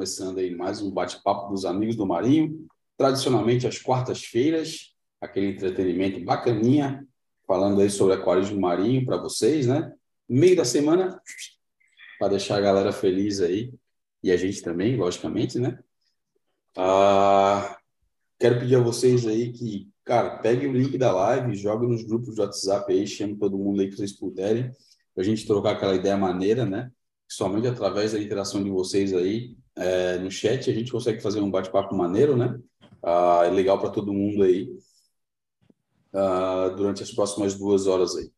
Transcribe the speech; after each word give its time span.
começando 0.00 0.38
aí 0.38 0.56
mais 0.56 0.80
um 0.80 0.90
bate-papo 0.90 1.50
dos 1.50 1.66
amigos 1.66 1.94
do 1.94 2.06
Marinho. 2.06 2.66
Tradicionalmente, 2.96 3.66
às 3.66 3.76
quartas-feiras, 3.76 4.94
aquele 5.20 5.48
entretenimento 5.48 6.18
bacaninha, 6.24 7.06
falando 7.46 7.82
aí 7.82 7.90
sobre 7.90 8.14
aquarismo 8.14 8.58
marinho 8.58 9.04
para 9.04 9.18
vocês, 9.18 9.66
né? 9.66 9.92
Meio 10.26 10.56
da 10.56 10.64
semana, 10.64 11.20
para 12.18 12.28
deixar 12.28 12.56
a 12.56 12.60
galera 12.62 12.92
feliz 12.92 13.42
aí, 13.42 13.74
e 14.22 14.32
a 14.32 14.38
gente 14.38 14.62
também, 14.62 14.96
logicamente, 14.96 15.58
né? 15.58 15.78
Ah, 16.74 17.76
quero 18.38 18.58
pedir 18.58 18.76
a 18.76 18.80
vocês 18.80 19.26
aí 19.26 19.52
que, 19.52 19.86
cara, 20.02 20.38
pegue 20.38 20.66
o 20.66 20.72
link 20.72 20.96
da 20.96 21.12
live, 21.12 21.54
jogue 21.54 21.86
nos 21.86 22.04
grupos 22.04 22.36
de 22.36 22.40
WhatsApp 22.40 22.90
aí, 22.90 23.06
chame 23.06 23.36
todo 23.36 23.58
mundo 23.58 23.82
aí 23.82 23.90
que 23.90 23.96
vocês 23.96 24.12
puderem, 24.12 24.70
para 25.14 25.22
a 25.22 25.24
gente 25.24 25.46
trocar 25.46 25.72
aquela 25.72 25.94
ideia 25.94 26.16
maneira, 26.16 26.64
né? 26.64 26.90
Somente 27.28 27.68
através 27.68 28.14
da 28.14 28.18
interação 28.18 28.64
de 28.64 28.70
vocês 28.70 29.12
aí, 29.12 29.59
é, 29.80 30.18
no 30.18 30.30
chat 30.30 30.70
a 30.70 30.74
gente 30.74 30.92
consegue 30.92 31.20
fazer 31.20 31.40
um 31.40 31.50
bate-papo 31.50 31.94
maneiro, 31.94 32.36
né? 32.36 32.58
Ah, 33.02 33.42
é 33.46 33.50
legal 33.50 33.78
para 33.80 33.90
todo 33.90 34.12
mundo 34.12 34.42
aí 34.42 34.68
ah, 36.12 36.68
durante 36.76 37.02
as 37.02 37.10
próximas 37.10 37.54
duas 37.54 37.86
horas 37.86 38.14
aí. 38.16 38.30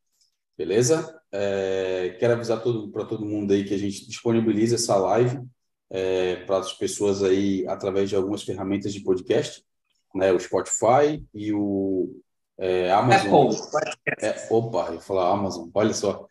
Beleza? 0.57 1.21
É, 1.33 2.17
quero 2.21 2.35
avisar 2.35 2.63
para 2.93 3.05
todo 3.05 3.27
mundo 3.27 3.53
aí 3.53 3.65
que 3.65 3.75
a 3.75 3.79
gente 3.79 4.07
disponibiliza 4.07 4.77
essa 4.77 4.97
live 4.97 5.41
é, 5.91 6.37
para 6.45 6.59
as 6.59 6.73
pessoas 6.73 7.23
aí 7.23 7.67
através 7.67 8.09
de 8.09 8.15
algumas 8.15 8.43
ferramentas 8.43 8.93
de 8.93 9.01
podcast, 9.01 9.65
né? 10.15 10.33
O 10.33 10.39
Spotify 10.39 11.25
e 11.35 11.53
o 11.53 12.21
é, 12.57 12.93
Amazon. 12.93 13.51
Apple. 13.51 14.17
É, 14.21 14.47
opa, 14.49 14.87
eu 14.89 14.95
ia 14.95 15.01
falar 15.01 15.33
Amazon, 15.33 15.69
olha 15.75 15.93
só. 15.93 16.29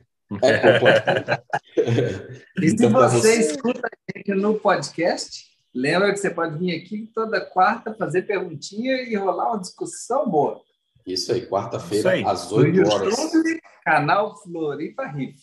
E 2.57 2.69
se 2.69 2.75
então, 2.75 2.89
você, 2.91 3.17
você 3.17 3.39
escuta 3.39 3.81
a 3.85 4.17
gente 4.17 4.33
no 4.33 4.57
podcast, 4.57 5.45
lembra 5.73 6.13
que 6.13 6.19
você 6.19 6.29
pode 6.29 6.57
vir 6.57 6.73
aqui 6.73 7.11
toda 7.13 7.41
quarta 7.41 7.93
fazer 7.93 8.21
perguntinha 8.21 9.01
e 9.01 9.13
rolar 9.15 9.49
uma 9.49 9.59
discussão 9.59 10.29
boa. 10.29 10.61
Isso 11.05 11.33
aí, 11.33 11.45
quarta-feira, 11.47 12.29
às 12.29 12.49
8 12.49 12.79
horas. 12.87 13.17
YouTube, 13.17 13.59
canal 13.83 14.41
Floripa 14.41 15.05
Riff, 15.07 15.37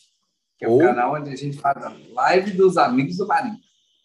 que 0.57 0.65
é 0.65 0.69
Ou... 0.69 0.77
o 0.77 0.81
canal 0.81 1.17
onde 1.17 1.31
a 1.31 1.37
gente 1.37 1.59
faz 1.59 1.77
a 1.85 1.95
live 2.15 2.53
dos 2.53 2.79
amigos 2.79 3.19
do 3.19 3.27
Marinho. 3.27 3.59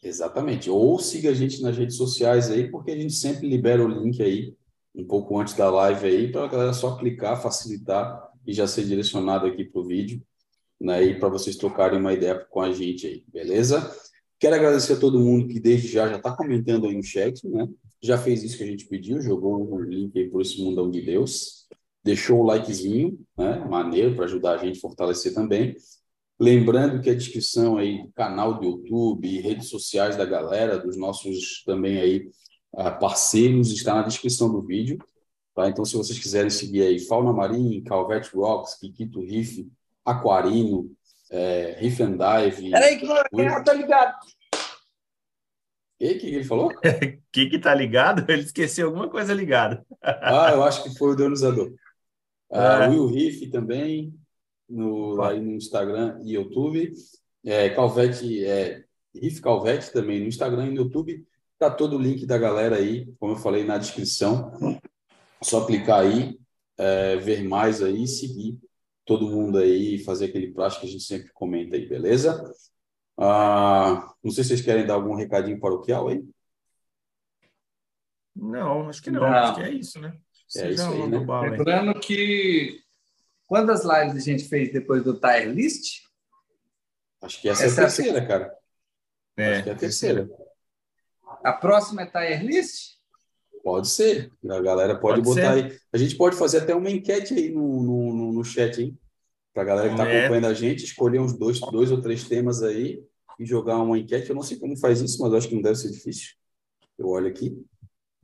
Exatamente. 0.04 0.70
Ou 0.70 1.00
siga 1.00 1.30
a 1.30 1.34
gente 1.34 1.62
nas 1.62 1.78
redes 1.78 1.96
sociais 1.96 2.52
aí, 2.52 2.70
porque 2.70 2.92
a 2.92 2.98
gente 2.98 3.14
sempre 3.14 3.48
libera 3.48 3.82
o 3.82 3.88
link 3.88 4.22
aí, 4.22 4.54
um 4.94 5.06
pouco 5.06 5.40
antes 5.40 5.54
da 5.54 5.70
live 5.70 6.06
aí, 6.06 6.30
para 6.30 6.44
a 6.44 6.48
galera 6.48 6.74
só 6.74 6.98
clicar, 6.98 7.42
facilitar 7.42 8.30
e 8.46 8.52
já 8.52 8.68
ser 8.68 8.84
direcionado 8.84 9.46
aqui 9.46 9.64
para 9.64 9.80
o 9.80 9.86
vídeo 9.86 10.22
né, 10.84 11.02
e 11.02 11.18
para 11.18 11.30
vocês 11.30 11.56
trocarem 11.56 11.98
uma 11.98 12.12
ideia 12.12 12.36
com 12.50 12.60
a 12.60 12.74
gente 12.74 13.08
aí, 13.08 13.24
beleza? 13.32 13.90
Quero 14.38 14.56
agradecer 14.56 14.94
a 14.94 15.00
todo 15.00 15.18
mundo 15.18 15.48
que 15.48 15.58
desde 15.58 15.88
já 15.88 16.10
já 16.10 16.18
está 16.18 16.36
comentando 16.36 16.86
aí 16.86 16.96
no 16.96 17.02
chat, 17.02 17.48
né? 17.48 17.70
Já 18.02 18.18
fez 18.18 18.44
isso 18.44 18.58
que 18.58 18.64
a 18.64 18.68
gente 18.68 18.86
pediu, 18.88 19.22
jogou 19.22 19.72
o 19.72 19.82
link 19.82 20.20
aí 20.20 20.30
por 20.30 20.42
esse 20.42 20.62
mundão 20.62 20.92
de 20.92 21.02
Deus, 21.02 21.66
deixou 22.04 22.42
o 22.42 22.44
likezinho, 22.44 23.18
né? 23.38 23.64
Maneiro 23.64 24.14
para 24.14 24.26
ajudar 24.26 24.56
a 24.56 24.58
gente 24.58 24.78
a 24.78 24.82
fortalecer 24.82 25.34
também. 25.34 25.78
Lembrando 26.38 27.02
que 27.02 27.10
a 27.10 27.16
descrição 27.16 27.78
aí 27.78 28.04
do 28.04 28.12
canal 28.12 28.60
do 28.60 28.66
YouTube 28.66 29.40
redes 29.40 29.70
sociais 29.70 30.18
da 30.18 30.26
galera, 30.26 30.78
dos 30.78 30.98
nossos 30.98 31.64
também 31.66 31.98
aí 31.98 32.30
uh, 32.74 33.00
parceiros, 33.00 33.72
está 33.72 33.96
na 33.96 34.02
descrição 34.02 34.52
do 34.52 34.62
vídeo. 34.62 34.98
Tá? 35.56 35.70
Então, 35.70 35.86
se 35.86 35.96
vocês 35.96 36.20
quiserem 36.20 36.50
seguir 36.50 36.82
aí 36.82 37.00
Fauna 37.00 37.32
Marinha, 37.32 37.82
Calvete 37.84 38.36
Rocks, 38.36 38.76
Kikito 38.76 39.22
Riff, 39.22 39.66
Aquarino, 40.06 40.90
é, 41.30 41.78
Riff 41.80 42.02
and 42.04 42.18
Dive. 42.18 42.72
Peraí, 42.72 43.00
que 43.00 43.06
o 43.06 43.64
tá 43.64 43.74
ligado. 43.74 44.16
E 46.00 46.12
o 46.12 46.20
que 46.20 46.28
ele 46.28 46.44
falou? 46.44 46.68
O 46.68 46.74
que 47.32 47.50
que 47.50 47.60
tá 47.60 47.74
ligado? 47.74 48.26
Ele 48.30 48.42
esqueceu 48.42 48.88
alguma 48.88 49.10
coisa 49.10 49.34
ligada. 49.34 49.86
ah, 50.02 50.52
eu 50.52 50.62
acho 50.62 50.84
que 50.84 50.98
foi 50.98 51.14
o 51.14 51.16
deonizador. 51.16 51.74
Ah, 52.52 52.84
é. 52.84 52.90
Will 52.90 53.08
Riff 53.08 53.50
também, 53.50 54.14
no, 54.70 55.22
aí 55.22 55.40
no 55.40 55.54
Instagram 55.54 56.20
e 56.24 56.34
YouTube. 56.34 56.92
É, 57.46 57.70
Calvete, 57.70 58.44
é, 58.44 58.84
Riff 59.16 59.42
Calvete 59.42 59.94
também 59.94 60.20
no 60.20 60.28
Instagram 60.28 60.68
e 60.68 60.72
no 60.72 60.84
YouTube. 60.84 61.26
Tá 61.58 61.72
todo 61.72 61.96
o 61.96 62.02
link 62.02 62.26
da 62.26 62.38
galera 62.38 62.76
aí, 62.76 63.08
como 63.18 63.34
eu 63.34 63.38
falei 63.38 63.64
na 63.64 63.78
descrição. 63.78 64.52
Só 65.42 65.66
clicar 65.66 66.02
aí, 66.02 66.38
é, 66.78 67.16
ver 67.16 67.44
mais 67.44 67.82
aí 67.82 68.04
e 68.04 68.08
seguir 68.08 68.60
todo 69.06 69.30
mundo 69.30 69.58
aí 69.58 70.00
fazer 70.00 70.26
aquele 70.26 70.52
plástico 70.52 70.86
que 70.86 70.90
a 70.90 70.92
gente 70.92 71.04
sempre 71.04 71.32
comenta 71.34 71.76
aí, 71.76 71.88
beleza? 71.88 72.52
Ah, 73.18 74.14
não 74.24 74.32
sei 74.32 74.44
se 74.44 74.50
vocês 74.50 74.62
querem 74.62 74.86
dar 74.86 74.96
algum 74.96 75.16
recadinho 75.16 75.60
paroquial 75.60 76.08
aí. 76.08 76.24
Não, 78.36 78.90
acho 78.90 79.02
que 79.02 79.12
não. 79.12 79.22
não. 79.22 79.28
Acho 79.28 79.56
que 79.56 79.62
é 79.62 79.72
isso, 79.72 80.00
né? 80.00 80.18
É 80.58 80.72
isso 80.72 80.84
aí, 80.84 81.08
né? 81.08 81.18
Lembrando 81.18 82.00
que 82.00 82.80
quantas 83.46 83.84
lives 83.84 84.16
a 84.16 84.26
gente 84.26 84.48
fez 84.48 84.72
depois 84.72 85.04
do 85.04 85.20
Tire 85.20 85.52
List? 85.52 86.04
Acho 87.22 87.42
que 87.42 87.50
essa, 87.50 87.66
essa 87.66 87.82
é 87.82 87.84
a 87.84 87.88
terceira, 87.88 88.18
é 88.18 88.22
a... 88.22 88.28
cara. 88.28 88.58
É. 89.38 89.54
Acho 89.54 89.64
que 89.64 89.70
é 89.70 89.74
a 89.74 89.78
terceira. 89.78 90.30
A 91.44 91.54
próxima 91.54 92.02
é 92.02 92.06
Tire 92.06 92.48
List? 92.48 92.98
Pode 93.64 93.88
ser. 93.88 94.30
A 94.50 94.62
galera 94.62 95.00
pode, 95.00 95.22
pode 95.22 95.36
botar 95.36 95.56
ser. 95.56 95.66
aí. 95.66 95.78
A 95.94 95.98
gente 95.98 96.16
pode 96.18 96.36
fazer 96.36 96.58
até 96.60 96.76
uma 96.76 96.92
enquete 96.92 97.34
aí 97.34 97.50
no, 97.50 97.82
no, 97.82 98.34
no 98.34 98.44
chat, 98.44 98.82
hein? 98.82 98.98
Para 99.54 99.64
a 99.64 99.66
galera 99.66 99.88
que 99.88 99.94
está 99.94 100.08
é. 100.08 100.20
acompanhando 100.20 100.48
a 100.48 100.54
gente, 100.54 100.84
escolher 100.84 101.20
uns 101.20 101.32
dois, 101.34 101.60
dois 101.60 101.90
ou 101.90 102.02
três 102.02 102.28
temas 102.28 102.62
aí 102.62 103.02
e 103.40 103.46
jogar 103.46 103.78
uma 103.78 103.98
enquete. 103.98 104.30
Eu 104.30 104.36
não 104.36 104.44
sei 104.44 104.58
como 104.58 104.78
faz 104.78 105.00
isso, 105.00 105.22
mas 105.22 105.34
acho 105.34 105.48
que 105.48 105.56
não 105.56 105.62
deve 105.62 105.78
ser 105.78 105.92
difícil. 105.92 106.34
Eu 106.98 107.08
olho 107.08 107.28
aqui. 107.28 107.58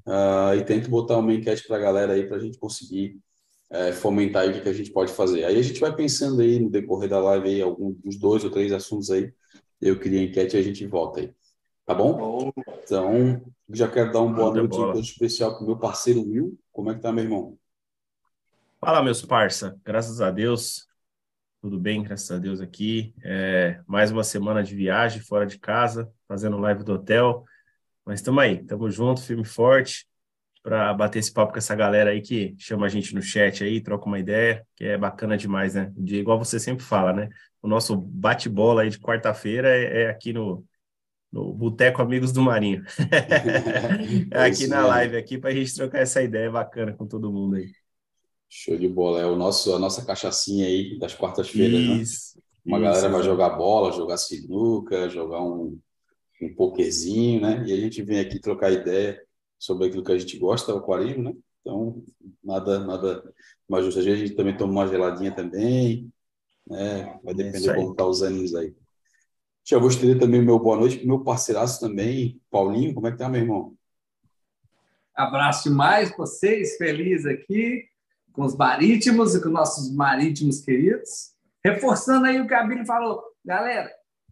Uh, 0.06 0.56
e 0.58 0.66
tento 0.66 0.90
botar 0.90 1.18
uma 1.18 1.34
enquete 1.34 1.66
para 1.68 1.78
a 1.78 1.80
galera 1.80 2.14
aí 2.14 2.28
para 2.28 2.38
a 2.38 2.40
gente 2.40 2.58
conseguir 2.58 3.18
é, 3.70 3.92
fomentar 3.92 4.44
aí 4.44 4.50
o 4.50 4.54
que, 4.54 4.62
que 4.62 4.70
a 4.70 4.74
gente 4.74 4.92
pode 4.92 5.14
fazer. 5.14 5.46
Aí 5.46 5.58
a 5.58 5.62
gente 5.62 5.80
vai 5.80 5.96
pensando 5.96 6.42
aí 6.42 6.60
no 6.60 6.70
decorrer 6.70 7.08
da 7.08 7.20
live 7.20 7.48
aí, 7.48 7.62
alguns 7.62 8.18
dois 8.18 8.44
ou 8.44 8.50
três 8.50 8.72
assuntos 8.72 9.12
aí. 9.12 9.32
Eu 9.80 10.00
queria 10.00 10.24
enquete 10.24 10.58
e 10.58 10.60
a 10.60 10.64
gente 10.64 10.86
volta 10.88 11.22
aí. 11.22 11.32
Tá 11.86 11.94
bom? 11.94 12.52
Então, 12.84 13.42
já 13.75 13.88
quero 13.88 14.12
dar 14.12 14.22
uma 14.22 14.35
boa 14.35 14.53
noite 14.53 14.72
todo 14.72 15.00
especial 15.00 15.53
para 15.53 15.63
o 15.63 15.68
meu 15.68 15.78
parceiro 15.78 16.22
Will. 16.22 16.59
Como 16.72 16.91
é 16.91 16.96
que 16.96 17.02
tá, 17.02 17.12
meu 17.12 17.24
irmão? 17.24 17.57
Fala, 18.80 19.03
meus 19.03 19.24
parça. 19.24 19.80
Graças 19.84 20.22
a 20.22 20.31
Deus, 20.31 20.88
tudo 21.62 21.78
bem, 21.78 22.02
graças 22.02 22.31
a 22.31 22.40
Deus 22.40 22.62
aqui. 22.62 23.13
É, 23.24 23.79
mais 23.85 24.12
uma 24.12 24.24
semana 24.24 24.63
de 24.63 24.75
viagem, 24.75 25.22
fora 25.22 25.46
de 25.46 25.59
casa, 25.59 26.12
fazendo 26.28 26.58
live 26.58 26.84
do 26.84 26.94
hotel. 26.94 27.44
Mas 28.06 28.19
estamos 28.19 28.41
aí, 28.41 28.56
estamos 28.56 28.96
juntos, 28.96 29.25
firme 29.25 29.44
e 29.44 29.46
forte, 29.46 30.08
para 30.63 30.94
bater 30.94 31.19
esse 31.19 31.31
papo 31.31 31.52
com 31.52 31.59
essa 31.59 31.75
galera 31.75 32.09
aí 32.09 32.22
que 32.22 32.56
chama 32.58 32.88
a 32.88 32.90
gente 32.90 33.13
no 33.13 33.22
chat 33.22 33.63
aí, 33.63 33.81
troca 33.81 34.06
uma 34.06 34.18
ideia, 34.18 34.66
que 34.75 34.85
é 34.85 34.97
bacana 34.97 35.38
demais, 35.38 35.75
né? 35.75 35.91
De, 35.96 36.16
igual 36.16 36.40
você 36.40 36.59
sempre 36.59 36.84
fala, 36.84 37.13
né? 37.13 37.29
O 37.62 37.68
nosso 37.68 37.96
bate-bola 37.96 38.81
aí 38.81 38.90
de 38.90 38.97
quarta-feira 38.97 39.69
é, 39.69 40.03
é 40.03 40.09
aqui 40.09 40.34
no, 40.34 40.66
no 41.31 41.53
Boteco 41.53 42.01
Amigos 42.01 42.31
do 42.31 42.41
Marinho. 42.41 42.84
aqui 44.34 44.67
na 44.67 44.85
live, 44.85 45.17
aqui, 45.17 45.38
para 45.38 45.51
a 45.51 45.53
gente 45.53 45.75
trocar 45.75 46.00
essa 46.00 46.22
ideia 46.22 46.50
bacana 46.50 46.94
com 46.94 47.06
todo 47.06 47.31
mundo 47.31 47.56
aí. 47.56 47.72
Show 48.50 48.75
de 48.75 48.88
bola. 48.88 49.22
É 49.22 49.25
o 49.25 49.35
nosso, 49.35 49.73
a 49.73 49.79
nossa 49.79 50.03
cachaçinha 50.03 50.66
aí 50.66 50.97
das 50.97 51.13
quartas-feiras, 51.13 51.79
né? 51.79 52.41
Uma 52.66 52.78
isso, 52.78 52.84
galera 52.84 53.09
vai 53.09 53.23
jogar 53.23 53.50
bola, 53.51 53.91
jogar 53.91 54.17
sinuca, 54.17 55.09
jogar 55.09 55.41
um, 55.44 55.79
um 56.41 56.53
pokerzinho, 56.56 57.41
né? 57.41 57.63
E 57.67 57.73
a 57.73 57.78
gente 57.78 58.01
vem 58.01 58.19
aqui 58.19 58.40
trocar 58.40 58.72
ideia 58.72 59.22
sobre 59.57 59.88
aquilo 59.88 60.03
que 60.03 60.11
a 60.11 60.17
gente 60.17 60.38
gosta, 60.38 60.73
o 60.73 60.78
aquarismo, 60.78 61.23
né? 61.23 61.34
Então, 61.61 62.03
nada, 62.44 62.79
nada 62.79 63.34
mais 63.67 63.85
justo. 63.85 64.00
Às 64.00 64.06
vezes 64.06 64.22
a 64.22 64.25
gente 64.25 64.35
também 64.35 64.57
toma 64.57 64.72
uma 64.72 64.88
geladinha 64.88 65.31
também, 65.31 66.11
né? 66.67 67.19
Vai 67.23 67.34
depender 67.34 67.69
é 67.69 67.75
como 67.75 67.94
tá 67.94 68.06
os 68.06 68.22
ânimos 68.22 68.56
aí. 68.56 68.73
Já 69.69 69.78
vou 69.78 69.88
também 70.18 70.41
meu 70.41 70.57
boa 70.57 70.78
noite 70.78 70.97
para 70.97 71.06
meu 71.06 71.24
parceiraço 71.24 71.80
também, 71.80 72.41
Paulinho. 72.50 72.91
Como 72.91 73.06
é 73.06 73.12
que 73.12 73.19
tá, 73.19 73.30
meu 73.30 73.41
irmão? 73.41 73.78
Abraço 75.16 75.72
mais 75.72 76.09
vocês, 76.17 76.76
feliz 76.76 77.23
aqui 77.23 77.88
com 78.34 78.46
os 78.46 78.58
marítimos 78.58 79.35
e 79.35 79.44
com 79.44 79.49
nossos 79.49 79.96
marítimos 79.96 80.61
queridos. 80.61 81.35
Reforçando 81.64 82.26
aí 82.26 82.41
o 82.41 82.47
que 82.47 82.53
a 82.55 82.64
Bíblia 82.64 82.84
falou. 82.84 83.22
Galera, 83.46 83.91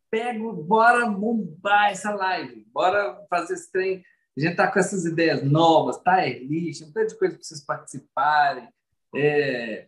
pego, 0.10 0.54
bora 0.54 1.06
bombar 1.06 1.92
essa 1.92 2.16
live, 2.16 2.66
bora 2.74 3.24
fazer 3.30 3.54
esse 3.54 3.72
trem. 3.72 4.04
A 4.36 4.42
gente 4.42 4.56
tá 4.56 4.72
com 4.72 4.80
essas 4.80 5.06
ideias 5.06 5.44
novas, 5.44 6.02
tá? 6.02 6.28
Elite, 6.28 6.84
um 6.84 6.92
tanto 6.92 7.10
de 7.10 7.20
coisa 7.20 7.36
para 7.36 7.44
vocês 7.44 7.64
participarem. 7.64 8.68
É, 9.16 9.88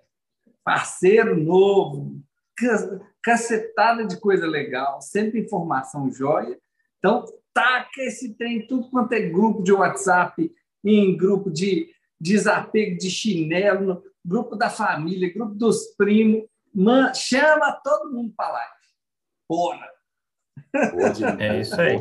parceiro 0.63 1.35
novo, 1.35 2.21
cacetada 3.23 4.05
de 4.05 4.19
coisa 4.19 4.47
legal, 4.47 5.01
sempre 5.01 5.41
informação 5.41 6.11
jóia. 6.11 6.59
Então, 6.97 7.25
taca 7.53 8.01
esse 8.01 8.33
trem 8.35 8.67
tudo 8.67 8.89
quanto 8.89 9.13
é 9.13 9.21
grupo 9.21 9.63
de 9.63 9.71
WhatsApp, 9.71 10.51
em 10.83 11.17
grupo 11.17 11.49
de 11.49 11.89
desapego 12.19 12.97
de 12.97 13.09
chinelo, 13.09 14.03
grupo 14.25 14.55
da 14.55 14.69
família, 14.69 15.33
grupo 15.33 15.55
dos 15.55 15.87
primos. 15.97 16.43
Man, 16.73 17.13
chama 17.13 17.71
todo 17.83 18.11
mundo 18.11 18.33
para 18.35 18.51
lá. 18.51 18.67
Bora! 19.47 19.91
É 21.39 21.61
isso 21.61 21.79
aí. 21.79 21.97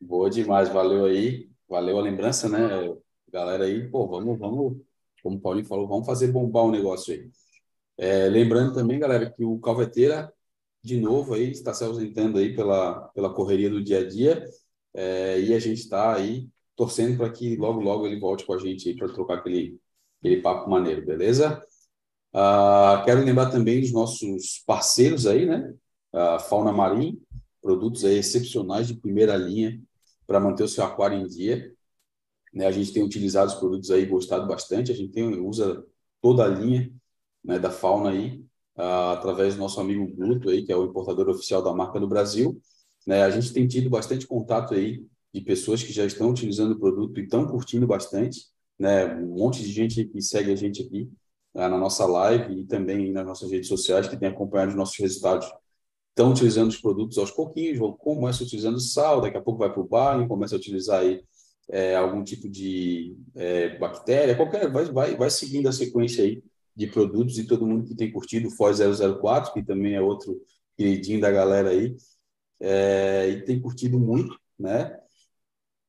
Boa 0.00 0.30
demais, 0.30 0.68
valeu 0.68 1.06
aí. 1.06 1.50
Valeu 1.68 1.98
a 1.98 2.02
lembrança, 2.02 2.48
né? 2.48 2.60
Galera 3.28 3.64
aí, 3.64 3.88
pô, 3.88 4.06
vamos, 4.06 4.38
vamos, 4.38 4.80
como 5.22 5.36
o 5.36 5.40
Paulinho 5.40 5.66
falou, 5.66 5.88
vamos 5.88 6.06
fazer 6.06 6.28
bombar 6.28 6.64
o 6.64 6.70
negócio 6.70 7.12
aí. 7.12 7.28
É, 7.98 8.28
lembrando 8.28 8.72
também, 8.72 8.98
galera, 8.98 9.28
que 9.28 9.44
o 9.44 9.58
Calveteira, 9.58 10.32
de 10.86 11.00
novo, 11.00 11.34
aí, 11.34 11.50
está 11.50 11.74
se 11.74 11.82
ausentando 11.82 12.38
aí 12.38 12.54
pela, 12.54 13.08
pela 13.08 13.34
correria 13.34 13.68
do 13.68 13.82
dia 13.82 13.98
a 13.98 14.08
dia, 14.08 14.48
é, 14.94 15.40
e 15.40 15.52
a 15.52 15.58
gente 15.58 15.80
está 15.80 16.14
aí 16.14 16.48
torcendo 16.76 17.16
para 17.16 17.30
que 17.30 17.56
logo, 17.56 17.80
logo 17.80 18.06
ele 18.06 18.20
volte 18.20 18.46
com 18.46 18.54
a 18.54 18.58
gente 18.58 18.88
aí 18.88 18.96
para 18.96 19.12
trocar 19.12 19.38
aquele, 19.38 19.80
aquele 20.20 20.40
papo 20.40 20.70
maneiro, 20.70 21.04
beleza? 21.04 21.60
Uh, 22.32 23.04
quero 23.04 23.24
lembrar 23.24 23.50
também 23.50 23.80
dos 23.80 23.92
nossos 23.92 24.62
parceiros 24.64 25.26
aí, 25.26 25.44
né? 25.44 25.74
Uh, 26.12 26.38
Fauna 26.38 26.70
Marim, 26.70 27.20
produtos 27.60 28.04
aí 28.04 28.18
excepcionais 28.18 28.86
de 28.86 28.94
primeira 28.94 29.36
linha 29.36 29.80
para 30.24 30.38
manter 30.38 30.62
o 30.62 30.68
seu 30.68 30.84
aquário 30.84 31.18
em 31.18 31.26
dia. 31.26 31.72
Né? 32.54 32.66
A 32.66 32.70
gente 32.70 32.92
tem 32.92 33.02
utilizado 33.02 33.50
os 33.50 33.58
produtos 33.58 33.90
aí, 33.90 34.06
gostado 34.06 34.46
bastante. 34.46 34.92
A 34.92 34.94
gente 34.94 35.12
tem, 35.12 35.40
usa 35.40 35.84
toda 36.20 36.44
a 36.44 36.48
linha 36.48 36.92
né, 37.42 37.58
da 37.58 37.70
Fauna 37.70 38.10
aí, 38.10 38.45
uh, 38.76 39.10
através 39.12 39.54
do 39.54 39.60
nosso 39.60 39.80
amigo 39.80 40.06
Guto 40.06 40.50
aí, 40.50 40.64
que 40.64 40.72
é 40.72 40.76
o 40.76 40.84
importador 40.84 41.28
oficial 41.28 41.62
da 41.62 41.72
marca 41.72 41.98
do 41.98 42.06
Brasil. 42.06 42.60
Né? 43.06 43.22
A 43.22 43.30
gente 43.30 43.52
tem 43.52 43.66
tido 43.66 43.88
bastante 43.88 44.26
contato 44.26 44.74
aí 44.74 45.04
de 45.32 45.40
pessoas 45.40 45.82
que 45.82 45.92
já 45.92 46.04
estão 46.04 46.30
utilizando 46.30 46.72
o 46.72 46.78
produto 46.78 47.18
e 47.18 47.24
estão 47.24 47.46
curtindo 47.46 47.86
bastante. 47.86 48.46
Né? 48.78 49.06
Um 49.16 49.36
monte 49.38 49.62
de 49.62 49.72
gente 49.72 50.04
que 50.04 50.20
segue 50.20 50.52
a 50.52 50.56
gente 50.56 50.82
aqui 50.82 51.08
uh, 51.54 51.60
na 51.60 51.78
nossa 51.78 52.04
live 52.06 52.60
e 52.60 52.64
também 52.64 53.12
nas 53.12 53.26
nossas 53.26 53.50
redes 53.50 53.68
sociais 53.68 54.08
que 54.08 54.16
tem 54.16 54.28
acompanhado 54.28 54.70
os 54.70 54.76
nossos 54.76 54.98
resultados. 54.98 55.50
Estão 56.10 56.30
utilizando 56.30 56.70
os 56.70 56.80
produtos 56.80 57.18
aos 57.18 57.30
pouquinhos, 57.30 57.78
começa 57.98 58.42
utilizando 58.42 58.80
sal, 58.80 59.20
daqui 59.20 59.36
a 59.36 59.42
pouco 59.42 59.58
vai 59.58 59.70
para 59.70 59.82
o 59.82 59.86
banho, 59.86 60.26
começa 60.26 60.54
a 60.54 60.58
utilizar 60.58 61.00
aí 61.00 61.22
é, 61.68 61.94
algum 61.94 62.24
tipo 62.24 62.48
de 62.48 63.14
é, 63.34 63.76
bactéria, 63.78 64.34
qualquer, 64.34 64.70
vai, 64.70 64.86
vai, 64.86 65.14
vai 65.14 65.28
seguindo 65.28 65.68
a 65.68 65.72
sequência 65.72 66.24
aí 66.24 66.42
de 66.76 66.86
produtos 66.86 67.38
e 67.38 67.46
todo 67.46 67.66
mundo 67.66 67.86
que 67.86 67.94
tem 67.94 68.12
curtido 68.12 68.48
o 68.48 68.50
Foz 68.50 68.78
004, 68.78 69.52
que 69.54 69.62
também 69.62 69.94
é 69.94 70.00
outro 70.00 70.40
queridinho 70.76 71.20
da 71.20 71.30
galera 71.30 71.70
aí, 71.70 71.96
é, 72.60 73.28
e 73.30 73.42
tem 73.42 73.60
curtido 73.60 73.98
muito, 73.98 74.38
né? 74.58 74.98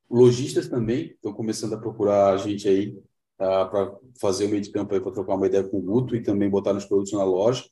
Lojistas 0.10 0.69
também 0.69 1.07
estão 1.07 1.34
começando 1.34 1.74
a 1.74 1.80
procurar 1.80 2.34
a 2.34 2.38
gente 2.38 2.68
aí 2.68 2.98
tá, 3.38 3.66
para 3.66 3.94
fazer 4.19 4.45
o 4.45 4.50
meio 4.50 4.62
de 4.62 4.72
campo 4.72 4.94
aí 4.94 5.01
para 5.01 5.12
trocar 5.12 5.36
uma 5.36 5.48
ideia 5.48 5.63
com 5.68 5.78
o 5.78 5.81
Guto 5.81 6.16
e 6.16 6.24
também 6.24 6.50
botar 6.50 6.74
nos 6.74 6.86
produtos 6.86 7.12
na 7.12 7.25
loja, 7.25 7.66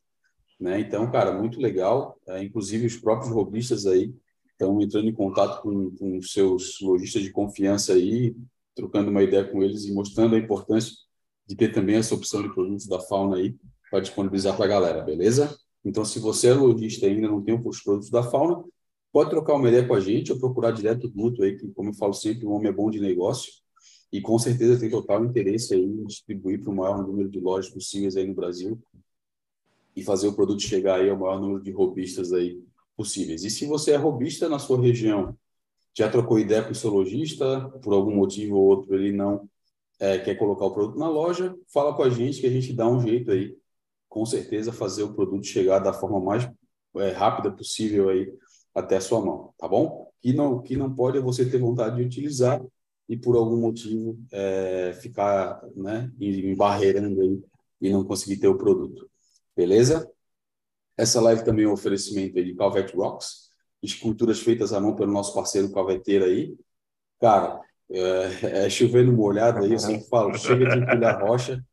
né? 0.59 0.79
Então, 0.81 1.09
cara, 1.09 1.31
muito 1.31 1.59
legal. 1.59 2.19
Uh, 2.27 2.39
inclusive 2.39 2.85
os 2.85 2.97
próprios 2.97 3.31
robistas 3.31 3.85
aí 3.85 4.13
estão 4.51 4.81
entrando 4.81 5.07
em 5.07 5.13
contato 5.13 5.61
com, 5.61 5.91
com 5.95 6.21
seus 6.21 6.79
lojistas 6.81 7.23
de 7.23 7.31
confiança 7.31 7.93
aí, 7.93 8.35
trocando 8.75 9.09
uma 9.09 9.23
ideia 9.23 9.45
com 9.45 9.63
eles 9.63 9.85
e 9.85 9.93
mostrando 9.93 10.35
a 10.35 10.39
importância 10.39 10.93
de 11.47 11.55
ter 11.55 11.71
também 11.71 11.95
essa 11.95 12.15
opção 12.15 12.41
de 12.41 12.53
produtos 12.53 12.87
da 12.87 12.99
Fauna 12.99 13.37
aí 13.37 13.55
para 13.89 13.99
disponibilizar 13.99 14.55
para 14.55 14.65
a 14.65 14.69
galera, 14.69 15.01
beleza? 15.03 15.55
Então, 15.83 16.03
se 16.03 16.19
você 16.19 16.47
é 16.47 16.53
lojista 16.53 17.05
e 17.05 17.11
ainda 17.11 17.27
não 17.27 17.41
tem 17.41 17.59
os 17.63 17.81
produtos 17.81 18.09
da 18.09 18.23
Fauna, 18.23 18.63
pode 19.11 19.29
trocar 19.29 19.53
uma 19.53 19.69
ideia 19.69 19.87
com 19.87 19.93
a 19.93 19.99
gente 19.99 20.31
ou 20.31 20.39
procurar 20.39 20.71
direto 20.71 21.07
o 21.07 21.11
Guto 21.11 21.43
aí, 21.43 21.57
que, 21.57 21.67
como 21.69 21.89
eu 21.89 21.93
falo 21.93 22.13
sempre, 22.13 22.45
o 22.45 22.51
homem 22.51 22.69
é 22.69 22.73
bom 22.73 22.89
de 22.89 22.99
negócio 22.99 23.53
e 24.11 24.21
com 24.21 24.37
certeza 24.39 24.79
tem 24.79 24.89
total 24.89 25.23
interesse 25.25 25.73
aí 25.73 25.83
em 25.83 26.05
distribuir 26.05 26.61
para 26.61 26.71
o 26.71 26.75
maior 26.75 27.05
número 27.05 27.29
de 27.29 27.39
lojas 27.39 27.69
possíveis 27.69 28.15
aí 28.15 28.25
no 28.25 28.33
Brasil 28.33 28.81
e 29.95 30.03
fazer 30.03 30.27
o 30.27 30.33
produto 30.33 30.61
chegar 30.61 30.99
aí 30.99 31.09
ao 31.09 31.17
maior 31.17 31.39
número 31.39 31.61
de 31.61 31.71
robistas 31.71 32.33
aí 32.33 32.61
possíveis. 32.95 33.43
E 33.43 33.49
se 33.49 33.65
você 33.65 33.91
é 33.91 33.97
robista 33.97 34.49
na 34.49 34.59
sua 34.59 34.81
região, 34.81 35.37
já 35.97 36.09
trocou 36.09 36.39
ideia 36.39 36.63
com 36.63 36.71
o 36.71 36.75
seu 36.75 36.91
lojista, 36.91 37.69
por 37.81 37.93
algum 37.93 38.15
motivo 38.15 38.55
ou 38.55 38.63
outro 38.63 38.95
ele 38.95 39.11
não 39.11 39.49
é, 39.99 40.19
quer 40.19 40.35
colocar 40.35 40.65
o 40.65 40.73
produto 40.73 40.99
na 40.99 41.09
loja, 41.09 41.55
fala 41.71 41.93
com 41.95 42.03
a 42.03 42.09
gente 42.09 42.41
que 42.41 42.47
a 42.47 42.51
gente 42.51 42.73
dá 42.73 42.87
um 42.87 43.01
jeito 43.01 43.31
aí, 43.31 43.55
com 44.09 44.25
certeza, 44.25 44.71
fazer 44.71 45.03
o 45.03 45.13
produto 45.13 45.45
chegar 45.45 45.79
da 45.79 45.93
forma 45.93 46.19
mais 46.19 46.49
é, 46.97 47.11
rápida 47.11 47.51
possível 47.51 48.09
aí 48.09 48.31
até 48.73 48.97
a 48.97 49.01
sua 49.01 49.23
mão, 49.23 49.53
tá 49.57 49.67
bom? 49.67 50.11
Que 50.21 50.33
não, 50.33 50.61
que 50.61 50.75
não 50.75 50.93
pode 50.93 51.17
é 51.17 51.21
você 51.21 51.49
ter 51.49 51.57
vontade 51.57 51.95
de 51.97 52.03
utilizar 52.03 52.61
e 53.07 53.15
por 53.15 53.35
algum 53.35 53.57
motivo 53.57 54.17
é, 54.31 54.93
ficar 55.01 55.61
né, 55.75 56.11
embarreirando 56.19 57.21
aí 57.21 57.43
e 57.81 57.91
não 57.91 58.03
conseguir 58.03 58.37
ter 58.37 58.47
o 58.47 58.57
produto. 58.57 59.09
Beleza? 59.55 60.09
Essa 60.97 61.21
live 61.21 61.43
também 61.43 61.65
é 61.65 61.67
um 61.67 61.73
oferecimento 61.73 62.33
de 62.43 62.55
Calvet 62.55 62.95
Rocks, 62.95 63.49
esculturas 63.81 64.39
feitas 64.39 64.73
à 64.73 64.79
mão 64.79 64.95
pelo 64.95 65.11
nosso 65.11 65.33
parceiro 65.33 65.71
calveteiro 65.71 66.25
aí. 66.25 66.55
Cara, 67.19 67.61
é, 67.91 68.65
é 68.65 68.69
chovendo 68.69 69.13
molhado 69.13 69.63
aí, 69.63 69.71
eu 69.71 69.79
sempre 69.79 70.07
falo, 70.07 70.37
chega 70.37 70.69
de 70.69 70.79
empilhar 70.79 71.21
rocha, 71.21 71.63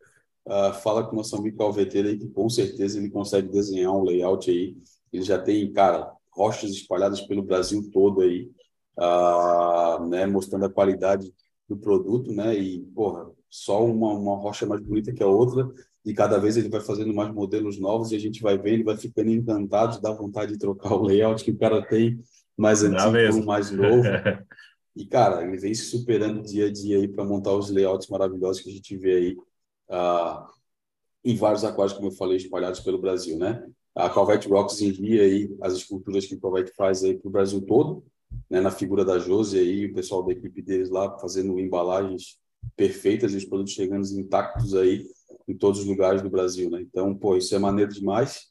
uh, 0.47 0.73
fala 0.75 1.05
com 1.05 1.13
o 1.13 1.17
nosso 1.17 1.37
amigo 1.37 1.57
calveteiro 1.57 2.09
aí 2.09 2.19
que 2.19 2.29
com 2.29 2.49
certeza 2.49 2.99
ele 2.99 3.11
consegue 3.11 3.49
desenhar 3.49 3.93
um 3.93 4.05
layout 4.05 4.51
aí. 4.51 4.77
Ele 5.13 5.23
já 5.23 5.39
tem, 5.39 5.71
cara, 5.73 6.13
rochas 6.31 6.71
espalhadas 6.71 7.21
pelo 7.23 7.43
Brasil 7.43 7.91
todo 7.93 8.23
aí, 8.23 8.51
uh, 8.99 10.07
né, 10.07 10.27
mostrando 10.27 10.67
a 10.67 10.71
qualidade 10.71 11.33
do 11.69 11.77
produto, 11.77 12.33
né, 12.33 12.55
e, 12.55 12.81
porra, 12.95 13.31
só 13.49 13.85
uma, 13.85 14.13
uma 14.13 14.37
rocha 14.37 14.67
mais 14.67 14.81
bonita 14.81 15.13
que 15.13 15.23
a 15.23 15.27
outra, 15.27 15.71
e 16.05 16.13
cada 16.13 16.39
vez 16.39 16.57
ele 16.57 16.69
vai 16.69 16.81
fazendo 16.81 17.15
mais 17.15 17.33
modelos 17.33 17.79
novos 17.79 18.11
e 18.11 18.17
a 18.17 18.19
gente 18.19 18.43
vai 18.43 18.59
vendo, 18.59 18.85
vai 18.85 18.97
ficando 18.97 19.31
encantado, 19.31 20.01
dá 20.01 20.11
vontade 20.13 20.53
de 20.53 20.59
trocar 20.59 20.95
o 20.95 21.03
layout 21.03 21.45
que 21.45 21.53
o 21.53 21.59
cara 21.59 21.81
tem 21.87 22.19
mais 22.57 22.83
antigo 22.83 23.45
mais 23.45 23.71
novo. 23.71 24.03
e, 24.95 25.07
cara, 25.07 25.47
ele 25.47 25.57
vem 25.57 25.75
se 25.75 25.85
superando 25.85 26.43
dia 26.43 26.67
a 26.67 26.73
dia 26.73 26.99
aí 26.99 27.09
para 27.09 27.25
montar 27.25 27.55
os 27.55 27.71
layouts 27.71 28.09
maravilhosos 28.09 28.63
que 28.63 28.71
a 28.71 28.73
gente 28.73 28.97
vê 28.97 29.15
aí 29.15 29.37
uh, 29.91 30.47
em 31.25 31.35
vários 31.35 31.65
aquários, 31.65 31.95
como 31.95 32.09
eu 32.09 32.13
falei, 32.13 32.37
espalhados 32.37 32.81
pelo 32.81 32.99
Brasil, 32.99 33.39
né? 33.39 33.67
A 33.95 34.09
Calvete 34.09 34.49
Rocks 34.49 34.81
envia 34.81 35.23
aí 35.23 35.55
as 35.61 35.75
esculturas 35.75 36.27
que 36.27 36.35
a 36.35 36.41
Calvete 36.41 36.73
faz 36.75 37.05
aí 37.05 37.17
para 37.17 37.29
o 37.29 37.33
Brasil 37.33 37.61
todo, 37.63 38.05
né, 38.49 38.61
na 38.61 38.71
figura 38.71 39.05
da 39.05 39.19
Josi 39.19 39.59
aí, 39.59 39.87
o 39.87 39.95
pessoal 39.95 40.23
da 40.23 40.33
equipe 40.33 40.63
deles 40.63 40.89
lá 40.89 41.19
fazendo 41.19 41.59
embalagens 41.61 42.39
perfeitas 42.75 43.33
e 43.33 43.37
os 43.37 43.45
produtos 43.45 43.75
chegando 43.75 44.07
intactos 44.07 44.75
aí 44.75 45.07
em 45.47 45.57
todos 45.57 45.81
os 45.81 45.87
lugares 45.87 46.23
do 46.23 46.31
Brasil, 46.31 46.71
né? 46.71 46.81
Então, 46.81 47.15
pô, 47.15 47.37
isso 47.37 47.55
é 47.55 47.59
maneiro 47.59 47.93
demais. 47.93 48.47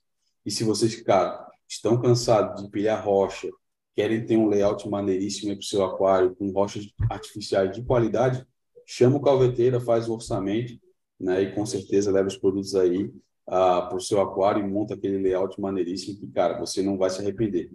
E 0.45 0.51
se 0.51 0.63
vocês, 0.63 1.01
cara, 1.01 1.47
estão 1.67 1.99
cansados 1.99 2.63
de 2.63 2.69
pilhar 2.69 3.03
rocha, 3.03 3.49
querem 3.95 4.25
ter 4.25 4.37
um 4.37 4.47
layout 4.47 4.87
maneiríssimo 4.89 5.53
para 5.53 5.59
o 5.59 5.63
seu 5.63 5.83
aquário, 5.83 6.35
com 6.35 6.49
rochas 6.51 6.87
artificiais 7.09 7.75
de 7.75 7.83
qualidade, 7.83 8.45
chama 8.85 9.17
o 9.17 9.21
calveteira, 9.21 9.79
faz 9.79 10.07
o 10.07 10.13
orçamento, 10.13 10.73
né? 11.19 11.41
E 11.41 11.53
com 11.53 11.65
certeza 11.65 12.11
leva 12.11 12.27
os 12.27 12.37
produtos 12.37 12.75
aí 12.75 13.05
uh, 13.47 13.87
para 13.87 13.95
o 13.95 14.01
seu 14.01 14.19
aquário 14.21 14.63
e 14.63 14.67
monta 14.67 14.93
aquele 14.93 15.17
layout 15.17 15.59
maneiríssimo 15.59 16.17
que, 16.17 16.27
cara, 16.27 16.59
você 16.59 16.81
não 16.81 16.97
vai 16.97 17.09
se 17.09 17.19
arrepender. 17.19 17.71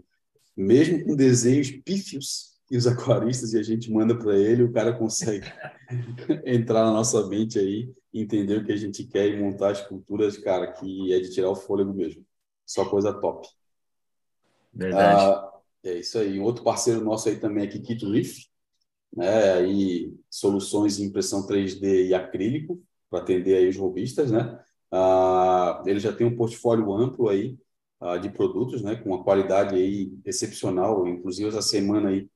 Mesmo 0.56 1.04
com 1.04 1.14
desenhos 1.14 1.70
pífios 1.70 2.56
que 2.66 2.76
os 2.76 2.86
aquaristas 2.88 3.52
e 3.52 3.58
a 3.58 3.62
gente 3.62 3.90
manda 3.90 4.16
para 4.18 4.36
ele, 4.36 4.62
o 4.62 4.72
cara 4.72 4.92
consegue 4.92 5.46
entrar 6.44 6.84
na 6.84 6.92
nossa 6.92 7.26
mente 7.28 7.58
aí, 7.58 7.92
entender 8.12 8.58
o 8.58 8.64
que 8.64 8.72
a 8.72 8.76
gente 8.76 9.04
quer 9.04 9.28
e 9.28 9.40
montar 9.40 9.72
esculturas, 9.72 10.36
cara, 10.38 10.72
que 10.72 11.12
é 11.12 11.20
de 11.20 11.30
tirar 11.30 11.50
o 11.50 11.56
fôlego 11.56 11.92
mesmo. 11.92 12.24
Só 12.64 12.84
coisa 12.84 13.12
top. 13.12 13.46
Verdade. 14.72 15.22
Ah, 15.22 15.55
é 15.88 15.98
isso 15.98 16.18
aí. 16.18 16.38
Um 16.38 16.44
outro 16.44 16.64
parceiro 16.64 17.02
nosso 17.04 17.28
aí 17.28 17.38
também 17.38 17.64
é 17.64 17.66
Kikito 17.66 18.10
Reef, 18.10 18.38
né? 19.14 19.52
Aí 19.54 20.12
soluções 20.30 20.96
de 20.96 21.04
impressão 21.04 21.46
3D 21.46 22.08
e 22.08 22.14
acrílico 22.14 22.82
para 23.08 23.20
atender 23.20 23.56
aí 23.56 23.68
os 23.68 23.76
robistas, 23.76 24.30
né? 24.30 24.58
Ah, 24.90 25.82
ele 25.86 26.00
já 26.00 26.12
tem 26.12 26.26
um 26.26 26.36
portfólio 26.36 26.92
amplo 26.92 27.28
aí 27.28 27.58
ah, 28.00 28.16
de 28.16 28.28
produtos, 28.30 28.82
né, 28.82 28.96
com 28.96 29.10
uma 29.10 29.24
qualidade 29.24 29.74
aí 29.74 30.12
excepcional. 30.24 31.06
Inclusive 31.06 31.48
essa 31.48 31.62
semana 31.62 32.10
aí 32.10 32.28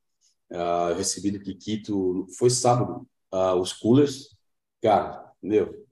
ah, 0.52 0.92
recebi 0.96 1.30
do 1.30 1.40
Kikito, 1.40 2.26
foi 2.38 2.50
sábado, 2.50 3.06
ah, 3.30 3.54
os 3.54 3.72
coolers, 3.72 4.36
cara, 4.82 5.32
meu. 5.42 5.86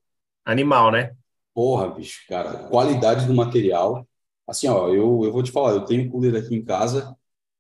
Animal, 0.45 0.91
né? 0.91 1.15
Porra, 1.55 1.89
bicho, 1.91 2.25
cara, 2.29 2.69
qualidade 2.69 3.27
do 3.27 3.35
material. 3.35 4.07
Assim, 4.47 4.69
ó, 4.69 4.89
eu, 4.89 5.25
eu 5.25 5.33
vou 5.33 5.43
te 5.43 5.53
falar, 5.53 5.73
eu 5.73 5.85
tenho 5.85 6.11
cooler 6.11 6.35
aqui 6.37 6.55
em 6.55 6.65
casa 6.65 7.18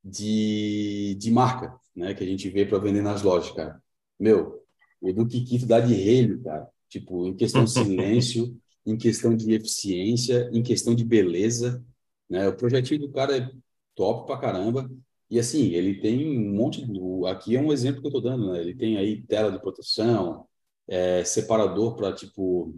de, 0.08 1.16
de 1.18 1.30
marca, 1.30 1.78
né, 1.94 2.14
que 2.14 2.24
a 2.24 2.26
gente 2.26 2.48
vê 2.48 2.64
para 2.64 2.78
vender 2.78 3.02
nas 3.02 3.22
lojas, 3.22 3.50
cara. 3.52 3.82
Meu, 4.18 4.62
o 5.00 5.12
do 5.12 5.26
Kikito 5.26 5.66
dá 5.66 5.80
de 5.80 5.94
relho, 5.94 6.42
cara. 6.42 6.68
Tipo, 6.88 7.26
em 7.26 7.34
questão 7.34 7.64
de 7.64 7.70
silêncio, 7.70 8.56
em 8.84 8.96
questão 8.96 9.36
de 9.36 9.52
eficiência, 9.52 10.48
em 10.52 10.62
questão 10.62 10.94
de 10.94 11.04
beleza. 11.04 11.84
Né? 12.28 12.48
O 12.48 12.56
projetinho 12.56 13.00
do 13.00 13.12
cara 13.12 13.36
é 13.36 13.50
top 13.94 14.26
pra 14.26 14.38
caramba. 14.38 14.90
E 15.30 15.38
assim, 15.38 15.72
ele 15.74 16.00
tem 16.00 16.26
um 16.26 16.54
monte 16.54 16.84
de. 16.84 16.98
Aqui 17.26 17.56
é 17.56 17.60
um 17.60 17.72
exemplo 17.72 18.00
que 18.00 18.06
eu 18.06 18.10
estou 18.10 18.22
dando, 18.22 18.50
né? 18.52 18.60
Ele 18.60 18.74
tem 18.74 18.96
aí 18.96 19.22
tela 19.22 19.52
de 19.52 19.60
proteção, 19.60 20.46
é, 20.88 21.22
separador 21.22 21.94
para 21.96 22.14
tipo 22.14 22.74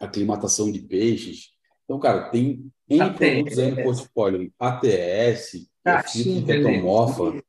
aclimatação 0.00 0.72
de 0.72 0.80
peixes. 0.80 1.50
Então, 1.84 1.98
cara, 1.98 2.30
tem 2.30 2.70
N 2.88 3.00
ATS. 3.00 3.18
produtos 3.18 3.58
aí 3.58 3.70
no 3.70 3.82
portfólio. 3.82 4.52
ATS, 4.58 5.68
filtro 6.08 6.44
de 6.44 7.44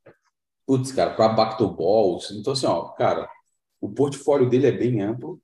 putz, 0.65 0.91
cara, 0.91 1.13
para 1.13 1.29
Bactoballs. 1.29 2.31
Então, 2.31 2.53
assim, 2.53 2.65
ó, 2.65 2.89
cara, 2.89 3.29
o 3.79 3.89
portfólio 3.89 4.49
dele 4.49 4.67
é 4.67 4.71
bem 4.71 5.01
amplo. 5.01 5.39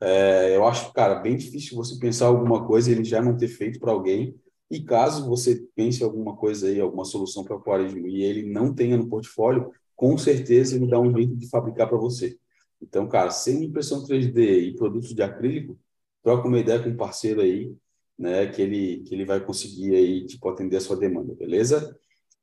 É, 0.00 0.56
eu 0.56 0.66
acho, 0.66 0.92
cara, 0.92 1.16
bem 1.16 1.36
difícil 1.36 1.76
você 1.76 1.98
pensar 1.98 2.26
alguma 2.26 2.66
coisa 2.66 2.90
e 2.90 2.94
ele 2.94 3.04
já 3.04 3.20
não 3.22 3.36
ter 3.36 3.48
feito 3.48 3.80
para 3.80 3.92
alguém. 3.92 4.38
E 4.70 4.82
caso 4.82 5.26
você 5.26 5.66
pense 5.74 6.04
alguma 6.04 6.36
coisa 6.36 6.68
aí, 6.68 6.78
alguma 6.80 7.04
solução 7.04 7.42
para 7.42 7.56
o 7.56 7.58
aquarismo 7.58 8.06
e 8.06 8.22
ele 8.22 8.50
não 8.50 8.74
tenha 8.74 8.96
no 8.96 9.08
portfólio, 9.08 9.72
com 9.96 10.16
certeza 10.18 10.76
ele 10.76 10.86
dá 10.86 11.00
um 11.00 11.12
jeito 11.16 11.34
de 11.34 11.48
fabricar 11.48 11.88
para 11.88 11.96
você. 11.96 12.36
Então, 12.80 13.08
cara, 13.08 13.30
sem 13.30 13.64
impressão 13.64 14.04
3D 14.04 14.68
e 14.68 14.76
produtos 14.76 15.14
de 15.14 15.22
acrílico, 15.22 15.78
troca 16.22 16.46
uma 16.46 16.58
ideia 16.58 16.80
com 16.82 16.90
um 16.90 16.96
parceiro 16.96 17.40
aí, 17.40 17.74
né, 18.18 18.46
que 18.46 18.60
ele 18.60 18.98
que 19.04 19.14
ele 19.14 19.24
vai 19.24 19.40
conseguir 19.40 19.94
aí 19.94 20.26
tipo 20.26 20.48
atender 20.48 20.76
a 20.76 20.80
sua 20.80 20.96
demanda, 20.96 21.34
beleza? 21.34 21.98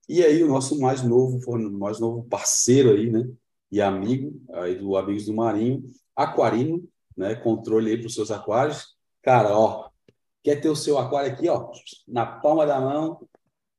E 0.08 0.24
aí 0.24 0.44
o 0.44 0.48
nosso 0.48 0.80
mais 0.80 1.02
novo, 1.02 1.40
mais 1.78 2.00
novo 2.00 2.24
parceiro 2.24 2.92
aí, 2.92 3.10
né, 3.10 3.28
e 3.72 3.82
amigo 3.82 4.40
aí 4.54 4.76
do 4.76 4.96
Amigos 4.96 5.26
do 5.26 5.34
Marinho, 5.34 5.84
Aquarino, 6.16 6.84
né, 7.18 7.36
controle 7.36 7.92
aí 7.92 7.98
para 7.98 8.08
os 8.08 8.14
seus 8.14 8.32
aquários. 8.32 8.96
Cara, 9.22 9.58
ó, 9.58 9.90
quer 10.44 10.62
ter 10.62 10.70
o 10.70 10.76
seu 10.76 10.98
aquário 10.98 11.32
aqui, 11.32 11.50
ó, 11.50 11.72
na 12.08 12.26
palma 12.26 12.66
da 12.66 12.80
mão, 12.80 13.20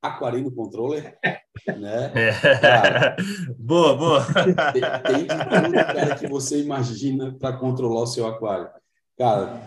Aquarino 0.02 0.50
Controller, 0.52 1.18
né? 1.66 2.12
É. 2.14 2.60
Cara, 2.60 3.16
boa, 3.58 3.96
boa. 3.96 4.26
Tem, 4.72 4.82
tem 5.02 5.26
de 5.26 5.28
tudo, 5.28 5.72
cara, 5.72 6.16
que 6.16 6.26
você 6.28 6.62
imagina 6.62 7.34
para 7.38 7.56
controlar 7.56 8.02
o 8.02 8.06
seu 8.06 8.26
aquário. 8.26 8.68
Cara, 9.16 9.66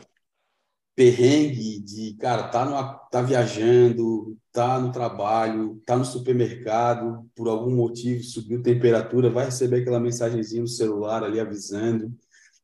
perrengue 0.95 1.79
de, 1.79 2.13
cara, 2.15 2.49
tá, 2.49 2.65
no, 2.65 2.99
tá 3.09 3.21
viajando, 3.21 4.37
tá 4.51 4.79
no 4.79 4.91
trabalho, 4.91 5.81
tá 5.85 5.97
no 5.97 6.05
supermercado, 6.05 7.29
por 7.35 7.47
algum 7.47 7.75
motivo 7.75 8.23
subiu 8.23 8.61
temperatura, 8.63 9.29
vai 9.29 9.45
receber 9.45 9.81
aquela 9.81 9.99
mensagenzinha 9.99 10.61
no 10.61 10.67
celular 10.67 11.23
ali 11.23 11.39
avisando. 11.39 12.13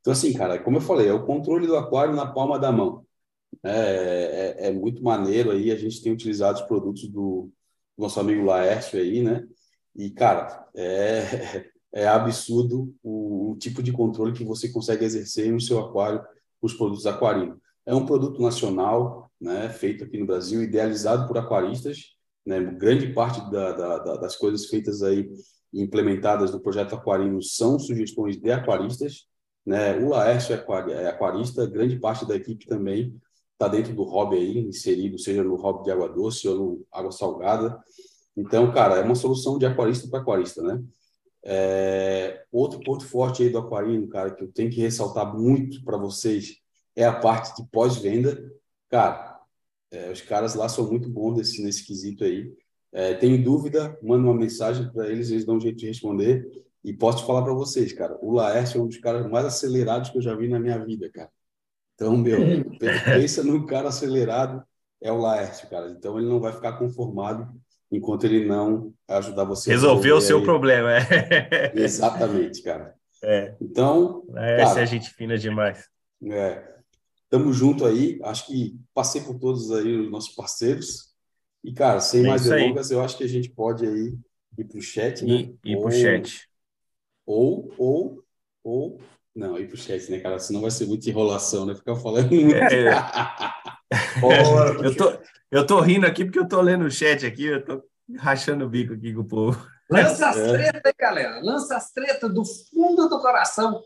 Então, 0.01 0.13
assim, 0.13 0.33
cara, 0.33 0.59
como 0.59 0.77
eu 0.77 0.81
falei, 0.81 1.07
é 1.07 1.13
o 1.13 1.25
controle 1.25 1.67
do 1.67 1.75
aquário 1.75 2.15
na 2.15 2.25
palma 2.25 2.59
da 2.59 2.71
mão. 2.71 3.05
É, 3.63 4.55
é, 4.59 4.67
é 4.67 4.71
muito 4.71 5.03
maneiro 5.03 5.51
aí, 5.51 5.71
a 5.71 5.75
gente 5.75 6.01
tem 6.01 6.11
utilizado 6.11 6.59
os 6.59 6.67
produtos 6.67 7.07
do 7.07 7.49
nosso 7.97 8.19
amigo 8.19 8.43
Laércio 8.43 8.99
aí, 8.99 9.23
né? 9.23 9.47
E, 9.95 10.09
cara, 10.09 10.67
é, 10.75 11.65
é 11.93 12.07
absurdo 12.07 12.93
o, 13.01 13.51
o 13.51 13.57
tipo 13.57 13.81
de 13.81 13.91
controle 13.91 14.33
que 14.33 14.43
você 14.43 14.69
consegue 14.69 15.05
exercer 15.05 15.51
no 15.51 15.61
seu 15.61 15.79
aquário 15.79 16.21
com 16.59 16.67
os 16.67 16.73
produtos 16.73 17.07
aquarinos. 17.07 17.57
É 17.85 17.95
um 17.95 18.05
produto 18.05 18.41
nacional, 18.41 19.24
né, 19.39 19.69
feito 19.69 20.03
aqui 20.03 20.17
no 20.17 20.25
Brasil, 20.25 20.63
idealizado 20.63 21.27
por 21.27 21.37
aquaristas. 21.37 22.15
Né, 22.45 22.59
grande 22.59 23.11
parte 23.13 23.39
da, 23.49 23.71
da, 23.71 23.97
da, 23.99 24.15
das 24.17 24.35
coisas 24.35 24.67
feitas 24.67 25.01
aí 25.01 25.29
implementadas 25.73 26.51
no 26.51 26.59
projeto 26.59 26.95
Aquarino 26.95 27.41
são 27.41 27.77
sugestões 27.77 28.37
de 28.37 28.51
aquaristas. 28.51 29.27
Né? 29.65 29.97
O 29.97 30.09
Laércio 30.09 30.53
é, 30.53 30.65
é 30.91 31.07
aquarista, 31.07 31.65
grande 31.65 31.99
parte 31.99 32.25
da 32.25 32.35
equipe 32.35 32.67
também 32.67 33.19
está 33.53 33.67
dentro 33.67 33.93
do 33.93 34.03
hobby 34.03 34.35
aí, 34.35 34.59
inserido, 34.59 35.17
seja 35.17 35.43
no 35.43 35.55
hobby 35.55 35.85
de 35.85 35.91
água 35.91 36.09
doce 36.09 36.47
ou 36.47 36.55
no 36.55 36.87
água 36.91 37.11
salgada. 37.11 37.81
Então, 38.37 38.71
cara, 38.71 38.97
é 38.97 39.03
uma 39.03 39.15
solução 39.15 39.57
de 39.57 39.65
aquarista 39.65 40.07
para 40.09 40.19
aquarista, 40.19 40.61
né? 40.61 40.83
É, 41.47 42.43
outro 42.51 42.79
ponto 42.81 43.05
forte 43.05 43.43
aí 43.43 43.49
do 43.49 43.59
aquarino, 43.59 44.07
cara, 44.09 44.31
que 44.31 44.43
eu 44.43 44.51
tenho 44.51 44.69
que 44.69 44.81
ressaltar 44.81 45.33
muito 45.37 45.83
para 45.83 45.97
vocês 45.97 46.57
é 46.95 47.05
a 47.05 47.13
parte 47.13 47.61
de 47.61 47.69
pós-venda. 47.69 48.51
Cara, 48.89 49.39
é, 49.91 50.11
os 50.11 50.21
caras 50.21 50.55
lá 50.55 50.67
são 50.67 50.89
muito 50.89 51.09
bons 51.09 51.37
nesse, 51.37 51.63
nesse 51.63 51.85
quesito 51.85 52.23
aí. 52.23 52.51
É, 52.91 53.13
tenho 53.13 53.43
dúvida, 53.43 53.97
manda 54.01 54.23
uma 54.23 54.33
mensagem 54.33 54.89
para 54.91 55.09
eles, 55.09 55.29
eles 55.29 55.45
dão 55.45 55.57
um 55.57 55.59
jeito 55.59 55.77
de 55.77 55.87
responder. 55.87 56.47
E 56.83 56.93
posso 56.93 57.25
falar 57.25 57.41
para 57.41 57.53
vocês, 57.53 57.91
cara, 57.91 58.17
o 58.21 58.31
Laércio 58.31 58.79
é 58.79 58.83
um 58.83 58.87
dos 58.87 58.97
caras 58.97 59.29
mais 59.29 59.45
acelerados 59.45 60.09
que 60.11 60.17
eu 60.17 60.21
já 60.21 60.35
vi 60.35 60.47
na 60.47 60.59
minha 60.59 60.77
vida, 60.77 61.09
cara. 61.11 61.29
Então, 61.95 62.15
meu, 62.15 62.39
pensa 62.79 63.43
num 63.43 63.65
cara 63.65 63.89
acelerado, 63.89 64.63
é 65.01 65.11
o 65.11 65.17
Laércio, 65.17 65.67
cara. 65.69 65.89
Então, 65.89 66.19
ele 66.19 66.29
não 66.29 66.39
vai 66.39 66.53
ficar 66.53 66.73
conformado 66.73 67.51
enquanto 67.91 68.25
ele 68.25 68.45
não 68.45 68.93
ajudar 69.07 69.45
você 69.45 69.71
resolver 69.71 70.11
o 70.11 70.21
seu 70.21 70.39
aí. 70.39 70.43
problema. 70.43 70.91
É. 70.93 71.73
Exatamente, 71.75 72.61
cara. 72.61 72.93
É. 73.23 73.55
Então, 73.59 74.23
essa 74.35 74.79
é 74.79 74.83
a 74.83 74.85
gente 74.85 75.09
fina 75.09 75.37
demais. 75.37 75.89
É. 76.23 76.74
Tamo 77.35 77.51
junto 77.51 77.85
aí. 77.85 78.17
Acho 78.23 78.47
que 78.47 78.79
passei 78.93 79.19
por 79.19 79.37
todos 79.37 79.69
aí 79.69 79.93
os 79.97 80.09
nossos 80.09 80.33
parceiros. 80.33 81.13
E, 81.61 81.73
cara, 81.73 81.99
sem 81.99 82.23
é 82.23 82.29
mais 82.29 82.45
delongas, 82.45 82.91
eu 82.91 83.01
acho 83.01 83.17
que 83.17 83.25
a 83.25 83.27
gente 83.27 83.49
pode 83.49 83.85
aí 83.85 84.17
ir 84.57 84.63
para 84.63 84.77
o 84.77 84.81
chat, 84.81 85.25
né? 85.25 85.33
Ir, 85.33 85.59
ir 85.65 85.77
para 85.77 85.87
o 85.87 85.91
chat. 85.91 86.47
Ou, 87.25 87.73
ou, 87.77 88.23
ou. 88.63 89.01
Não, 89.35 89.59
ir 89.59 89.67
para 89.67 89.75
o 89.75 89.77
chat, 89.77 90.09
né, 90.09 90.21
cara? 90.21 90.39
Senão 90.39 90.61
vai 90.61 90.71
ser 90.71 90.85
muita 90.85 91.09
enrolação, 91.09 91.65
né? 91.65 91.75
Ficar 91.75 91.97
falando 91.97 92.31
muito. 92.31 92.55
É. 92.55 93.03
eu, 94.81 94.95
tô, 94.95 95.19
eu 95.51 95.67
tô 95.67 95.81
rindo 95.81 96.05
aqui 96.05 96.23
porque 96.23 96.39
eu 96.39 96.47
tô 96.47 96.61
lendo 96.61 96.85
o 96.85 96.91
chat 96.91 97.25
aqui, 97.25 97.47
eu 97.47 97.65
tô 97.65 97.83
rachando 98.17 98.63
o 98.63 98.69
bico 98.69 98.93
aqui 98.93 99.13
com 99.13 99.21
o 99.21 99.27
povo. 99.27 99.67
Lança 99.91 100.29
as 100.29 100.37
é. 100.37 100.53
tretas 100.53 100.81
aí, 100.85 100.93
galera. 100.97 101.41
Lança 101.43 101.75
as 101.75 101.91
tretas 101.91 102.33
do 102.33 102.45
fundo 102.45 103.09
do 103.09 103.19
coração. 103.19 103.81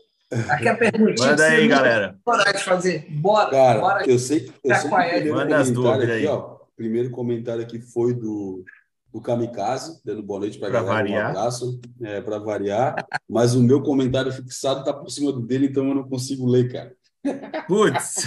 Aqui 0.48 0.68
a 0.68 0.76
perguntinha. 0.76 1.30
Manda 1.30 1.44
aí, 1.44 1.66
galera. 1.66 2.18
Bora 2.24 2.52
de 2.52 2.62
fazer. 2.62 3.06
Bora. 3.10 3.50
Cara, 3.50 3.80
bora 3.80 4.08
eu 4.08 4.18
sei, 4.18 4.52
eu 4.62 4.74
sei 4.76 4.90
que 5.22 5.30
o 5.30 5.34
Manda 5.34 5.58
as 5.58 5.70
dúvidas 5.70 6.02
aqui, 6.02 6.12
aí. 6.12 6.26
Ó, 6.26 6.54
o 6.54 6.76
primeiro 6.76 7.10
comentário 7.10 7.62
aqui 7.62 7.80
foi 7.80 8.14
do, 8.14 8.64
do 9.12 9.20
Kamikaze, 9.20 10.00
dando 10.04 10.22
boa 10.22 10.40
noite 10.40 10.58
para 10.58 10.68
a 10.68 10.70
galera. 10.70 10.94
Variar. 10.94 11.26
Um 11.26 11.30
abraço, 11.30 11.80
é, 12.02 12.20
para 12.20 12.38
variar. 12.38 13.06
Mas 13.28 13.54
o 13.54 13.62
meu 13.62 13.82
comentário 13.82 14.30
fixado 14.30 14.80
está 14.80 14.92
por 14.92 15.10
cima 15.10 15.32
do 15.32 15.40
dele, 15.40 15.66
então 15.66 15.88
eu 15.88 15.94
não 15.96 16.08
consigo 16.08 16.46
ler, 16.46 16.70
cara. 16.70 16.94
Putz! 17.66 18.26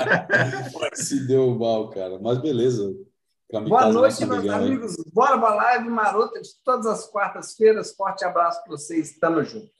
Se 0.94 1.26
deu 1.26 1.54
mal, 1.54 1.90
cara. 1.90 2.18
Mas 2.18 2.38
beleza. 2.38 2.94
Kamikaze, 3.50 3.68
Boa 3.68 3.92
noite, 3.92 4.24
meus 4.24 4.48
amigos. 4.48 4.96
Bora 5.12 5.38
para 5.38 5.54
live 5.54 5.88
marota 5.90 6.40
de 6.40 6.48
todas 6.64 6.86
as 6.86 7.06
quartas-feiras. 7.06 7.94
Forte 7.94 8.24
abraço 8.24 8.62
para 8.64 8.72
vocês. 8.72 9.18
Tamo 9.18 9.44
junto. 9.44 9.75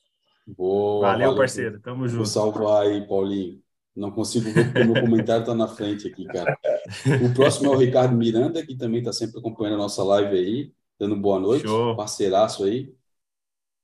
Boa, 0.46 1.12
valeu, 1.12 1.18
valeu, 1.18 1.36
parceiro. 1.36 1.80
Tamo 1.80 2.06
junto. 2.06 2.16
Vou 2.18 2.26
salvar 2.26 2.82
aí, 2.86 3.06
Paulinho. 3.06 3.60
Não 3.94 4.10
consigo 4.10 4.50
ver 4.52 4.66
porque 4.72 4.84
meu 4.84 5.00
comentário 5.02 5.40
está 5.40 5.54
na 5.54 5.66
frente 5.66 6.06
aqui, 6.06 6.24
cara. 6.26 6.56
O 7.24 7.34
próximo 7.34 7.72
é 7.72 7.76
o 7.76 7.78
Ricardo 7.78 8.14
Miranda, 8.14 8.64
que 8.64 8.76
também 8.76 8.98
está 9.00 9.12
sempre 9.12 9.38
acompanhando 9.38 9.74
a 9.74 9.78
nossa 9.78 10.04
live 10.04 10.36
aí, 10.36 10.72
dando 10.98 11.16
boa 11.16 11.40
noite. 11.40 11.66
Show. 11.66 11.96
Parceiraço 11.96 12.64
aí. 12.64 12.94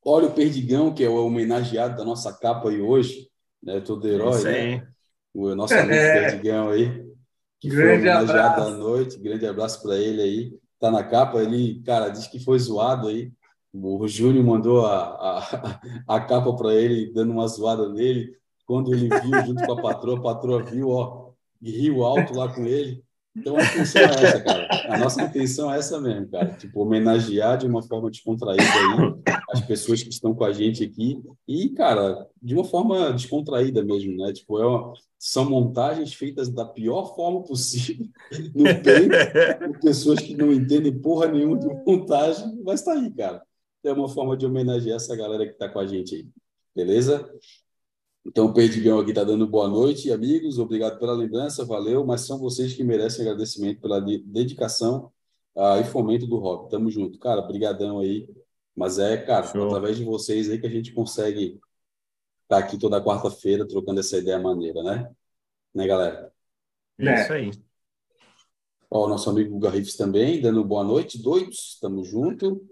Olha 0.04 0.26
o 0.26 0.32
Perdigão, 0.32 0.92
que 0.92 1.02
é 1.04 1.08
o 1.08 1.24
homenageado 1.24 1.96
da 1.96 2.04
nossa 2.04 2.32
capa 2.32 2.68
aí 2.68 2.80
hoje, 2.80 3.28
né? 3.62 3.80
Todo 3.80 4.06
herói, 4.06 4.36
Isso 4.36 4.48
aí. 4.48 4.76
né? 4.76 4.88
O 5.32 5.54
nosso 5.54 5.74
amigo 5.74 5.94
é. 5.94 6.20
Perdigão 6.30 6.68
aí. 6.70 7.10
Que 7.58 7.68
Grande 7.68 7.86
foi 7.88 7.96
homenageado 7.96 8.32
abraço. 8.32 8.70
da 8.70 8.76
noite. 8.76 9.18
Grande 9.18 9.46
abraço 9.46 9.82
para 9.82 9.96
ele 9.96 10.20
aí. 10.20 10.58
Tá 10.78 10.90
na 10.90 11.04
capa, 11.04 11.40
ele, 11.42 11.80
cara, 11.84 12.08
diz 12.08 12.26
que 12.26 12.38
foi 12.38 12.58
zoado 12.58 13.08
aí 13.08 13.32
o 13.72 14.06
Júnior 14.06 14.44
mandou 14.44 14.84
a, 14.84 15.02
a, 15.02 15.80
a 16.16 16.20
capa 16.20 16.54
para 16.54 16.74
ele, 16.74 17.10
dando 17.12 17.32
uma 17.32 17.48
zoada 17.48 17.88
nele. 17.88 18.36
Quando 18.66 18.94
ele 18.94 19.08
viu, 19.08 19.46
junto 19.46 19.64
com 19.64 19.72
a 19.72 19.82
patroa, 19.82 20.18
a 20.18 20.22
patroa 20.22 20.62
viu, 20.62 20.90
ó, 20.90 21.30
e 21.60 21.70
riu 21.70 22.04
alto 22.04 22.34
lá 22.34 22.52
com 22.52 22.64
ele. 22.64 23.02
Então 23.34 23.56
a 23.56 23.62
intenção 23.62 24.02
é 24.02 24.24
essa, 24.24 24.40
cara. 24.40 24.68
A 24.88 24.98
nossa 24.98 25.22
intenção 25.22 25.72
é 25.72 25.78
essa 25.78 25.98
mesmo, 25.98 26.28
cara. 26.28 26.52
Tipo, 26.52 26.82
homenagear 26.82 27.56
de 27.56 27.66
uma 27.66 27.82
forma 27.82 28.10
descontraída 28.10 28.62
aí 28.62 29.40
as 29.50 29.60
pessoas 29.62 30.02
que 30.02 30.10
estão 30.10 30.34
com 30.34 30.44
a 30.44 30.52
gente 30.52 30.84
aqui. 30.84 31.22
E, 31.48 31.70
cara, 31.70 32.26
de 32.42 32.54
uma 32.54 32.64
forma 32.64 33.10
descontraída 33.12 33.82
mesmo, 33.82 34.16
né? 34.18 34.32
Tipo, 34.34 34.60
é 34.60 34.66
uma... 34.66 34.92
são 35.18 35.48
montagens 35.48 36.12
feitas 36.12 36.50
da 36.50 36.66
pior 36.66 37.14
forma 37.16 37.42
possível 37.42 38.06
no 38.54 38.64
peito, 38.64 39.16
com 39.66 39.80
pessoas 39.80 40.20
que 40.20 40.36
não 40.36 40.52
entendem 40.52 40.92
porra 41.00 41.26
nenhuma 41.26 41.58
de 41.58 41.68
montagem, 41.86 42.60
mas 42.62 42.82
tá 42.82 42.92
aí, 42.92 43.10
cara 43.10 43.42
é 43.84 43.92
uma 43.92 44.08
forma 44.08 44.36
de 44.36 44.46
homenagear 44.46 44.96
essa 44.96 45.14
galera 45.16 45.46
que 45.46 45.52
está 45.52 45.68
com 45.68 45.78
a 45.78 45.86
gente 45.86 46.14
aí. 46.14 46.28
Beleza? 46.74 47.30
Então, 48.24 48.46
o 48.46 48.54
Perdigão 48.54 49.00
aqui 49.00 49.10
está 49.10 49.24
dando 49.24 49.46
boa 49.46 49.68
noite, 49.68 50.12
amigos. 50.12 50.58
Obrigado 50.58 50.98
pela 50.98 51.12
lembrança, 51.12 51.64
valeu. 51.64 52.06
Mas 52.06 52.22
são 52.22 52.38
vocês 52.38 52.72
que 52.72 52.84
merecem 52.84 53.22
agradecimento 53.22 53.80
pela 53.80 54.00
dedicação 54.00 55.12
uh, 55.56 55.80
e 55.80 55.84
fomento 55.84 56.26
do 56.26 56.38
hobby. 56.38 56.70
Tamo 56.70 56.90
junto. 56.90 57.18
Cara, 57.18 57.42
brigadão 57.42 57.98
aí. 57.98 58.28
Mas 58.76 58.98
é, 58.98 59.16
cara, 59.16 59.46
Show. 59.46 59.66
através 59.66 59.96
de 59.96 60.04
vocês 60.04 60.48
aí 60.48 60.58
que 60.58 60.66
a 60.66 60.70
gente 60.70 60.92
consegue 60.92 61.60
estar 62.44 62.48
tá 62.48 62.58
aqui 62.58 62.78
toda 62.78 63.02
quarta-feira 63.02 63.66
trocando 63.66 64.00
essa 64.00 64.16
ideia 64.16 64.38
maneira, 64.38 64.82
né? 64.82 65.10
Né, 65.74 65.86
galera? 65.86 66.32
É 66.98 67.14
isso 67.14 67.32
aí. 67.32 67.50
Ó, 68.88 69.06
o 69.06 69.08
nosso 69.08 69.28
amigo 69.30 69.58
Garrifes 69.58 69.96
também, 69.96 70.40
dando 70.40 70.62
boa 70.64 70.84
noite, 70.84 71.20
doidos, 71.20 71.78
tamo 71.80 72.04
junto. 72.04 72.62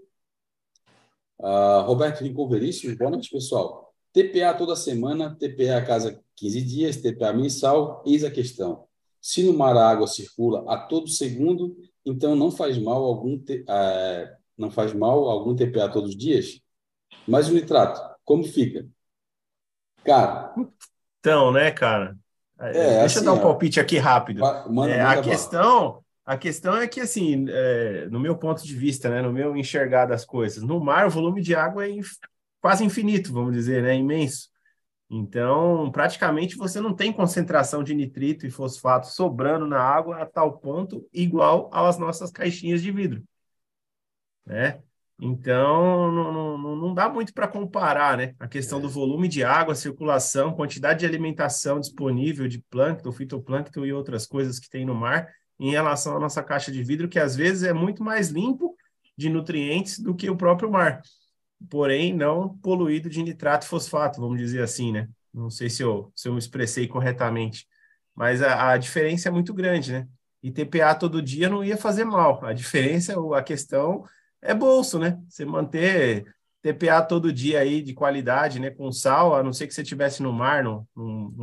Uh, 1.41 1.81
Roberto 1.87 2.21
Rincon 2.21 2.47
Veríssimo, 2.47 2.95
boa 2.95 3.09
noite, 3.09 3.31
pessoal. 3.31 3.91
TPA 4.13 4.53
toda 4.53 4.75
semana, 4.75 5.35
TPA 5.39 5.77
a 5.77 5.85
cada 5.85 6.21
15 6.35 6.61
dias, 6.61 6.97
TPA 6.97 7.33
mensal, 7.33 8.03
eis 8.05 8.23
a 8.23 8.29
questão. 8.29 8.85
Se 9.19 9.41
no 9.41 9.51
mar 9.51 9.75
a 9.75 9.89
água 9.89 10.05
circula 10.05 10.63
a 10.71 10.77
todo 10.77 11.07
segundo, 11.07 11.75
então 12.05 12.35
não 12.35 12.51
faz 12.51 12.77
mal 12.77 13.03
algum, 13.03 13.39
te, 13.39 13.61
uh, 13.61 14.37
não 14.55 14.69
faz 14.69 14.93
mal 14.93 15.27
algum 15.29 15.55
TPA 15.55 15.89
todos 15.89 16.11
os 16.11 16.17
dias? 16.17 16.61
Mas 17.27 17.49
o 17.49 17.53
nitrato, 17.53 17.99
como 18.23 18.43
fica? 18.43 18.87
Cara. 20.03 20.53
Então, 21.19 21.51
né, 21.51 21.71
cara? 21.71 22.15
É, 22.59 22.99
Deixa 22.99 23.05
assim, 23.05 23.19
eu 23.19 23.25
dar 23.25 23.33
um 23.33 23.41
palpite 23.41 23.79
aqui 23.79 23.97
rápido. 23.97 24.43
É, 24.87 25.01
a 25.01 25.21
questão, 25.23 26.03
a 26.31 26.37
questão 26.37 26.77
é 26.77 26.87
que, 26.87 27.01
assim, 27.01 27.45
é, 27.49 28.07
no 28.09 28.17
meu 28.17 28.37
ponto 28.37 28.65
de 28.65 28.73
vista, 28.73 29.09
né, 29.09 29.21
no 29.21 29.33
meu 29.33 29.53
enxergar 29.53 30.05
das 30.05 30.23
coisas, 30.23 30.63
no 30.63 30.79
mar 30.79 31.05
o 31.05 31.09
volume 31.09 31.41
de 31.41 31.53
água 31.53 31.85
é 31.85 31.89
inf 31.89 32.13
quase 32.61 32.85
infinito, 32.85 33.33
vamos 33.33 33.51
dizer, 33.51 33.83
né, 33.83 33.97
imenso. 33.97 34.47
Então, 35.09 35.91
praticamente 35.91 36.55
você 36.55 36.79
não 36.79 36.95
tem 36.95 37.11
concentração 37.11 37.83
de 37.83 37.93
nitrito 37.93 38.47
e 38.47 38.49
fosfato 38.49 39.07
sobrando 39.07 39.67
na 39.67 39.81
água 39.81 40.21
a 40.21 40.25
tal 40.25 40.57
ponto 40.57 41.05
igual 41.11 41.69
às 41.73 41.97
nossas 41.97 42.31
caixinhas 42.31 42.81
de 42.81 42.93
vidro, 42.93 43.21
né? 44.45 44.79
Então, 45.19 46.09
não, 46.13 46.57
não, 46.57 46.75
não 46.77 46.93
dá 46.93 47.09
muito 47.09 47.33
para 47.33 47.47
comparar, 47.47 48.17
né? 48.17 48.33
A 48.39 48.47
questão 48.47 48.79
é. 48.79 48.81
do 48.83 48.89
volume 48.89 49.27
de 49.27 49.43
água, 49.43 49.75
circulação, 49.75 50.53
quantidade 50.53 51.01
de 51.01 51.05
alimentação 51.05 51.77
disponível 51.77 52.47
de 52.47 52.59
plâncton, 52.69 53.11
fitoplâncton 53.11 53.85
e 53.85 53.91
outras 53.91 54.25
coisas 54.25 54.59
que 54.59 54.69
tem 54.69 54.85
no 54.85 54.95
mar 54.95 55.27
em 55.61 55.69
relação 55.69 56.17
à 56.17 56.19
nossa 56.19 56.41
caixa 56.41 56.71
de 56.71 56.83
vidro, 56.83 57.07
que 57.07 57.19
às 57.19 57.35
vezes 57.35 57.61
é 57.61 57.71
muito 57.71 58.03
mais 58.03 58.29
limpo 58.29 58.75
de 59.15 59.29
nutrientes 59.29 59.99
do 59.99 60.15
que 60.15 60.27
o 60.27 60.35
próprio 60.35 60.71
mar, 60.71 61.03
porém 61.69 62.11
não 62.13 62.57
poluído 62.57 63.07
de 63.07 63.21
nitrato 63.21 63.67
e 63.67 63.69
fosfato, 63.69 64.19
vamos 64.19 64.39
dizer 64.39 64.63
assim, 64.63 64.91
né? 64.91 65.07
Não 65.31 65.51
sei 65.51 65.69
se 65.69 65.83
eu, 65.83 66.11
se 66.15 66.27
eu 66.27 66.33
me 66.33 66.39
expressei 66.39 66.87
corretamente, 66.87 67.67
mas 68.15 68.41
a, 68.41 68.71
a 68.71 68.77
diferença 68.77 69.29
é 69.29 69.31
muito 69.31 69.53
grande, 69.53 69.91
né? 69.91 70.07
E 70.41 70.51
TPA 70.51 70.95
todo 70.95 71.21
dia 71.21 71.47
não 71.47 71.63
ia 71.63 71.77
fazer 71.77 72.05
mal. 72.05 72.43
A 72.43 72.53
diferença, 72.53 73.13
a 73.35 73.43
questão 73.43 74.03
é 74.41 74.55
bolso, 74.55 74.97
né? 74.97 75.19
Você 75.29 75.45
manter 75.45 76.25
TPA 76.63 77.03
todo 77.03 77.31
dia 77.31 77.59
aí 77.59 77.83
de 77.83 77.93
qualidade, 77.93 78.59
né? 78.59 78.71
Com 78.71 78.91
sal, 78.91 79.35
a 79.35 79.43
não 79.43 79.53
ser 79.53 79.67
que 79.67 79.73
você 79.75 79.83
estivesse 79.83 80.23
no 80.23 80.33
mar, 80.33 80.63
no, 80.63 80.87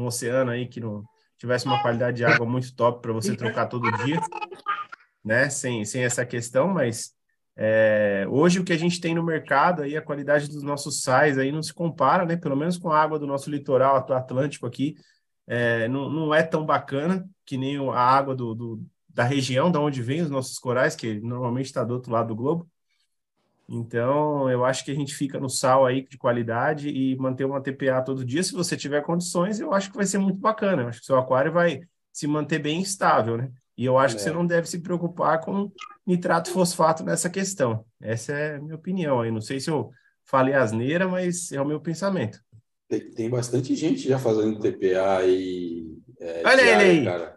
oceano 0.04 0.50
aí, 0.50 0.66
que 0.66 0.80
não 0.80 1.04
tivesse 1.38 1.66
uma 1.66 1.80
qualidade 1.80 2.18
de 2.18 2.24
água 2.24 2.44
muito 2.44 2.74
top 2.74 3.00
para 3.00 3.12
você 3.12 3.36
trocar 3.36 3.66
todo 3.66 3.90
dia, 4.04 4.20
né? 5.24 5.48
Sem, 5.48 5.84
sem 5.84 6.02
essa 6.02 6.26
questão, 6.26 6.68
mas 6.68 7.14
é, 7.56 8.26
hoje 8.28 8.60
o 8.60 8.64
que 8.64 8.72
a 8.72 8.78
gente 8.78 9.00
tem 9.00 9.14
no 9.14 9.22
mercado 9.22 9.82
aí, 9.82 9.96
a 9.96 10.02
qualidade 10.02 10.48
dos 10.48 10.62
nossos 10.62 11.02
sais 11.02 11.38
aí 11.38 11.50
não 11.50 11.62
se 11.62 11.72
compara, 11.72 12.26
né? 12.26 12.36
Pelo 12.36 12.56
menos 12.56 12.76
com 12.76 12.90
a 12.90 13.00
água 13.00 13.18
do 13.18 13.26
nosso 13.26 13.50
litoral 13.50 13.96
Atlântico 13.96 14.66
aqui, 14.66 14.96
é, 15.46 15.88
não, 15.88 16.10
não 16.10 16.34
é 16.34 16.42
tão 16.42 16.66
bacana 16.66 17.28
que 17.46 17.56
nem 17.56 17.76
a 17.90 17.98
água 17.98 18.34
do, 18.34 18.54
do 18.54 18.86
da 19.08 19.24
região 19.24 19.68
da 19.68 19.80
onde 19.80 20.00
vem 20.00 20.20
os 20.20 20.30
nossos 20.30 20.60
corais, 20.60 20.94
que 20.94 21.18
normalmente 21.20 21.66
está 21.66 21.82
do 21.82 21.94
outro 21.94 22.12
lado 22.12 22.28
do 22.28 22.36
globo. 22.36 22.70
Então, 23.68 24.50
eu 24.50 24.64
acho 24.64 24.82
que 24.82 24.90
a 24.90 24.94
gente 24.94 25.14
fica 25.14 25.38
no 25.38 25.50
sal 25.50 25.84
aí 25.84 26.06
de 26.08 26.16
qualidade 26.16 26.88
e 26.88 27.14
manter 27.16 27.44
uma 27.44 27.60
TPA 27.60 28.00
todo 28.00 28.24
dia, 28.24 28.42
se 28.42 28.54
você 28.54 28.76
tiver 28.76 29.02
condições, 29.02 29.60
eu 29.60 29.74
acho 29.74 29.90
que 29.90 29.96
vai 29.96 30.06
ser 30.06 30.16
muito 30.16 30.38
bacana. 30.38 30.82
Eu 30.82 30.88
acho 30.88 31.00
que 31.00 31.06
seu 31.06 31.18
aquário 31.18 31.52
vai 31.52 31.80
se 32.10 32.26
manter 32.26 32.58
bem 32.58 32.80
estável, 32.80 33.36
né? 33.36 33.50
E 33.76 33.84
eu 33.84 33.98
acho 33.98 34.14
é. 34.14 34.16
que 34.16 34.22
você 34.22 34.30
é. 34.30 34.32
não 34.32 34.46
deve 34.46 34.66
se 34.68 34.80
preocupar 34.80 35.40
com 35.40 35.70
nitrato 36.06 36.50
fosfato 36.50 37.04
nessa 37.04 37.28
questão. 37.28 37.84
Essa 38.00 38.32
é 38.32 38.56
a 38.56 38.60
minha 38.60 38.74
opinião 38.74 39.20
aí. 39.20 39.30
Não 39.30 39.42
sei 39.42 39.60
se 39.60 39.70
eu 39.70 39.90
falei 40.24 40.54
asneira, 40.54 41.06
mas 41.06 41.52
é 41.52 41.60
o 41.60 41.66
meu 41.66 41.78
pensamento. 41.78 42.42
Tem, 42.88 43.10
tem 43.10 43.30
bastante 43.30 43.76
gente 43.76 44.08
já 44.08 44.18
fazendo 44.18 44.58
TPA 44.58 45.24
e. 45.26 45.98
É, 46.18 46.42
Olha 46.44 46.62
ele 46.62 46.90
aí! 46.90 47.04
Cara. 47.04 47.36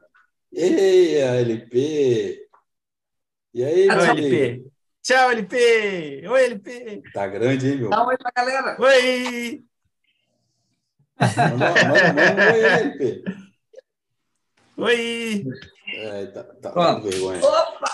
Ei, 0.53 1.17
LP! 1.17 2.47
E 3.53 3.63
aí, 3.63 3.87
meu 3.87 3.99
LP? 3.99 4.70
Tchau, 5.03 5.31
LP! 5.31 6.27
Oi, 6.29 6.45
LP! 6.45 7.01
Tá 7.11 7.25
grande, 7.25 7.71
hein, 7.71 7.77
meu? 7.77 7.89
Dá 7.89 8.03
um 8.03 8.07
oi 8.07 8.17
pra 8.17 8.31
galera! 8.35 8.77
Oi! 8.79 9.65
Manda, 11.19 11.57
manda, 11.57 12.13
manda 12.13 12.41
um 12.43 12.53
oi, 12.53 12.63
LP! 12.65 13.23
Oi! 14.77 15.43
É, 15.95 16.25
tá, 16.27 16.43
tá 16.43 16.71
com 16.71 17.01
vergonha. 17.01 17.39
Opa! 17.43 17.91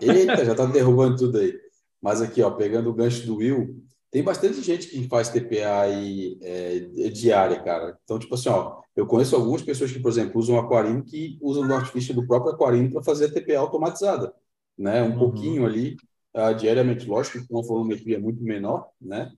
Eita, 0.00 0.44
já 0.44 0.54
tá 0.54 0.66
derrubando 0.66 1.16
tudo 1.16 1.38
aí. 1.38 1.52
Mas 2.00 2.22
aqui, 2.22 2.40
ó, 2.42 2.50
pegando 2.52 2.90
o 2.90 2.94
gancho 2.94 3.26
do 3.26 3.38
Will, 3.38 3.82
tem 4.08 4.22
bastante 4.22 4.62
gente 4.62 4.86
que 4.86 5.08
faz 5.08 5.30
TPA 5.30 5.80
aí, 5.80 6.38
é, 6.42 6.78
diária, 7.10 7.60
cara. 7.60 7.98
Então, 8.04 8.20
tipo 8.20 8.36
assim, 8.36 8.50
ó, 8.50 8.82
eu 8.94 9.04
conheço 9.04 9.34
algumas 9.34 9.62
pessoas 9.62 9.90
que, 9.90 9.98
por 9.98 10.12
exemplo, 10.12 10.38
usam 10.38 10.56
aquarino 10.60 11.02
que 11.02 11.40
usam 11.42 11.66
o 11.66 11.74
artifício 11.74 12.14
do 12.14 12.24
próprio 12.24 12.52
aquarino 12.52 12.92
para 12.92 13.02
fazer 13.02 13.26
a 13.26 13.32
TPA 13.32 13.58
automatizada, 13.58 14.32
né? 14.78 15.02
Um 15.02 15.10
uhum. 15.10 15.18
pouquinho 15.18 15.66
ali 15.66 15.96
uh, 16.34 16.54
diariamente, 16.54 17.06
lógico, 17.06 17.46
com 17.46 17.54
uma 17.54 17.66
volumetria 17.66 18.18
muito 18.18 18.42
menor, 18.42 18.88
né? 19.00 19.32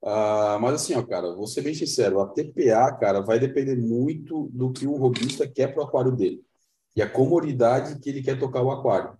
Uh, 0.00 0.60
mas 0.60 0.74
assim, 0.74 0.94
ó, 0.94 1.02
cara, 1.02 1.34
vou 1.34 1.46
ser 1.46 1.62
bem 1.62 1.74
sincero, 1.74 2.20
a 2.20 2.28
TPA, 2.28 2.92
cara, 2.92 3.20
vai 3.20 3.38
depender 3.38 3.76
muito 3.76 4.48
do 4.52 4.72
que 4.72 4.86
o 4.86 4.96
robista 4.96 5.48
quer 5.48 5.74
para 5.74 5.82
o 5.82 5.86
aquário 5.86 6.12
dele 6.12 6.44
e 6.94 7.02
a 7.02 7.08
comodidade 7.08 7.98
que 8.00 8.08
ele 8.08 8.22
quer 8.22 8.38
tocar 8.38 8.62
o 8.62 8.70
aquário, 8.70 9.16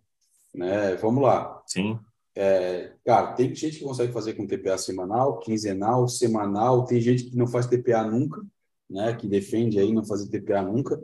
né? 0.55 0.95
Vamos 0.97 1.23
lá. 1.23 1.63
Sim. 1.67 1.99
É, 2.35 2.93
cara, 3.05 3.33
tem 3.33 3.53
gente 3.55 3.79
que 3.79 3.85
consegue 3.85 4.13
fazer 4.13 4.35
com 4.35 4.47
TPA 4.47 4.79
semanal, 4.79 5.39
quinzenal, 5.41 6.07
semanal, 6.09 6.85
tem 6.85 7.01
gente 7.01 7.25
que 7.25 7.37
não 7.37 7.47
faz 7.47 7.67
TPA 7.67 8.05
nunca, 8.05 8.41
né? 8.89 9.15
Que 9.15 9.27
defende 9.27 9.79
aí 9.79 9.93
não 9.93 10.05
fazer 10.05 10.29
TPA 10.29 10.63
nunca 10.63 11.01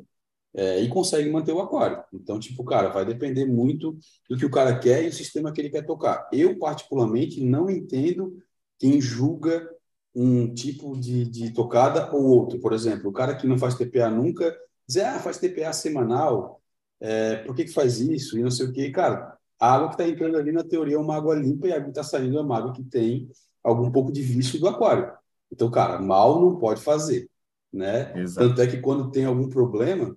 é, 0.55 0.81
e 0.81 0.89
consegue 0.89 1.29
manter 1.31 1.53
o 1.53 1.61
aquário. 1.61 2.03
Então, 2.13 2.39
tipo, 2.39 2.63
cara, 2.65 2.89
vai 2.89 3.05
depender 3.05 3.45
muito 3.45 3.97
do 4.29 4.37
que 4.37 4.47
o 4.47 4.51
cara 4.51 4.79
quer 4.79 5.05
e 5.05 5.09
o 5.09 5.13
sistema 5.13 5.53
que 5.53 5.61
ele 5.61 5.71
quer 5.71 5.85
tocar. 5.85 6.29
Eu, 6.33 6.59
particularmente, 6.59 7.43
não 7.43 7.69
entendo 7.69 8.39
quem 8.79 9.01
julga 9.01 9.69
um 10.15 10.53
tipo 10.55 10.97
de, 10.97 11.25
de 11.25 11.53
tocada 11.53 12.09
ou 12.15 12.23
outro. 12.25 12.61
Por 12.61 12.73
exemplo, 12.73 13.11
o 13.11 13.13
cara 13.13 13.35
que 13.35 13.47
não 13.47 13.59
faz 13.59 13.75
TPA 13.75 14.09
nunca, 14.09 14.57
dizer, 14.87 15.05
ah, 15.05 15.19
faz 15.19 15.39
TPA 15.39 15.73
semanal, 15.73 16.63
é, 17.01 17.37
por 17.37 17.55
que, 17.55 17.65
que 17.65 17.73
faz 17.73 17.99
isso? 18.01 18.39
E 18.39 18.43
não 18.43 18.51
sei 18.51 18.67
o 18.67 18.73
quê. 18.73 18.91
Cara, 18.91 19.37
a 19.59 19.75
água 19.75 19.89
que 19.89 19.95
está 19.95 20.09
entrando 20.09 20.37
ali, 20.37 20.53
na 20.53 20.63
teoria, 20.63 20.97
é 20.97 20.99
uma 20.99 21.17
água 21.17 21.35
limpa 21.35 21.67
e 21.67 21.73
a 21.73 21.77
água 21.77 21.87
que 21.87 21.91
está 21.91 22.05
saindo 22.05 22.39
é 22.39 22.41
uma 22.41 22.57
água 22.57 22.73
que 22.73 22.85
tem 22.85 23.29
algum 23.63 23.91
pouco 23.91 24.13
de 24.13 24.23
vício 24.23 24.61
do 24.61 24.69
aquário. 24.69 25.11
Então, 25.51 25.71
cara, 25.71 26.01
mal 26.01 26.41
não 26.41 26.57
pode 26.59 26.81
fazer, 26.81 27.29
né? 27.73 28.13
Exato. 28.21 28.49
Tanto 28.49 28.61
é 28.61 28.67
que 28.67 28.81
quando 28.81 29.11
tem 29.11 29.25
algum 29.25 29.49
problema, 29.49 30.17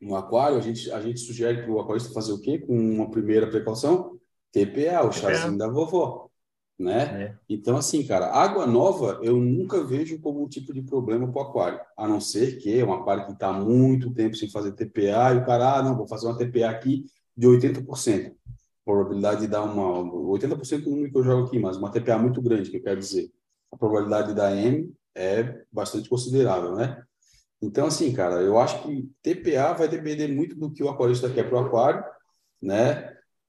no 0.00 0.16
aquário, 0.16 0.58
a 0.58 0.60
gente, 0.60 0.90
a 0.90 1.00
gente 1.00 1.20
sugere 1.20 1.62
para 1.62 1.72
o 1.72 1.80
aquarista 1.80 2.12
fazer 2.12 2.32
o 2.32 2.40
quê? 2.40 2.58
Com 2.58 2.76
uma 2.76 3.10
primeira 3.10 3.48
precaução? 3.48 4.18
TPA, 4.52 5.04
o 5.04 5.12
chazinho 5.12 5.58
da 5.58 5.68
vovó. 5.68 6.28
Né? 6.78 7.22
É. 7.22 7.34
Então, 7.48 7.76
assim, 7.76 8.04
cara, 8.04 8.26
água 8.32 8.66
nova 8.66 9.20
eu 9.22 9.36
nunca 9.36 9.84
vejo 9.84 10.20
como 10.20 10.42
um 10.42 10.48
tipo 10.48 10.74
de 10.74 10.82
problema 10.82 11.30
para 11.30 11.40
o 11.40 11.44
aquário, 11.44 11.80
a 11.96 12.08
não 12.08 12.20
ser 12.20 12.58
que 12.58 12.78
é 12.78 12.84
um 12.84 12.92
aquário 12.92 13.26
que 13.26 13.32
está 13.32 13.52
muito 13.52 14.12
tempo 14.12 14.36
sem 14.36 14.50
fazer 14.50 14.72
TPA 14.72 15.34
e 15.34 15.38
o 15.38 15.46
cara, 15.46 15.76
ah, 15.76 15.82
não, 15.82 15.96
vou 15.96 16.08
fazer 16.08 16.26
uma 16.26 16.36
TPA 16.36 16.70
aqui 16.70 17.04
de 17.36 17.46
80%. 17.46 18.34
Probabilidade 18.84 19.42
de 19.42 19.46
dar 19.46 19.62
uma. 19.62 20.04
80% 20.04 20.82
do 20.82 20.90
número 20.90 21.10
que 21.10 21.18
eu 21.18 21.24
jogo 21.24 21.46
aqui, 21.46 21.58
mas 21.58 21.76
uma 21.76 21.90
TPA 21.90 22.18
muito 22.18 22.42
grande, 22.42 22.70
que 22.70 22.76
eu 22.76 22.82
quero 22.82 23.00
dizer. 23.00 23.30
A 23.72 23.76
probabilidade 23.76 24.34
da 24.34 24.54
M 24.54 24.92
é 25.14 25.64
bastante 25.72 26.08
considerável, 26.08 26.74
né? 26.74 27.02
Então, 27.64 27.86
assim, 27.86 28.12
cara, 28.12 28.42
eu 28.42 28.58
acho 28.58 28.82
que 28.82 29.10
TPA 29.22 29.72
vai 29.72 29.88
depender 29.88 30.28
muito 30.28 30.54
do 30.54 30.70
que 30.70 30.82
o 30.82 30.88
aquarista 30.90 31.30
quer 31.30 31.48
para 31.48 31.62
o 31.62 31.66
aquário, 31.66 32.04
né? 32.60 33.08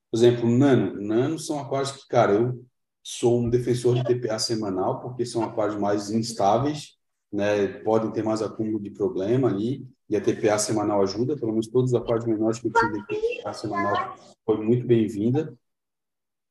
Por 0.09 0.17
exemplo, 0.17 0.49
nano. 0.49 1.01
Nano 1.01 1.37
são 1.37 1.59
aquários 1.59 1.91
que, 1.91 2.07
cara, 2.07 2.33
eu 2.33 2.65
sou 3.03 3.41
um 3.41 3.49
defensor 3.49 3.93
de 3.95 4.03
TPA 4.05 4.39
semanal, 4.39 5.01
porque 5.01 5.25
são 5.25 5.43
aquários 5.43 5.77
mais 5.77 6.09
instáveis, 6.11 6.95
né? 7.31 7.67
Podem 7.79 8.09
ter 8.11 8.23
mais 8.23 8.41
acúmulo 8.41 8.79
de 8.79 8.89
problema 8.89 9.49
ali, 9.49 9.85
e 10.09 10.15
a 10.15 10.21
TPA 10.21 10.57
semanal 10.57 11.01
ajuda, 11.01 11.35
pelo 11.35 11.51
menos 11.51 11.67
todos 11.67 11.91
os 11.91 11.99
aquários 11.99 12.25
menores 12.25 12.59
que 12.59 12.67
eu 12.67 12.71
tive 12.71 13.05
TPA 13.05 13.53
semanal 13.53 14.15
foi 14.45 14.63
muito 14.63 14.87
bem-vinda. 14.87 15.53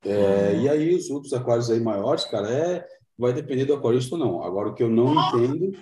É, 0.04 0.58
e 0.58 0.68
aí, 0.68 0.94
os 0.94 1.08
outros 1.08 1.32
aquários 1.32 1.70
aí 1.70 1.80
maiores, 1.80 2.26
cara, 2.26 2.50
é, 2.50 2.86
vai 3.16 3.32
depender 3.32 3.64
do 3.64 3.72
aquarista 3.72 4.16
ou 4.16 4.20
não. 4.20 4.42
Agora, 4.42 4.68
o 4.68 4.74
que 4.74 4.82
eu 4.82 4.90
não 4.90 5.14
entendo 5.14 5.72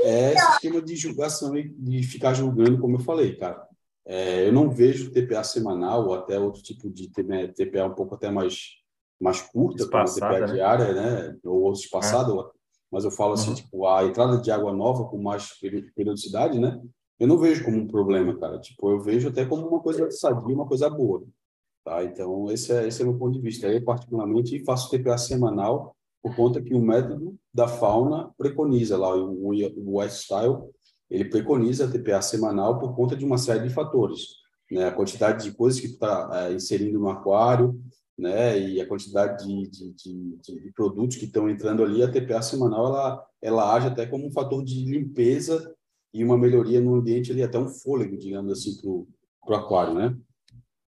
é 0.00 0.36
sistema 0.36 0.82
de 0.82 0.96
julgação 0.96 1.56
e 1.56 1.68
de 1.68 2.02
ficar 2.02 2.34
julgando, 2.34 2.78
como 2.78 2.96
eu 2.96 3.00
falei, 3.00 3.36
cara. 3.36 3.66
É, 4.04 4.48
eu 4.48 4.52
não 4.52 4.68
vejo 4.68 5.12
TPA 5.12 5.44
semanal 5.44 6.06
ou 6.06 6.14
até 6.14 6.38
outro 6.38 6.62
tipo 6.62 6.90
de 6.90 7.08
TPA 7.08 7.86
um 7.86 7.94
pouco 7.94 8.14
até 8.14 8.30
mais, 8.30 8.72
mais 9.20 9.40
curta, 9.40 9.88
como 9.88 10.04
TPA 10.04 10.40
né? 10.40 10.46
diária, 10.52 10.92
né? 10.92 11.38
Ou 11.44 11.62
outro 11.62 11.80
espaçado, 11.80 12.40
é. 12.40 12.44
mas 12.90 13.04
eu 13.04 13.10
falo 13.10 13.34
assim, 13.34 13.50
uhum. 13.50 13.54
tipo, 13.54 13.86
a 13.86 14.04
entrada 14.04 14.38
de 14.38 14.50
água 14.50 14.72
nova 14.72 15.04
com 15.04 15.22
mais 15.22 15.50
periodicidade, 15.94 16.58
né? 16.58 16.80
Eu 17.18 17.28
não 17.28 17.38
vejo 17.38 17.64
como 17.64 17.76
um 17.76 17.86
problema, 17.86 18.36
cara. 18.36 18.58
Tipo, 18.58 18.90
eu 18.90 19.00
vejo 19.00 19.28
até 19.28 19.44
como 19.44 19.66
uma 19.68 19.80
coisa 19.80 20.10
sadia, 20.10 20.54
uma 20.54 20.66
coisa 20.66 20.90
boa. 20.90 21.24
Tá? 21.84 22.02
Então, 22.02 22.50
esse 22.50 22.72
é, 22.72 22.88
esse 22.88 23.00
é 23.00 23.04
o 23.04 23.10
meu 23.10 23.18
ponto 23.18 23.34
de 23.34 23.40
vista. 23.40 23.68
Eu, 23.68 23.84
particularmente, 23.84 24.64
faço 24.64 24.90
TPA 24.90 25.16
semanal 25.16 25.96
por 26.22 26.36
conta 26.36 26.62
que 26.62 26.74
o 26.74 26.80
método 26.80 27.36
da 27.52 27.66
fauna 27.66 28.30
preconiza 28.38 28.96
lá, 28.96 29.14
o, 29.14 29.50
o 29.50 29.96
West 29.96 30.22
Style, 30.22 30.56
ele 31.10 31.24
preconiza 31.26 31.84
a 31.84 31.90
TPA 31.90 32.22
semanal 32.22 32.78
por 32.78 32.94
conta 32.94 33.16
de 33.16 33.24
uma 33.24 33.36
série 33.36 33.66
de 33.66 33.74
fatores, 33.74 34.22
né? 34.70 34.86
A 34.86 34.92
quantidade 34.92 35.44
de 35.44 35.54
coisas 35.54 35.80
que 35.80 35.88
está 35.88 36.30
é, 36.32 36.52
inserindo 36.52 36.98
no 36.98 37.10
aquário, 37.10 37.78
né, 38.16 38.58
e 38.58 38.80
a 38.80 38.86
quantidade 38.86 39.44
de, 39.44 39.68
de, 39.68 39.92
de, 39.94 40.60
de 40.60 40.72
produtos 40.72 41.16
que 41.16 41.24
estão 41.24 41.48
entrando 41.48 41.82
ali, 41.82 42.02
a 42.02 42.10
TPA 42.10 42.42
semanal 42.42 42.86
ela, 42.86 43.26
ela 43.40 43.74
age 43.74 43.88
até 43.88 44.06
como 44.06 44.26
um 44.26 44.30
fator 44.30 44.62
de 44.62 44.84
limpeza 44.84 45.74
e 46.12 46.22
uma 46.22 46.36
melhoria 46.36 46.80
no 46.80 46.94
ambiente 46.94 47.32
ali, 47.32 47.42
até 47.42 47.58
um 47.58 47.68
fôlego, 47.68 48.16
digamos 48.16 48.52
assim, 48.52 48.76
para 48.80 49.54
o 49.54 49.54
aquário, 49.54 49.94
né? 49.94 50.16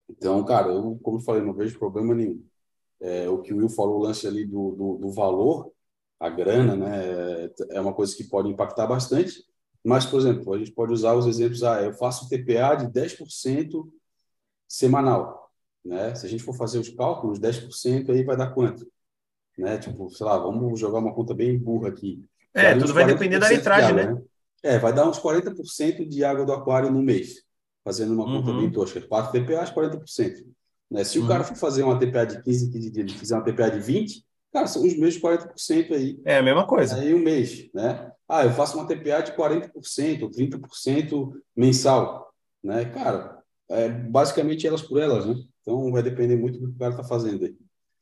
Então, 0.10 0.44
cara, 0.44 0.70
eu, 0.70 1.00
como 1.02 1.22
falei, 1.22 1.42
não 1.42 1.54
vejo 1.54 1.78
problema 1.78 2.14
nenhum. 2.14 2.44
É, 3.04 3.30
o 3.30 3.40
que 3.40 3.54
o 3.54 3.58
Will 3.58 3.68
falou, 3.68 4.00
o 4.00 4.04
lance 4.04 4.26
ali 4.26 4.46
do, 4.46 4.72
do, 4.72 4.98
do 4.98 5.12
valor, 5.12 5.72
a 6.18 6.30
grana, 6.30 6.74
né, 6.76 7.50
é 7.72 7.82
uma 7.82 7.94
coisa 7.94 8.16
que 8.16 8.24
pode 8.24 8.48
impactar 8.48 8.88
bastante, 8.88 9.44
mas, 9.84 10.06
por 10.06 10.22
exemplo, 10.22 10.54
a 10.54 10.58
gente 10.58 10.72
pode 10.72 10.94
usar 10.94 11.14
os 11.14 11.28
exemplos, 11.28 11.64
ah, 11.64 11.82
eu 11.82 11.94
faço 11.94 12.30
TPA 12.30 12.76
de 12.76 12.88
10% 12.88 13.86
semanal, 14.66 15.52
né? 15.84 16.16
Se 16.16 16.26
a 16.26 16.30
gente 16.30 16.42
for 16.42 16.56
fazer 16.56 16.80
os 16.80 16.88
cálculos, 16.90 17.40
10% 17.40 18.10
aí 18.10 18.24
vai 18.24 18.38
dar 18.38 18.52
quanto? 18.54 18.88
Né? 19.58 19.78
Tipo, 19.78 20.10
sei 20.10 20.26
lá, 20.26 20.38
vamos 20.38 20.80
jogar 20.80 21.00
uma 21.00 21.14
conta 21.14 21.34
bem 21.34 21.58
burra 21.60 21.90
aqui. 21.90 22.24
É, 22.54 22.74
tudo 22.76 22.94
vai 22.94 23.06
depender 23.06 23.40
da 23.40 23.50
litragem, 23.50 23.94
né? 23.94 24.14
né? 24.14 24.22
É, 24.64 24.80
vai 24.80 24.94
dar 24.94 25.10
uns 25.10 25.20
40% 25.20 26.08
de 26.08 26.24
água 26.24 26.46
do 26.46 26.54
aquário 26.54 26.90
no 26.90 27.02
mês, 27.02 27.44
fazendo 27.84 28.14
uma 28.14 28.24
conta 28.24 28.52
uhum. 28.52 28.62
bem 28.62 28.72
tosca. 28.72 29.02
4 29.02 29.32
TPAs, 29.34 29.72
40%. 29.72 30.46
Né? 30.90 31.04
Se 31.04 31.20
uhum. 31.20 31.26
o 31.26 31.28
cara 31.28 31.44
for 31.44 31.56
fazer 31.56 31.84
uma 31.84 31.98
TPA 31.98 32.26
de 32.26 32.42
15, 32.42 32.72
15 32.72 32.92
dias, 32.92 33.10
ele 33.10 33.18
fizer 33.18 33.36
uma 33.36 33.44
TPA 33.44 33.72
de 33.72 33.80
20, 33.80 34.26
cara, 34.52 34.68
são 34.68 34.86
os 34.86 34.98
mesmos 34.98 35.22
40% 35.22 35.92
aí. 35.92 36.20
É 36.26 36.38
a 36.38 36.44
mesma 36.44 36.66
coisa. 36.66 36.96
Aí 36.96 37.14
um 37.14 37.20
mês, 37.20 37.70
né? 37.74 38.12
Ah, 38.28 38.46
eu 38.46 38.52
faço 38.52 38.78
uma 38.78 38.88
TPA 38.88 39.22
de 39.22 39.34
40%, 39.34 39.72
30% 40.30 41.34
mensal, 41.56 42.34
né? 42.64 42.86
Cara, 42.86 43.40
é 43.70 43.90
basicamente 43.90 44.68
elas 44.68 44.82
por 44.82 45.00
elas, 45.00 45.26
né? 45.26 45.36
Então 45.62 45.92
vai 45.92 46.04
depender 46.04 46.36
muito 46.36 46.60
do 46.60 46.68
que 46.70 46.76
o 46.76 46.80
cara 46.80 46.92
está 46.92 47.04
fazendo 47.04 47.46
aí. 47.46 47.56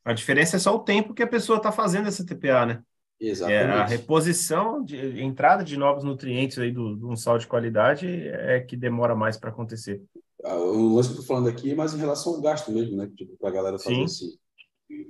A 0.03 0.13
diferença 0.13 0.55
é 0.55 0.59
só 0.59 0.75
o 0.75 0.79
tempo 0.79 1.13
que 1.13 1.23
a 1.23 1.27
pessoa 1.27 1.57
está 1.57 1.71
fazendo 1.71 2.07
essa 2.07 2.25
TPA, 2.25 2.65
né? 2.65 2.81
Exatamente. 3.19 3.63
É, 3.63 3.71
a 3.71 3.85
reposição, 3.85 4.83
de 4.83 5.21
entrada 5.21 5.63
de 5.63 5.77
novos 5.77 6.03
nutrientes 6.03 6.57
aí 6.57 6.71
do, 6.71 6.95
do 6.95 7.07
um 7.07 7.15
sal 7.15 7.37
de 7.37 7.45
qualidade 7.45 8.07
é 8.07 8.59
que 8.59 8.75
demora 8.75 9.15
mais 9.15 9.37
para 9.37 9.51
acontecer. 9.51 10.01
Ah, 10.43 10.55
o 10.55 10.95
lance 10.95 11.09
que 11.09 11.15
eu 11.15 11.21
estou 11.21 11.35
falando 11.35 11.49
aqui 11.49 11.71
é 11.71 11.75
mais 11.75 11.93
em 11.93 11.99
relação 11.99 12.33
ao 12.33 12.41
gasto 12.41 12.71
mesmo, 12.71 12.97
né? 12.97 13.09
Tipo, 13.15 13.37
para 13.37 13.49
a 13.49 13.53
galera 13.53 13.79
fazer 13.79 14.01
esse, 14.01 14.39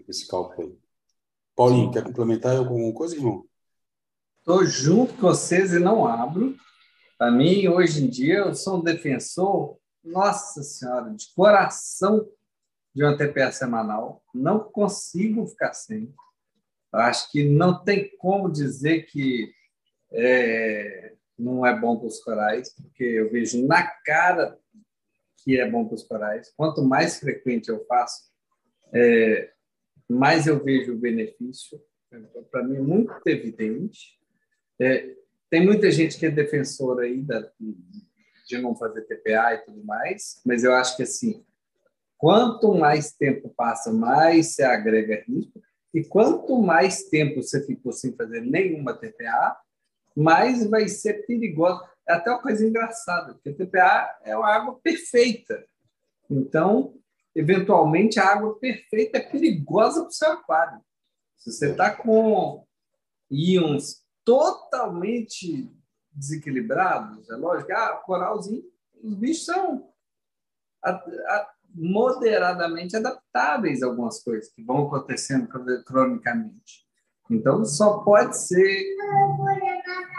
esse 0.07 0.27
cálculo 0.27 0.67
aí. 0.67 0.77
Paulinho, 1.55 1.85
Sim. 1.87 1.91
quer 1.91 2.03
complementar 2.03 2.57
alguma 2.57 2.93
coisa, 2.93 3.15
irmão? 3.15 3.45
Estou 4.39 4.65
junto 4.65 5.13
com 5.13 5.21
vocês 5.21 5.73
e 5.73 5.79
não 5.79 6.07
abro. 6.07 6.55
Para 7.17 7.31
mim, 7.31 7.67
hoje 7.67 8.03
em 8.03 8.09
dia, 8.09 8.39
eu 8.39 8.55
sou 8.55 8.79
um 8.79 8.83
defensor, 8.83 9.77
nossa 10.03 10.63
senhora, 10.63 11.11
de 11.11 11.31
coração 11.35 12.27
de 12.93 13.03
uma 13.03 13.15
TPA 13.15 13.51
semanal. 13.51 14.23
Não 14.33 14.59
consigo 14.59 15.45
ficar 15.45 15.73
sem. 15.73 16.13
Acho 16.91 17.31
que 17.31 17.47
não 17.47 17.83
tem 17.83 18.09
como 18.17 18.51
dizer 18.51 19.03
que 19.03 19.53
é, 20.11 21.13
não 21.37 21.65
é 21.65 21.79
bom 21.79 21.97
para 21.97 22.07
os 22.07 22.19
corais, 22.19 22.73
porque 22.73 23.03
eu 23.03 23.31
vejo 23.31 23.65
na 23.65 23.83
cara 23.83 24.59
que 25.43 25.59
é 25.59 25.69
bom 25.69 25.85
para 25.85 25.95
os 25.95 26.03
corais. 26.03 26.51
Quanto 26.55 26.83
mais 26.83 27.19
frequente 27.19 27.69
eu 27.69 27.85
faço, 27.85 28.31
é, 28.93 29.51
mais 30.09 30.47
eu 30.47 30.63
vejo 30.63 30.93
o 30.93 30.97
benefício. 30.97 31.81
Então, 32.11 32.43
para 32.43 32.63
mim, 32.63 32.77
é 32.77 32.81
muito 32.81 33.15
evidente. 33.25 34.19
É, 34.79 35.15
tem 35.49 35.65
muita 35.65 35.89
gente 35.91 36.17
que 36.17 36.25
é 36.25 36.31
defensora 36.31 37.05
aí 37.05 37.21
da, 37.21 37.49
de 38.47 38.57
não 38.57 38.75
fazer 38.75 39.01
TPA 39.03 39.53
e 39.53 39.65
tudo 39.65 39.83
mais, 39.83 40.41
mas 40.45 40.63
eu 40.63 40.73
acho 40.73 40.97
que 40.97 41.03
assim, 41.03 41.45
quanto 42.17 42.73
mais 42.73 43.13
tempo 43.13 43.49
passa, 43.49 43.91
mais 43.91 44.55
se 44.55 44.63
agrega 44.63 45.23
risco. 45.27 45.61
E 45.93 46.03
quanto 46.03 46.61
mais 46.61 47.03
tempo 47.09 47.41
você 47.41 47.65
ficou 47.65 47.91
sem 47.91 48.15
fazer 48.15 48.41
nenhuma 48.41 48.93
TPA, 48.93 49.57
mais 50.15 50.65
vai 50.69 50.87
ser 50.87 51.25
perigoso. 51.25 51.81
É 52.07 52.13
até 52.13 52.31
uma 52.31 52.41
coisa 52.41 52.65
engraçada, 52.65 53.33
porque 53.33 53.49
a 53.49 53.55
TPA 53.55 54.19
é 54.23 54.35
uma 54.35 54.49
água 54.49 54.79
perfeita. 54.81 55.65
Então, 56.29 56.95
eventualmente, 57.35 58.19
a 58.19 58.25
água 58.25 58.57
perfeita 58.59 59.17
é 59.17 59.21
perigosa 59.21 60.01
para 60.01 60.09
o 60.09 60.13
seu 60.13 60.31
aquário. 60.31 60.81
Se 61.37 61.51
você 61.51 61.71
está 61.71 61.95
com 61.95 62.65
íons 63.29 64.03
totalmente 64.23 65.71
desequilibrados, 66.11 67.29
é 67.29 67.35
lógico, 67.35 67.71
ah, 67.71 68.01
coralzinho, 68.05 68.63
os 69.01 69.15
bichos 69.15 69.45
são 69.45 69.89
moderadamente 71.73 72.97
adaptáveis 72.97 73.81
a 73.81 73.87
algumas 73.87 74.21
coisas 74.21 74.51
que 74.51 74.63
vão 74.63 74.87
acontecendo 74.87 75.47
cronicamente. 75.85 76.85
Então, 77.29 77.63
só 77.63 77.99
pode 77.99 78.37
ser 78.37 78.83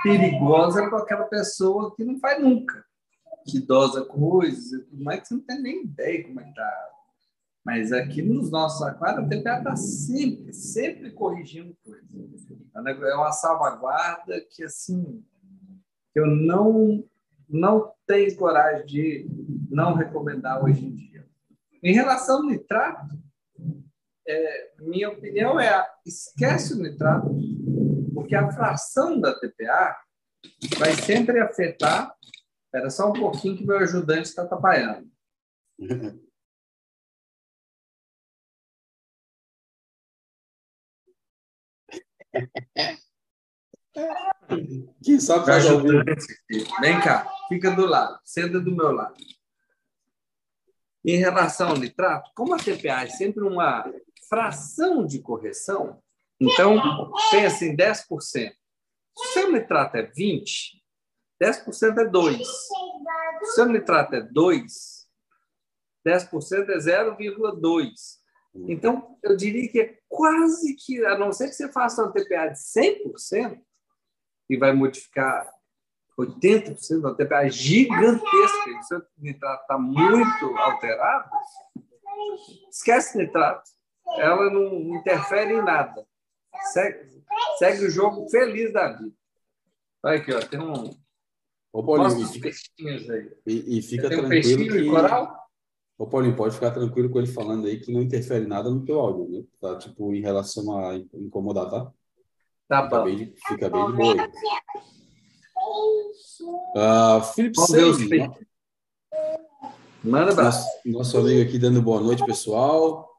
perigosa 0.03 0.89
para 0.89 0.99
aquela 0.99 1.25
pessoa 1.25 1.95
que 1.95 2.05
não 2.05 2.19
faz 2.19 2.43
nunca, 2.43 2.85
que 3.47 3.61
dosa 3.61 4.05
coisas 4.05 4.73
e 4.73 4.85
tudo 4.85 5.05
mais, 5.05 5.21
que 5.21 5.29
você 5.29 5.35
não 5.35 5.43
tem 5.43 5.63
nem 5.63 5.85
ideia 5.85 6.25
como 6.25 6.41
é 6.41 6.45
que 6.45 6.51
está. 6.51 6.89
Mas 7.65 7.93
aqui 7.93 8.23
nos 8.23 8.51
nossos 8.51 8.83
aquários, 8.83 9.25
a 9.25 9.29
TPA 9.29 9.59
está 9.59 9.77
sempre, 9.77 10.53
sempre 10.53 11.13
corrigindo 11.13 11.77
coisas. 11.85 12.09
É 12.75 13.15
uma 13.15 13.31
salvaguarda 13.31 14.41
que, 14.51 14.65
assim, 14.65 15.25
eu 16.15 16.27
não, 16.27 17.05
não 17.49 17.93
tenho 18.07 18.37
coragem 18.37 18.87
de 18.87 19.27
não 19.71 19.95
recomendar 19.95 20.63
hoje 20.63 20.85
em 20.85 20.95
dia. 20.95 21.25
Em 21.83 21.95
relação 21.95 22.39
ao 22.39 22.47
nitrato, 22.47 23.17
é, 24.27 24.73
minha 24.81 25.11
opinião 25.11 25.59
é 25.59 25.87
esquece 26.05 26.75
o 26.75 26.83
nitrato, 26.83 27.29
porque 28.33 28.37
a 28.37 28.51
fração 28.51 29.21
da 29.21 29.39
TPA 29.39 30.01
vai 30.79 30.93
sempre 30.95 31.39
afetar. 31.39 32.17
Espera 32.65 32.89
só 32.89 33.11
um 33.11 33.13
pouquinho 33.13 33.59
que 33.59 33.67
meu 33.67 33.77
ajudante 33.79 34.29
está 34.29 34.43
atrapalhando. 34.43 35.11
Que 45.03 45.21
só 45.21 45.45
ajudante. 45.45 46.27
Vem 46.81 46.99
cá, 47.03 47.31
fica 47.49 47.71
do 47.71 47.85
lado, 47.85 48.19
senta 48.25 48.59
do 48.59 48.75
meu 48.75 48.93
lado. 48.93 49.23
Em 51.05 51.17
relação 51.17 51.71
ao 51.71 51.77
nitrato, 51.77 52.31
como 52.35 52.55
a 52.55 52.59
TPA 52.59 53.03
é 53.03 53.09
sempre 53.09 53.45
uma 53.45 53.85
fração 54.29 55.05
de 55.05 55.21
correção, 55.21 56.03
então 56.41 57.13
pensa 57.31 57.65
em 57.65 57.77
10%. 57.77 58.07
Se 58.07 58.53
o 59.15 59.33
seu 59.33 59.53
nitrato 59.53 59.97
é 59.97 60.03
20, 60.03 60.83
10% 61.43 61.99
é 61.99 62.05
2. 62.05 62.39
Se 62.39 62.45
o 63.43 63.47
seu 63.55 63.67
nitrato 63.67 64.15
é 64.15 64.21
2, 64.23 65.03
10% 66.07 66.69
é 66.69 66.79
0,2. 66.79 67.91
Então, 68.55 69.19
eu 69.23 69.37
diria 69.37 69.69
que 69.69 69.81
é 69.81 69.99
quase 70.09 70.75
que, 70.75 71.05
a 71.07 71.17
não 71.17 71.33
ser 71.33 71.49
que 71.49 71.55
você 71.55 71.73
faça 71.73 72.03
uma 72.03 72.13
TPA 72.13 72.49
de 72.49 72.59
100%, 72.59 73.59
e 74.51 74.57
vai 74.57 74.73
modificar 74.73 75.51
80% 76.19 77.01
da 77.01 77.15
TPA 77.15 77.49
gigantesca, 77.49 78.79
o 78.79 78.83
seu 78.83 79.03
nitrato 79.17 79.63
está 79.63 79.79
muito 79.79 80.59
alterado, 80.59 81.31
esquece 82.71 83.17
nitrato. 83.17 83.71
Ela 84.19 84.51
não 84.51 84.97
interfere 84.97 85.55
em 85.55 85.63
nada. 85.63 86.07
Segue, 86.73 87.23
segue 87.59 87.85
o 87.87 87.91
jogo 87.91 88.29
feliz 88.29 88.73
da 88.73 88.93
vida. 88.93 89.15
Olha 90.05 90.19
aqui, 90.19 90.33
ó, 90.33 90.41
tem 90.41 90.61
um. 90.61 90.91
Ô, 91.73 91.83
Paulinho, 91.83 92.29
e, 92.35 92.41
peixinhos 92.41 93.11
aí. 93.11 93.31
E, 93.47 93.79
e 93.79 93.83
fica 93.83 94.09
tem 94.09 94.19
tranquilo. 94.19 94.27
Um 94.27 94.29
peixinho 94.29 94.73
que... 94.73 94.79
e 94.79 94.91
coral? 94.91 95.43
Ô, 95.99 96.07
Paulinho, 96.07 96.37
pode 96.37 96.55
ficar 96.55 96.71
tranquilo 96.73 97.11
com 97.11 97.19
ele 97.19 97.29
falando 97.29 97.67
aí 97.67 97.81
que 97.81 97.93
não 97.93 98.03
interfere 98.03 98.47
nada 98.47 98.69
no 98.69 98.85
teu 98.85 98.99
áudio, 99.01 99.29
né? 99.29 99.45
Tá, 99.61 99.79
tipo, 99.79 100.15
em 100.15 100.21
relação 100.21 100.77
a 100.77 100.97
incomodar, 100.97 101.71
tá? 101.71 101.93
Tá 102.69 102.83
fica 102.85 102.99
bom. 102.99 103.05
Bem, 103.05 103.35
fica 103.47 103.71
bem 103.71 103.87
de 103.87 103.93
boa. 103.93 104.31
Uh, 106.75 107.23
Felipe 107.35 107.61
Seis, 107.61 107.97
Manda 110.03 110.35
nosso, 110.35 110.67
nosso 110.85 111.19
amigo 111.19 111.49
aqui 111.49 111.59
dando 111.59 111.81
boa 111.81 112.01
noite, 112.01 112.25
pessoal. 112.25 113.12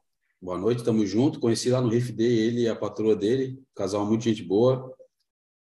Boa 0.44 0.58
noite, 0.58 0.80
estamos 0.80 1.10
juntos. 1.10 1.40
Conheci 1.40 1.70
lá 1.70 1.80
no 1.80 1.88
Riff 1.88 2.12
Day 2.12 2.28
ele 2.28 2.64
e 2.64 2.68
a 2.68 2.76
patroa 2.76 3.16
dele, 3.16 3.64
casal 3.74 4.06
muito 4.06 4.26
gente 4.26 4.44
boa. 4.44 4.94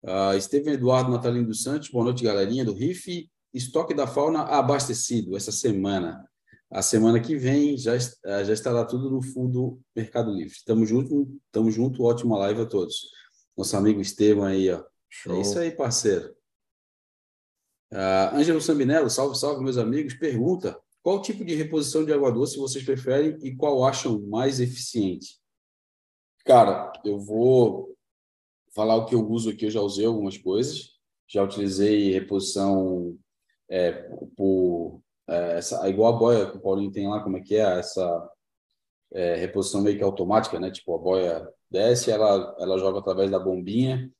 Uh, 0.05 0.37
Estevam 0.37 0.73
Eduardo 0.73 1.11
Natalino 1.11 1.49
dos 1.49 1.65
Santos, 1.65 1.89
boa 1.89 2.05
noite, 2.05 2.23
galerinha 2.23 2.65
do 2.65 2.73
Riff. 2.73 3.29
Estoque 3.53 3.93
da 3.93 4.07
fauna 4.07 4.43
abastecido 4.43 5.37
essa 5.37 5.51
semana. 5.51 6.25
A 6.71 6.81
semana 6.81 7.19
que 7.19 7.35
vem 7.35 7.77
já, 7.77 7.95
ah, 8.25 8.45
já 8.45 8.53
estará 8.53 8.85
tudo 8.85 9.11
no 9.11 9.21
fundo 9.21 9.81
Mercado 9.97 10.31
Livre. 10.31 10.53
Estamos 10.53 10.89
juntos, 10.89 11.27
estamos 11.47 11.75
juntos, 11.75 11.99
ótima 11.99 12.39
live 12.39 12.61
a 12.61 12.67
todos. 12.67 13.11
Nosso 13.57 13.77
amigo 13.77 14.01
Estevam 14.01 14.45
aí, 14.45 14.71
ó. 14.71 14.85
Show. 15.11 15.35
É 15.35 15.41
isso 15.41 15.59
aí, 15.59 15.73
parceiro. 15.73 16.33
Uh, 17.93 18.37
Ângelo 18.37 18.61
Sambinello, 18.61 19.11
salve, 19.11 19.37
salve, 19.37 19.61
meus 19.61 19.77
amigos. 19.77 20.15
Pergunta: 20.15 20.81
qual 21.03 21.23
tipo 21.23 21.45
de 21.45 21.55
reposição 21.55 22.05
de 22.05 22.13
água 22.13 22.31
doce 22.31 22.59
vocês 22.59 22.85
preferem 22.85 23.39
e 23.43 23.55
qual 23.55 23.85
acham 23.85 24.21
mais 24.23 24.61
eficiente? 24.61 25.39
Cara, 26.45 26.93
eu 27.05 27.19
vou 27.19 27.97
falar 28.75 28.97
o 28.97 29.07
que 29.07 29.15
eu 29.15 29.29
uso 29.29 29.51
aqui. 29.51 29.67
Eu 29.67 29.71
já 29.71 29.81
usei 29.81 30.07
algumas 30.07 30.39
coisas. 30.39 30.99
Já 31.27 31.43
utilizei 31.43 32.13
reposição 32.13 33.19
é, 33.69 33.93
por 34.37 35.03
é, 35.29 35.59
essa, 35.59 35.87
igual 35.89 36.15
a 36.15 36.19
boia 36.19 36.51
que 36.51 36.57
o 36.57 36.61
Paulinho 36.61 36.91
tem 36.91 37.07
lá, 37.07 37.23
como 37.23 37.37
é 37.37 37.41
que 37.41 37.55
é? 37.55 37.79
Essa 37.79 38.31
é, 39.13 39.35
reposição 39.37 39.83
meio 39.83 39.99
que 39.99 40.03
automática, 40.03 40.59
né? 40.59 40.71
Tipo, 40.71 40.95
a 40.95 40.99
boia 40.99 41.55
desce, 41.71 42.11
ela, 42.11 42.57
ela 42.59 42.79
joga 42.79 42.99
através 42.99 43.31
da 43.31 43.39
bombinha, 43.39 44.11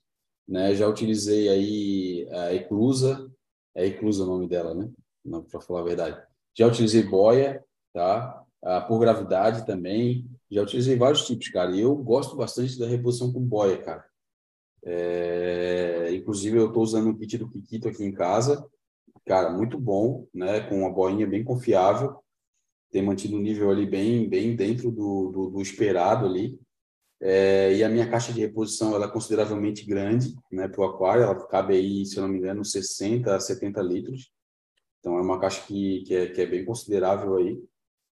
né? 0.47 0.75
Já 0.75 0.87
utilizei 0.87 1.49
aí 1.49 2.29
a 2.31 2.55
Eclusa, 2.55 3.31
é 3.75 3.87
Eclusa 3.87 4.25
o 4.25 4.27
nome 4.27 4.47
dela, 4.47 4.75
né? 4.75 4.91
Não, 5.25 5.43
para 5.43 5.61
falar 5.61 5.81
a 5.81 5.85
verdade. 5.85 6.28
Já 6.59 6.67
utilizei 6.67 7.03
boia, 7.03 7.65
tá? 7.93 8.43
Ah, 8.63 8.81
por 8.81 8.99
gravidade 8.99 9.65
também. 9.65 10.29
Já 10.51 10.63
utilizei 10.63 10.97
vários 10.97 11.27
tipos, 11.27 11.49
cara. 11.51 11.71
E 11.71 11.81
eu 11.81 11.95
gosto 11.95 12.35
bastante 12.35 12.79
da 12.79 12.87
reposição 12.87 13.33
com 13.33 13.41
boia, 13.41 13.79
cara. 13.79 14.05
É... 14.85 16.09
Inclusive, 16.13 16.59
eu 16.59 16.69
estou 16.69 16.83
usando 16.83 17.11
o 17.11 17.17
kit 17.17 17.39
do 17.39 17.49
Kikito 17.49 17.89
aqui 17.89 18.05
em 18.05 18.13
casa. 18.13 18.67
Cara, 19.27 19.51
muito 19.51 19.79
bom, 19.79 20.27
né? 20.35 20.61
Com 20.61 20.81
uma 20.81 20.93
boinha 20.93 21.27
bem 21.27 21.45
confiável 21.45 22.19
tem 22.91 23.03
mantido 23.03 23.37
um 23.37 23.41
nível 23.41 23.71
ali 23.71 23.87
bem, 23.87 24.29
bem 24.29 24.57
dentro 24.57 24.91
do, 24.91 25.31
do, 25.31 25.51
do 25.51 25.63
esperado 25.63 26.27
ali. 26.27 26.59
É, 27.21 27.75
e 27.75 27.83
a 27.83 27.89
minha 27.89 28.09
caixa 28.09 28.33
de 28.33 28.41
reposição 28.41 28.95
ela 28.95 29.07
é 29.07 29.11
consideravelmente 29.11 29.85
grande 29.85 30.37
né, 30.53 30.69
para 30.69 30.81
o 30.81 30.85
aquário, 30.85 31.25
ela 31.25 31.35
cabe 31.49 31.75
aí, 31.75 32.07
se 32.07 32.17
eu 32.17 32.23
não 32.23 32.29
me 32.29 32.39
engano, 32.39 32.65
60 32.65 33.35
a 33.35 33.41
70 33.41 33.83
litros. 33.83 34.31
Então 35.01 35.19
é 35.19 35.21
uma 35.21 35.41
caixa 35.41 35.65
que, 35.67 36.03
que, 36.03 36.15
é, 36.15 36.27
que 36.29 36.41
é 36.41 36.47
bem 36.47 36.65
considerável 36.65 37.37
aí. 37.37 37.63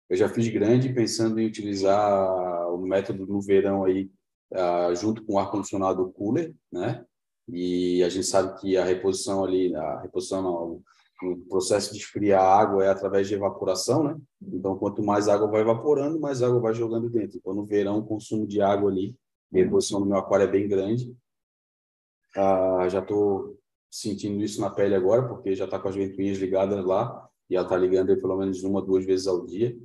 Eu 0.09 0.17
já 0.17 0.27
fiz 0.27 0.47
grande 0.49 0.93
pensando 0.93 1.39
em 1.39 1.47
utilizar 1.47 2.69
o 2.73 2.77
método 2.79 3.25
no 3.25 3.41
verão 3.41 3.85
aí, 3.85 4.11
uh, 4.51 4.93
junto 4.95 5.23
com 5.23 5.35
o 5.35 5.39
ar-condicionado 5.39 6.11
cooler, 6.11 6.53
né? 6.71 7.05
E 7.47 8.03
a 8.03 8.09
gente 8.09 8.25
sabe 8.25 8.59
que 8.59 8.77
a 8.77 8.83
reposição 8.83 9.43
ali, 9.43 9.73
a 9.75 10.01
reposição 10.01 10.41
não, 10.41 10.83
o 11.23 11.37
processo 11.47 11.93
de 11.93 11.99
esfriar 11.99 12.41
a 12.41 12.59
água 12.59 12.83
é 12.83 12.89
através 12.89 13.27
de 13.27 13.35
evaporação, 13.35 14.03
né? 14.03 14.17
Então, 14.41 14.77
quanto 14.77 15.03
mais 15.03 15.27
água 15.27 15.47
vai 15.47 15.61
evaporando, 15.61 16.19
mais 16.19 16.41
água 16.41 16.59
vai 16.59 16.73
jogando 16.73 17.09
dentro. 17.09 17.37
Então, 17.37 17.53
no 17.53 17.65
verão, 17.65 17.99
o 17.99 18.05
consumo 18.05 18.47
de 18.47 18.61
água 18.61 18.89
ali, 18.89 19.15
a 19.53 19.57
reposição 19.57 19.99
do 19.99 20.05
meu 20.05 20.17
aquário 20.17 20.45
é 20.45 20.51
bem 20.51 20.67
grande. 20.67 21.15
Ah, 22.35 22.87
já 22.89 22.99
estou 22.99 23.57
sentindo 23.91 24.41
isso 24.43 24.61
na 24.61 24.69
pele 24.69 24.95
agora, 24.95 25.27
porque 25.27 25.53
já 25.53 25.65
está 25.65 25.77
com 25.77 25.89
as 25.89 25.95
ventoinhas 25.95 26.37
ligadas 26.37 26.83
lá, 26.85 27.29
e 27.49 27.55
ela 27.55 27.65
está 27.65 27.77
ligando 27.77 28.15
pelo 28.19 28.37
menos 28.37 28.63
uma, 28.63 28.81
duas 28.81 29.05
vezes 29.05 29.27
ao 29.27 29.45
dia. 29.45 29.77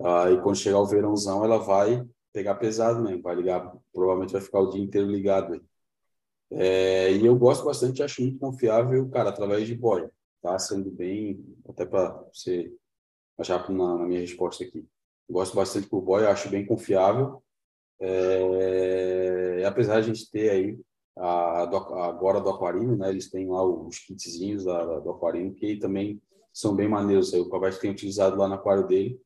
Ah, 0.00 0.30
e 0.30 0.40
quando 0.42 0.56
chegar 0.56 0.80
o 0.80 0.86
verãozão, 0.86 1.44
ela 1.44 1.58
vai 1.58 2.04
pegar 2.32 2.56
pesado 2.56 3.02
mesmo, 3.02 3.22
vai 3.22 3.36
ligar, 3.36 3.72
provavelmente 3.92 4.32
vai 4.32 4.42
ficar 4.42 4.60
o 4.60 4.70
dia 4.70 4.82
inteiro 4.82 5.08
ligado. 5.08 5.64
É, 6.50 7.12
e 7.12 7.24
eu 7.24 7.36
gosto 7.36 7.64
bastante, 7.64 8.02
acho 8.02 8.22
muito 8.22 8.38
confiável, 8.38 9.08
cara, 9.08 9.30
através 9.30 9.66
de 9.66 9.74
boia 9.76 10.10
está 10.40 10.58
sendo 10.58 10.90
bem, 10.90 11.44
até 11.68 11.84
para 11.84 12.12
você 12.32 12.72
achar 13.38 13.70
na, 13.70 13.98
na, 13.98 14.06
minha 14.06 14.20
resposta 14.20 14.64
aqui. 14.64 14.86
gosto 15.28 15.54
bastante 15.54 15.88
do 15.88 16.00
boy, 16.00 16.26
acho 16.26 16.48
bem 16.50 16.66
confiável. 16.66 17.42
É, 18.00 19.62
apesar 19.66 20.00
de 20.00 20.10
a 20.10 20.14
gente 20.14 20.30
ter 20.30 20.50
aí 20.50 20.80
a, 21.20 21.62
a, 21.64 22.08
agora 22.08 22.40
do 22.40 22.48
Aquarino, 22.48 22.96
né? 22.96 23.10
Eles 23.10 23.30
têm 23.30 23.48
lá 23.48 23.62
os 23.64 23.98
kitzinhos 23.98 24.64
da, 24.64 25.00
do 25.00 25.10
Aquarino 25.10 25.54
que 25.54 25.76
também 25.76 26.20
são 26.52 26.74
bem 26.74 26.88
maneiros. 26.88 27.32
O 27.32 27.48
Cavite 27.48 27.80
tem 27.80 27.90
utilizado 27.90 28.36
lá 28.36 28.48
no 28.48 28.54
aquário 28.54 28.86
dele 28.86 29.20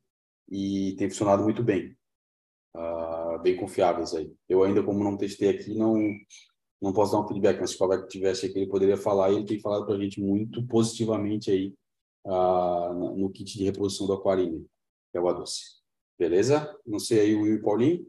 e 0.49 0.95
tem 0.97 1.09
funcionado 1.09 1.43
muito 1.43 1.63
bem. 1.63 1.95
Uh, 2.75 3.39
bem 3.41 3.55
confiáveis 3.55 4.13
aí. 4.13 4.33
Eu 4.49 4.63
ainda, 4.63 4.83
como 4.83 5.03
não 5.03 5.17
testei 5.17 5.49
aqui, 5.49 5.73
não 5.73 5.95
não 6.81 6.93
posso 6.93 7.13
dar 7.13 7.21
um 7.21 7.27
feedback, 7.27 7.59
mas 7.59 7.71
se 7.71 7.77
o 7.77 7.79
Calvert 7.79 8.07
tivesse 8.07 8.45
aqui, 8.45 8.59
ele 8.59 8.69
poderia 8.69 8.97
falar, 8.97 9.31
e 9.31 9.37
ele 9.37 9.45
tem 9.45 9.59
falado 9.59 9.85
para 9.85 9.95
a 9.95 9.99
gente 9.99 10.21
muito 10.21 10.63
positivamente 10.67 11.49
aí 11.49 11.73
uh, 12.25 12.93
no 13.17 13.29
kit 13.31 13.57
de 13.57 13.63
reposição 13.63 14.05
do 14.05 14.13
Aquarine, 14.13 14.65
que 15.11 15.17
é 15.17 15.21
o 15.21 15.27
Adoce. 15.27 15.81
Beleza? 16.19 16.77
Não 16.85 16.99
sei 16.99 17.21
aí 17.21 17.35
Will 17.35 17.55
e 17.55 17.61
Paulinho. 17.61 18.05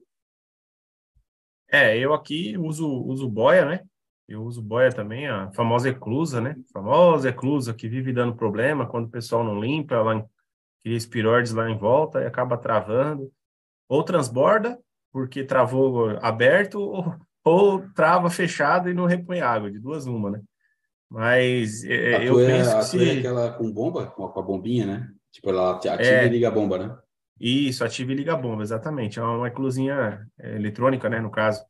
É, 1.71 1.99
eu 1.99 2.15
aqui 2.15 2.57
uso, 2.57 2.89
uso 2.89 3.29
boia, 3.29 3.65
né? 3.65 3.81
Eu 4.29 4.43
uso 4.43 4.61
boia 4.61 4.91
também, 4.93 5.29
a 5.29 5.53
famosa 5.53 5.89
eclusa, 5.89 6.41
né? 6.41 6.57
A 6.71 6.73
famosa 6.73 7.29
eclusa 7.29 7.73
que 7.73 7.89
vive 7.89 8.13
dando 8.13 8.35
problema 8.35 8.87
quando 8.87 9.07
o 9.07 9.11
pessoal 9.11 9.45
não 9.45 9.61
limpa, 9.61 9.95
ela 9.95 10.27
cria 10.83 10.97
espiroides 10.97 11.53
lá 11.53 11.71
em 11.71 11.79
volta 11.79 12.21
e 12.21 12.27
acaba 12.27 12.57
travando. 12.57 13.31
Ou 13.89 14.03
transborda, 14.03 14.79
porque 15.13 15.45
travou 15.45 16.19
aberto, 16.21 16.81
ou, 16.81 17.15
ou 17.45 17.89
trava 17.95 18.29
fechada 18.31 18.91
e 18.91 18.95
não 18.95 19.07
repõe 19.07 19.41
água, 19.41 19.71
de 19.71 19.79
duas 19.79 20.07
uma, 20.07 20.31
né? 20.31 20.41
Mas 21.09 21.85
é, 21.85 22.29
eu 22.29 22.41
é, 22.41 22.47
penso 22.47 22.77
a 22.77 22.79
que 22.81 22.85
se... 22.85 23.11
é 23.11 23.19
aquela 23.19 23.53
com 23.53 23.71
bomba, 23.71 24.07
com 24.07 24.25
a 24.25 24.43
bombinha, 24.43 24.87
né? 24.87 25.09
Tipo, 25.31 25.51
ela 25.51 25.77
ativa 25.77 26.03
é, 26.03 26.27
e 26.27 26.29
liga 26.29 26.49
a 26.49 26.51
bomba, 26.51 26.79
né? 26.79 26.99
Isso, 27.39 27.85
ativa 27.85 28.13
e 28.13 28.15
liga 28.15 28.33
a 28.33 28.37
bomba, 28.37 28.63
exatamente. 28.63 29.19
É 29.19 29.23
uma 29.23 29.49
eclusinha 29.49 30.27
é, 30.39 30.55
eletrônica, 30.57 31.09
né, 31.09 31.21
no 31.21 31.31
caso. 31.31 31.65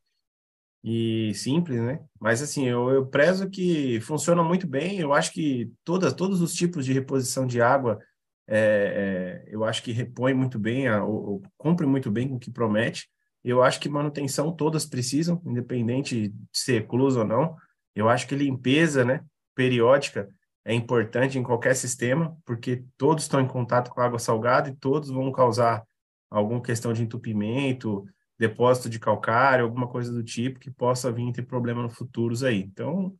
E 0.85 1.35
simples, 1.35 1.81
né? 1.81 2.01
Mas 2.21 2.41
assim, 2.41 2.67
eu, 2.67 2.91
eu 2.91 3.07
prezo 3.07 3.51
que 3.51 4.01
funciona 4.01 4.43
muito 4.43 4.67
bem. 4.69 5.01
Eu 5.01 5.13
acho 5.13 5.33
que 5.33 5.73
todas, 5.85 6.13
todos 6.15 6.41
os 6.41 6.55
tipos 6.55 6.85
de 6.85 6.93
reposição 6.93 7.47
de 7.47 7.61
água, 7.61 7.99
é, 8.47 9.43
é, 9.49 9.55
eu 9.55 9.65
acho 9.65 9.83
que 9.83 9.91
repõe 9.91 10.33
muito 10.33 10.59
bem, 10.59 10.87
a, 10.87 11.05
ou, 11.05 11.31
ou 11.31 11.43
cumpre 11.57 11.87
muito 11.87 12.11
bem 12.11 12.29
com 12.29 12.37
o 12.37 12.39
que 12.39 12.51
promete. 12.53 13.09
Eu 13.43 13.63
acho 13.63 13.81
que 13.81 13.89
manutenção 13.89 14.53
todas 14.53 14.87
precisam, 14.87 15.43
independente 15.45 16.29
de 16.29 16.35
ser 16.53 16.83
ecluso 16.83 17.21
ou 17.21 17.25
não. 17.25 17.57
Eu 17.95 18.09
acho 18.09 18.29
que 18.29 18.37
limpeza, 18.37 19.05
né, 19.05 19.25
periódica 19.55 20.29
é 20.67 20.75
importante 20.75 21.39
em 21.39 21.45
qualquer 21.45 21.77
sistema, 21.77 22.37
porque 22.45 22.85
todos 22.99 23.23
estão 23.23 23.41
em 23.41 23.47
contato 23.47 23.89
com 23.89 24.01
água 24.01 24.19
salgada 24.19 24.69
e 24.69 24.75
todos 24.75 25.09
vão 25.11 25.31
causar 25.31 25.87
alguma 26.29 26.61
questão 26.61 26.93
de 26.93 27.05
entupimento, 27.05 28.05
depósito 28.37 28.91
de 28.91 28.99
calcário, 28.99 29.65
alguma 29.65 29.87
coisa 29.87 30.13
do 30.13 30.25
tipo 30.25 30.59
que 30.59 30.69
possa 30.69 31.13
vir 31.13 31.31
a 31.31 31.33
ter 31.35 31.43
problema 31.43 31.85
no 31.85 31.89
futuros 31.89 32.43
aí. 32.43 32.59
Então, 32.59 33.17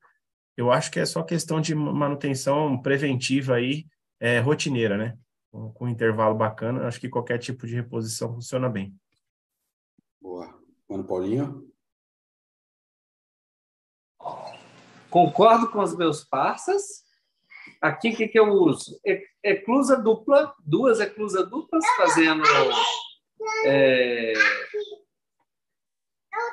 eu 0.57 0.73
acho 0.73 0.91
que 0.91 0.99
é 0.99 1.07
só 1.07 1.23
questão 1.23 1.61
de 1.61 1.73
manutenção 1.73 2.83
preventiva 2.83 3.55
aí, 3.55 3.87
é, 4.19 4.41
rotineira, 4.41 4.97
né? 4.97 5.17
Com, 5.53 5.71
com 5.73 5.85
um 5.85 5.89
intervalo 5.89 6.35
bacana, 6.35 6.89
acho 6.89 7.01
que 7.01 7.09
qualquer 7.09 7.39
tipo 7.39 7.65
de 7.65 7.77
reposição 7.77 8.35
funciona 8.35 8.69
bem. 8.69 8.93
Boa. 10.21 10.53
Mano 10.89 11.05
Paulinho? 11.05 11.73
Concordo 15.09 15.71
com 15.71 15.81
os 15.81 15.97
meus 15.97 16.25
parceiros. 16.25 17.06
Aqui, 17.87 18.11
o 18.11 18.17
que, 18.17 18.29
que 18.29 18.39
eu 18.39 18.49
uso? 18.49 19.01
Eclusa 19.43 19.97
dupla, 19.97 20.53
duas 20.65 21.01
eclusas 21.01 21.49
duplas, 21.49 21.85
fazendo... 21.97 22.43
É... 23.65 24.33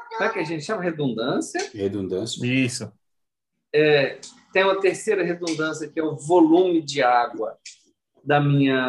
Como 0.10 0.24
é 0.24 0.30
que 0.30 0.40
a 0.40 0.44
gente 0.44 0.64
chama? 0.64 0.84
Redundância. 0.84 1.72
Redundância. 1.74 2.46
Isso. 2.46 2.92
É, 3.74 4.20
tem 4.54 4.64
uma 4.64 4.80
terceira 4.80 5.24
redundância, 5.24 5.90
que 5.90 6.00
é 6.00 6.04
o 6.04 6.16
volume 6.16 6.82
de 6.82 7.02
água 7.02 7.58
da 8.24 8.40
minha 8.40 8.88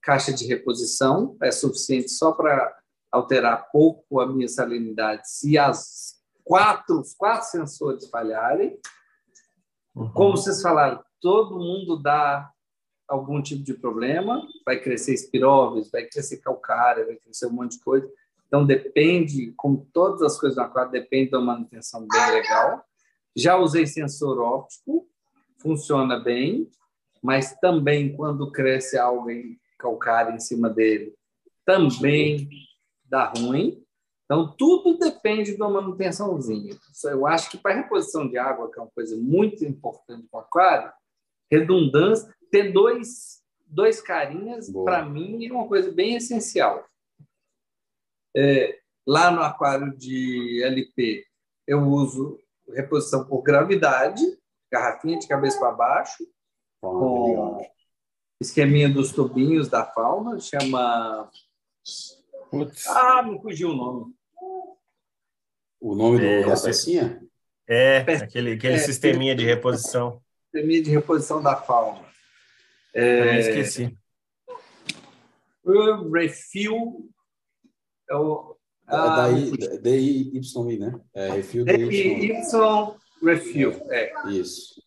caixa 0.00 0.32
de 0.32 0.46
reposição. 0.46 1.36
É 1.42 1.50
suficiente 1.50 2.10
só 2.10 2.32
para 2.32 2.78
alterar 3.10 3.68
pouco 3.72 4.20
a 4.20 4.26
minha 4.26 4.48
salinidade 4.48 5.28
se 5.28 5.58
as 5.58 6.14
quatro, 6.44 7.00
os 7.00 7.12
quatro 7.14 7.48
sensores 7.48 8.08
falharem. 8.08 8.78
Uhum. 9.94 10.12
Como 10.12 10.36
vocês 10.36 10.62
falaram, 10.62 11.02
todo 11.20 11.58
mundo 11.58 11.96
dá 11.96 12.50
algum 13.08 13.40
tipo 13.40 13.62
de 13.62 13.74
problema, 13.74 14.46
vai 14.64 14.80
crescer 14.80 15.14
espiróveis, 15.14 15.90
vai 15.90 16.04
crescer 16.04 16.38
calcária, 16.38 17.06
vai 17.06 17.16
crescer 17.16 17.46
um 17.46 17.52
monte 17.52 17.78
de 17.78 17.84
coisa. 17.84 18.10
Então, 18.46 18.64
depende, 18.64 19.52
como 19.56 19.86
todas 19.92 20.22
as 20.22 20.38
coisas 20.38 20.56
no 20.56 20.64
aquário, 20.64 20.92
depende 20.92 21.30
da 21.30 21.40
manutenção 21.40 22.06
bem 22.06 22.30
legal. 22.32 22.84
Já 23.34 23.56
usei 23.56 23.86
sensor 23.86 24.40
óptico, 24.40 25.08
funciona 25.58 26.18
bem, 26.18 26.68
mas 27.22 27.56
também 27.60 28.14
quando 28.16 28.50
cresce 28.50 28.96
algo 28.96 29.30
em 29.30 29.58
calcário 29.78 30.34
em 30.34 30.40
cima 30.40 30.70
dele, 30.70 31.14
também 31.64 32.48
dá 33.04 33.32
ruim. 33.36 33.82
Então, 34.24 34.54
tudo 34.56 34.98
depende 34.98 35.54
de 35.54 35.62
uma 35.62 35.70
manutençãozinha. 35.70 36.76
Eu 37.04 37.26
acho 37.26 37.50
que 37.50 37.58
para 37.58 37.74
reposição 37.74 38.28
de 38.28 38.38
água, 38.38 38.70
que 38.70 38.78
é 38.78 38.82
uma 38.82 38.90
coisa 38.90 39.16
muito 39.16 39.64
importante 39.64 40.26
para 40.30 40.38
o 40.38 40.42
aquário, 40.42 40.92
redundância, 41.50 42.34
ter 42.50 42.72
dois, 42.72 43.42
dois 43.66 44.00
carinhas, 44.00 44.70
para 44.70 45.04
mim, 45.04 45.46
é 45.46 45.52
uma 45.52 45.66
coisa 45.66 45.90
bem 45.90 46.16
essencial. 46.16 46.84
É, 48.36 48.78
lá 49.06 49.30
no 49.30 49.40
aquário 49.40 49.96
de 49.96 50.62
LP, 50.62 51.24
eu 51.66 51.80
uso 51.82 52.40
reposição 52.68 53.24
por 53.26 53.42
gravidade, 53.42 54.22
garrafinha 54.70 55.18
de 55.18 55.28
cabeça 55.28 55.58
para 55.58 55.72
baixo, 55.72 56.26
com 56.80 57.64
esqueminha 58.40 58.88
dos 58.88 59.12
tubinhos 59.12 59.68
da 59.68 59.84
fauna, 59.84 60.38
chama. 60.38 61.30
Putz. 62.50 62.86
Ah, 62.86 63.22
me 63.22 63.40
fugiu 63.40 63.70
o 63.70 63.74
nome. 63.74 64.14
O 65.80 65.94
nome 65.94 66.18
do, 66.18 66.24
é, 66.24 66.44
da 66.44 66.60
pecinha? 66.60 67.22
É, 67.68 67.98
aquele, 67.98 68.52
aquele 68.52 68.74
é, 68.74 68.78
sisteminha 68.78 69.34
de 69.34 69.44
reposição. 69.44 70.22
Sisteminha 70.56 70.82
de 70.82 70.90
reposição 70.90 71.42
da 71.42 71.54
fauna. 71.54 72.02
É, 72.94 73.40
esqueci. 73.40 73.94
O 75.62 76.10
refill 76.10 77.10
é 78.08 78.16
o. 78.16 78.56
Ah, 78.86 79.26
daí, 79.26 80.30
DIY, 80.30 80.78
né? 80.78 80.98
É, 81.12 81.28
refill 81.32 81.64
DIY. 81.66 82.32
Refill, 83.22 83.72
é. 83.90 84.12
Isso. 84.30 84.80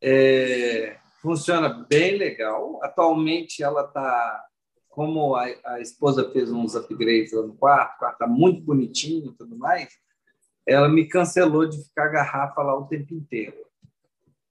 É, 0.00 0.96
funciona 1.20 1.68
bem 1.68 2.16
legal. 2.16 2.82
Atualmente 2.82 3.62
ela 3.62 3.82
está, 3.82 4.46
como 4.88 5.34
a, 5.34 5.44
a, 5.64 5.80
esposa 5.80 6.30
fez 6.30 6.50
uns 6.50 6.74
upgrades 6.74 7.32
no 7.32 7.54
quarto, 7.54 7.96
o 7.96 7.98
quarto 7.98 8.14
está 8.14 8.26
muito 8.26 8.62
bonitinho 8.62 9.30
e 9.30 9.34
tudo 9.34 9.58
mais, 9.58 9.88
ela 10.66 10.88
me 10.88 11.06
cancelou 11.06 11.68
de 11.68 11.84
ficar 11.84 12.06
a 12.06 12.12
garrafa 12.12 12.62
lá 12.62 12.78
o 12.78 12.86
tempo 12.86 13.12
inteiro. 13.12 13.65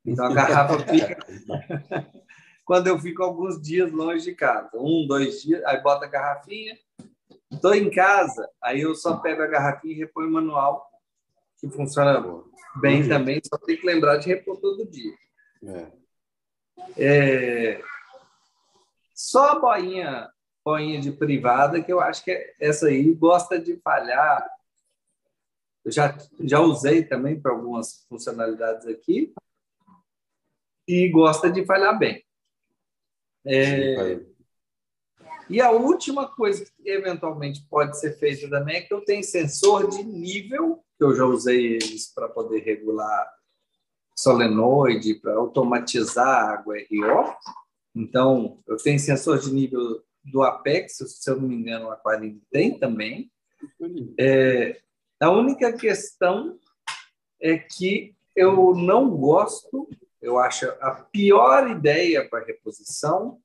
Então 0.05 0.25
a 0.25 0.33
garrafa 0.33 0.79
fica. 0.79 1.17
Quando 2.63 2.87
eu 2.87 2.99
fico 2.99 3.23
alguns 3.23 3.61
dias 3.61 3.91
longe 3.91 4.23
de 4.25 4.35
casa, 4.35 4.71
um, 4.75 5.05
dois 5.07 5.41
dias, 5.41 5.63
aí 5.65 5.81
bota 5.81 6.05
a 6.05 6.09
garrafinha. 6.09 6.77
Estou 7.51 7.75
em 7.75 7.91
casa, 7.91 8.49
aí 8.61 8.81
eu 8.81 8.95
só 8.95 9.17
pego 9.17 9.43
a 9.43 9.47
garrafinha 9.47 9.93
e 9.93 9.97
reponho 9.97 10.29
o 10.29 10.33
manual, 10.33 10.89
que 11.59 11.69
funciona 11.69 12.23
bem 12.81 13.07
também, 13.07 13.39
só 13.45 13.57
tem 13.57 13.77
que 13.77 13.85
lembrar 13.85 14.17
de 14.17 14.27
repor 14.27 14.59
todo 14.59 14.89
dia. 14.89 15.13
É. 15.63 15.91
É... 16.97 17.81
Só 19.13 19.51
a 19.51 19.59
boinha, 19.59 20.29
boinha 20.63 20.99
de 20.99 21.11
privada, 21.11 21.81
que 21.81 21.93
eu 21.93 21.99
acho 21.99 22.23
que 22.23 22.31
é 22.31 22.55
essa 22.59 22.87
aí 22.87 23.13
gosta 23.13 23.59
de 23.59 23.77
falhar. 23.77 24.45
Eu 25.85 25.91
já, 25.91 26.17
já 26.39 26.59
usei 26.59 27.03
também 27.03 27.39
para 27.39 27.51
algumas 27.51 28.05
funcionalidades 28.09 28.87
aqui 28.87 29.33
e 30.87 31.09
gosta 31.09 31.49
de 31.49 31.65
falhar 31.65 31.97
bem. 31.97 32.23
É... 33.45 34.19
E 35.49 35.61
a 35.61 35.69
última 35.71 36.27
coisa 36.27 36.65
que 36.65 36.89
eventualmente 36.89 37.65
pode 37.69 37.99
ser 37.99 38.17
feita 38.17 38.49
também 38.49 38.77
é 38.77 38.81
que 38.81 38.93
eu 38.93 39.05
tenho 39.05 39.23
sensor 39.23 39.89
de 39.89 40.03
nível, 40.03 40.83
que 40.97 41.03
eu 41.03 41.15
já 41.15 41.25
usei 41.25 41.75
eles 41.75 42.11
para 42.13 42.27
poder 42.27 42.59
regular 42.61 43.31
solenoide 44.17 45.15
para 45.15 45.35
automatizar 45.35 46.27
a 46.27 46.53
água 46.53 46.75
RO. 46.77 47.35
Então, 47.93 48.59
eu 48.65 48.77
tenho 48.77 48.99
sensor 48.99 49.39
de 49.39 49.53
nível 49.53 50.01
do 50.23 50.41
Apex, 50.41 50.97
se 50.97 51.29
eu 51.29 51.35
não 51.39 51.47
me 51.47 51.55
engano, 51.55 51.87
o 51.87 51.91
Aquarim 51.91 52.41
tem 52.51 52.79
também. 52.79 53.31
É, 54.19 54.81
a 55.19 55.29
única 55.29 55.71
questão 55.73 56.57
é 57.39 57.57
que 57.57 58.15
eu 58.35 58.73
não 58.73 59.09
gosto, 59.09 59.87
eu 60.25 60.39
acho 60.39 60.65
a 60.81 60.91
pior 60.91 61.69
ideia 61.69 62.27
para 62.27 62.43
reposição 62.43 63.39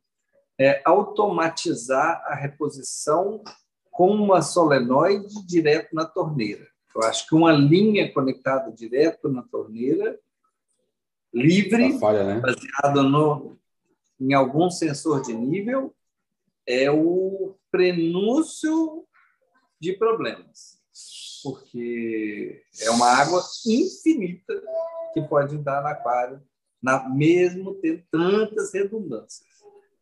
é 0.58 0.80
automatizar 0.82 2.22
a 2.24 2.34
reposição 2.34 3.44
com 3.90 4.10
uma 4.12 4.40
solenoide 4.40 5.46
direto 5.46 5.94
na 5.94 6.06
torneira. 6.06 6.66
Eu 6.94 7.02
acho 7.02 7.28
que 7.28 7.34
uma 7.34 7.52
linha 7.52 8.10
conectada 8.12 8.72
direto 8.72 9.28
na 9.28 9.42
torneira 9.42 10.18
livre, 11.34 11.98
falha, 11.98 12.24
né? 12.24 12.40
baseado 12.40 13.02
no, 13.02 13.58
em 14.18 14.32
algum 14.32 14.70
sensor 14.70 15.20
de 15.20 15.34
nível, 15.34 15.94
é 16.66 16.90
o 16.90 17.56
prenúncio 17.70 19.06
de 19.78 19.92
problemas. 19.92 20.80
Porque 21.42 22.62
é 22.80 22.90
uma 22.90 23.06
água 23.06 23.42
infinita 23.66 24.62
que 25.12 25.20
pode 25.22 25.56
entrar 25.56 25.82
no 25.82 25.88
aquário, 25.88 26.42
na, 26.82 27.08
mesmo 27.08 27.74
tendo 27.74 28.02
tantas 28.10 28.72
redundâncias. 28.72 29.48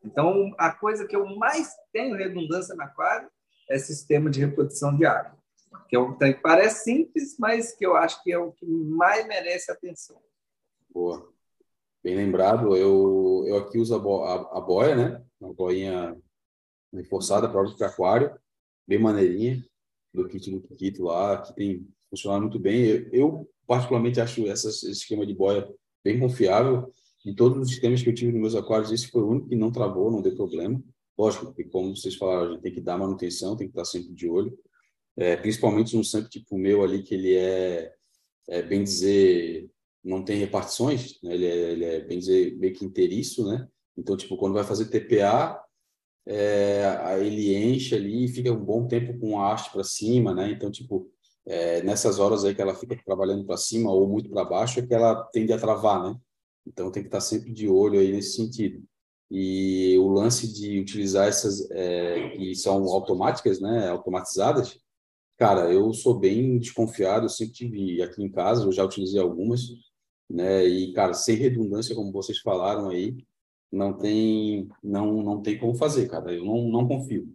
Então, 0.05 0.55
a 0.57 0.71
coisa 0.71 1.07
que 1.07 1.17
eu 1.17 1.27
mais 1.37 1.75
tenho 1.93 2.17
redundância 2.17 2.75
no 2.75 2.83
aquário 2.83 3.29
é 3.69 3.79
sistema 3.79 4.31
de 4.31 4.41
reposição 4.41 4.97
de 4.97 5.05
água. 5.05 5.37
Que, 5.89 5.97
é 5.97 5.99
o, 5.99 6.17
que 6.17 6.35
parece 6.35 6.85
simples, 6.85 7.37
mas 7.39 7.73
que 7.73 7.85
eu 7.85 7.97
acho 7.97 8.23
que 8.23 8.33
é 8.33 8.39
o 8.39 8.53
que 8.53 8.67
mais 8.67 9.27
merece 9.27 9.71
atenção. 9.71 10.21
Boa. 10.91 11.31
Bem 12.03 12.17
lembrado. 12.17 12.77
Eu, 12.77 13.45
eu 13.47 13.57
aqui 13.59 13.79
uso 13.79 13.95
a, 13.95 13.99
bo, 13.99 14.25
a, 14.25 14.59
a 14.59 14.61
boia, 14.61 14.95
né? 14.95 15.25
Uma 15.41 15.53
boinha 15.53 16.17
reforçada 16.93 17.49
para 17.49 17.63
o 17.63 17.85
aquário, 17.85 18.35
bem 18.87 18.99
maneirinha, 18.99 19.63
do 20.13 20.27
kit 20.27 20.51
do 20.51 20.61
Kikito 20.61 21.05
lá, 21.05 21.43
que 21.43 21.55
tem 21.55 21.87
funcionado 22.09 22.43
muito 22.43 22.59
bem. 22.59 22.87
Eu, 22.87 23.09
eu 23.13 23.51
particularmente, 23.67 24.21
acho 24.21 24.47
esse 24.47 24.91
esquema 24.91 25.27
de 25.27 25.35
boia 25.35 25.69
bem 26.09 26.19
confiável. 26.19 26.91
De 27.23 27.35
todos 27.35 27.59
os 27.59 27.69
sistemas 27.69 28.03
que 28.03 28.09
eu 28.09 28.15
tive 28.15 28.33
nos 28.33 28.41
meus 28.41 28.55
aquários, 28.55 28.91
esse 28.91 29.09
foi 29.09 29.23
o 29.23 29.29
único 29.29 29.49
que 29.49 29.57
não 29.57 29.71
travou, 29.71 30.11
não 30.11 30.23
deu 30.23 30.35
problema. 30.35 30.83
Lógico, 31.19 31.53
que 31.53 31.65
como 31.65 31.95
vocês 31.95 32.15
falaram, 32.15 32.47
a 32.47 32.53
gente 32.53 32.63
tem 32.63 32.73
que 32.73 32.81
dar 32.81 32.97
manutenção, 32.97 33.57
tem 33.57 33.67
que 33.67 33.73
estar 33.73 33.85
sempre 33.85 34.15
de 34.15 34.29
olho. 34.29 34.57
É, 35.17 35.37
principalmente 35.37 35.97
num 35.97 36.05
sangue 36.05 36.31
tipo 36.31 36.57
meu 36.57 36.83
ali, 36.83 37.03
que 37.03 37.15
ele 37.15 37.35
é, 37.35 37.93
é 38.49 38.63
bem 38.63 38.83
dizer, 38.83 39.69
não 40.03 40.25
tem 40.25 40.39
repartições, 40.39 41.19
né? 41.23 41.35
ele, 41.35 41.47
é, 41.47 41.73
ele 41.73 41.85
é, 41.85 42.01
bem 42.01 42.19
dizer, 42.19 42.57
meio 42.57 42.73
que 42.73 42.85
inteiriço, 42.85 43.47
né? 43.47 43.69
Então, 43.97 44.17
tipo, 44.17 44.37
quando 44.37 44.55
vai 44.55 44.63
fazer 44.63 44.87
TPA, 44.87 45.61
é, 46.25 47.19
ele 47.21 47.57
enche 47.57 47.97
ali 47.97 48.25
e 48.25 48.29
fica 48.29 48.53
um 48.53 48.65
bom 48.65 48.87
tempo 48.87 49.19
com 49.19 49.41
a 49.41 49.53
haste 49.53 49.73
para 49.73 49.83
cima, 49.83 50.33
né? 50.33 50.53
Então, 50.53 50.71
tipo, 50.71 51.11
é, 51.49 51.83
nessas 51.83 52.19
horas 52.19 52.45
aí 52.45 52.55
que 52.55 52.61
ela 52.61 52.75
fica 52.75 52.95
trabalhando 53.05 53.45
para 53.47 53.57
cima 53.57 53.91
ou 53.91 54.07
muito 54.07 54.29
para 54.29 54.45
baixo, 54.45 54.81
é 54.81 54.87
que 54.87 54.95
ela 54.95 55.25
tende 55.33 55.53
a 55.53 55.59
travar, 55.59 56.03
né? 56.03 56.21
Então, 56.67 56.93
tem 56.93 57.03
que 57.03 57.09
estar 57.09 57.23
sempre 57.23 57.53
de 57.53 57.67
olho 57.69 57.99
aí 57.99 58.13
nesse 58.13 58.37
sentido. 58.37 58.85
E 59.31 59.97
o 59.99 60.09
lance 60.09 60.53
de 60.53 60.79
utilizar 60.79 61.27
essas 61.29 61.71
é, 61.71 62.31
que 62.31 62.55
são 62.55 62.85
automáticas, 62.85 63.61
né? 63.61 63.89
Automatizadas, 63.89 64.79
cara, 65.39 65.73
eu 65.73 65.93
sou 65.95 66.19
bem 66.19 66.59
desconfiado, 66.59 67.25
eu 67.27 67.31
sempre 67.31 67.55
tive 67.55 68.03
aqui 68.03 68.23
em 68.23 68.31
casa, 68.31 68.65
eu 68.65 68.73
já 68.73 68.85
utilizei 68.85 69.21
algumas, 69.21 69.63
né? 70.29 70.65
E 70.67 70.93
cara, 70.93 71.15
sem 71.15 71.37
redundância, 71.37 71.95
como 71.95 72.13
vocês 72.13 72.39
falaram 72.41 72.91
aí, 72.91 73.17
não 73.73 73.95
tem 73.95 74.69
não 74.83 75.23
não 75.23 75.43
tem 75.43 75.59
como 75.59 75.75
fazer, 75.75 76.09
cara. 76.09 76.33
Eu 76.35 76.45
não 76.45 76.69
não 76.69 76.89
confio. 76.89 77.35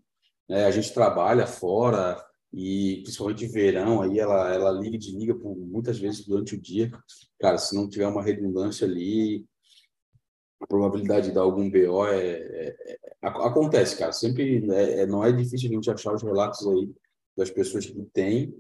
Né? 0.50 0.66
A 0.66 0.72
gente 0.72 0.94
trabalha 0.94 1.48
fora 1.48 2.24
e 2.54 3.02
principalmente 3.02 3.48
verão 3.48 4.02
aí 4.02 4.20
ela 4.20 4.54
ela 4.54 4.72
liga 4.72 4.96
e 4.96 5.00
desliga 5.00 5.34
por 5.34 5.58
muitas 5.58 5.98
vezes 5.98 6.26
durante 6.26 6.56
o 6.56 6.62
dia. 6.62 6.92
Cara, 7.40 7.58
se 7.58 7.76
não 7.76 7.90
tiver 7.90 8.08
uma 8.08 8.22
redundância 8.22 8.86
ali, 8.88 9.46
a 10.62 10.68
probabilidade 10.68 11.30
de 11.30 11.34
dar 11.34 11.42
algum 11.42 11.70
BO 11.70 12.06
é, 12.08 12.20
é, 12.20 12.76
é 12.92 12.98
acontece, 13.22 13.98
cara. 13.98 14.12
Sempre 14.12 14.64
é, 14.72 15.02
é, 15.02 15.06
não 15.08 15.24
é 15.24 15.32
difícil 15.32 15.70
a 15.70 15.74
gente 15.74 15.90
achar 15.90 16.14
os 16.14 16.22
relatos 16.22 16.66
aí 16.68 16.94
das 17.36 17.50
pessoas 17.50 17.86
que 17.88 18.04
têm 18.14 18.56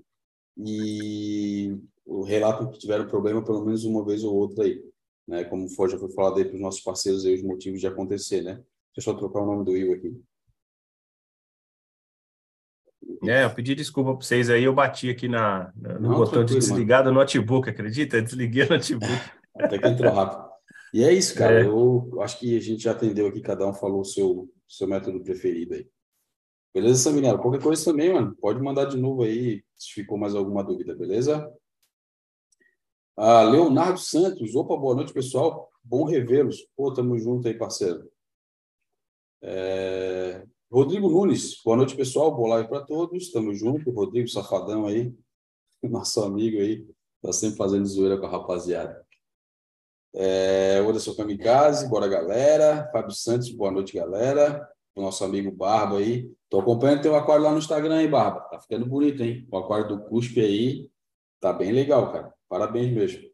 e 0.57 1.77
o 2.05 2.23
relato 2.23 2.69
que 2.71 2.79
tiveram 2.79 3.07
problema 3.07 3.43
pelo 3.43 3.63
menos 3.63 3.85
uma 3.85 4.03
vez 4.03 4.23
ou 4.23 4.35
outra 4.35 4.63
aí, 4.65 4.83
né? 5.27 5.43
Como 5.45 5.69
foi, 5.69 5.89
já 5.89 5.99
foi 5.99 6.11
falado 6.11 6.37
aí 6.39 6.45
para 6.45 6.55
os 6.55 6.61
nossos 6.61 6.81
parceiros 6.81 7.25
aí 7.25 7.35
os 7.35 7.43
motivos 7.43 7.79
de 7.79 7.87
acontecer, 7.87 8.41
né? 8.41 8.55
Deixa 8.95 9.09
eu 9.09 9.13
só 9.13 9.13
trocar 9.13 9.41
o 9.41 9.45
nome 9.45 9.65
do 9.65 9.71
Will 9.71 9.93
aqui. 9.93 10.19
É, 13.23 13.43
eu 13.43 13.49
pedi 13.49 13.75
desculpa 13.75 14.11
para 14.11 14.25
vocês 14.25 14.49
aí, 14.49 14.63
eu 14.63 14.73
bati 14.73 15.09
aqui 15.09 15.27
na, 15.27 15.71
no 15.75 16.09
Não, 16.09 16.15
botão 16.15 16.43
de 16.43 16.55
desligar 16.55 17.03
do 17.03 17.11
notebook, 17.11 17.69
acredita? 17.69 18.21
Desliguei 18.21 18.65
o 18.65 18.69
notebook. 18.69 19.13
Até 19.55 19.77
que 19.77 19.87
entrou 19.87 20.13
rápido. 20.13 20.43
E 20.93 21.03
é 21.03 21.11
isso, 21.11 21.35
cara. 21.35 21.61
É. 21.61 21.65
Eu 21.65 22.21
acho 22.21 22.39
que 22.39 22.55
a 22.55 22.61
gente 22.61 22.83
já 22.83 22.91
atendeu 22.91 23.27
aqui, 23.27 23.41
cada 23.41 23.67
um 23.67 23.73
falou 23.73 24.01
o 24.01 24.05
seu, 24.05 24.49
seu 24.67 24.87
método 24.87 25.23
preferido 25.23 25.73
aí. 25.73 25.87
Beleza, 26.73 27.03
Saminero? 27.03 27.39
Qualquer 27.39 27.61
coisa 27.61 27.85
também, 27.85 28.11
mano, 28.11 28.35
pode 28.41 28.59
mandar 28.61 28.85
de 28.85 28.97
novo 28.97 29.23
aí, 29.23 29.63
se 29.75 29.93
ficou 29.93 30.17
mais 30.17 30.33
alguma 30.33 30.63
dúvida, 30.63 30.95
beleza? 30.95 31.51
Ah, 33.15 33.43
Leonardo 33.43 33.99
Santos, 33.99 34.55
opa, 34.55 34.75
boa 34.75 34.95
noite, 34.95 35.13
pessoal. 35.13 35.71
Bom 35.83 36.03
revê-los. 36.05 36.67
Pô, 36.75 36.91
tamo 36.91 37.17
junto 37.19 37.47
aí, 37.47 37.53
parceiro. 37.53 38.09
É... 39.41 40.43
Rodrigo 40.73 41.07
Nunes, 41.07 41.61
boa 41.63 41.77
noite, 41.77 41.95
pessoal. 41.95 42.35
Boa 42.35 42.55
live 42.55 42.67
para 42.67 42.81
todos. 42.81 43.31
Tamo 43.31 43.53
junto. 43.53 43.91
Rodrigo 43.91 44.27
Safadão 44.27 44.87
aí, 44.87 45.13
nosso 45.83 46.19
amigo 46.23 46.57
aí, 46.57 46.83
tá 47.21 47.31
sempre 47.31 47.57
fazendo 47.57 47.85
zoeira 47.85 48.17
com 48.17 48.25
a 48.25 48.29
rapaziada. 48.29 49.05
É... 50.15 50.79
Anderson 50.79 51.13
Kamikaze, 51.13 51.87
bora 51.87 52.07
galera. 52.07 52.89
Fábio 52.91 53.11
Santos, 53.11 53.51
boa 53.51 53.69
noite, 53.69 53.93
galera. 53.93 54.67
O 54.95 55.01
nosso 55.03 55.23
amigo 55.23 55.51
Barba 55.51 55.99
aí. 55.99 56.27
Tô 56.49 56.61
acompanhando 56.61 57.03
teu 57.03 57.15
aquário 57.15 57.43
lá 57.43 57.51
no 57.51 57.59
Instagram 57.59 57.97
aí, 57.97 58.07
Barba. 58.07 58.39
Tá 58.49 58.59
ficando 58.59 58.87
bonito, 58.87 59.21
hein? 59.21 59.47
O 59.51 59.57
aquário 59.57 59.87
do 59.87 60.01
Cuspe 60.05 60.41
aí 60.41 60.89
tá 61.39 61.53
bem 61.53 61.71
legal, 61.71 62.11
cara. 62.11 62.33
Parabéns 62.49 62.91
mesmo. 62.91 63.32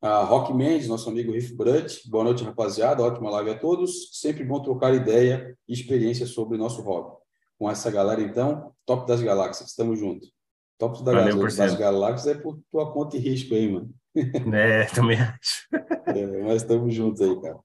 A 0.00 0.22
Rock 0.22 0.54
Mendes, 0.54 0.86
nosso 0.86 1.10
amigo 1.10 1.32
Riff 1.32 1.52
Brant. 1.56 2.06
Boa 2.06 2.22
noite, 2.22 2.44
rapaziada. 2.44 3.02
Ótima 3.02 3.30
live 3.30 3.50
a 3.50 3.58
todos. 3.58 4.10
Sempre 4.12 4.44
bom 4.44 4.62
trocar 4.62 4.94
ideia 4.94 5.58
e 5.66 5.72
experiência 5.72 6.24
sobre 6.24 6.56
nosso 6.56 6.82
hobby. 6.82 7.16
Com 7.58 7.68
essa 7.68 7.90
galera, 7.90 8.20
então, 8.22 8.72
top 8.86 9.08
das 9.08 9.20
galáxias. 9.20 9.70
Estamos 9.70 9.98
juntos. 9.98 10.32
Top 10.78 11.02
da 11.02 11.10
Valeu, 11.10 11.42
das, 11.42 11.56
das 11.56 11.74
galáxias 11.74 12.36
é 12.36 12.40
por 12.40 12.60
tua 12.70 12.92
conta 12.92 13.16
e 13.16 13.18
risco 13.18 13.54
aí, 13.54 13.72
mano. 13.72 13.92
É, 14.54 14.84
também 14.86 15.18
acho. 15.18 15.66
É, 16.06 16.42
mas 16.44 16.62
estamos 16.62 16.94
juntos 16.94 17.20
aí, 17.20 17.40
cara. 17.40 17.58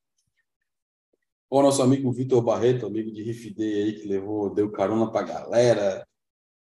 O 1.51 1.61
nosso 1.61 1.83
amigo 1.83 2.11
Vitor 2.11 2.41
Barreto, 2.41 2.87
amigo 2.87 3.11
de 3.11 3.21
Riff 3.21 3.53
Day 3.53 3.83
aí, 3.83 3.93
que 3.93 4.07
levou, 4.07 4.51
deu 4.51 4.71
carona 4.71 5.11
pra 5.11 5.21
galera. 5.21 6.03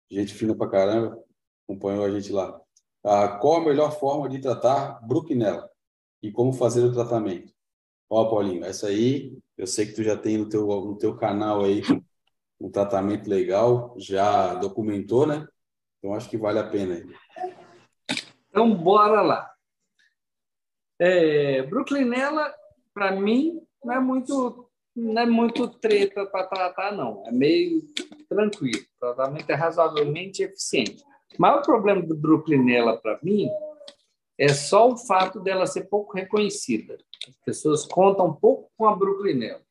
Gente 0.08 0.32
fina 0.32 0.54
pra 0.54 0.70
caramba. 0.70 1.18
Acompanhou 1.64 2.04
a 2.04 2.10
gente 2.12 2.30
lá. 2.30 2.60
Ah, 3.08 3.38
qual 3.40 3.58
a 3.58 3.64
melhor 3.64 3.92
forma 3.92 4.28
de 4.28 4.40
tratar 4.40 4.98
Bruquinella? 5.06 5.70
E 6.20 6.32
como 6.32 6.52
fazer 6.52 6.82
o 6.82 6.92
tratamento? 6.92 7.52
Ó, 8.10 8.28
Paulinho, 8.28 8.64
essa 8.64 8.88
aí, 8.88 9.38
eu 9.56 9.64
sei 9.64 9.86
que 9.86 9.92
tu 9.92 10.02
já 10.02 10.16
tem 10.16 10.36
no 10.36 10.48
teu, 10.48 10.66
no 10.66 10.98
teu 10.98 11.16
canal 11.16 11.64
aí 11.64 11.82
um 12.60 12.68
tratamento 12.68 13.30
legal, 13.30 13.94
já 13.96 14.54
documentou, 14.54 15.24
né? 15.24 15.46
Então 15.98 16.14
acho 16.14 16.28
que 16.28 16.36
vale 16.36 16.58
a 16.58 16.68
pena. 16.68 17.00
Então, 18.50 18.74
bora 18.74 19.22
lá. 19.22 19.52
É, 20.98 21.62
Bruclinella, 21.62 22.52
para 22.92 23.12
mim, 23.12 23.62
não 23.84 23.94
é 23.94 24.00
muito 24.00 24.68
não 24.96 25.22
é 25.22 25.26
muito 25.26 25.68
treta 25.68 26.26
para 26.26 26.46
tratar, 26.46 26.90
não. 26.90 27.22
É 27.26 27.30
meio 27.30 27.82
tranquilo. 28.28 28.82
O 28.96 28.98
tratamento 28.98 29.50
é 29.50 29.54
razoavelmente 29.54 30.42
eficiente. 30.42 31.04
O 31.38 31.42
maior 31.42 31.62
problema 31.62 32.02
do 32.02 32.16
Bruclinella, 32.16 32.96
para 32.96 33.18
mim, 33.22 33.48
é 34.38 34.48
só 34.48 34.90
o 34.90 34.96
fato 34.96 35.40
dela 35.40 35.66
ser 35.66 35.84
pouco 35.84 36.14
reconhecida. 36.14 36.98
As 37.28 37.36
pessoas 37.44 37.86
contam 37.86 38.32
pouco 38.32 38.70
com 38.76 38.86
a 38.86 38.94
Bruclinella. 38.94 39.62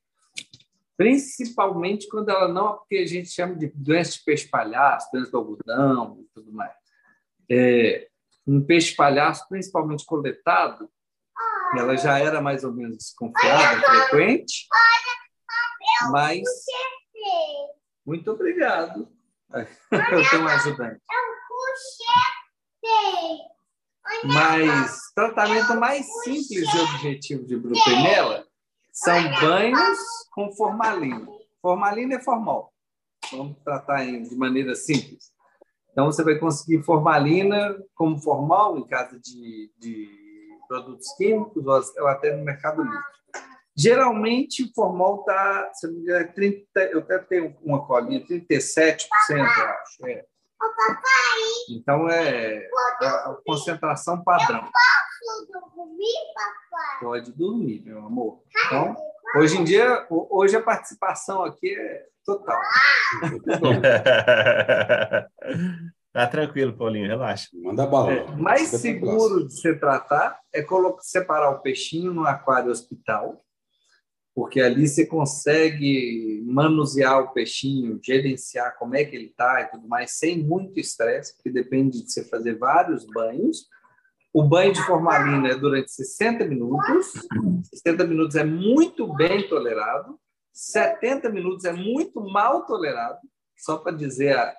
Principalmente 0.98 2.08
quando 2.08 2.30
ela 2.30 2.48
não 2.48 2.74
é 2.74 2.78
porque 2.78 2.96
a 2.98 3.06
gente 3.06 3.30
chama 3.30 3.56
de 3.56 3.68
doença 3.76 4.14
de 4.14 4.24
peixe 4.24 4.48
palhaço, 4.48 5.10
doença 5.12 5.32
do 5.32 5.38
algodão 5.38 6.20
e 6.22 6.24
tudo 6.34 6.52
mais. 6.54 6.74
É, 7.50 8.08
um 8.48 8.64
peixe 8.64 8.96
palhaço, 8.96 9.48
principalmente 9.50 10.06
coletado, 10.06 10.90
ela 11.78 11.98
já 11.98 12.18
era 12.20 12.42
mais 12.42 12.64
ou 12.64 12.72
menos 12.72 12.98
desconfiada, 12.98 13.82
frequente, 13.82 14.68
mas 16.12 16.44
muito 18.06 18.32
obrigado. 18.32 19.10
Eu 19.52 20.30
tenho 20.30 20.44
um 20.44 20.48
ajudante. 20.48 21.02
Mas 24.24 25.00
tratamento 25.14 25.76
mais 25.80 26.06
simples 26.24 26.74
e 26.74 26.80
objetivo 26.80 27.46
de 27.46 27.58
Brutenella 27.58 28.46
são 28.92 29.22
banhos 29.42 30.00
com 30.32 30.52
formalina. 30.54 31.28
Formalina 31.62 32.16
é 32.16 32.22
formal. 32.22 32.72
Vamos 33.32 33.58
tratar 33.64 34.06
de 34.06 34.36
maneira 34.36 34.76
simples. 34.76 35.34
Então, 35.92 36.06
você 36.08 36.24
vai 36.24 36.38
conseguir 36.38 36.84
formalina 36.84 37.76
como 37.96 38.22
formal 38.22 38.78
em 38.78 38.86
casa 38.86 39.20
de, 39.20 39.72
de 39.78 40.10
produtos 40.68 41.08
químicos 41.16 41.66
ou 41.66 42.08
até 42.08 42.36
no 42.36 42.44
mercado 42.44 42.84
livre. 42.84 43.16
Geralmente, 43.78 44.64
o 44.64 44.74
formal 44.74 45.22
está, 45.22 45.72
30, 46.34 46.80
eu 46.92 47.00
até 47.00 47.20
tenho 47.20 47.56
uma 47.62 47.86
colinha, 47.86 48.26
37%, 48.26 49.08
eu 49.30 49.44
acho. 49.44 50.06
É. 50.06 50.26
Então, 51.70 52.10
é 52.10 52.68
a 53.02 53.38
concentração 53.46 54.24
padrão. 54.24 54.62
Posso 54.62 55.72
dormir, 55.76 56.14
papai? 56.34 57.00
Pode 57.02 57.32
dormir, 57.32 57.84
meu 57.84 58.00
amor. 58.00 58.42
Então, 58.66 58.96
hoje 59.38 59.58
em 59.58 59.64
dia, 59.64 60.06
hoje 60.10 60.56
a 60.56 60.62
participação 60.62 61.44
aqui 61.44 61.76
é 61.76 62.06
total. 62.26 62.60
Tá 66.16 66.26
tranquilo, 66.28 66.72
Paulinho, 66.72 67.10
relaxa. 67.10 67.50
Manda 67.54 67.86
bala. 67.86 68.14
É, 68.14 68.26
mais 68.38 68.70
seguro 68.70 69.46
de 69.46 69.60
se 69.60 69.76
tratar 69.76 70.40
é 70.54 70.62
colocar, 70.62 71.02
separar 71.02 71.50
o 71.50 71.60
peixinho 71.60 72.14
no 72.14 72.26
aquário 72.26 72.72
hospital, 72.72 73.44
porque 74.36 74.60
ali 74.60 74.86
você 74.86 75.06
consegue 75.06 76.44
manusear 76.46 77.22
o 77.22 77.32
peixinho, 77.32 77.98
gerenciar 78.04 78.78
como 78.78 78.94
é 78.94 79.06
que 79.06 79.16
ele 79.16 79.28
está 79.28 79.62
e 79.62 79.72
tudo 79.72 79.88
mais, 79.88 80.12
sem 80.12 80.44
muito 80.44 80.78
estresse, 80.78 81.34
porque 81.36 81.50
depende 81.50 82.04
de 82.04 82.12
você 82.12 82.26
fazer 82.26 82.58
vários 82.58 83.06
banhos. 83.06 83.70
O 84.34 84.44
banho 84.44 84.74
de 84.74 84.86
formalina 84.86 85.48
é 85.48 85.56
durante 85.56 85.90
60 85.90 86.46
minutos, 86.46 87.14
60 87.74 88.06
minutos 88.06 88.36
é 88.36 88.44
muito 88.44 89.08
bem 89.16 89.48
tolerado, 89.48 90.20
70 90.52 91.30
minutos 91.30 91.64
é 91.64 91.72
muito 91.72 92.20
mal 92.20 92.66
tolerado, 92.66 93.20
só 93.56 93.78
para 93.78 93.94
dizer 93.94 94.38
a 94.38 94.54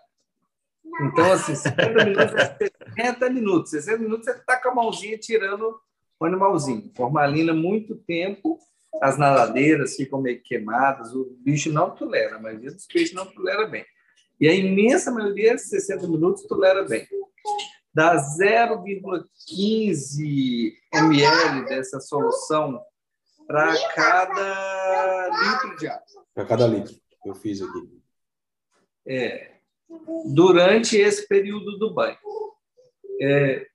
então, 1.03 1.33
assim, 1.33 1.55
60 1.55 2.05
minutos 2.05 2.35
é 2.35 2.57
60 2.97 3.31
minutos. 3.31 3.70
60 3.70 3.99
minutos 3.99 4.24
você 4.24 4.31
está 4.31 4.57
com 4.62 4.70
a 4.70 4.74
mãozinha 4.74 5.18
tirando 5.18 5.79
o 6.18 6.24
animalzinho. 6.24 6.91
Formalina, 6.97 7.53
muito 7.53 7.97
tempo, 7.97 8.59
as 9.03 9.19
nadadeiras 9.19 9.97
ficam 9.97 10.21
meio 10.21 10.41
queimadas, 10.43 11.15
o 11.15 11.37
bicho 11.41 11.73
não 11.73 11.91
tolera, 11.91 12.37
a 12.37 12.41
maioria 12.41 12.71
dos 12.71 12.87
peixes 12.87 13.15
não 13.15 13.27
tolera 13.27 13.67
bem. 13.67 13.85
E 14.41 14.49
a 14.49 14.55
imensa 14.55 15.11
maioria, 15.11 15.57
60 15.57 16.07
minutos, 16.09 16.47
tolera 16.47 16.85
bem. 16.85 17.07
Dá 17.95 18.17
0,15 18.17 20.73
ml 20.93 21.65
dessa 21.67 22.01
solução 22.01 22.83
para 23.47 23.75
cada 23.95 25.29
litro 25.29 25.77
de 25.79 25.89
água. 25.89 26.05
Para 26.35 26.45
cada 26.45 26.67
litro, 26.67 26.95
eu 27.25 27.35
fiz 27.35 27.63
aqui. 27.63 27.89
É, 29.09 29.53
durante 30.27 30.99
esse 30.99 31.27
período 31.27 31.79
do 31.79 31.95
banho. 31.95 32.19
É, 33.23 33.67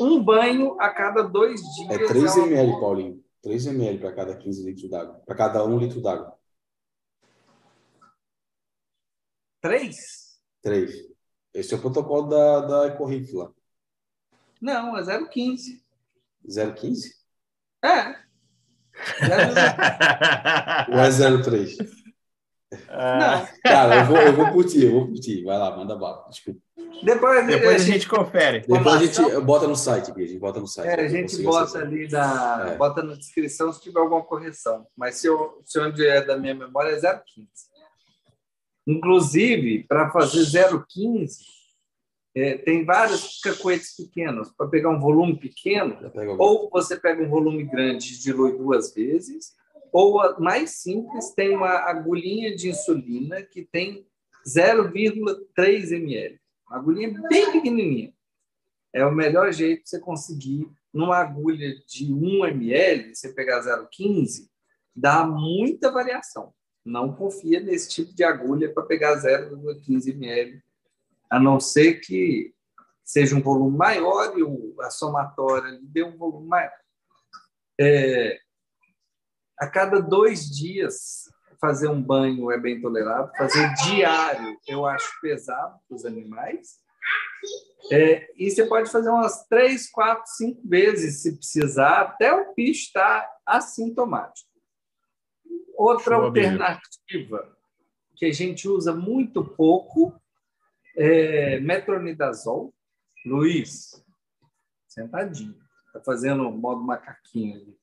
um 0.00 0.20
banho 0.22 0.80
a 0.80 0.90
cada 0.90 1.22
dois 1.22 1.60
dias. 1.76 1.90
É 1.90 2.06
3 2.06 2.36
é 2.36 2.40
ml. 2.40 2.80
Paulinho. 2.80 3.24
3 3.42 3.66
ml 3.66 3.98
para 4.00 4.14
cada 4.14 4.36
15 4.36 4.64
litros 4.64 4.90
d'água. 4.90 5.22
Para 5.26 5.36
cada 5.36 5.64
1 5.64 5.78
litro 5.78 6.00
d'água. 6.00 6.36
3? 9.60 10.40
3. 10.62 11.08
Esse 11.54 11.74
é 11.74 11.76
o 11.76 11.80
protocolo 11.80 12.28
da, 12.28 12.60
da 12.60 12.86
Ecorrif 12.88 13.32
lá. 13.32 13.52
Não, 14.60 14.96
é 14.96 15.02
0,15. 15.02 15.82
0,15? 16.46 17.14
É. 17.84 18.28
0,3. 19.20 20.88
Ou 20.88 20.98
é 20.98 21.08
0,3? 21.08 21.98
Ah. 22.88 23.48
Cara, 23.62 24.00
eu 24.00 24.06
vou, 24.06 24.16
eu 24.18 24.36
vou 24.36 24.52
por 24.52 24.64
ti, 24.64 24.84
eu 24.84 24.92
vou 24.92 25.06
por 25.06 25.14
ti. 25.14 25.42
Vai 25.44 25.58
lá, 25.58 25.76
manda 25.76 25.96
bala. 25.96 26.28
Desculpa. 26.28 26.60
Depois, 27.02 27.46
depois 27.46 27.74
a, 27.74 27.78
gente, 27.78 27.92
gente 27.92 28.08
confere. 28.08 28.60
Depois 28.60 28.86
a 28.86 28.98
gente 28.98 29.40
bota 29.40 29.68
no 29.68 29.76
site, 29.76 30.10
a 30.10 30.18
gente 30.18 30.38
bota 30.38 30.60
no 30.60 30.66
site. 30.66 30.88
É, 30.88 31.04
a 31.04 31.08
gente 31.08 31.42
bota 31.42 31.78
ali 31.78 32.08
na, 32.08 32.70
é. 32.70 32.76
bota 32.76 33.02
na 33.02 33.14
descrição 33.14 33.72
se 33.72 33.80
tiver 33.80 34.00
alguma 34.00 34.22
correção. 34.22 34.86
Mas 34.96 35.16
se, 35.16 35.28
eu, 35.28 35.62
se 35.64 35.78
onde 35.78 36.04
é 36.06 36.24
da 36.24 36.36
minha 36.36 36.54
memória 36.54 36.90
é 36.90 37.00
0,15. 37.00 37.22
Inclusive, 38.86 39.84
para 39.84 40.10
fazer 40.10 40.40
0,15, 40.40 41.36
é, 42.34 42.58
tem 42.58 42.84
vários 42.84 43.40
cacoetes 43.40 43.94
pequenos. 43.96 44.50
Para 44.50 44.68
pegar 44.68 44.90
um 44.90 45.00
volume 45.00 45.38
pequeno, 45.38 45.96
ou 46.38 46.68
você 46.70 46.96
pega 46.96 47.22
um 47.22 47.28
volume 47.28 47.64
grande 47.64 48.14
e 48.14 48.18
dilui 48.18 48.56
duas 48.56 48.92
vezes, 48.92 49.54
ou 49.92 50.20
a 50.20 50.38
mais 50.38 50.70
simples, 50.82 51.32
tem 51.34 51.54
uma 51.54 51.70
agulhinha 51.70 52.54
de 52.54 52.70
insulina 52.70 53.42
que 53.42 53.62
tem 53.62 54.06
0,3 54.46 55.92
ml. 55.92 56.38
Uma 56.68 56.78
agulhinha 56.78 57.12
bem 57.28 57.50
pequenininha. 57.52 58.12
É 58.92 59.04
o 59.04 59.14
melhor 59.14 59.52
jeito 59.52 59.84
de 59.84 59.90
você 59.90 60.00
conseguir, 60.00 60.70
numa 60.92 61.16
agulha 61.18 61.74
de 61.86 62.12
1 62.12 62.46
ml, 62.46 63.14
você 63.14 63.32
pegar 63.32 63.60
0,15, 63.60 64.48
dá 64.94 65.26
muita 65.26 65.90
variação. 65.90 66.52
Não 66.84 67.14
confia 67.14 67.60
nesse 67.60 67.88
tipo 67.90 68.14
de 68.14 68.24
agulha 68.24 68.72
para 68.72 68.84
pegar 68.84 69.16
0,15 69.16 70.08
ml, 70.08 70.62
a 71.30 71.38
não 71.38 71.60
ser 71.60 72.00
que 72.00 72.54
seja 73.04 73.36
um 73.36 73.42
volume 73.42 73.76
maior 73.76 74.38
e 74.38 74.82
a 74.82 74.90
somatória 74.90 75.78
dê 75.82 76.02
um 76.02 76.16
volume 76.16 76.48
maior. 76.48 76.72
É, 77.80 78.40
a 79.58 79.66
cada 79.66 80.00
dois 80.00 80.50
dias 80.50 81.30
fazer 81.60 81.88
um 81.88 82.02
banho 82.02 82.50
é 82.50 82.58
bem 82.58 82.80
tolerado. 82.80 83.32
Fazer 83.36 83.72
diário 83.84 84.56
eu 84.66 84.86
acho 84.86 85.20
pesado 85.20 85.78
para 85.86 85.96
os 85.96 86.04
animais. 86.04 86.78
É, 87.90 88.30
e 88.36 88.50
você 88.50 88.66
pode 88.66 88.90
fazer 88.90 89.08
umas 89.08 89.46
três, 89.46 89.90
quatro, 89.90 90.24
cinco 90.26 90.60
vezes 90.68 91.22
se 91.22 91.36
precisar, 91.36 92.00
até 92.02 92.32
o 92.32 92.54
bicho 92.54 92.86
estar 92.86 93.26
assintomático. 93.46 94.48
Outra 95.76 96.16
Show 96.16 96.24
alternativa 96.24 97.56
que 98.16 98.26
a 98.26 98.32
gente 98.32 98.68
usa 98.68 98.92
muito 98.92 99.44
pouco 99.44 100.20
é 100.96 101.60
metronidazol. 101.60 102.74
Luiz, 103.24 104.04
sentadinho. 104.88 105.56
Está 105.86 106.00
fazendo 106.00 106.50
modo 106.50 106.82
macaquinho 106.82 107.60
ali. 107.60 107.78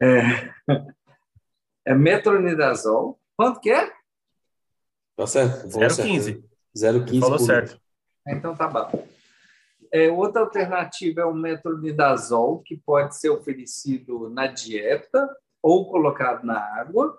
É, 0.00 0.54
é 1.88 1.94
metronidazol. 1.94 3.18
Quanto 3.34 3.60
que 3.60 3.70
é? 3.70 3.90
Tá 5.16 5.26
certo. 5.26 5.66
0,15. 5.68 6.44
0,15. 6.76 7.20
Falou 7.20 7.38
certo. 7.38 7.80
Então 8.28 8.54
tá 8.54 8.68
bom. 8.68 9.06
É, 9.90 10.10
outra 10.10 10.42
alternativa 10.42 11.22
é 11.22 11.24
o 11.24 11.32
metronidazol, 11.32 12.58
que 12.58 12.76
pode 12.76 13.18
ser 13.18 13.30
oferecido 13.30 14.28
na 14.28 14.46
dieta 14.46 15.34
ou 15.62 15.90
colocado 15.90 16.44
na 16.44 16.58
água. 16.78 17.18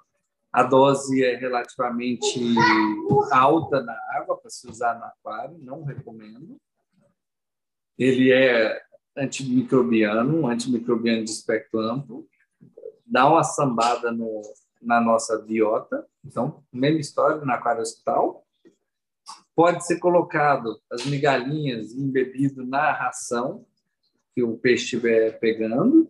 A 0.54 0.62
dose 0.62 1.24
é 1.26 1.36
relativamente 1.36 2.40
alta 3.32 3.82
na 3.82 3.98
água 4.12 4.38
para 4.38 4.52
se 4.52 4.70
usar 4.70 5.00
no 5.00 5.06
aquário, 5.06 5.58
não 5.58 5.84
recomendo. 5.84 6.58
Ele 7.98 8.32
é 8.32 8.80
antimicrobiano, 9.18 10.42
um 10.42 10.48
antimicrobiano 10.48 11.24
de 11.24 11.32
espectro 11.32 11.80
amplo, 11.80 12.28
dá 13.10 13.28
uma 13.28 13.44
sambada 13.44 14.12
no, 14.12 14.42
na 14.82 15.02
nossa 15.02 15.38
biota. 15.40 16.06
Então, 16.24 16.64
mesma 16.72 17.00
história 17.00 17.44
no 17.44 17.52
aquário 17.52 17.82
hospital. 17.82 18.46
Pode 19.56 19.86
ser 19.86 20.00
colocado 20.00 20.80
as 20.90 21.06
migalhinhas 21.06 21.92
embebido 21.94 22.66
na 22.66 22.94
ração 22.94 23.66
que 24.34 24.42
o 24.42 24.58
peixe 24.58 24.84
estiver 24.84 25.38
pegando. 25.40 26.10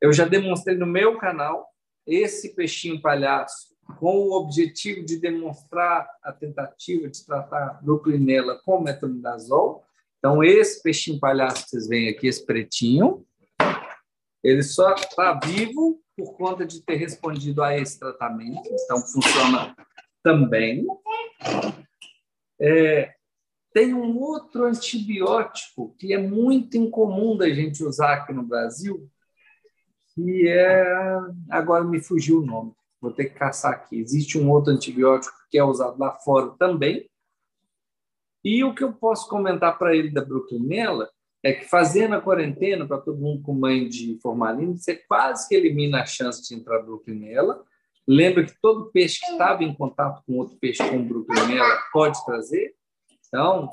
Eu 0.00 0.12
já 0.12 0.24
demonstrei 0.24 0.76
no 0.76 0.86
meu 0.86 1.18
canal 1.18 1.68
esse 2.06 2.54
peixinho 2.54 3.00
palhaço 3.00 3.72
com 3.98 4.16
o 4.16 4.32
objetivo 4.32 5.04
de 5.04 5.18
demonstrar 5.18 6.08
a 6.22 6.32
tentativa 6.32 7.08
de 7.08 7.24
tratar 7.24 7.66
a 7.66 7.72
brooklynella 7.74 8.60
com 8.64 8.80
metronidazol. 8.80 9.84
Então, 10.18 10.42
esse 10.42 10.82
peixinho 10.82 11.18
palhaço 11.18 11.64
que 11.64 11.70
vocês 11.70 11.88
veem 11.88 12.08
aqui, 12.08 12.28
esse 12.28 12.44
pretinho, 12.46 13.26
ele 14.42 14.62
só 14.62 14.94
está 14.94 15.34
vivo 15.34 16.01
por 16.16 16.36
conta 16.36 16.64
de 16.64 16.80
ter 16.82 16.96
respondido 16.96 17.62
a 17.62 17.76
esse 17.76 17.98
tratamento. 17.98 18.68
Então, 18.70 18.98
funciona 18.98 19.74
também. 20.22 20.86
É, 22.60 23.14
tem 23.72 23.94
um 23.94 24.18
outro 24.18 24.64
antibiótico 24.64 25.94
que 25.98 26.12
é 26.12 26.18
muito 26.18 26.76
incomum 26.76 27.36
da 27.36 27.48
gente 27.48 27.82
usar 27.82 28.14
aqui 28.14 28.32
no 28.32 28.42
Brasil, 28.42 29.08
que 30.14 30.48
é. 30.48 30.84
Agora 31.50 31.82
me 31.82 32.00
fugiu 32.00 32.40
o 32.40 32.46
nome, 32.46 32.72
vou 33.00 33.12
ter 33.12 33.26
que 33.26 33.38
caçar 33.38 33.72
aqui. 33.72 33.98
Existe 33.98 34.38
um 34.38 34.50
outro 34.50 34.72
antibiótico 34.72 35.34
que 35.50 35.58
é 35.58 35.64
usado 35.64 35.98
lá 35.98 36.12
fora 36.20 36.50
também. 36.58 37.08
E 38.44 38.62
o 38.62 38.74
que 38.74 38.84
eu 38.84 38.92
posso 38.92 39.28
comentar 39.28 39.78
para 39.78 39.94
ele 39.94 40.10
da 40.10 40.24
bruxinela 40.24 41.08
é 41.42 41.52
que 41.52 41.64
fazendo 41.64 42.14
a 42.14 42.20
quarentena 42.20 42.86
para 42.86 43.00
todo 43.00 43.18
mundo 43.18 43.42
com 43.42 43.52
mãe 43.52 43.88
de 43.88 44.18
formalina, 44.20 44.76
você 44.76 44.94
quase 44.94 45.48
que 45.48 45.54
elimina 45.54 46.02
a 46.02 46.06
chance 46.06 46.46
de 46.46 46.54
entrar 46.54 46.82
bruxinela. 46.82 47.64
Lembra 48.06 48.44
que 48.44 48.54
todo 48.60 48.90
peixe 48.92 49.20
que 49.20 49.32
estava 49.32 49.64
em 49.64 49.74
contato 49.74 50.22
com 50.24 50.38
outro 50.38 50.56
peixe 50.58 50.88
com 50.88 51.04
bruxinela 51.04 51.82
pode 51.92 52.24
trazer. 52.24 52.74
Então, 53.26 53.68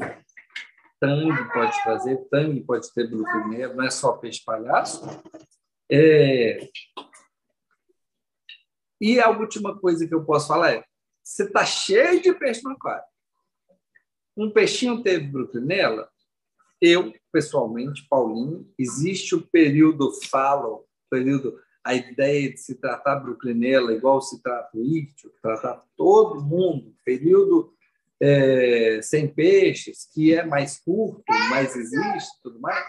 tangue 0.99 1.53
pode 1.53 1.83
trazer, 1.83 2.17
tangue 2.31 2.61
pode 2.61 2.91
ter 2.93 3.07
bruxinela, 3.07 3.73
não 3.75 3.83
é 3.83 3.91
só 3.91 4.13
peixe 4.13 4.43
palhaço. 4.43 5.03
É... 5.91 6.67
E 8.99 9.19
a 9.19 9.29
última 9.29 9.79
coisa 9.79 10.07
que 10.07 10.13
eu 10.13 10.25
posso 10.25 10.47
falar 10.47 10.73
é: 10.73 10.83
você 11.23 11.43
está 11.43 11.63
cheio 11.65 12.21
de 12.21 12.33
peixe 12.33 12.63
no 12.63 12.71
aquário. 12.71 13.03
Um 14.35 14.49
peixinho 14.51 15.03
teve 15.03 15.27
bruxinela, 15.27 16.09
eu, 16.81 17.13
pessoalmente, 17.31 18.07
Paulinho, 18.09 18.67
existe 18.77 19.35
o 19.35 19.41
período 19.41 20.11
fallow, 20.29 20.85
período, 21.09 21.59
a 21.83 21.93
ideia 21.93 22.51
de 22.51 22.57
se 22.57 22.75
tratar 22.75 23.17
bruxinela 23.17 23.93
igual 23.93 24.21
se 24.21 24.41
trata 24.41 24.69
o 24.77 24.83
ictio, 24.83 25.31
tratar 25.41 25.81
todo 25.95 26.41
mundo, 26.41 26.93
período 27.03 27.73
é, 28.21 28.99
sem 29.01 29.27
peixes, 29.27 30.07
que 30.13 30.33
é 30.33 30.45
mais 30.45 30.77
curto, 30.79 31.23
mas 31.49 31.75
existe, 31.75 32.29
tudo 32.43 32.59
mais 32.59 32.85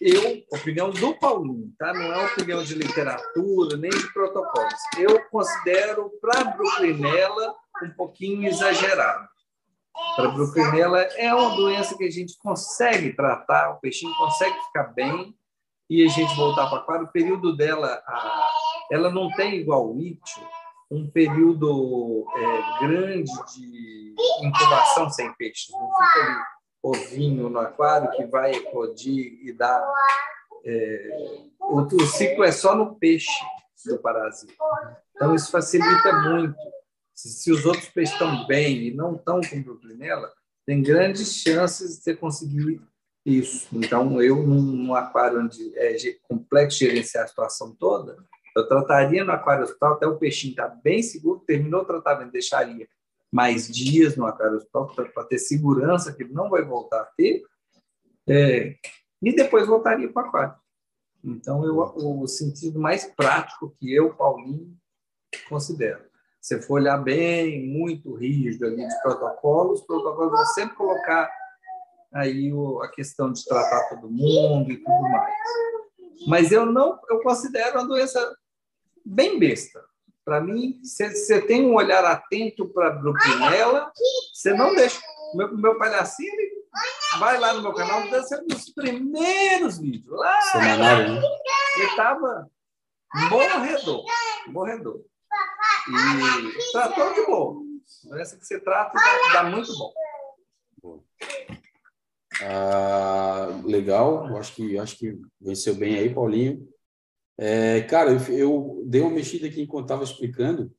eu, 0.00 0.44
opinião 0.52 0.90
do 0.90 1.14
Paulinho, 1.18 1.72
tá? 1.76 1.92
não 1.92 2.12
é 2.12 2.26
opinião 2.26 2.62
de 2.62 2.74
literatura, 2.74 3.76
nem 3.76 3.90
de 3.90 4.12
protocolos. 4.12 4.74
Eu 4.96 5.20
considero 5.28 6.10
para 6.20 6.40
a 6.40 6.44
Bruclinella 6.44 7.56
um 7.82 7.90
pouquinho 7.90 8.48
exagerado. 8.48 9.28
Para 10.16 10.28
a 10.28 10.32
Bruclinella 10.32 11.00
é 11.16 11.32
uma 11.34 11.54
doença 11.54 11.96
que 11.96 12.04
a 12.04 12.10
gente 12.10 12.36
consegue 12.38 13.12
tratar, 13.12 13.70
o 13.70 13.80
peixinho 13.80 14.14
consegue 14.16 14.56
ficar 14.64 14.84
bem 14.94 15.34
e 15.88 16.04
a 16.04 16.08
gente 16.08 16.34
voltar 16.34 16.68
para 16.68 16.78
aquário. 16.78 17.06
O 17.06 17.12
período 17.12 17.56
dela, 17.56 18.02
a, 18.06 18.48
ela 18.90 19.10
não 19.10 19.30
tem 19.30 19.54
igual 19.54 19.90
o 19.90 20.00
ítio, 20.00 20.42
um 20.90 21.08
período 21.08 22.26
é, 22.34 22.86
grande 22.86 23.32
de 23.54 24.14
incubação 24.42 25.08
sem 25.10 25.32
peixes. 25.34 25.70
Não 25.70 25.88
fica 25.88 26.26
ali 26.26 26.58
ovinho 26.82 27.48
no 27.48 27.58
aquário 27.58 28.10
que 28.12 28.24
vai 28.26 28.52
eclodir 28.52 29.38
e 29.42 29.52
dar. 29.52 29.84
É, 30.64 31.38
o, 31.60 31.80
o 31.80 32.06
ciclo 32.06 32.44
é 32.44 32.52
só 32.52 32.74
no 32.74 32.96
peixe 32.96 33.30
do 33.86 33.98
parasita. 33.98 34.52
Então, 35.14 35.34
isso 35.34 35.50
facilita 35.50 36.12
muito. 36.12 36.56
Se, 37.18 37.30
se 37.30 37.50
os 37.50 37.66
outros 37.66 37.88
peixes 37.88 38.12
estão 38.12 38.46
bem 38.46 38.86
e 38.86 38.94
não 38.94 39.16
estão 39.16 39.40
com 39.40 39.60
bruclinela, 39.60 40.32
tem 40.64 40.80
grandes 40.80 41.34
chances 41.34 41.96
de 41.96 42.04
você 42.04 42.14
conseguir 42.14 42.80
isso. 43.26 43.66
Então, 43.72 44.22
eu, 44.22 44.36
num, 44.46 44.62
num 44.62 44.94
aquário 44.94 45.40
onde 45.40 45.76
é 45.76 45.96
complexo 46.28 46.78
gerenciar 46.78 47.24
a 47.24 47.26
situação 47.26 47.74
toda, 47.74 48.24
eu 48.56 48.68
trataria 48.68 49.24
no 49.24 49.32
aquário 49.32 49.64
hospital 49.64 49.94
até 49.94 50.06
o 50.06 50.16
peixinho 50.16 50.52
estar 50.52 50.68
tá 50.68 50.80
bem 50.80 51.02
seguro, 51.02 51.42
terminou 51.44 51.82
o 51.82 51.84
tratamento, 51.84 52.30
deixaria 52.30 52.88
mais 53.32 53.66
dias 53.66 54.16
no 54.16 54.24
acarostop 54.24 54.94
para 54.94 55.24
ter 55.24 55.38
segurança 55.38 56.12
que 56.12 56.22
ele 56.22 56.32
não 56.32 56.48
vai 56.48 56.62
voltar 56.62 57.00
a 57.00 57.12
ter, 57.16 57.42
é, 58.28 58.76
e 59.20 59.34
depois 59.34 59.66
voltaria 59.66 60.08
para 60.08 60.22
o 60.22 60.26
aquário. 60.28 60.54
Então, 61.24 61.64
eu, 61.64 61.78
o 61.78 62.28
sentido 62.28 62.78
mais 62.78 63.06
prático 63.06 63.74
que 63.76 63.92
eu, 63.92 64.14
Paulinho, 64.14 64.72
considero. 65.48 66.06
Se 66.40 66.60
for 66.62 66.74
olhar 66.74 66.98
bem, 66.98 67.66
muito 67.66 68.14
rígido 68.14 68.66
ali 68.66 68.86
de 68.86 69.02
protocolos, 69.02 69.80
os 69.80 69.86
protocolos 69.86 70.32
vão 70.32 70.46
sempre 70.46 70.76
colocar 70.76 71.30
aí 72.12 72.52
o, 72.52 72.80
a 72.82 72.88
questão 72.88 73.32
de 73.32 73.44
tratar 73.44 73.88
todo 73.88 74.10
mundo 74.10 74.70
e 74.70 74.76
tudo 74.76 75.02
mais. 75.02 75.34
Mas 76.26 76.52
eu 76.52 76.66
não, 76.66 76.98
eu 77.08 77.20
considero 77.22 77.78
a 77.78 77.84
doença 77.84 78.36
bem 79.04 79.38
besta. 79.38 79.82
Para 80.24 80.40
mim, 80.40 80.78
se 80.82 81.08
você 81.08 81.40
tem 81.40 81.64
um 81.64 81.74
olhar 81.74 82.04
atento 82.04 82.68
para 82.68 82.88
a 82.88 82.90
Brooklynella, 82.90 83.90
você 84.32 84.52
não 84.52 84.74
deixa. 84.74 85.00
Meu, 85.34 85.56
meu 85.56 85.78
palhacinho, 85.78 86.32
ele 86.34 86.50
vai 87.18 87.38
lá 87.38 87.54
no 87.54 87.62
meu 87.62 87.72
canal, 87.72 88.02
deve 88.10 88.24
ser 88.24 88.40
um 88.42 88.46
dos 88.46 88.70
primeiros 88.70 89.78
vídeos. 89.78 90.18
Lá, 90.18 90.40
Semanário, 90.42 91.14
né? 91.14 91.22
ele 91.76 91.86
estava 91.86 92.50
morredor, 93.30 94.04
morredor. 94.48 95.04
E 95.86 96.72
tratou 96.72 97.14
de 97.14 97.26
boa. 97.26 97.62
Essa 98.20 98.36
que 98.36 98.44
você 98.44 98.60
trata 98.60 98.92
dá, 98.94 99.42
dá 99.42 99.50
muito 99.50 99.70
bom. 99.76 99.92
Ah, 102.42 103.60
legal, 103.64 104.36
acho 104.36 104.54
que 104.54 104.78
acho 104.78 104.96
que 104.96 105.18
venceu 105.40 105.74
bem 105.74 105.96
aí, 105.96 106.14
Paulinho. 106.14 106.68
É, 107.36 107.82
cara, 107.82 108.10
eu, 108.12 108.34
eu, 108.34 108.82
dei 108.86 109.00
uma 109.00 109.10
mexida 109.10 109.46
aqui 109.46 109.62
enquanto 109.62 109.84
estava 109.84 110.04
explicando 110.04 110.72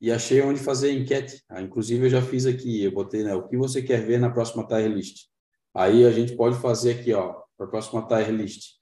e 0.00 0.10
achei 0.10 0.40
onde 0.42 0.60
fazer 0.60 0.92
enquete. 0.92 1.42
Ah, 1.48 1.60
inclusive, 1.62 2.06
eu 2.06 2.10
já 2.10 2.22
fiz 2.22 2.46
aqui, 2.46 2.84
eu 2.84 2.92
botei, 2.92 3.22
né, 3.22 3.34
o 3.34 3.46
que 3.48 3.56
você 3.56 3.82
quer 3.82 4.04
ver 4.04 4.18
na 4.18 4.30
próxima 4.30 4.66
tier 4.66 4.88
list. 4.88 5.26
Aí 5.74 6.04
a 6.04 6.10
gente 6.10 6.36
pode 6.36 6.56
fazer 6.58 6.98
aqui, 7.00 7.12
ó, 7.12 7.42
para 7.56 7.66
a 7.66 7.70
próxima 7.70 8.06
tier 8.06 8.30
list. 8.30 8.78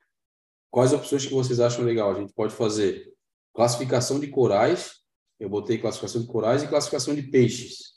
Quais 0.70 0.92
opções 0.92 1.26
que 1.26 1.34
vocês 1.34 1.60
acham 1.60 1.84
legal? 1.84 2.10
A 2.10 2.20
gente 2.20 2.32
pode 2.32 2.54
fazer 2.54 3.12
classificação 3.52 4.20
de 4.20 4.28
corais, 4.28 4.99
eu 5.40 5.48
botei 5.48 5.78
classificação 5.78 6.20
de 6.20 6.28
corais 6.28 6.62
e 6.62 6.68
classificação 6.68 7.14
de 7.14 7.22
peixes. 7.22 7.94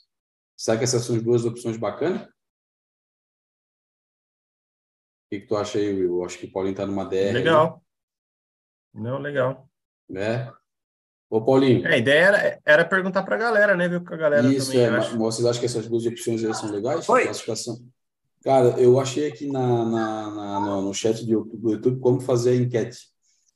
Sabe 0.56 0.78
que 0.78 0.84
essas 0.84 1.04
são 1.04 1.14
as 1.16 1.22
duas 1.22 1.44
opções 1.44 1.76
bacanas? 1.76 2.22
O 2.22 2.28
que, 5.30 5.40
que 5.40 5.46
tu 5.46 5.56
acha 5.56 5.78
aí, 5.78 5.92
Will? 5.92 6.16
Eu 6.18 6.24
acho 6.24 6.38
que 6.38 6.46
o 6.46 6.52
Paulinho 6.52 6.72
está 6.72 6.86
numa 6.86 7.04
DR. 7.04 7.32
Legal. 7.32 7.84
Não, 8.94 9.18
legal. 9.18 9.68
Né? 10.08 10.50
Ô, 11.28 11.44
Paulinho. 11.44 11.86
É, 11.86 11.94
a 11.94 11.98
ideia 11.98 12.24
era, 12.24 12.60
era 12.64 12.84
perguntar 12.84 13.22
para 13.24 13.34
a 13.34 13.38
galera, 13.38 13.76
né? 13.76 13.88
Ver 13.88 13.96
o 13.96 14.04
que 14.04 14.14
a 14.14 14.16
galera 14.16 14.46
Isso, 14.48 14.68
também 14.68 14.86
é, 14.86 14.88
acha. 14.88 15.16
Vocês 15.16 15.46
acham 15.46 15.60
que 15.60 15.66
essas 15.66 15.88
duas 15.88 16.06
opções 16.06 16.44
aí 16.44 16.54
são 16.54 16.70
legais? 16.70 17.06
Oi. 17.08 17.24
Classificação. 17.24 17.78
Cara, 18.42 18.78
eu 18.80 19.00
achei 19.00 19.26
aqui 19.28 19.50
na, 19.50 19.84
na, 19.84 20.30
na- 20.30 20.60
no, 20.60 20.82
no 20.82 20.94
chat 20.94 21.24
do 21.26 21.70
YouTube 21.70 21.98
como 21.98 22.20
fazer 22.20 22.50
a 22.50 22.56
enquete. 22.56 23.13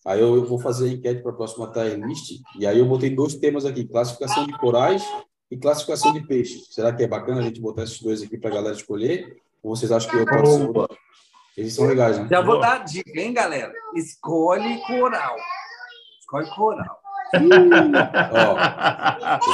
Aí 0.09 0.21
eu, 0.21 0.37
eu 0.37 0.47
vou 0.47 0.59
fazer 0.59 0.89
a 0.89 0.93
enquete 0.95 1.21
para 1.23 1.33
a 1.33 1.35
próxima 1.35 1.71
tier 1.71 1.99
list. 2.01 2.41
E 2.59 2.67
aí 2.67 2.79
eu 2.79 2.87
botei 2.87 3.11
dois 3.15 3.35
temas 3.35 3.67
aqui: 3.67 3.85
classificação 3.85 4.47
de 4.47 4.57
corais 4.57 5.07
e 5.51 5.57
classificação 5.59 6.15
de 6.15 6.27
peixes. 6.27 6.73
Será 6.75 6.95
que 6.95 7.03
é 7.03 7.07
bacana 7.07 7.41
a 7.41 7.43
gente 7.43 7.61
botar 7.61 7.83
esses 7.83 8.01
dois 8.01 8.23
aqui 8.23 8.39
para 8.39 8.49
a 8.49 8.55
galera 8.55 8.75
escolher? 8.75 9.37
Ou 9.63 9.77
vocês 9.77 9.93
acham 9.93 10.11
que 10.11 10.17
eu 10.17 10.25
posso, 10.25 10.89
Eles 11.55 11.75
são 11.75 11.87
legais, 11.87 12.19
né? 12.19 12.27
Já 12.31 12.41
vou 12.41 12.59
dar 12.59 12.77
a 12.77 12.79
dica, 12.79 13.21
hein, 13.21 13.35
galera? 13.35 13.71
Escolhe 13.95 14.81
coral. 14.87 15.37
Escolhe 16.21 16.49
coral. 16.57 17.01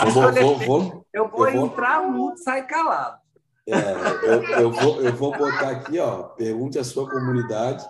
Eu 0.05 0.11
vou, 0.13 0.33
vou, 0.33 0.59
vou, 0.59 1.07
Eu 1.13 1.29
vou, 1.29 1.49
Eu 1.49 1.53
vou- 1.53 1.67
entrar 1.67 2.01
mudo, 2.09 2.39
sai 2.39 2.65
calado. 2.65 3.19
é, 3.67 3.75
eu, 4.23 4.43
eu 4.61 4.71
vou, 4.71 5.03
eu 5.03 5.13
vou 5.17 5.37
botar 5.37 5.71
aqui, 5.71 5.99
ó. 5.99 6.23
Pergunte 6.23 6.79
à 6.79 6.85
sua 6.85 7.11
comunidade. 7.11 7.85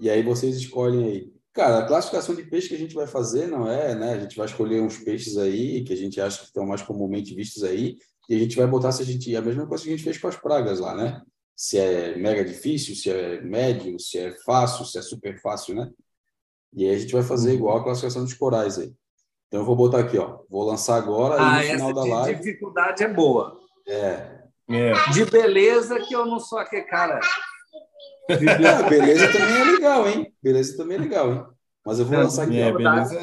E 0.00 0.08
aí 0.08 0.22
vocês 0.22 0.56
escolhem 0.56 1.04
aí. 1.06 1.33
Cara, 1.54 1.78
a 1.78 1.86
classificação 1.86 2.34
de 2.34 2.42
peixe 2.42 2.68
que 2.68 2.74
a 2.74 2.78
gente 2.78 2.94
vai 2.96 3.06
fazer 3.06 3.46
não 3.46 3.70
é, 3.70 3.94
né? 3.94 4.14
A 4.14 4.18
gente 4.20 4.36
vai 4.36 4.44
escolher 4.46 4.82
uns 4.82 4.98
peixes 4.98 5.38
aí 5.38 5.84
que 5.84 5.92
a 5.92 5.96
gente 5.96 6.20
acha 6.20 6.40
que 6.40 6.46
estão 6.46 6.66
mais 6.66 6.82
comumente 6.82 7.32
vistos 7.34 7.62
aí. 7.62 7.96
E 8.28 8.34
a 8.34 8.38
gente 8.38 8.56
vai 8.56 8.66
botar 8.66 8.90
se 8.90 9.02
a 9.02 9.04
gente. 9.06 9.34
A 9.36 9.40
mesma 9.40 9.66
coisa 9.66 9.84
que 9.84 9.90
a 9.90 9.92
gente 9.92 10.02
fez 10.04 10.18
com 10.18 10.26
as 10.28 10.36
pragas 10.36 10.80
lá, 10.80 10.94
né? 10.96 11.22
Se 11.54 11.78
é 11.78 12.16
mega 12.16 12.44
difícil, 12.44 12.96
se 12.96 13.08
é 13.08 13.40
médio, 13.40 13.98
se 14.00 14.18
é 14.18 14.34
fácil, 14.44 14.84
se 14.84 14.98
é 14.98 15.02
super 15.02 15.40
fácil, 15.40 15.76
né? 15.76 15.90
E 16.72 16.84
aí 16.88 16.96
a 16.96 16.98
gente 16.98 17.12
vai 17.12 17.22
fazer 17.22 17.54
igual 17.54 17.76
a 17.78 17.84
classificação 17.84 18.24
dos 18.24 18.34
corais 18.34 18.76
aí. 18.78 18.92
Então 19.46 19.60
eu 19.60 19.64
vou 19.64 19.76
botar 19.76 20.00
aqui, 20.00 20.18
ó. 20.18 20.40
Vou 20.50 20.64
lançar 20.64 20.96
agora 20.96 21.36
Ah, 21.38 21.64
e 21.64 21.68
no 21.68 21.74
final 21.74 21.90
essa 21.90 22.00
da 22.00 22.16
live. 22.16 22.38
dificuldade 22.40 23.04
é 23.04 23.08
boa. 23.08 23.56
É. 23.86 24.42
É. 24.68 24.92
De 25.12 25.24
beleza, 25.26 26.00
que 26.00 26.14
eu 26.16 26.26
não 26.26 26.40
sou 26.40 26.58
aquele 26.58 26.82
cara. 26.82 27.20
Ah, 28.30 28.88
beleza 28.88 29.26
também 29.32 29.56
é 29.56 29.64
legal, 29.64 30.08
hein? 30.08 30.34
Beleza 30.42 30.76
também 30.76 30.96
é 30.96 31.00
legal, 31.00 31.32
hein? 31.32 31.46
Mas 31.84 31.98
eu 31.98 32.06
vou 32.06 32.16
Não, 32.16 32.24
lançar 32.24 32.44
aqui, 32.44 32.58
é, 32.58 32.72
ó. 32.72 32.76
beleza. 32.76 33.20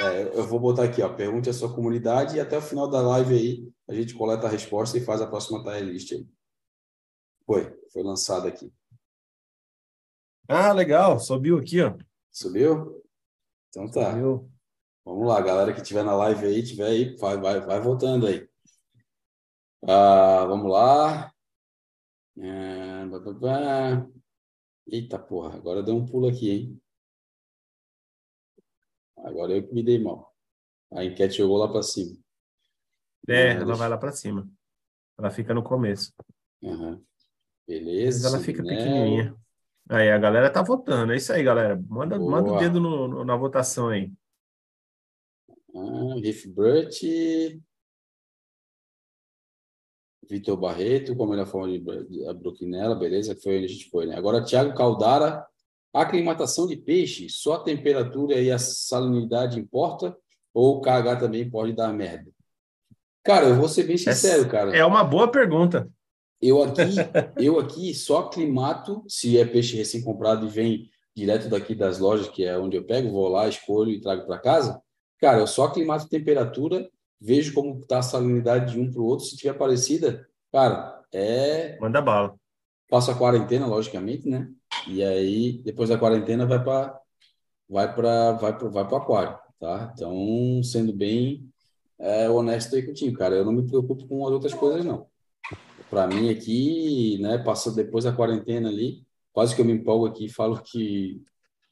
É, 0.00 0.38
eu 0.38 0.46
vou 0.46 0.60
botar 0.60 0.84
aqui, 0.84 1.02
ó. 1.02 1.08
Pergunte 1.08 1.48
à 1.48 1.52
sua 1.52 1.74
comunidade 1.74 2.36
e 2.36 2.40
até 2.40 2.58
o 2.58 2.62
final 2.62 2.88
da 2.88 3.00
live 3.00 3.34
aí 3.34 3.72
a 3.88 3.94
gente 3.94 4.14
coleta 4.14 4.46
a 4.46 4.50
resposta 4.50 4.98
e 4.98 5.04
faz 5.04 5.20
a 5.22 5.26
próxima 5.26 5.62
tier 5.62 5.82
list 5.82 6.12
aí. 6.12 6.26
Foi, 7.46 7.74
foi 7.92 8.02
lançado 8.02 8.46
aqui. 8.46 8.70
Ah, 10.46 10.72
legal. 10.72 11.18
Subiu 11.18 11.58
aqui, 11.58 11.80
ó. 11.80 11.94
Subiu? 12.30 13.02
Então 13.70 13.90
tá. 13.90 14.10
Subiu. 14.10 14.50
Vamos 15.04 15.26
lá, 15.26 15.40
galera 15.40 15.72
que 15.72 15.80
tiver 15.82 16.04
na 16.04 16.14
live 16.14 16.44
aí, 16.44 16.62
tiver 16.62 16.86
aí, 16.86 17.16
vai, 17.16 17.38
vai, 17.38 17.60
vai 17.60 17.80
votando 17.80 18.26
aí. 18.26 18.46
Ah, 19.86 20.44
vamos 20.46 20.70
lá. 20.70 21.32
É. 22.36 24.08
Eita 24.90 25.18
porra, 25.18 25.54
agora 25.56 25.82
deu 25.82 25.94
um 25.96 26.06
pulo 26.06 26.28
aqui, 26.28 26.50
hein? 26.50 26.82
Agora 29.18 29.52
eu 29.52 29.66
que 29.66 29.74
me 29.74 29.82
dei 29.82 29.98
mal. 29.98 30.34
A 30.92 31.04
enquete 31.04 31.36
jogou 31.38 31.58
lá 31.58 31.68
para 31.70 31.82
cima. 31.82 32.16
É, 33.28 33.52
ela 33.52 33.74
vai 33.74 33.88
lá 33.88 33.98
pra 33.98 34.12
cima. 34.12 34.48
Ela 35.18 35.30
fica 35.30 35.52
no 35.52 35.62
começo. 35.62 36.14
Mas 36.62 36.98
Beleza. 37.66 38.28
ela 38.28 38.38
fica 38.38 38.62
Sentinela. 38.62 38.84
pequenininha. 38.84 39.36
Aí 39.90 40.10
a 40.10 40.18
galera 40.18 40.50
tá 40.50 40.62
votando. 40.62 41.12
É 41.12 41.16
isso 41.16 41.32
aí, 41.32 41.42
galera. 41.42 41.76
Manda, 41.88 42.18
Boa. 42.18 42.30
manda 42.30 42.52
o 42.52 42.58
dedo 42.58 42.80
no- 42.80 43.08
no- 43.08 43.24
na 43.24 43.36
votação 43.36 43.88
aí. 43.88 44.12
Ah, 45.74 46.14
Riff 46.22 46.48
Brut. 46.48 47.60
Vitor 50.28 50.56
Barreto, 50.56 51.16
com 51.16 51.24
a 51.24 51.28
melhor 51.28 51.46
forma 51.46 51.68
de 51.68 51.78
Broquinela, 52.34 52.94
beleza? 52.94 53.34
Que 53.34 53.42
foi 53.42 53.56
onde 53.56 53.64
a 53.64 53.68
gente 53.68 53.88
foi, 53.88 54.06
né? 54.06 54.16
Agora, 54.16 54.44
Thiago 54.44 54.74
Caldara. 54.74 55.46
Aclimatação 55.90 56.66
de 56.66 56.76
peixe, 56.76 57.30
só 57.30 57.54
a 57.54 57.62
temperatura 57.62 58.34
e 58.34 58.52
a 58.52 58.58
salinidade 58.58 59.58
importa? 59.58 60.14
Ou 60.52 60.76
o 60.76 60.80
KH 60.82 61.18
também 61.18 61.48
pode 61.48 61.72
dar 61.72 61.92
merda? 61.94 62.30
Cara, 63.24 63.46
eu 63.46 63.56
vou 63.56 63.68
ser 63.68 63.84
bem 63.84 63.96
sincero, 63.96 64.48
cara. 64.48 64.76
É 64.76 64.84
uma 64.84 65.02
boa 65.02 65.30
pergunta. 65.30 65.88
Eu 66.40 66.62
aqui, 66.62 66.82
eu 67.42 67.58
aqui 67.58 67.94
só 67.94 68.18
aclimato 68.18 69.02
se 69.08 69.38
é 69.38 69.44
peixe 69.44 69.76
recém-comprado 69.76 70.46
e 70.46 70.50
vem 70.50 70.90
direto 71.16 71.48
daqui 71.48 71.74
das 71.74 71.98
lojas, 71.98 72.28
que 72.28 72.44
é 72.44 72.56
onde 72.56 72.76
eu 72.76 72.84
pego, 72.84 73.10
vou 73.10 73.28
lá, 73.28 73.48
escolho 73.48 73.90
e 73.90 74.00
trago 74.00 74.26
para 74.26 74.38
casa. 74.38 74.80
Cara, 75.20 75.40
eu 75.40 75.46
só 75.46 75.64
aclimato 75.64 76.08
temperatura, 76.08 76.88
vejo 77.20 77.54
como 77.54 77.80
está 77.80 77.98
a 77.98 78.02
salinidade 78.02 78.72
de 78.72 78.80
um 78.80 78.90
para 78.90 79.00
o 79.00 79.04
outro. 79.04 79.26
Se 79.26 79.36
tiver 79.36 79.54
parecida, 79.54 80.28
cara, 80.52 81.02
é. 81.12 81.78
Manda 81.80 82.00
bala. 82.00 82.34
Passo 82.88 83.10
a 83.10 83.14
quarentena, 83.14 83.66
logicamente, 83.66 84.28
né? 84.28 84.48
E 84.86 85.02
aí, 85.02 85.58
depois 85.64 85.88
da 85.88 85.98
quarentena, 85.98 86.46
vai 86.46 86.62
para 86.62 86.98
vai 87.68 87.94
para 87.94 88.32
vai 88.32 88.56
pro, 88.56 88.70
vai 88.70 88.86
pro 88.86 88.96
aquário, 88.96 89.38
tá? 89.60 89.92
Então, 89.94 90.62
sendo 90.62 90.92
bem 90.92 91.48
é, 91.98 92.30
honesto 92.30 92.76
aí 92.76 92.82
contigo, 92.82 93.18
cara, 93.18 93.34
eu 93.34 93.44
não 93.44 93.52
me 93.52 93.66
preocupo 93.66 94.06
com 94.06 94.26
as 94.26 94.32
outras 94.32 94.54
coisas, 94.54 94.84
não. 94.84 95.06
Para 95.90 96.06
mim 96.06 96.30
aqui, 96.30 97.18
né, 97.20 97.38
passa 97.38 97.72
depois 97.72 98.04
da 98.04 98.12
quarentena 98.12 98.68
ali, 98.68 99.02
quase 99.32 99.54
que 99.54 99.60
eu 99.60 99.64
me 99.64 99.72
empolgo 99.72 100.06
aqui 100.06 100.26
e 100.26 100.32
falo 100.32 100.60
que 100.62 101.22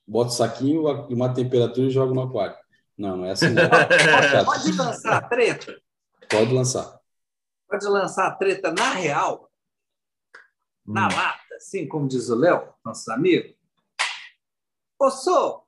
boto 0.07 0.33
saquinho, 0.33 0.83
uma 1.09 1.33
temperatura 1.33 1.87
e 1.87 1.91
jogo 1.91 2.15
no 2.15 2.23
aquário. 2.23 2.57
Não, 2.97 3.17
não 3.17 3.25
é 3.27 3.33
assim. 3.33 3.55
Chato. 3.55 4.45
Pode 4.47 4.73
lançar 4.73 5.17
a 5.17 5.23
treta. 5.23 5.81
Pode 6.31 6.53
lançar. 6.55 7.01
Pode 7.69 7.87
lançar 7.87 8.27
a 8.29 8.31
treta 8.35 8.73
na 8.73 8.91
real, 8.91 9.51
na 10.87 11.07
Hum. 11.09 11.17
lata, 11.17 11.55
assim 11.57 11.87
como 11.87 12.09
diz 12.09 12.29
o 12.29 12.37
Léo, 12.37 12.73
nosso 12.85 13.11
amigo. 13.13 13.55
Ô, 14.99 15.11
Sô, 15.11 15.65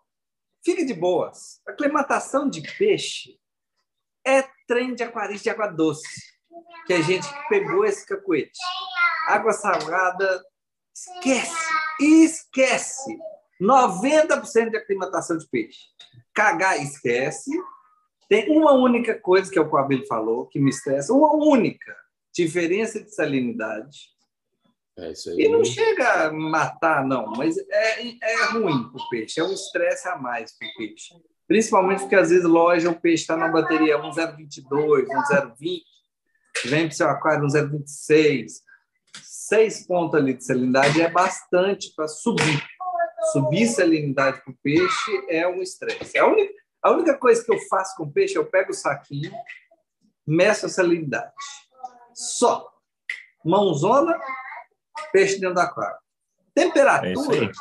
fique 0.64 0.84
de 0.84 0.94
boas. 0.94 1.60
Aclimatação 1.66 2.48
de 2.48 2.62
peixe 2.78 3.38
é 4.24 4.42
trem 4.66 4.94
de 4.94 5.02
aquarista 5.02 5.44
de 5.44 5.50
água 5.50 5.66
doce. 5.66 6.36
Que 6.86 6.94
a 6.94 7.02
gente 7.02 7.26
pegou 7.48 7.84
esse 7.84 8.06
cacuete. 8.06 8.58
Água 9.26 9.52
salgada, 9.52 10.44
esquece. 10.94 11.68
Esquece. 12.00 13.18
90% 13.60 14.70
de 14.70 14.76
aclimatação 14.76 15.36
de 15.36 15.46
peixe. 15.48 15.86
Cagar, 16.38 16.80
esquece. 16.80 17.50
Tem 18.28 18.48
uma 18.48 18.72
única 18.72 19.18
coisa 19.18 19.50
que 19.50 19.58
é 19.58 19.60
o 19.60 19.68
que 19.68 19.74
o 19.74 19.78
Abel 19.78 20.06
falou, 20.06 20.46
que 20.46 20.60
me 20.60 20.70
estressa, 20.70 21.12
uma 21.12 21.34
única 21.34 21.96
diferença 22.32 23.02
de 23.02 23.12
salinidade. 23.12 24.10
É 24.96 25.10
isso 25.10 25.30
aí. 25.30 25.40
E 25.40 25.48
não 25.48 25.64
chega 25.64 26.26
a 26.26 26.32
matar, 26.32 27.04
não, 27.04 27.32
mas 27.32 27.56
é, 27.58 28.08
é 28.22 28.44
ruim 28.52 28.88
para 28.88 29.02
o 29.02 29.08
peixe, 29.08 29.40
é 29.40 29.42
um 29.42 29.52
estresse 29.52 30.06
a 30.08 30.16
mais 30.16 30.56
para 30.56 30.68
o 30.68 30.74
peixe. 30.76 31.12
Principalmente 31.48 32.02
porque 32.02 32.14
às 32.14 32.30
vezes 32.30 32.44
loja 32.44 32.88
o 32.88 33.00
peixe 33.00 33.22
está 33.22 33.36
na 33.36 33.48
bateria 33.48 33.98
1,022, 33.98 35.08
1,020, 35.08 35.84
vem 36.66 36.86
para 36.86 36.92
o 36.92 36.96
seu 36.96 37.08
aquário 37.08 37.46
1,026. 37.46 38.62
Seis 39.24 39.84
pontos 39.84 40.14
ali 40.14 40.34
de 40.34 40.44
salinidade 40.44 41.00
é 41.00 41.10
bastante 41.10 41.92
para 41.96 42.06
subir. 42.06 42.62
Subir 43.32 43.66
salinidade 43.66 44.42
para 44.42 44.52
o 44.52 44.56
peixe 44.62 45.26
é 45.28 45.46
um 45.46 45.62
estresse. 45.62 46.16
É 46.16 46.20
a 46.20 46.26
única, 46.26 46.54
a 46.82 46.90
única 46.90 47.14
coisa 47.18 47.44
que 47.44 47.52
eu 47.52 47.58
faço 47.68 47.96
com 47.96 48.10
peixe, 48.10 48.36
eu 48.36 48.46
pego 48.46 48.70
o 48.70 48.74
saquinho, 48.74 49.32
meço 50.26 50.66
a 50.66 50.68
salinidade. 50.68 51.32
Só. 52.14 52.70
Mãozona, 53.44 54.18
peixe 55.12 55.38
dentro 55.38 55.54
do 55.54 55.60
aquário. 55.60 55.98
É 56.56 56.62
Temperatura. 56.62 57.40
aí. 57.40 57.52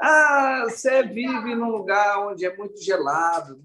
Ah, 0.00 0.64
você 0.68 1.02
vive 1.02 1.54
num 1.54 1.70
lugar 1.70 2.26
onde 2.26 2.44
é 2.44 2.56
muito 2.56 2.80
gelado. 2.82 3.60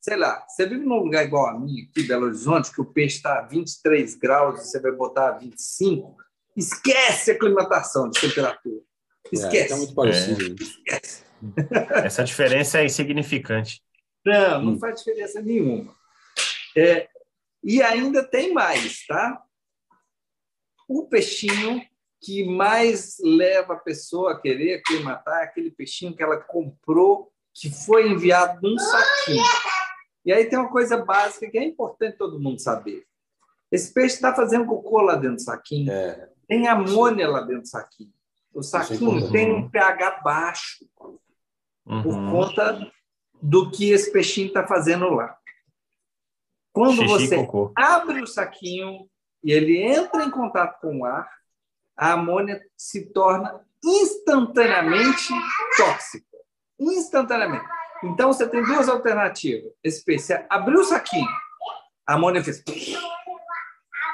Sei 0.00 0.16
lá, 0.16 0.44
você 0.46 0.66
vive 0.66 0.84
num 0.84 0.98
lugar 0.98 1.24
igual 1.24 1.46
a 1.46 1.58
mim, 1.58 1.88
aqui, 1.88 2.02
Belo 2.02 2.26
Horizonte, 2.26 2.72
que 2.72 2.80
o 2.80 2.84
peixe 2.84 3.16
está 3.16 3.38
a 3.38 3.42
23 3.42 4.14
graus 4.16 4.60
e 4.60 4.64
você 4.64 4.80
vai 4.80 4.92
botar 4.92 5.28
a 5.28 5.38
25. 5.38 6.16
Esquece 6.56 7.30
a 7.30 7.34
aclimatação 7.34 8.10
de 8.10 8.20
temperatura. 8.20 8.82
É, 9.26 9.36
Esquece. 9.36 9.68
tá 9.68 9.76
muito 9.76 9.94
parecido. 9.94 10.48
né? 10.48 10.54
Esquece. 10.60 11.24
Essa 12.04 12.24
diferença 12.24 12.78
é 12.80 12.84
insignificante. 12.86 13.82
Não, 14.24 14.62
não 14.62 14.72
Hum. 14.72 14.78
faz 14.78 14.96
diferença 15.02 15.40
nenhuma. 15.42 15.94
É, 16.76 17.08
e 17.62 17.82
ainda 17.82 18.22
tem 18.22 18.52
mais, 18.52 19.04
tá? 19.06 19.42
O 20.88 21.06
peixinho 21.06 21.82
que 22.20 22.44
mais 22.44 23.16
leva 23.22 23.74
a 23.74 23.78
pessoa 23.78 24.32
a 24.32 24.40
querer 24.40 24.74
aclimatar 24.78 25.42
é 25.42 25.44
aquele 25.44 25.70
peixinho 25.70 26.16
que 26.16 26.22
ela 26.22 26.38
comprou, 26.38 27.30
que 27.52 27.70
foi 27.70 28.08
enviado 28.08 28.60
num 28.62 28.78
saquinho. 28.78 29.42
E 30.24 30.32
aí 30.32 30.46
tem 30.46 30.58
uma 30.58 30.70
coisa 30.70 30.96
básica 31.04 31.50
que 31.50 31.58
é 31.58 31.64
importante 31.64 32.16
todo 32.16 32.40
mundo 32.40 32.60
saber. 32.60 33.04
Esse 33.70 33.92
peixe 33.92 34.14
está 34.14 34.34
fazendo 34.34 34.64
cocô 34.66 35.02
lá 35.02 35.16
dentro 35.16 35.36
do 35.36 35.42
saquinho, 35.42 35.90
É, 35.92 36.30
tem 36.48 36.66
amônia 36.66 37.28
lá 37.28 37.40
dentro 37.42 37.62
do 37.62 37.68
saquinho. 37.68 38.12
O 38.54 38.62
saquinho 38.62 39.10
importante. 39.18 39.32
tem 39.32 39.52
um 39.52 39.68
pH 39.68 40.20
baixo 40.22 40.86
por 40.96 41.18
Uhum. 41.86 42.30
conta 42.30 42.90
do 43.42 43.70
que 43.70 43.90
esse 43.90 44.10
peixinho 44.10 44.46
está 44.48 44.66
fazendo 44.66 45.10
lá. 45.10 45.36
Quando 46.72 46.96
Xixi 47.02 47.08
você 47.08 47.36
cocô. 47.36 47.72
abre 47.76 48.22
o 48.22 48.26
saquinho 48.26 49.08
e 49.42 49.52
ele 49.52 49.82
entra 49.82 50.24
em 50.24 50.30
contato 50.30 50.80
com 50.80 51.00
o 51.00 51.04
ar, 51.04 51.28
a 51.96 52.12
amônia 52.12 52.60
se 52.76 53.06
torna 53.12 53.60
instantaneamente 53.84 55.28
tóxica. 55.76 56.26
Instantaneamente. 56.80 57.64
Então 58.02 58.32
você 58.32 58.48
tem 58.48 58.62
duas 58.62 58.88
alternativas. 58.88 59.70
Esse 59.82 60.02
peixe 60.04 60.24
você 60.26 60.46
abriu 60.48 60.80
o 60.80 60.84
saquinho, 60.84 61.28
a 62.06 62.14
amônia 62.14 62.42
fez. 62.42 62.62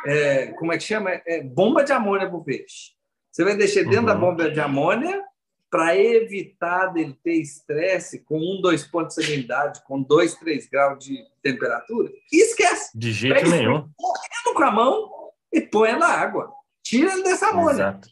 É, 0.06 0.46
como 0.54 0.72
é 0.72 0.78
que 0.78 0.84
chama? 0.84 1.10
É 1.26 1.42
bomba 1.42 1.84
de 1.84 1.92
amônia 1.92 2.26
para 2.28 2.36
o 2.36 2.44
peixe. 2.44 2.92
Você 3.30 3.44
vai 3.44 3.56
deixar 3.56 3.84
dentro 3.84 4.06
da 4.06 4.14
Uhum. 4.14 4.20
bomba 4.20 4.50
de 4.50 4.60
amônia 4.60 5.22
para 5.70 5.96
evitar 5.96 6.86
dele 6.88 7.16
ter 7.22 7.34
estresse 7.34 8.24
com 8.24 8.36
um, 8.38 8.60
dois 8.60 8.84
pontos 8.84 9.14
de 9.16 9.22
salinidade, 9.24 9.82
com 9.84 10.02
dois, 10.02 10.34
três 10.34 10.68
graus 10.68 11.04
de 11.04 11.24
temperatura. 11.42 12.10
E 12.32 12.42
esquece. 12.42 12.90
De 12.98 13.12
jeito 13.12 13.48
nenhum. 13.48 13.82
Pega 13.82 14.56
com 14.56 14.64
a 14.64 14.70
mão 14.70 15.10
e 15.52 15.60
põe 15.60 15.92
na 15.96 16.08
água. 16.08 16.52
Tira 16.82 17.12
ele 17.12 17.22
dessa 17.22 17.48
amônia. 17.50 17.72
Exato. 17.74 18.08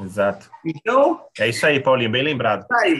Exato. 0.00 0.50
Então, 0.64 1.24
É 1.38 1.48
isso 1.48 1.66
aí, 1.66 1.80
Paulinho, 1.80 2.10
bem 2.10 2.22
lembrado. 2.22 2.66
tá 2.66 2.78
aí. 2.80 2.98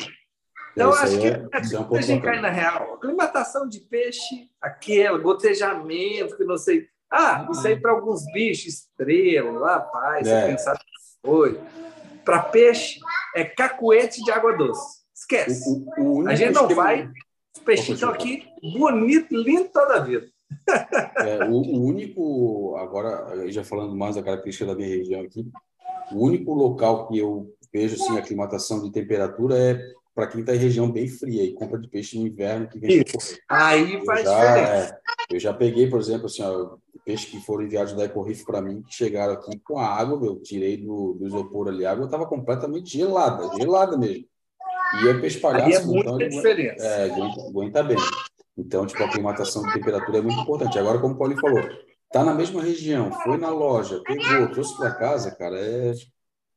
Então, 0.72 0.90
Isso 0.90 1.02
acho 1.02 1.14
aí 1.14 1.20
que 1.20 1.26
é- 1.26 1.30
é 1.30 1.74
é 1.74 1.80
um 1.80 1.96
a 1.96 2.00
gente 2.00 2.22
cai 2.22 2.40
na 2.40 2.50
real. 2.50 2.94
Aclimatação 2.94 3.68
de 3.68 3.80
peixe, 3.80 4.48
aquela, 4.60 5.18
gotejamento, 5.18 6.36
que 6.36 6.44
não 6.44 6.56
sei. 6.56 6.86
Ah, 7.10 7.48
isso 7.50 7.66
aí 7.66 7.80
para 7.80 7.90
alguns 7.92 8.24
bichos, 8.32 8.66
estrela, 8.74 9.66
rapaz, 9.76 10.26
É. 10.28 10.42
você 10.42 10.46
pensar 10.52 10.78
foi. 11.28 11.60
Para 12.24 12.40
peixe, 12.40 13.00
é 13.36 13.44
cacuete 13.44 14.24
de 14.24 14.30
água 14.30 14.56
doce. 14.56 14.98
Esquece. 15.14 15.68
O, 15.98 16.22
o, 16.22 16.28
A 16.28 16.34
gente 16.34 16.54
não 16.54 16.68
vai. 16.68 17.10
Os 17.54 17.62
peixinhos 17.62 17.98
estão 18.00 18.10
aqui, 18.10 18.46
bonito, 18.62 19.34
lindo 19.34 19.68
toda 19.68 19.96
a 19.96 20.00
vida. 20.00 20.26
É, 21.18 21.44
o, 21.44 21.52
o 21.52 21.84
único, 21.84 22.76
agora, 22.76 23.50
já 23.50 23.62
falando 23.62 23.94
mais 23.94 24.16
da 24.16 24.22
característica 24.22 24.64
da 24.64 24.74
minha 24.74 24.88
região 24.88 25.20
aqui, 25.20 25.46
o 26.12 26.24
único 26.24 26.54
local 26.54 27.08
que 27.08 27.18
eu 27.18 27.52
vejo 27.72 27.96
assim, 27.96 28.16
aclimatação 28.16 28.82
de 28.82 28.90
temperatura 28.90 29.58
é 29.58 29.78
para 30.14 30.26
quem 30.26 30.40
está 30.40 30.54
em 30.54 30.58
região 30.58 30.90
bem 30.90 31.06
fria 31.06 31.44
e 31.44 31.52
compra 31.52 31.78
de 31.78 31.88
peixe 31.88 32.18
no 32.18 32.26
inverno 32.26 32.68
que 32.68 32.78
vem. 32.78 33.04
Aí 33.48 33.94
Eu 33.94 34.04
faz 34.04 34.24
já, 34.24 34.56
diferença. 34.56 35.00
Eu 35.30 35.38
já 35.38 35.52
peguei, 35.52 35.88
por 35.88 36.00
exemplo, 36.00 36.26
assim, 36.26 36.42
ó, 36.42 36.76
peixes 37.04 37.30
que 37.30 37.40
foram 37.40 37.64
enviados 37.64 37.92
da 37.92 38.04
Ecorrife 38.04 38.44
para 38.44 38.62
mim, 38.62 38.82
que 38.82 38.94
chegaram 38.94 39.34
aqui 39.34 39.58
com 39.60 39.78
a 39.78 39.86
água, 39.86 40.26
eu 40.26 40.40
tirei 40.40 40.76
do, 40.76 41.14
do 41.14 41.26
isopor 41.26 41.68
ali, 41.68 41.84
a 41.84 41.92
água 41.92 42.06
estava 42.06 42.26
completamente 42.26 42.96
gelada, 42.96 43.48
gelada 43.56 43.96
mesmo. 43.96 44.24
E 45.02 45.08
é 45.08 45.20
peixe 45.20 45.38
palhaço, 45.38 45.82
é 45.82 45.84
muita 45.84 46.10
então 46.10 46.18
diferença. 46.18 46.84
é, 46.84 47.10
aguenta, 47.10 47.40
aguenta 47.42 47.82
bem. 47.82 47.98
Então, 48.56 48.86
tipo, 48.86 49.02
a 49.02 49.06
aclimatação 49.06 49.62
de 49.62 49.72
temperatura 49.74 50.18
é 50.18 50.22
muito 50.22 50.40
importante. 50.40 50.78
Agora, 50.78 50.98
como 50.98 51.14
o 51.14 51.18
Paulinho 51.18 51.40
falou, 51.40 51.62
tá 52.10 52.24
na 52.24 52.34
mesma 52.34 52.62
região, 52.62 53.12
foi 53.22 53.36
na 53.36 53.50
loja, 53.50 54.02
pegou, 54.04 54.50
trouxe 54.50 54.76
para 54.76 54.94
casa, 54.94 55.30
cara, 55.30 55.58
é, 55.58 55.92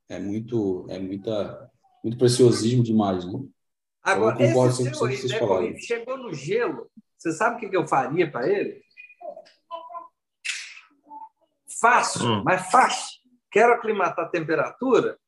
é 0.10 0.20
muito, 0.20 0.86
é 0.90 0.98
muita, 0.98 1.70
muito 2.04 2.18
preciosismo 2.18 2.84
demais, 2.84 3.26
né? 3.26 3.40
Agora, 4.02 4.42
Eu 4.42 4.48
concordo 4.48 4.74
esse 4.74 4.90
100% 4.90 5.28
seu 5.28 5.48
com 5.48 5.54
aí, 5.54 5.68
vocês 5.68 5.74
né, 5.74 5.80
chegou 5.82 6.18
no 6.18 6.34
gelo, 6.34 6.88
você 7.22 7.32
sabe 7.34 7.64
o 7.64 7.70
que 7.70 7.78
eu 7.78 7.88
faria 7.88 8.30
para 8.32 8.48
ele? 8.50 8.82
Fácil, 11.80 12.26
Hum. 12.26 12.44
mas 12.44 12.70
fácil. 12.72 13.20
Quero 13.52 13.74
aclimatar 13.74 14.26
a 14.26 14.30
temperatura. 14.30 15.20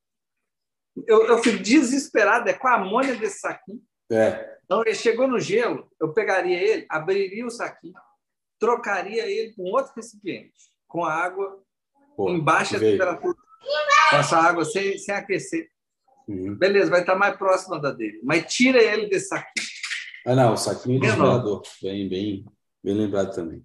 Eu, 1.07 1.27
eu 1.27 1.37
fico 1.43 1.61
desesperado, 1.61 2.49
é 2.49 2.53
com 2.53 2.67
a 2.67 2.75
amônia 2.75 3.15
desse 3.15 3.39
saquinho. 3.39 3.81
É, 4.11 4.57
Então, 4.65 4.81
ele 4.81 4.95
chegou 4.95 5.27
no 5.27 5.39
gelo, 5.39 5.87
eu 5.99 6.13
pegaria 6.13 6.57
ele, 6.59 6.85
abriria 6.89 7.45
o 7.45 7.49
saquinho, 7.51 7.93
trocaria 8.59 9.25
ele 9.27 9.53
com 9.53 9.63
outro 9.63 9.93
recipiente, 9.95 10.53
com 10.87 11.03
a 11.05 11.13
água 11.13 11.61
pô, 12.15 12.29
em 12.29 12.39
baixa 12.39 12.79
temperatura. 12.79 13.37
Passa 14.09 14.37
a 14.37 14.43
água 14.45 14.65
sem, 14.65 14.97
sem 14.97 15.13
aquecer. 15.13 15.69
Uhum. 16.27 16.55
Beleza, 16.55 16.89
vai 16.89 17.01
estar 17.01 17.15
mais 17.15 17.35
próxima 17.35 17.79
da 17.79 17.91
dele. 17.91 18.19
Mas 18.23 18.51
tira 18.53 18.81
ele 18.81 19.07
desse 19.07 19.27
saquinho. 19.27 19.67
Ah, 20.25 20.35
não, 20.35 20.53
o 20.53 20.57
saquinho 20.57 20.99
de 20.99 21.07
Menor. 21.07 21.25
gerador. 21.31 21.61
Bem, 21.81 22.07
bem, 22.09 22.45
bem 22.83 22.93
lembrado 22.95 23.33
também. 23.33 23.63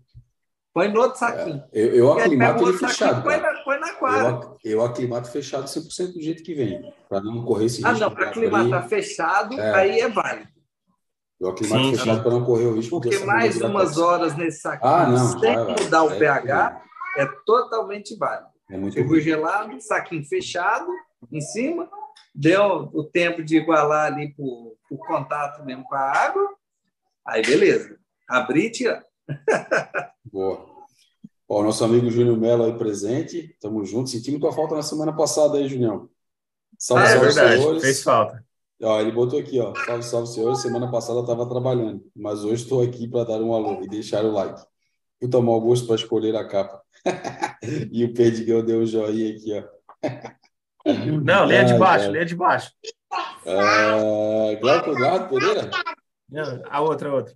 Põe 0.74 0.92
no 0.92 1.00
outro 1.00 1.18
saquinho. 1.18 1.62
Eu, 1.72 1.94
eu 1.94 2.06
E 2.12 2.14
pega 2.14 2.24
aclimato 2.24 2.58
ele 2.62 2.64
outro 2.72 2.88
fechado, 2.88 3.08
saquinho, 3.14 3.22
põe 3.24 3.36
na, 3.40 3.62
põe 3.64 3.78
na 3.80 3.88
Eu, 3.88 3.94
aquário. 3.94 4.26
ac- 4.28 4.58
eu 4.64 4.84
aclimato 4.84 5.30
fechado 5.30 5.64
100% 5.68 6.12
do 6.12 6.20
jeito 6.20 6.42
que 6.42 6.54
vem, 6.54 6.92
para 7.08 7.20
não 7.20 7.44
correr 7.44 7.66
esse 7.66 7.84
Ah, 7.84 7.88
risco. 7.90 8.04
não, 8.04 8.10
de 8.10 8.14
para 8.16 8.28
aclimatar 8.28 8.88
fechado, 8.88 9.58
É. 9.60 9.74
aí 9.74 10.00
é 10.00 10.08
válido. 10.08 10.48
Eu 11.40 11.48
aclimato 11.50 11.84
Sim, 11.84 11.96
fechado 11.96 12.22
para 12.22 12.30
não 12.32 12.44
correr 12.44 12.66
o 12.66 12.74
risco 12.74 13.00
Porque 13.00 13.16
mais 13.24 13.60
umas 13.60 13.84
crescer. 13.86 14.00
horas 14.00 14.36
nesse 14.36 14.60
saquinho, 14.60 14.90
Ah, 14.92 15.06
não. 15.08 15.16
sem 15.40 15.54
vai, 15.54 15.64
vai. 15.64 15.84
mudar 15.84 16.02
o 16.04 16.10
É, 16.10 16.18
pH, 16.18 16.82
é 17.16 17.26
totalmente 17.46 18.16
válido. 18.16 18.48
É 18.70 18.76
muito 18.76 19.00
ruim. 19.02 19.20
gelado, 19.20 19.80
saquinho 19.80 20.24
fechado 20.24 20.86
em 21.32 21.40
cima, 21.40 21.88
deu 22.34 22.90
o 22.92 23.04
tempo 23.04 23.42
de 23.42 23.56
igualar 23.56 24.12
ali 24.12 24.32
por, 24.34 24.76
por 24.88 24.98
contato 25.06 25.64
mesmo 25.64 25.84
com 25.84 25.94
a 25.94 26.00
água, 26.00 26.48
aí 27.26 27.42
beleza. 27.42 27.98
Abrir 28.28 28.66
e 28.66 28.70
tirar. 28.70 29.04
Boa. 30.24 30.66
Ó, 31.48 31.62
nosso 31.62 31.82
amigo 31.84 32.10
Júnior 32.10 32.36
Melo 32.36 32.64
aí 32.64 32.76
presente. 32.76 33.56
Tamo 33.60 33.84
junto. 33.84 34.10
Sentimos 34.10 34.40
tua 34.40 34.52
falta 34.52 34.74
na 34.74 34.82
semana 34.82 35.14
passada 35.16 35.56
aí, 35.56 35.66
Junião. 35.68 36.08
Salve, 36.78 37.04
Ah, 37.04 37.06
É 37.06 37.10
salve, 37.12 37.26
verdade, 37.26 37.56
senhores. 37.60 37.82
fez 37.82 38.02
falta. 38.02 38.44
Ó, 38.82 39.00
ele 39.00 39.10
botou 39.12 39.38
aqui, 39.38 39.58
ó. 39.58 39.74
Salve, 39.86 40.02
salve, 40.04 40.28
senhores. 40.28 40.60
Semana 40.60 40.90
passada 40.90 41.18
eu 41.18 41.22
estava 41.22 41.48
trabalhando, 41.48 42.04
mas 42.14 42.44
hoje 42.44 42.62
estou 42.64 42.82
aqui 42.82 43.08
para 43.08 43.24
dar 43.24 43.40
um 43.42 43.54
alô 43.54 43.82
e 43.82 43.88
deixar 43.88 44.24
o 44.24 44.30
like. 44.30 44.60
Puta 45.18 45.40
mau 45.40 45.60
gosto 45.60 45.86
para 45.86 45.96
escolher 45.96 46.36
a 46.36 46.46
capa. 46.46 46.82
e 47.90 48.04
o 48.04 48.12
Perdigão 48.14 48.62
deu 48.64 48.80
um 48.80 48.86
joinha 48.86 49.32
aqui, 49.34 49.52
ó. 49.54 49.64
Não, 51.22 51.44
leia 51.44 51.64
de 51.64 51.72
Ai, 51.74 51.78
baixo, 51.78 52.10
leia 52.10 52.24
de 52.24 52.34
baixo. 52.36 52.72
Ah, 53.12 54.54
Glauco 54.60 54.90
Eduardo 54.90 55.28
Pereira? 55.28 55.70
Não, 56.30 56.62
A 56.68 56.80
outra, 56.80 57.08
a 57.10 57.14
outra. 57.14 57.34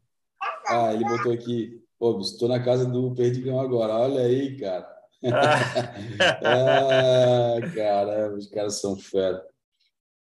Ah, 0.69 0.93
ele 0.93 1.05
botou 1.05 1.33
aqui. 1.33 1.81
Pô, 1.99 2.19
estou 2.21 2.49
na 2.49 2.63
casa 2.63 2.85
do 2.85 3.15
Perdigão 3.15 3.61
agora. 3.61 3.93
Olha 3.95 4.23
aí, 4.23 4.57
cara. 4.59 4.89
Ah, 5.25 5.95
Ah, 6.45 7.71
caramba, 7.75 8.37
os 8.37 8.47
caras 8.49 8.81
são 8.81 8.97
fera. 8.97 9.43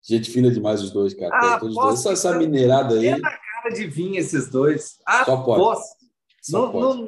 Gente 0.02 0.30
fina 0.30 0.50
demais 0.50 0.82
os 0.82 0.90
dois, 0.90 1.14
cara. 1.14 1.30
Ah, 1.34 1.58
Todos 1.60 1.74
posso- 1.74 1.86
dois. 1.88 2.00
Essa, 2.00 2.28
essa 2.30 2.38
minerada 2.38 2.94
aí, 2.94 3.02
Pena 3.14 3.20
cara 3.30 3.74
de 3.74 3.86
vinho 3.86 4.18
esses 4.18 4.48
dois. 4.50 4.98
Ah, 5.06 5.24
Só 5.24 5.36
pode. 5.38 5.60
Aposto. 5.62 5.96
só 6.42 6.58
Não, 6.66 6.72
pode. 6.72 6.98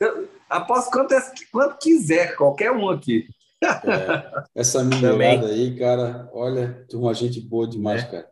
não, 0.00 0.28
aposto 0.48 0.90
quanto, 0.90 1.12
é- 1.12 1.32
quanto 1.52 1.78
quiser, 1.78 2.34
qualquer 2.36 2.72
um 2.72 2.88
aqui. 2.88 3.28
É, 3.62 4.42
essa 4.54 4.84
minerada 4.84 5.48
aí, 5.48 5.76
cara, 5.76 6.28
olha, 6.32 6.84
turma, 6.88 7.12
gente 7.14 7.40
boa 7.40 7.66
demais, 7.66 8.02
É. 8.04 8.06
cara. 8.06 8.28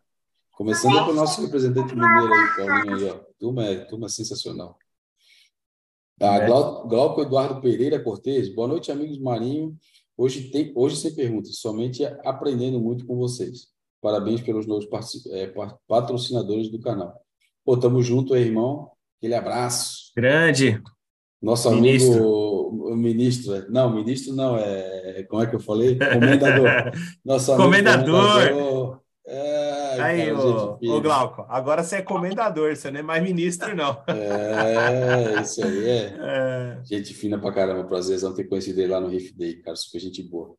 Começando 0.52 1.04
pelo 1.04 1.14
nosso 1.14 1.42
representante 1.42 1.94
mineiro 1.94 2.32
aí, 2.32 2.56
Paulinho 2.56 2.96
aí, 2.96 3.10
ó. 3.10 3.20
Turma 3.38 3.64
é, 3.64 3.76
turma 3.84 4.08
sensacional. 4.08 4.78
Ah, 6.20 6.36
É. 6.36 6.46
Glau- 6.46 6.88
Glauco 6.88 7.20
Eduardo 7.20 7.60
Pereira 7.60 8.00
Cortez, 8.02 8.48
boa 8.54 8.66
noite, 8.68 8.90
amigos 8.90 9.18
Marinho. 9.18 9.76
Hoje, 10.16 10.44
tem, 10.50 10.72
hoje 10.74 10.96
sem 10.96 11.14
perguntas, 11.14 11.58
somente 11.58 12.04
aprendendo 12.24 12.80
muito 12.80 13.04
com 13.04 13.16
vocês. 13.16 13.68
Parabéns 14.00 14.40
pelos 14.40 14.66
novos 14.66 14.86
pa- 14.86 15.78
patrocinadores 15.86 16.70
do 16.70 16.80
canal. 16.80 17.20
Pô, 17.64 17.76
tamo 17.76 18.02
junto 18.02 18.32
aí, 18.32 18.42
irmão. 18.44 18.90
Aquele 19.18 19.34
abraço. 19.34 20.12
grande. 20.16 20.80
Nosso 21.42 21.70
Ministro. 21.70 22.12
amigo 22.14 22.75
o 22.96 22.98
ministro, 22.98 23.54
é- 23.54 23.68
não, 23.68 23.94
ministro 23.94 24.34
não, 24.34 24.56
é, 24.56 25.22
como 25.28 25.42
é 25.42 25.46
que 25.46 25.54
eu 25.56 25.60
falei? 25.60 25.98
Comendador. 25.98 26.66
Nosso 27.24 27.52
amigo 27.52 27.64
Comendador. 27.68 28.32
comendador. 28.48 29.00
É, 29.28 30.00
Aí, 30.00 30.26
cara, 30.26 30.78
ô, 30.80 31.00
Glauco, 31.00 31.44
agora 31.48 31.82
você 31.82 31.96
é 31.96 32.02
comendador, 32.02 32.76
você 32.76 32.92
não 32.92 33.00
é 33.00 33.02
mais 33.02 33.22
ministro, 33.22 33.74
não. 33.74 34.00
É, 34.08 35.40
isso 35.42 35.64
aí 35.64 35.84
é. 35.88 36.16
É, 36.20 36.80
Gente 36.84 37.12
fina 37.12 37.36
pra 37.36 37.52
caramba, 37.52 37.88
prazerzão 37.88 38.32
ter 38.34 38.44
conhecido 38.44 38.80
ele 38.80 38.92
lá 38.92 39.00
no 39.00 39.08
Riff 39.08 39.34
Day, 39.36 39.60
cara, 39.62 39.76
super 39.76 39.98
gente 39.98 40.22
boa. 40.22 40.54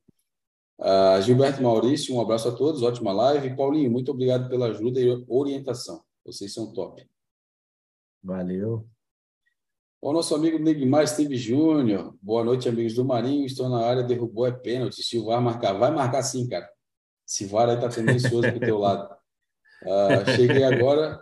Ah, 0.79 1.19
Gilberto 1.21 1.63
Maurício, 1.63 2.13
um 2.13 2.19
abraço 2.21 2.49
a 2.49 2.51
todos, 2.51 2.83
ótima 2.83 3.13
live. 3.13 3.55
Paulinho, 3.55 3.89
muito 3.89 4.11
obrigado 4.11 4.49
pela 4.49 4.67
ajuda 4.67 4.99
e 4.99 5.23
orientação. 5.29 6.03
Vocês 6.25 6.53
são 6.53 6.73
top. 6.73 7.07
valeu. 8.21 8.85
O 10.01 10.13
nosso 10.13 10.35
amigo 10.35 10.59
Neguimar 10.59 11.07
Steve 11.07 11.35
Júnior. 11.35 12.15
Boa 12.21 12.43
noite, 12.43 12.69
amigos 12.69 12.93
do 12.93 13.03
Marinho. 13.03 13.45
Estou 13.45 13.67
na 13.67 13.79
área, 13.83 14.03
derrubou, 14.03 14.45
é 14.45 14.51
pênalti. 14.51 15.01
Se 15.03 15.17
o 15.17 15.25
VAR 15.25 15.41
marcar, 15.41 15.73
vai 15.73 15.91
marcar 15.91 16.21
sim, 16.21 16.47
cara. 16.47 16.67
Esse 17.27 17.45
VAR 17.45 17.69
aí 17.69 17.79
tá 17.79 17.89
tendencioso 17.89 18.49
pro 18.51 18.59
teu 18.59 18.77
lado. 18.77 19.09
Ah, 19.83 20.23
cheguei 20.35 20.63
agora, 20.63 21.19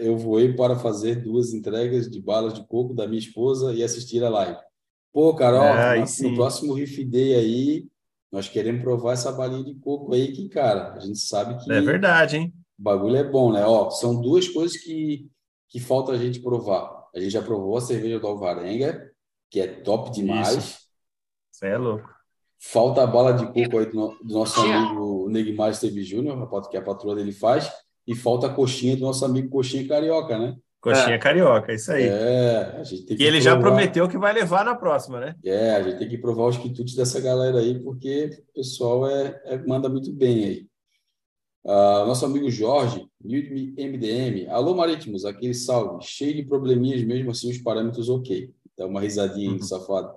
eu 0.00 0.16
voei 0.16 0.54
para 0.54 0.76
fazer 0.76 1.16
duas 1.22 1.52
entregas 1.52 2.10
de 2.10 2.20
balas 2.20 2.54
de 2.54 2.66
coco 2.66 2.94
da 2.94 3.06
minha 3.06 3.18
esposa 3.18 3.72
e 3.74 3.82
assistir 3.82 4.24
a 4.24 4.28
live. 4.30 4.58
Pô, 5.12 5.34
Carol, 5.34 5.60
Ah, 5.62 5.96
na- 5.96 6.06
sim. 6.06 6.30
no 6.30 6.36
próximo 6.36 6.72
Riff 6.74 7.04
Day 7.04 7.34
aí, 7.34 7.86
nós 8.32 8.48
queremos 8.48 8.82
provar 8.82 9.12
essa 9.12 9.30
balinha 9.32 9.64
de 9.64 9.74
coco 9.76 10.12
aí, 10.14 10.32
que, 10.32 10.48
cara, 10.48 10.94
a 10.94 11.00
gente 11.00 11.18
sabe 11.18 11.62
que 11.62 11.70
É 11.72 11.80
verdade, 11.80 12.36
hein? 12.38 12.52
o 12.78 12.82
bagulho 12.82 13.16
é 13.16 13.24
bom, 13.24 13.52
né? 13.52 13.64
Ó, 13.64 13.88
são 13.90 14.20
duas 14.20 14.48
coisas 14.48 14.76
que, 14.76 15.26
que 15.68 15.78
falta 15.80 16.12
a 16.12 16.18
gente 16.18 16.40
provar. 16.40 17.05
A 17.16 17.20
gente 17.20 17.30
já 17.32 17.40
provou 17.42 17.76
a 17.76 17.80
cerveja 17.80 18.20
do 18.20 18.26
Alvarenga, 18.26 19.10
que 19.50 19.58
é 19.60 19.66
top 19.66 20.10
demais. 20.12 20.54
Isso. 20.56 20.78
Você 21.50 21.66
é 21.68 21.78
louco. 21.78 22.08
Falta 22.58 23.02
a 23.02 23.06
bala 23.06 23.32
de 23.32 23.46
coco 23.46 23.78
aí 23.78 23.86
do, 23.86 24.08
do 24.22 24.34
nosso 24.34 24.60
amigo 24.60 25.28
Neymar 25.30 25.70
Esteve 25.70 26.02
Júnior, 26.02 26.68
que 26.68 26.76
a 26.76 26.82
patroa 26.82 27.14
dele 27.14 27.32
faz. 27.32 27.70
E 28.06 28.14
falta 28.14 28.46
a 28.46 28.50
coxinha 28.52 28.96
do 28.96 29.02
nosso 29.02 29.24
amigo 29.24 29.48
Coxinha 29.48 29.86
Carioca, 29.88 30.38
né? 30.38 30.56
Coxinha 30.80 31.18
carioca, 31.18 31.72
isso 31.72 31.90
aí. 31.90 32.04
É, 32.06 32.76
a 32.78 32.84
gente 32.84 33.04
tem 33.04 33.16
que 33.16 33.22
E 33.22 33.26
ele 33.26 33.40
já 33.40 33.56
provar- 33.56 33.70
prometeu 33.72 34.08
que 34.08 34.16
vai 34.16 34.32
levar 34.32 34.64
na 34.64 34.76
próxima, 34.76 35.18
né? 35.18 35.34
É, 35.44 35.72
a 35.74 35.82
gente 35.82 35.98
tem 35.98 36.08
que 36.08 36.16
provar 36.18 36.46
os 36.46 36.56
quitutes 36.56 36.94
dessa 36.94 37.20
galera 37.20 37.58
aí, 37.58 37.82
porque 37.82 38.44
o 38.50 38.52
pessoal 38.54 39.08
é, 39.08 39.40
é- 39.46 39.58
manda 39.66 39.88
muito 39.88 40.12
bem 40.12 40.44
aí. 40.44 40.66
Ah, 41.66 42.04
nosso 42.06 42.24
amigo 42.24 42.48
Jorge, 42.50 43.06
MDM. 43.24 44.46
Alô, 44.48 44.74
Marítimos, 44.74 45.24
aquele 45.24 45.54
salve. 45.54 46.04
Cheio 46.06 46.34
de 46.34 46.44
probleminhas, 46.44 47.02
mesmo 47.02 47.30
assim, 47.30 47.50
os 47.50 47.58
parâmetros 47.58 48.08
ok. 48.08 48.50
Dá 48.78 48.86
uma 48.86 49.00
risadinha 49.00 49.50
aí, 49.50 49.56
Uhum. 49.56 49.62
safado. 49.62 50.12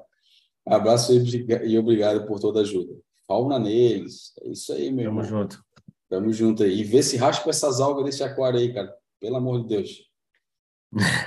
Abraço 0.65 1.13
e 1.13 1.17
obriga- 1.19 1.79
obrigado 1.79 2.27
por 2.27 2.39
toda 2.39 2.59
a 2.59 2.61
ajuda. 2.61 2.93
Fauna 3.27 3.57
neles. 3.57 4.33
É 4.41 4.49
isso 4.49 4.71
aí, 4.73 4.91
meu 4.91 5.05
Tamo 5.05 5.21
irmão. 5.21 5.39
junto. 5.41 5.63
Tamo 6.09 6.31
junto 6.33 6.63
aí. 6.63 6.79
E 6.79 6.83
vê 6.83 7.01
se 7.01 7.17
raspa 7.17 7.49
essas 7.49 7.79
algas 7.79 8.05
desse 8.05 8.23
aquário 8.23 8.59
aí, 8.59 8.71
cara. 8.73 8.93
Pelo 9.19 9.35
amor 9.37 9.61
de 9.61 9.67
Deus. 9.67 10.09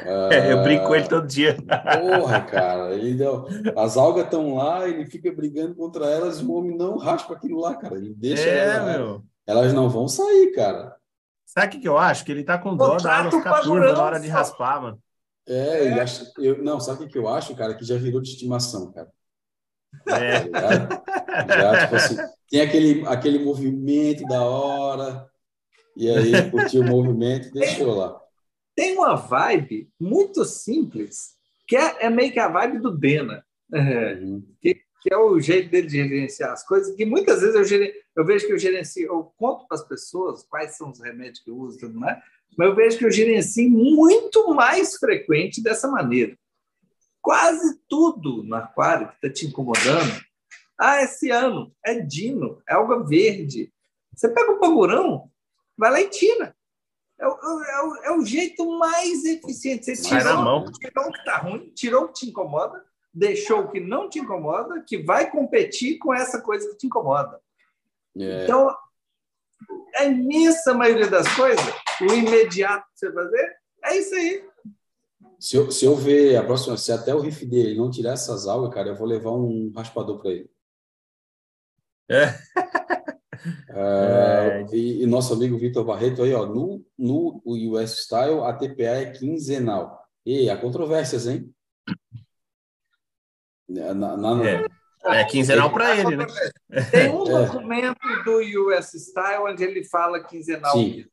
É, 0.04 0.52
eu 0.52 0.62
brinco 0.62 0.86
com 0.86 0.94
ele 0.94 1.08
todo 1.08 1.26
dia. 1.26 1.56
Porra, 1.56 2.40
cara. 2.42 2.94
Ele 2.94 3.14
deu... 3.14 3.46
As 3.76 3.96
algas 3.96 4.24
estão 4.24 4.54
lá, 4.56 4.88
ele 4.88 5.06
fica 5.06 5.32
brigando 5.32 5.74
contra 5.74 6.06
elas 6.06 6.38
e 6.40 6.44
o 6.44 6.52
homem 6.52 6.76
não 6.76 6.96
raspa 6.96 7.34
aquilo 7.34 7.60
lá, 7.60 7.74
cara. 7.76 7.96
Ele 7.96 8.12
deixa 8.14 8.48
É, 8.48 8.74
ela- 8.76 8.98
meu. 8.98 9.22
Elas 9.46 9.72
não 9.72 9.88
vão 9.88 10.08
sair, 10.08 10.52
cara. 10.52 10.96
Sabe 11.44 11.66
o 11.66 11.70
que, 11.70 11.80
que 11.80 11.88
eu 11.88 11.98
acho? 11.98 12.24
Que 12.24 12.32
ele 12.32 12.44
tá 12.44 12.56
com 12.58 12.76
dó 12.76 12.96
da 12.96 13.28
o 13.28 13.30
ficar 13.30 13.60
turva 13.60 13.92
na 13.92 14.02
hora 14.02 14.20
de 14.20 14.28
raspar, 14.28 14.80
mano. 14.80 15.02
É, 15.46 15.86
ele 15.86 16.00
acha... 16.00 16.30
eu... 16.38 16.62
não, 16.62 16.80
sabe 16.80 17.02
o 17.02 17.06
que 17.06 17.12
que 17.12 17.18
eu 17.18 17.28
acho, 17.28 17.54
cara? 17.54 17.74
Que 17.74 17.84
já 17.84 17.96
virou 17.96 18.20
de 18.20 18.30
estimação, 18.30 18.92
cara. 18.92 19.10
É. 20.06 20.40
Tá 20.40 20.44
ligado? 20.44 21.02
Já, 21.48 21.80
tipo 21.84 21.96
assim, 21.96 22.16
tem 22.48 22.60
aquele, 22.60 23.06
aquele 23.06 23.38
movimento 23.38 24.24
da 24.26 24.42
hora, 24.42 25.28
e 25.96 26.08
aí 26.08 26.34
ele 26.34 26.50
curtiu 26.50 26.82
o 26.82 26.86
movimento 26.86 27.48
e 27.48 27.52
deixou 27.52 27.94
lá. 27.94 28.18
Tem 28.74 28.96
uma 28.96 29.14
vibe 29.14 29.90
muito 30.00 30.44
simples, 30.44 31.32
que 31.66 31.76
é, 31.76 32.06
é 32.06 32.10
meio 32.10 32.32
que 32.32 32.38
a 32.38 32.48
vibe 32.48 32.78
do 32.78 32.90
Dena. 32.96 33.44
É, 33.74 34.14
Uhum. 34.14 34.42
que 34.60 34.82
é 35.10 35.16
o 35.16 35.40
jeito 35.40 35.70
dele 35.70 35.86
de 35.86 35.96
gerenciar 35.96 36.52
as 36.52 36.66
coisas, 36.66 36.94
que 36.94 37.04
muitas 37.06 37.40
vezes 37.40 37.54
eu, 37.56 37.64
geren- 37.64 37.92
eu 38.14 38.24
vejo 38.26 38.46
que 38.46 38.52
eu 38.52 38.58
gerencio, 38.58 39.06
eu 39.06 39.32
conto 39.38 39.66
para 39.66 39.78
as 39.78 39.86
pessoas 39.88 40.42
quais 40.42 40.76
são 40.76 40.90
os 40.90 41.00
remédios 41.00 41.40
que 41.42 41.50
eu 41.50 41.56
uso 41.56 41.78
tudo 41.78 41.98
mais, 41.98 42.22
mas 42.56 42.68
eu 42.68 42.74
vejo 42.74 42.98
que 42.98 43.04
eu 43.06 43.10
gerencio 43.10 43.70
muito 43.70 44.52
mais 44.54 44.96
frequente 44.96 45.62
dessa 45.62 45.88
maneira. 45.88 46.36
Quase 47.20 47.78
tudo 47.88 48.42
no 48.42 48.54
aquário 48.56 49.08
que 49.08 49.14
está 49.14 49.30
te 49.32 49.46
incomodando, 49.46 50.20
ah, 50.78 51.02
esse 51.02 51.30
ano 51.30 51.72
é 51.84 51.94
dino, 52.00 52.60
é 52.68 52.74
alga 52.74 52.98
verde. 53.04 53.72
Você 54.14 54.28
pega 54.28 54.52
o 54.52 54.58
pangurão, 54.58 55.30
vai 55.78 55.90
lá 55.90 56.00
e 56.00 56.08
tira. 56.10 56.54
É 57.18 57.26
o, 57.26 57.30
é 57.64 57.82
o- 57.82 57.96
é 58.04 58.16
o 58.18 58.24
jeito 58.24 58.66
mais 58.78 59.24
eficiente. 59.24 59.84
Você 59.84 59.94
tirou, 60.02 60.22
tirou 60.72 61.04
o 61.08 61.12
que 61.12 61.18
está 61.18 61.36
ruim, 61.38 61.72
tirou 61.74 62.04
o 62.04 62.08
que 62.08 62.14
te 62.14 62.26
incomoda, 62.28 62.84
deixou 63.12 63.60
o 63.60 63.70
que 63.70 63.80
não 63.80 64.08
te 64.08 64.18
incomoda, 64.18 64.82
que 64.86 64.98
vai 64.98 65.30
competir 65.30 65.98
com 65.98 66.14
essa 66.14 66.40
coisa 66.40 66.68
que 66.70 66.76
te 66.76 66.86
incomoda. 66.86 67.40
É, 68.18 68.44
Então, 68.44 68.74
a 69.96 70.04
imensa 70.04 70.74
maioria 70.74 71.08
das 71.08 71.28
coisas, 71.34 71.64
o 72.00 72.14
imediato 72.14 72.86
que 72.92 72.98
você 72.98 73.12
fazer, 73.12 73.56
é 73.84 73.96
isso 73.96 74.14
aí. 74.14 74.44
se, 75.38 75.56
eu, 75.56 75.70
se 75.70 75.84
eu 75.84 75.94
ver 75.96 76.36
a 76.36 76.44
próxima, 76.44 76.76
se 76.76 76.92
até 76.92 77.14
o 77.14 77.20
riff 77.20 77.44
dele 77.44 77.76
não 77.76 77.90
tirar 77.90 78.12
essas 78.12 78.46
algas, 78.46 78.72
cara, 78.72 78.88
eu 78.90 78.96
vou 78.96 79.06
levar 79.06 79.32
um 79.32 79.72
raspador 79.74 80.20
para 80.20 80.30
ele. 80.30 80.50
É. 82.08 82.34
Ah, 83.70 84.64
e, 84.72 85.02
e 85.02 85.06
nosso 85.06 85.34
amigo 85.34 85.58
Vitor 85.58 85.84
Barreto 85.84 86.22
aí, 86.22 86.32
ó, 86.32 86.46
no, 86.46 86.84
no 86.96 87.42
US 87.44 88.04
Style, 88.04 88.40
a 88.44 88.52
TPA 88.52 89.00
é 89.00 89.10
quinzenal. 89.10 90.00
E 90.24 90.48
há 90.48 90.56
controvérsias, 90.56 91.26
hein? 91.26 91.52
Na, 93.72 93.94
na- 93.94 94.16
na- 94.16 94.48
É. 94.48 94.64
É 95.04 95.24
quinzenal 95.24 95.68
para 95.72 95.96
ele, 95.96 96.16
né? 96.16 96.26
Tem 96.92 97.10
um 97.10 97.26
É. 97.26 97.44
documento 97.46 97.98
do 98.24 98.38
US 98.70 98.92
Style 98.94 99.42
onde 99.42 99.64
ele 99.64 99.82
fala 99.84 100.22
quinzenal. 100.22 100.72
Sim. 100.74 101.04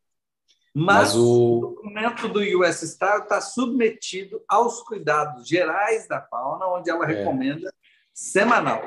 Mas, 0.76 0.95
Mas 1.14 1.16
o 1.16 1.57
o. 1.57 1.60
documento 1.62 2.28
do 2.28 2.39
US 2.60 2.82
Style 2.82 3.24
está 3.24 3.41
submetido 3.41 4.43
aos 4.47 4.84
cuidados 4.84 5.47
gerais 5.47 6.07
da 6.07 6.22
fauna, 6.22 6.68
onde 6.68 6.88
ela 6.91 7.03
É. 7.05 7.16
recomenda 7.16 7.74
semanal. 8.14 8.84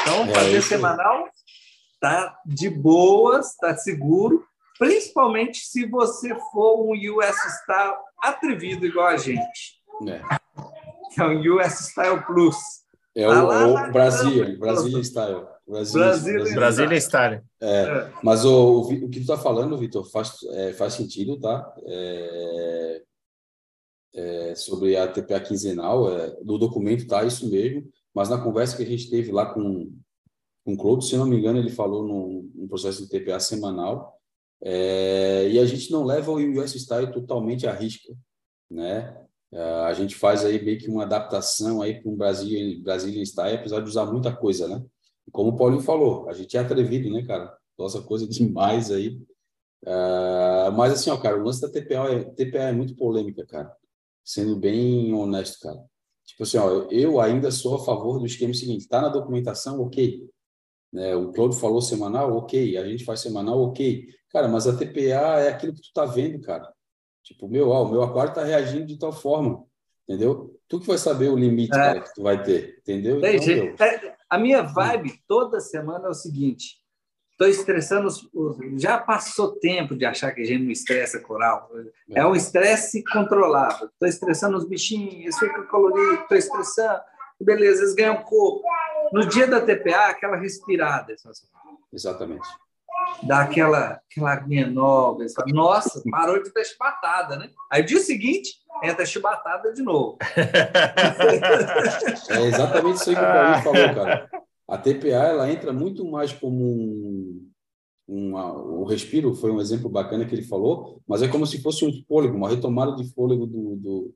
Então, 0.00 0.24
É, 0.24 0.34
fazer 0.34 0.56
isso 0.58 0.68
semanal 0.68 1.28
tá 2.00 2.38
de 2.46 2.70
boas, 2.70 3.54
tá 3.56 3.76
seguro, 3.76 4.42
principalmente 4.78 5.58
se 5.66 5.84
você 5.86 6.34
for 6.50 6.80
um 6.82 6.92
US 6.92 7.36
Style 7.62 7.94
atrevido 8.22 8.86
igual 8.86 9.08
a 9.08 9.16
gente, 9.18 9.76
É, 10.08 10.20
que 11.14 11.20
é 11.20 11.24
um 11.26 11.40
US 11.56 11.78
Style 11.90 12.22
Plus. 12.24 12.56
É 13.16 13.28
o, 13.28 13.46
lá 13.46 13.88
o 13.88 13.92
Brasil. 13.92 14.58
Brasília 14.58 15.02
Style. 15.02 15.46
Brasília, 15.66 16.06
Brasília. 16.06 16.54
Brasília 16.54 17.00
Style. 17.00 17.40
É, 17.60 18.10
mas 18.22 18.44
o, 18.44 18.82
o 18.82 19.08
que 19.08 19.18
tu 19.18 19.20
está 19.20 19.38
falando, 19.38 19.76
Vitor, 19.78 20.04
faz, 20.10 20.36
é, 20.50 20.72
faz 20.74 20.94
sentido, 20.94 21.40
tá? 21.40 21.74
É, 21.86 23.02
é, 24.14 24.54
sobre 24.54 24.96
a 24.96 25.08
TPA 25.08 25.40
quinzenal, 25.40 26.10
é, 26.10 26.36
no 26.44 26.58
documento 26.58 27.06
tá 27.06 27.24
isso 27.24 27.48
mesmo, 27.50 27.88
mas 28.14 28.28
na 28.28 28.40
conversa 28.40 28.76
que 28.76 28.82
a 28.82 28.86
gente 28.86 29.10
teve 29.10 29.32
lá 29.32 29.46
com, 29.46 29.92
com 30.64 30.74
o 30.74 30.76
Claude, 30.76 31.06
se 31.06 31.16
não 31.16 31.26
me 31.26 31.36
engano, 31.36 31.58
ele 31.58 31.70
falou 31.70 32.06
num, 32.06 32.50
num 32.54 32.68
processo 32.68 33.02
de 33.02 33.08
TPA 33.08 33.40
semanal, 33.40 34.18
é, 34.62 35.48
e 35.50 35.58
a 35.58 35.66
gente 35.66 35.90
não 35.90 36.04
leva 36.04 36.30
o 36.30 36.60
US 36.60 36.72
Style 36.72 37.12
totalmente 37.12 37.66
à 37.66 37.72
risca, 37.72 38.14
né? 38.70 39.25
É, 39.56 39.62
a 39.86 39.94
gente 39.94 40.14
faz 40.14 40.44
aí 40.44 40.62
meio 40.62 40.78
que 40.78 40.90
uma 40.90 41.04
adaptação 41.04 41.80
aí 41.80 41.98
para 41.98 42.10
um 42.10 42.14
Brasil, 42.14 42.78
Brazilian 42.82 43.24
Style, 43.24 43.56
apesar 43.56 43.80
de 43.80 43.88
usar 43.88 44.04
muita 44.04 44.34
coisa, 44.34 44.68
né? 44.68 44.84
Como 45.32 45.50
o 45.50 45.56
Paulinho 45.56 45.80
falou, 45.82 46.28
a 46.28 46.34
gente 46.34 46.56
é 46.58 46.60
atrevido, 46.60 47.10
né, 47.10 47.24
cara? 47.24 47.56
Nossa, 47.78 48.02
coisa 48.02 48.26
demais 48.28 48.90
aí. 48.90 49.18
Ah, 49.86 50.70
mas 50.76 50.92
assim, 50.92 51.10
ó, 51.10 51.16
cara, 51.16 51.38
o 51.38 51.44
lance 51.44 51.60
da 51.62 51.70
TPA 51.70 52.12
é, 52.12 52.24
TPA 52.24 52.64
é 52.64 52.72
muito 52.72 52.94
polêmica, 52.96 53.46
cara. 53.46 53.74
Sendo 54.24 54.56
bem 54.56 55.14
honesto, 55.14 55.58
cara. 55.60 55.82
Tipo 56.26 56.42
assim, 56.42 56.58
ó, 56.58 56.86
eu 56.90 57.20
ainda 57.20 57.50
sou 57.50 57.76
a 57.76 57.84
favor 57.84 58.18
do 58.18 58.26
esquema 58.26 58.52
seguinte: 58.52 58.88
tá 58.88 59.00
na 59.00 59.08
documentação, 59.08 59.80
ok. 59.80 60.28
Né, 60.92 61.16
o 61.16 61.32
Claudio 61.32 61.58
falou 61.58 61.80
semanal, 61.80 62.36
ok. 62.36 62.76
A 62.76 62.86
gente 62.86 63.04
faz 63.04 63.20
semanal, 63.20 63.60
ok. 63.62 64.06
Cara, 64.30 64.48
mas 64.48 64.66
a 64.66 64.76
TPA 64.76 65.40
é 65.40 65.48
aquilo 65.48 65.74
que 65.74 65.82
tu 65.82 65.92
tá 65.94 66.04
vendo, 66.04 66.40
cara. 66.42 66.75
Tipo, 67.26 67.48
meu, 67.48 67.70
ó, 67.70 67.82
o 67.82 67.90
meu 67.90 68.02
aquário 68.04 68.32
tá 68.32 68.44
reagindo 68.44 68.86
de 68.86 68.96
tal 68.96 69.12
forma, 69.12 69.64
entendeu? 70.08 70.56
Tu 70.68 70.78
que 70.78 70.86
vai 70.86 70.96
saber 70.96 71.28
o 71.28 71.36
limite, 71.36 71.74
É. 71.74 71.76
cara, 71.76 72.00
que 72.00 72.14
tu 72.14 72.22
vai 72.22 72.40
ter, 72.40 72.78
entendeu? 72.78 73.18
Então, 73.18 73.46
meu, 73.46 73.74
É, 73.80 74.16
A 74.30 74.38
minha 74.38 74.62
vibe 74.62 75.20
toda 75.26 75.58
semana 75.58 76.06
é 76.06 76.10
o 76.10 76.14
seguinte: 76.14 76.76
estou 77.32 77.48
estressando. 77.48 78.06
Os, 78.06 78.28
os- 78.32 78.56
já 78.80 78.96
passou 78.98 79.56
tempo 79.56 79.96
de 79.96 80.04
achar 80.04 80.32
que 80.32 80.40
a 80.42 80.44
gente 80.44 80.62
não 80.64 80.70
estressa 80.70 81.18
coral. 81.20 81.68
É 82.10 82.24
um 82.24 82.34
estresse 82.36 83.02
controlado. 83.02 83.86
Estou 83.86 84.08
estressando 84.08 84.56
os 84.56 84.64
bichinhos, 84.68 85.14
eles 85.14 85.36
ficam 85.38 85.66
coloridos, 85.66 86.20
estou 86.22 86.38
estressando. 86.38 87.00
Beleza, 87.40 87.82
eles 87.82 87.94
ganham 87.94 88.22
corpo. 88.22 88.62
No 89.12 89.26
dia 89.26 89.46
da 89.48 89.60
TPA, 89.60 90.06
aquela 90.10 90.36
respirada, 90.36 91.12
assim, 91.12 91.46
exatamente. 91.92 92.46
Dá 93.22 93.42
aquela, 93.42 94.00
aquela 94.10 94.32
aguinha 94.32 94.68
nova. 94.68 95.24
Nossa, 95.48 96.02
parou 96.10 96.42
de 96.42 96.52
dar 96.52 96.64
chibatada, 96.64 97.36
né? 97.36 97.50
Aí 97.70 97.82
dia 97.82 98.00
seguinte, 98.00 98.60
entra 98.82 99.06
chibatada 99.06 99.72
de 99.72 99.82
novo. 99.82 100.18
É 102.28 102.42
exatamente 102.42 102.96
isso 102.96 103.04
que 103.04 103.12
o 103.12 103.14
Paulinho 103.14 103.62
falou, 103.62 103.94
cara. 103.94 104.30
A 104.68 104.78
TPA 104.78 105.08
ela 105.08 105.50
entra 105.50 105.72
muito 105.72 106.04
mais 106.04 106.32
como 106.32 106.64
um, 106.64 107.50
uma, 108.06 108.52
o 108.52 108.84
respiro 108.84 109.34
foi 109.34 109.50
um 109.50 109.60
exemplo 109.60 109.88
bacana 109.88 110.24
que 110.26 110.34
ele 110.34 110.42
falou, 110.42 111.00
mas 111.06 111.22
é 111.22 111.28
como 111.28 111.46
se 111.46 111.62
fosse 111.62 111.84
um 111.84 111.92
fôlego, 112.06 112.36
uma 112.36 112.48
retomada 112.48 112.94
de 112.96 113.08
fôlego 113.12 113.46
do, 113.46 113.76
do, 113.76 114.14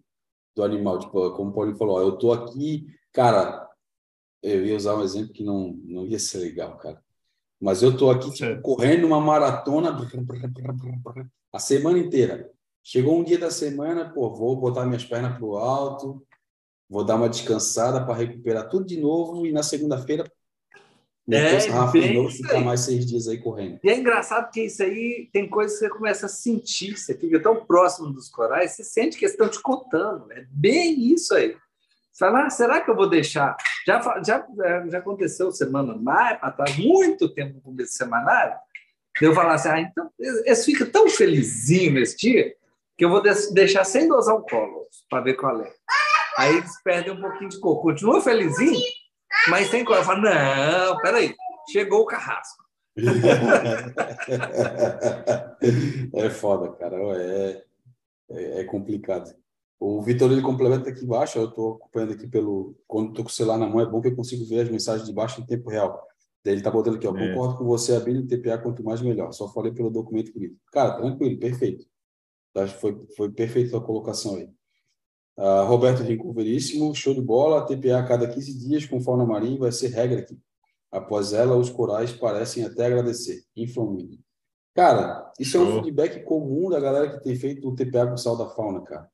do 0.56 0.64
animal. 0.64 0.98
Tipo, 0.98 1.30
como 1.32 1.50
o 1.50 1.54
Paulinho 1.54 1.76
falou, 1.76 1.96
ó, 1.96 2.00
eu 2.00 2.12
tô 2.12 2.32
aqui, 2.32 2.86
cara, 3.12 3.68
eu 4.42 4.64
ia 4.64 4.76
usar 4.76 4.96
um 4.96 5.02
exemplo 5.02 5.32
que 5.32 5.44
não, 5.44 5.78
não 5.84 6.06
ia 6.06 6.18
ser 6.18 6.38
legal, 6.38 6.76
cara. 6.78 7.02
Mas 7.60 7.82
eu 7.82 7.94
tô 7.96 8.10
aqui 8.10 8.30
tipo, 8.32 8.60
correndo 8.62 9.06
uma 9.06 9.20
maratona 9.20 9.94
a 11.52 11.58
semana 11.58 11.98
inteira. 11.98 12.50
Chegou 12.82 13.18
um 13.18 13.24
dia 13.24 13.38
da 13.38 13.50
semana, 13.50 14.08
pô, 14.08 14.34
vou 14.34 14.56
botar 14.56 14.86
minhas 14.86 15.04
pernas 15.04 15.36
pro 15.36 15.56
alto, 15.56 16.26
vou 16.88 17.04
dar 17.04 17.16
uma 17.16 17.28
descansada 17.28 18.04
para 18.04 18.14
recuperar 18.14 18.68
tudo 18.68 18.86
de 18.86 18.98
novo 18.98 19.46
e 19.46 19.52
na 19.52 19.62
segunda-feira 19.62 20.24
É, 21.30 21.58
Rafa 21.68 22.00
de 22.00 22.14
novo 22.14 22.30
ficar 22.30 22.60
mais 22.60 22.80
seis 22.80 23.06
dias 23.06 23.28
aí 23.28 23.38
correndo. 23.38 23.78
E 23.84 23.90
é 23.90 23.96
engraçado 23.96 24.50
que 24.50 24.62
isso 24.62 24.82
aí 24.82 25.28
tem 25.32 25.48
coisas 25.48 25.78
que 25.78 25.84
você 25.84 25.90
começa 25.90 26.26
a 26.26 26.28
sentir, 26.30 26.96
você 26.96 27.14
fica 27.14 27.40
tão 27.40 27.64
próximo 27.66 28.10
dos 28.10 28.28
corais, 28.28 28.72
você 28.72 28.82
sente 28.82 29.16
que 29.18 29.24
eles 29.24 29.34
estão 29.34 29.48
te 29.48 29.60
contando. 29.60 30.32
É 30.32 30.44
bem 30.50 31.12
isso 31.12 31.34
aí. 31.34 31.54
Você 32.12 32.24
fala, 32.24 32.46
ah, 32.46 32.50
será 32.50 32.80
que 32.80 32.90
eu 32.90 32.96
vou 32.96 33.08
deixar? 33.08 33.56
Já, 33.86 34.22
já, 34.24 34.46
eh, 34.64 34.84
já 34.88 34.98
aconteceu 34.98 35.52
semana 35.52 35.96
mais 35.96 36.38
para 36.38 36.50
trás, 36.50 36.76
muito 36.76 37.28
tempo 37.28 37.54
no 37.54 37.60
começo 37.60 37.92
semanário, 37.92 38.56
eu 39.20 39.34
falar 39.34 39.54
assim, 39.54 39.68
ah, 39.68 39.80
então 39.80 40.10
eles 40.18 40.64
ficam 40.64 40.90
tão 40.90 41.08
felizinhos 41.08 41.94
nesse 41.94 42.16
dia, 42.16 42.54
que 42.96 43.04
eu 43.04 43.10
vou 43.10 43.22
deixar 43.22 43.84
sem 43.84 44.08
dosar 44.08 44.34
o 44.34 44.42
colo, 44.42 44.86
para 45.08 45.22
ver 45.22 45.34
qual 45.34 45.60
é. 45.60 45.72
Aí 46.36 46.56
eles 46.56 46.80
perdem 46.82 47.12
um 47.12 47.20
pouquinho 47.20 47.50
de 47.50 47.58
cor. 47.58 47.82
Continua 47.82 48.20
felizinho, 48.20 48.80
mas 49.48 49.68
sem 49.68 49.84
cor. 49.84 49.96
Eu 49.96 50.04
falo, 50.04 50.22
não, 50.22 50.96
peraí, 50.98 51.34
chegou 51.70 52.02
o 52.02 52.06
carrasco. 52.06 52.64
É 56.14 56.30
foda, 56.30 56.72
cara. 56.76 56.96
É, 56.96 57.62
é, 58.30 58.60
é 58.60 58.64
complicado. 58.64 59.34
O 59.80 60.02
Vitor 60.02 60.30
ele 60.30 60.42
complementa 60.42 60.90
aqui 60.90 61.04
embaixo. 61.04 61.38
Eu 61.38 61.48
estou 61.48 61.76
acompanhando 61.76 62.12
aqui 62.12 62.26
pelo. 62.26 62.76
Quando 62.86 63.08
estou 63.08 63.24
com 63.24 63.30
o 63.30 63.32
celular 63.32 63.56
na 63.56 63.66
mão, 63.66 63.80
é 63.80 63.86
bom 63.86 64.02
que 64.02 64.08
eu 64.08 64.14
consigo 64.14 64.44
ver 64.44 64.60
as 64.60 64.70
mensagens 64.70 65.08
de 65.08 65.14
baixo 65.14 65.40
em 65.40 65.46
tempo 65.46 65.70
real. 65.70 66.06
Daí 66.44 66.54
ele 66.54 66.62
tá 66.62 66.70
botando 66.70 66.96
aqui, 66.96 67.06
ó. 67.06 67.16
É. 67.16 67.28
Concordo 67.32 67.56
com 67.56 67.64
você, 67.64 67.94
Abílio, 67.94 68.26
TPA 68.26 68.58
quanto 68.58 68.84
mais 68.84 69.00
melhor. 69.00 69.32
Só 69.32 69.48
falei 69.48 69.72
pelo 69.72 69.90
documento 69.90 70.32
querido. 70.32 70.54
Cara, 70.70 70.98
tranquilo, 70.98 71.38
perfeito. 71.38 71.86
Acho 72.54 72.74
que 72.74 72.80
foi, 72.80 73.06
foi 73.16 73.30
perfeito 73.32 73.74
a 73.74 73.80
colocação 73.80 74.36
aí. 74.36 74.50
Ah, 75.38 75.62
Roberto 75.62 76.02
Rincon 76.02 76.32
Veríssimo, 76.34 76.94
show 76.94 77.14
de 77.14 77.22
bola. 77.22 77.64
TPA 77.64 78.00
a 78.00 78.06
cada 78.06 78.28
15 78.28 78.58
dias 78.58 78.84
com 78.84 79.00
fauna 79.00 79.24
marinha 79.24 79.58
vai 79.58 79.72
ser 79.72 79.88
regra 79.88 80.20
aqui. 80.20 80.38
Após 80.90 81.32
ela, 81.32 81.56
os 81.56 81.70
corais 81.70 82.12
parecem 82.12 82.64
até 82.64 82.86
agradecer. 82.86 83.42
Inflamingo. 83.56 84.18
Cara, 84.74 85.32
isso 85.38 85.56
é 85.56 85.60
um 85.60 85.82
feedback 85.82 86.22
comum 86.24 86.68
da 86.68 86.78
galera 86.78 87.10
que 87.10 87.24
tem 87.24 87.34
feito 87.34 87.66
o 87.66 87.74
TPA 87.74 88.06
com 88.06 88.16
sal 88.18 88.36
da 88.36 88.46
fauna, 88.46 88.82
cara. 88.82 89.08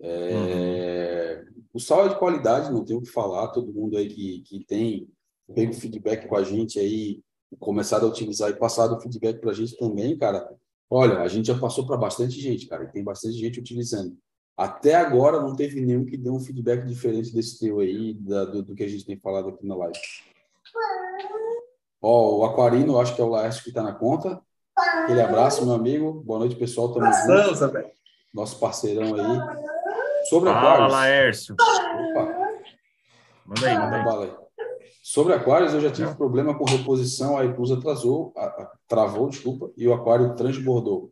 É, 0.00 1.44
O 1.72 1.80
sal 1.80 2.06
é 2.06 2.08
de 2.08 2.18
qualidade, 2.18 2.70
não 2.72 2.84
tem 2.84 2.96
o 2.96 3.02
que 3.02 3.08
falar. 3.10 3.48
Todo 3.48 3.72
mundo 3.72 3.96
aí 3.96 4.08
que, 4.08 4.40
que 4.42 4.64
tem 4.64 5.08
pego 5.54 5.72
feedback 5.72 6.26
com 6.28 6.36
a 6.36 6.42
gente 6.42 6.78
aí, 6.78 7.20
começado 7.58 8.04
a 8.06 8.08
utilizar 8.08 8.50
e 8.50 8.54
passado 8.56 8.94
o 8.96 9.00
feedback 9.00 9.40
para 9.40 9.50
a 9.50 9.54
gente 9.54 9.76
também, 9.78 10.16
cara. 10.16 10.48
Olha, 10.90 11.20
a 11.20 11.28
gente 11.28 11.46
já 11.46 11.58
passou 11.58 11.86
para 11.86 11.96
bastante 11.96 12.40
gente, 12.40 12.66
cara, 12.66 12.84
e 12.84 12.92
tem 12.92 13.02
bastante 13.04 13.36
gente 13.36 13.60
utilizando. 13.60 14.16
Até 14.56 14.94
agora 14.94 15.40
não 15.40 15.54
teve 15.54 15.80
nenhum 15.80 16.04
que 16.04 16.16
deu 16.16 16.34
um 16.34 16.40
feedback 16.40 16.84
diferente 16.86 17.32
desse 17.32 17.58
teu 17.58 17.78
aí, 17.80 18.14
da- 18.14 18.44
do, 18.44 18.62
do 18.62 18.74
que 18.74 18.82
a 18.82 18.88
gente 18.88 19.04
tem 19.06 19.16
falado 19.18 19.50
aqui 19.50 19.66
na 19.66 19.76
live. 19.76 19.98
Ó, 22.00 22.38
o 22.38 22.44
Aquarino, 22.44 22.98
acho 22.98 23.14
que 23.14 23.20
é 23.20 23.24
o 23.24 23.28
Laércio 23.28 23.62
que 23.62 23.68
está 23.70 23.82
na 23.82 23.92
conta. 23.92 24.40
Aquele 24.76 25.20
abraço, 25.20 25.64
meu 25.64 25.74
amigo. 25.74 26.22
Boa 26.24 26.38
noite, 26.40 26.56
pessoal. 26.56 26.92
Tamo 26.92 27.06
junto. 27.12 27.28
Nosso 28.32 28.58
parceirão 28.58 29.14
aí. 29.14 29.77
Sobre 30.28 30.50
Fala, 30.50 30.60
aquários. 30.72 30.92
Laércio. 30.92 31.54
Opa, 31.54 32.38
Manda 33.46 33.66
aí, 33.66 33.74
manda 33.74 33.84
manda 33.84 33.96
aí. 33.96 34.04
bala 34.04 34.24
aí. 34.26 34.32
Sobre 35.02 35.32
aquários, 35.32 35.72
eu 35.72 35.80
já 35.80 35.90
tive 35.90 36.08
Não. 36.08 36.16
problema 36.16 36.56
com 36.56 36.64
reposição. 36.64 37.38
A 37.38 37.44
Iclus 37.44 37.70
atrasou, 37.72 38.32
a- 38.36 38.44
a- 38.44 38.72
travou, 38.86 39.28
desculpa, 39.30 39.70
e 39.76 39.86
o 39.88 39.94
aquário 39.94 40.34
transbordou. 40.34 41.10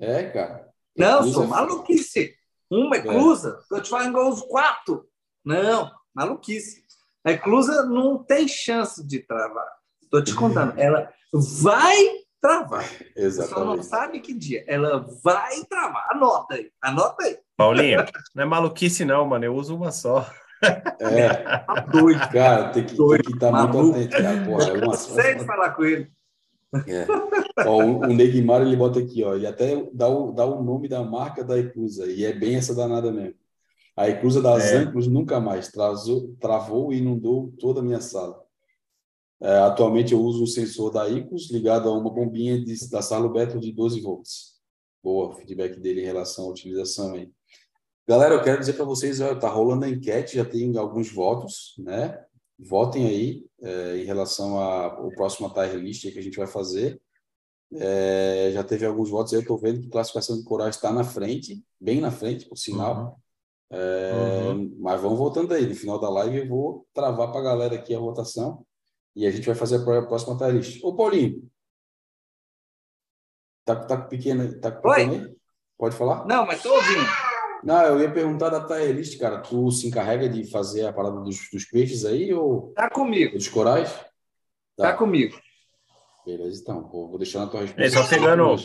É, 0.00 0.24
cara. 0.24 0.68
Não, 0.96 1.22
sou 1.24 1.44
é- 1.44 1.46
maluquice. 1.46 2.34
Uma 2.70 2.96
eclusa, 2.96 3.58
eu 3.70 3.82
te 3.82 3.90
falo 3.90 4.06
igual 4.08 4.30
os 4.30 4.40
quatro. 4.42 5.06
Não, 5.44 5.90
maluquice. 6.14 6.82
A 7.22 7.32
eclusa 7.32 7.84
não 7.84 8.22
tem 8.24 8.48
chance 8.48 9.06
de 9.06 9.20
travar. 9.20 9.68
Estou 10.02 10.22
te 10.24 10.34
contando. 10.34 10.78
Ela 10.78 11.10
vai 11.32 11.96
travar. 12.44 12.84
Você 12.84 13.30
só 13.30 13.64
não 13.64 13.74
Exatamente. 13.74 13.86
sabe 13.86 14.20
que 14.20 14.34
dia. 14.34 14.62
Ela 14.66 15.06
vai 15.22 15.64
travar. 15.64 16.06
Anota 16.10 16.54
aí. 16.56 16.70
Anota 16.82 17.24
aí. 17.24 17.38
Paulinho, 17.56 18.04
não 18.34 18.42
é 18.42 18.46
maluquice 18.46 19.02
não, 19.04 19.24
mano. 19.26 19.46
Eu 19.46 19.54
uso 19.54 19.74
uma 19.74 19.90
só. 19.90 20.28
É, 21.00 21.28
Tá 21.28 21.86
doido. 21.90 22.28
cara, 22.30 22.68
tem 22.70 22.84
que 22.84 22.92
estar 22.92 23.50
muito 23.50 23.50
maluco. 23.50 23.90
atento, 23.96 24.10
cara. 24.10 24.44
Porra, 24.44 24.64
é 24.68 24.84
uma 24.84 24.94
Sei 24.96 25.34
de 25.36 25.44
falar 25.44 25.70
com 25.70 25.84
ele. 25.84 26.10
É. 26.88 27.06
Ó, 27.66 27.82
o, 27.84 28.00
o 28.00 28.06
Neymar 28.08 28.62
ele 28.62 28.76
bota 28.76 28.98
aqui, 28.98 29.22
ó, 29.22 29.34
ele 29.34 29.46
até 29.46 29.88
dá 29.92 30.08
o, 30.08 30.32
dá 30.32 30.44
o 30.44 30.62
nome 30.62 30.88
da 30.88 31.02
marca 31.04 31.44
da 31.44 31.56
Eclusa, 31.58 32.06
e 32.06 32.24
é 32.24 32.32
bem 32.32 32.56
essa 32.56 32.74
danada 32.74 33.12
mesmo. 33.12 33.34
A 33.96 34.08
Eclusa 34.08 34.42
da 34.42 34.56
É. 34.56 34.58
Zanclos 34.58 35.06
nunca 35.06 35.38
mais 35.38 35.68
trazou, 35.68 36.34
travou 36.40 36.92
e 36.92 36.98
inundou 36.98 37.52
toda 37.60 37.78
a 37.80 37.82
minha 37.82 38.00
sala. 38.00 38.42
É, 39.44 39.58
atualmente 39.58 40.14
eu 40.14 40.22
uso 40.22 40.42
um 40.42 40.46
sensor 40.46 40.90
da 40.90 41.06
Icus 41.06 41.50
ligado 41.50 41.86
a 41.86 41.92
uma 41.92 42.08
bombinha 42.08 42.58
de, 42.58 42.88
da 42.88 43.02
Sarlo 43.02 43.28
Beto 43.28 43.60
de 43.60 43.72
12 43.72 44.00
volts. 44.00 44.54
Boa, 45.02 45.34
feedback 45.34 45.78
dele 45.78 46.00
em 46.00 46.06
relação 46.06 46.46
à 46.46 46.48
utilização 46.48 47.12
aí. 47.12 47.30
Galera, 48.08 48.36
eu 48.36 48.42
quero 48.42 48.58
dizer 48.58 48.72
para 48.72 48.86
vocês, 48.86 49.20
ó, 49.20 49.34
tá 49.34 49.50
rolando 49.50 49.84
a 49.84 49.88
enquete, 49.90 50.36
já 50.36 50.46
tem 50.46 50.74
alguns 50.78 51.12
votos, 51.12 51.74
né? 51.76 52.24
Votem 52.58 53.06
aí 53.06 53.44
é, 53.60 53.98
em 53.98 54.04
relação 54.04 54.56
ao 54.58 55.10
próximo 55.10 55.52
tire 55.52 55.76
list 55.76 56.10
que 56.10 56.18
a 56.18 56.22
gente 56.22 56.38
vai 56.38 56.46
fazer. 56.46 56.98
É, 57.74 58.50
já 58.50 58.64
teve 58.64 58.86
alguns 58.86 59.10
votos 59.10 59.34
aí, 59.34 59.40
eu 59.40 59.42
estou 59.42 59.58
vendo 59.58 59.82
que 59.82 59.90
classificação 59.90 60.38
de 60.38 60.44
corais 60.44 60.76
está 60.76 60.90
na 60.90 61.04
frente, 61.04 61.62
bem 61.78 62.00
na 62.00 62.10
frente, 62.10 62.48
por 62.48 62.56
sinal. 62.56 63.20
É, 63.70 64.54
Mas 64.78 65.02
vamos 65.02 65.18
voltando 65.18 65.52
aí, 65.52 65.66
no 65.66 65.74
final 65.74 66.00
da 66.00 66.08
live 66.08 66.38
eu 66.38 66.48
vou 66.48 66.86
travar 66.94 67.30
para 67.30 67.40
a 67.40 67.44
galera 67.44 67.74
aqui 67.74 67.94
a 67.94 67.98
votação 67.98 68.64
e 69.16 69.26
a 69.26 69.30
gente 69.30 69.46
vai 69.46 69.54
fazer 69.54 69.76
a 69.76 69.84
pró- 69.84 70.06
próxima 70.06 70.36
tire 70.36 70.52
list. 70.58 70.82
Ô, 70.84 70.94
Paulinho, 70.94 71.48
tá, 73.64 73.76
tá 73.76 73.96
com 73.96 74.08
pequeno, 74.08 74.60
tá 74.60 74.68
Oi. 74.84 74.94
pequeno 75.06 75.12
aí? 75.26 75.36
Pode 75.78 75.96
falar? 75.96 76.24
Não, 76.26 76.46
mas 76.46 76.62
tô 76.62 76.72
ouvindo. 76.72 77.04
Não, 77.62 77.82
eu 77.82 78.00
ia 78.00 78.12
perguntar 78.12 78.50
da 78.50 78.66
tire 78.66 78.92
list, 78.92 79.18
cara. 79.18 79.40
Tu 79.40 79.70
se 79.70 79.86
encarrega 79.88 80.28
de 80.28 80.48
fazer 80.50 80.86
a 80.86 80.92
parada 80.92 81.20
dos, 81.20 81.48
dos 81.50 81.64
peixes 81.64 82.04
aí 82.04 82.32
ou 82.34 82.72
Tá 82.74 82.90
comigo. 82.90 83.34
dos 83.36 83.48
corais? 83.48 83.90
Tá, 84.76 84.90
Tá. 84.90 84.96
comigo. 84.96 85.38
Beleza, 86.26 86.60
então. 86.60 86.82
Vou, 86.88 87.08
vou 87.08 87.18
deixar 87.18 87.40
na 87.40 87.46
tua 87.46 87.60
resposta. 87.60 87.82
É, 87.82 87.90
só 87.90 88.08
pegando- 88.08 88.56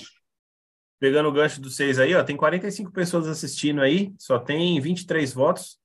Pegando 1.00 1.30
o 1.30 1.32
gancho 1.32 1.62
dos 1.62 1.78
seis 1.78 1.98
aí, 1.98 2.14
ó, 2.14 2.22
tem 2.26 2.36
45 2.36 2.92
pessoas 2.92 3.26
assistindo 3.26 3.80
aí, 3.82 4.14
só 4.20 4.38
tem 4.38 4.82
23 4.82 5.34
votos. 5.34 5.80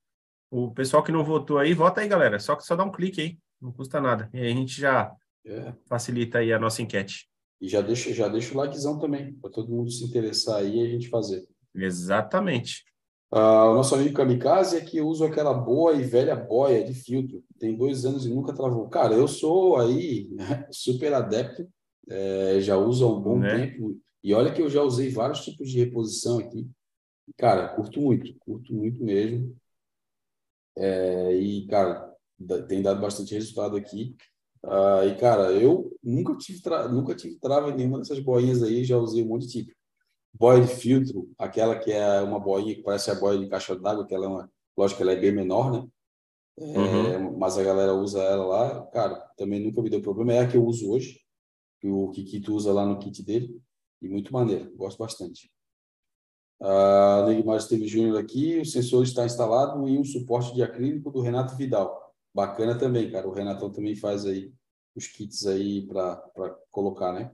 O 0.51 0.71
pessoal 0.73 1.01
que 1.01 1.11
não 1.11 1.23
votou 1.23 1.57
aí, 1.57 1.73
vota 1.73 2.01
aí, 2.01 2.07
galera. 2.09 2.37
Só 2.37 2.53
que 2.53 2.63
só 2.65 2.75
dá 2.75 2.83
um 2.83 2.91
clique 2.91 3.21
aí, 3.21 3.37
não 3.65 3.71
custa 3.73 3.99
nada. 3.99 4.29
E 4.33 4.39
aí 4.39 4.47
a 4.51 4.55
gente 4.55 4.79
já 4.79 5.11
É. 5.45 5.73
facilita 5.87 6.39
aí 6.39 6.51
a 6.53 6.59
nossa 6.59 6.81
enquete. 6.81 7.27
E 7.61 7.67
já 7.67 7.81
deixa, 7.81 8.13
já 8.13 8.27
deixa 8.27 8.53
o 8.53 8.57
likezão 8.57 8.99
também, 8.99 9.33
para 9.35 9.49
todo 9.49 9.71
mundo 9.71 9.89
se 9.91 10.03
interessar 10.03 10.57
aí 10.57 10.77
e 10.77 10.85
a 10.85 10.89
gente 10.89 11.09
fazer. 11.09 11.47
Exatamente. 11.73 12.83
Ah, 13.31 13.65
o 13.71 13.75
nosso 13.75 13.95
amigo 13.95 14.13
Kamikaze 14.15 14.77
é 14.77 14.81
que 14.81 15.01
uso 15.01 15.25
aquela 15.25 15.53
boa 15.53 15.93
e 15.93 16.03
velha 16.03 16.35
boia 16.35 16.83
de 16.83 16.93
filtro. 16.93 17.43
Tem 17.59 17.75
dois 17.75 18.05
anos 18.05 18.25
e 18.25 18.29
nunca 18.33 18.53
travou. 18.53 18.87
Cara, 18.89 19.13
eu 19.15 19.27
sou 19.27 19.77
aí 19.77 20.29
super 20.71 21.13
adepto, 21.13 21.67
é, 22.09 22.59
já 22.61 22.77
uso 22.77 23.05
há 23.05 23.09
um 23.13 23.21
bom 23.21 23.39
Né? 23.39 23.67
tempo. 23.67 23.99
E 24.23 24.33
olha 24.33 24.53
que 24.53 24.61
eu 24.61 24.69
já 24.69 24.81
usei 24.81 25.09
vários 25.09 25.43
tipos 25.43 25.69
de 25.69 25.77
reposição 25.79 26.39
aqui. 26.39 26.67
Cara, 27.37 27.69
curto 27.69 27.99
muito, 28.01 28.33
curto 28.39 28.73
muito 28.73 29.03
mesmo. 29.03 29.55
É, 30.77 31.33
e, 31.35 31.65
cara, 31.67 32.13
tem 32.67 32.81
dado 32.81 33.01
bastante 33.01 33.33
resultado 33.33 33.75
aqui. 33.75 34.15
Ah, 34.63 35.05
e, 35.05 35.15
cara, 35.17 35.51
eu 35.51 35.95
nunca 36.03 36.35
tive, 36.37 36.61
nunca 36.91 37.15
tive 37.15 37.37
trava 37.39 37.69
em 37.69 37.75
nenhuma 37.75 37.99
dessas 37.99 38.19
boinhas 38.19 38.63
aí, 38.63 38.83
já 38.83 38.97
usei 38.97 39.23
um 39.23 39.27
monte 39.27 39.47
de 39.47 39.51
tipo. 39.53 39.75
Boia 40.33 40.61
de 40.61 40.67
filtro, 40.67 41.29
aquela 41.37 41.79
que 41.79 41.91
é 41.93 42.21
uma 42.21 42.39
boinha 42.39 42.75
que 42.75 42.83
parece 42.83 43.09
a 43.09 43.15
boia 43.15 43.39
de 43.39 43.47
caixa 43.47 43.73
d'água, 43.73 44.05
que 44.05 44.13
ela 44.13 44.25
é 44.25 44.27
uma, 44.27 44.51
lógico 44.77 45.01
ela 45.01 45.13
é 45.13 45.15
bem 45.15 45.31
menor, 45.31 45.71
né? 45.71 45.87
É, 46.57 47.17
Mas 47.17 47.57
a 47.57 47.63
galera 47.63 47.93
usa 47.93 48.21
ela 48.21 48.45
lá, 48.45 48.85
cara, 48.87 49.15
também 49.37 49.61
nunca 49.61 49.81
me 49.81 49.89
deu 49.89 50.01
problema. 50.01 50.33
É 50.33 50.39
a 50.39 50.47
que 50.47 50.57
eu 50.57 50.65
uso 50.65 50.91
hoje, 50.91 51.21
que 51.79 51.87
o 51.87 52.09
Kikito 52.11 52.53
usa 52.53 52.73
lá 52.73 52.85
no 52.85 52.99
kit 52.99 53.23
dele, 53.23 53.61
e 54.01 54.09
muito 54.09 54.33
maneiro, 54.33 54.73
gosto 54.75 54.97
bastante. 54.97 55.49
A 56.61 57.25
Neymar 57.27 57.57
Esteves 57.57 57.89
Júnior 57.89 58.17
aqui, 58.17 58.59
o 58.59 58.65
sensor 58.65 59.03
está 59.03 59.25
instalado 59.25 59.87
em 59.87 59.99
um 59.99 60.03
suporte 60.03 60.53
de 60.53 60.63
acrílico 60.63 61.11
do 61.11 61.21
Renato 61.21 61.55
Vidal. 61.55 62.04
Bacana 62.35 62.77
também, 62.77 63.09
cara. 63.09 63.25
O 63.25 63.31
Renatão 63.31 63.71
também 63.71 63.95
faz 63.95 64.25
aí 64.25 64.51
os 64.93 65.07
kits 65.07 65.45
aí 65.45 65.87
para 65.87 66.21
colocar, 66.69 67.13
né? 67.13 67.31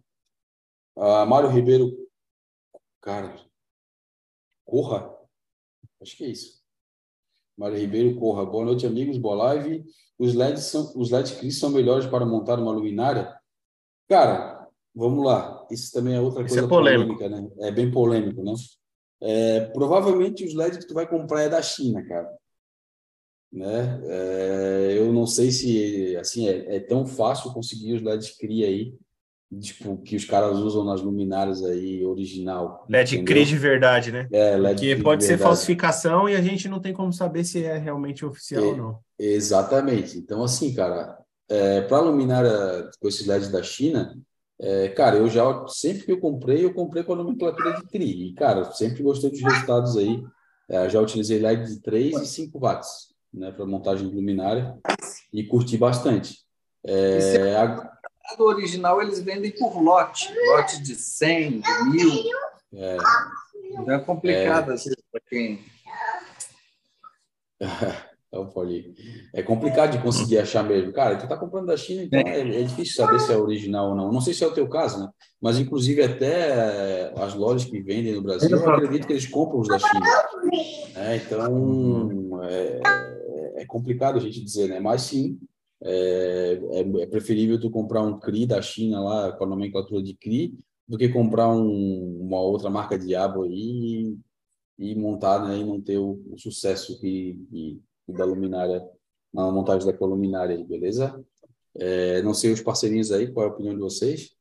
Ah, 0.96 1.26
Mário 1.26 1.50
Ribeiro, 1.50 2.08
cara, 3.02 3.36
corra. 4.64 5.12
Acho 6.00 6.16
que 6.16 6.24
é 6.24 6.28
isso. 6.28 6.62
Mário 7.58 7.80
Ribeiro, 7.80 8.16
corra. 8.20 8.46
Boa 8.46 8.64
noite, 8.64 8.86
amigos. 8.86 9.18
Boa 9.18 9.34
live. 9.36 9.84
Os 10.20 10.36
LEDs 10.36 10.66
são, 10.66 10.94
os 10.96 11.10
LEDs 11.10 11.32
Cris 11.32 11.58
são 11.58 11.72
melhores 11.72 12.06
para 12.06 12.24
montar 12.24 12.60
uma 12.60 12.72
luminária? 12.72 13.36
Cara, 14.08 14.68
vamos 14.94 15.26
lá. 15.26 15.66
Isso 15.72 15.92
também 15.92 16.14
é 16.14 16.22
outra 16.22 16.44
Isso 16.44 16.50
coisa 16.54 16.66
é 16.66 16.70
polêmico. 16.70 17.18
polêmica, 17.18 17.42
né? 17.58 17.68
É 17.68 17.72
bem 17.72 17.90
polêmico, 17.90 18.44
né? 18.44 18.54
É, 19.20 19.62
provavelmente 19.72 20.46
os 20.46 20.54
LEDs 20.54 20.78
que 20.78 20.88
tu 20.88 20.94
vai 20.94 21.10
comprar 21.10 21.42
é 21.42 21.50
da 21.50 21.62
China, 21.64 22.06
cara. 22.08 22.32
Né? 23.52 24.00
É, 24.06 24.96
eu 24.98 25.12
não 25.12 25.26
sei 25.28 25.52
se 25.52 26.16
assim 26.18 26.48
é, 26.48 26.78
é 26.78 26.80
tão 26.80 27.06
fácil 27.06 27.52
conseguir 27.54 27.94
os 27.96 28.02
LEDs 28.02 28.38
cria 28.38 28.66
aí, 28.68 28.94
tipo 29.60 29.98
que 29.98 30.16
os 30.16 30.24
caras 30.24 30.58
usam 30.60 30.86
nas 30.86 31.02
luminárias 31.02 31.62
aí 31.64 32.06
original. 32.06 32.86
LED 32.90 33.16
entendeu? 33.18 33.36
CRI 33.36 33.46
de 33.46 33.58
verdade, 33.58 34.12
né? 34.12 34.28
É, 34.32 34.56
LED 34.56 34.96
de 34.96 35.04
pode 35.04 35.24
ser 35.24 35.32
verdade. 35.32 35.50
falsificação 35.50 36.30
e 36.30 36.36
a 36.36 36.42
gente 36.42 36.70
não 36.70 36.80
tem 36.80 36.94
como 36.94 37.12
saber 37.12 37.44
se 37.44 37.62
é 37.64 37.78
realmente 37.78 38.26
oficial 38.26 38.64
É. 38.64 38.68
ou 38.68 38.78
não. 38.78 39.00
Exatamente. 39.20 40.18
Então, 40.18 40.42
assim, 40.44 40.74
cara, 40.74 41.18
para 41.90 42.00
luminária 42.00 42.90
com 43.02 43.08
esses 43.10 43.28
LEDs 43.28 43.50
da 43.50 43.62
China, 43.62 44.16
É, 44.64 44.90
cara, 44.90 45.18
eu 45.18 45.28
já, 45.28 45.66
sempre 45.68 46.04
que 46.06 46.12
eu 46.12 46.20
comprei, 46.20 46.64
eu 46.64 46.72
comprei 46.72 47.04
com 47.04 47.14
a 47.14 47.16
nomenclatura 47.16 47.74
de 47.74 47.88
CRI. 47.88 48.30
E, 48.30 48.34
cara, 48.36 48.64
sempre 48.72 49.02
gostei 49.02 49.32
dos 49.32 49.42
resultados 49.42 49.98
aí. 49.98 50.24
É, 50.70 50.88
já 50.88 51.02
utilizei 51.02 51.40
LED 51.40 51.66
de 51.68 51.82
3 51.82 52.16
e 52.22 52.26
5 52.28 52.60
watts, 52.60 53.11
né, 53.34 53.52
para 53.52 53.66
montagem 53.66 54.10
de 54.10 54.16
luminária 54.16 54.78
e 55.32 55.44
curti 55.44 55.78
bastante. 55.78 56.40
É, 56.84 57.56
a... 57.56 57.92
Do 58.38 58.46
original 58.46 59.02
eles 59.02 59.20
vendem 59.22 59.52
por 59.52 59.82
lote, 59.82 60.34
lote 60.48 60.82
de 60.82 60.96
100, 60.96 61.60
de 61.60 61.84
mil. 61.90 62.12
É, 62.74 62.98
Então 63.72 63.94
é 63.94 64.00
complicado, 64.00 64.72
às 64.72 64.86
vezes, 64.86 65.04
para 65.12 65.22
quem. 65.30 65.60
eu 68.32 68.48
falei, 68.52 68.96
é 69.34 69.44
complicado 69.44 69.92
de 69.92 70.02
conseguir 70.02 70.38
achar 70.38 70.64
mesmo. 70.64 70.94
Cara, 70.94 71.18
tu 71.18 71.28
tá 71.28 71.36
comprando 71.36 71.68
da 71.68 71.76
China, 71.76 72.04
então 72.04 72.20
é, 72.20 72.40
é 72.40 72.64
difícil 72.64 72.96
saber 72.96 73.20
se 73.20 73.34
é 73.34 73.38
original 73.38 73.90
ou 73.90 73.96
não. 73.96 74.12
Não 74.12 74.22
sei 74.22 74.34
se 74.34 74.44
é 74.44 74.48
o 74.48 74.54
teu 74.54 74.70
caso, 74.70 75.02
né? 75.02 75.10
Mas, 75.42 75.60
inclusive, 75.60 76.02
até 76.02 77.14
as 77.18 77.34
lojas 77.34 77.70
que 77.70 77.82
vendem 77.82 78.14
no 78.14 78.22
Brasil, 78.22 78.50
eu 78.50 78.70
acredito 78.70 79.06
que 79.06 79.14
eles 79.14 79.28
compram 79.28 79.60
os 79.60 79.68
da 79.68 79.78
China. 79.78 80.06
É, 80.96 81.18
então, 81.18 82.42
é, 82.44 82.80
é 83.62 83.66
complicado 83.66 84.18
a 84.18 84.20
gente 84.20 84.44
dizer, 84.44 84.68
né? 84.68 84.80
Mas 84.80 85.04
sim, 85.04 85.40
é, 85.84 86.60
é, 86.72 87.02
é 87.04 87.06
preferível 87.06 87.60
tu 87.60 87.70
comprar 87.70 88.02
um 88.02 88.20
CRI 88.20 88.46
da 88.48 88.62
China 88.62 89.02
lá, 89.02 89.32
com 89.32 89.44
a 89.44 89.48
nomenclatura 89.48 90.02
de 90.02 90.16
CRI, 90.16 90.58
do 90.88 90.98
que 90.98 91.10
comprar 91.10 91.48
um, 91.50 92.20
uma 92.22 92.42
outra 92.42 92.70
marca 92.70 92.98
diabo 92.98 93.44
aí 93.44 94.18
e, 94.80 94.92
e 94.92 94.96
montar, 94.96 95.48
né? 95.48 95.58
E 95.58 95.64
não 95.64 95.80
ter 95.80 96.00
o, 96.00 96.20
o 96.32 96.38
sucesso 96.40 97.00
que, 97.00 97.40
que, 97.52 97.82
que 98.06 98.14
da 98.14 98.26
luminária, 98.26 98.84
na 99.32 99.52
montagem 99.52 99.88
da 99.88 100.06
luminária 100.06 100.56
aí, 100.56 100.64
beleza? 100.64 101.24
É, 101.76 102.22
não 102.24 102.34
sei 102.34 102.52
os 102.52 102.62
parceirinhos 102.62 103.12
aí, 103.12 103.32
qual 103.32 103.46
é 103.46 103.50
a 103.50 103.54
opinião 103.54 103.76
de 103.76 103.80
vocês? 103.80 104.36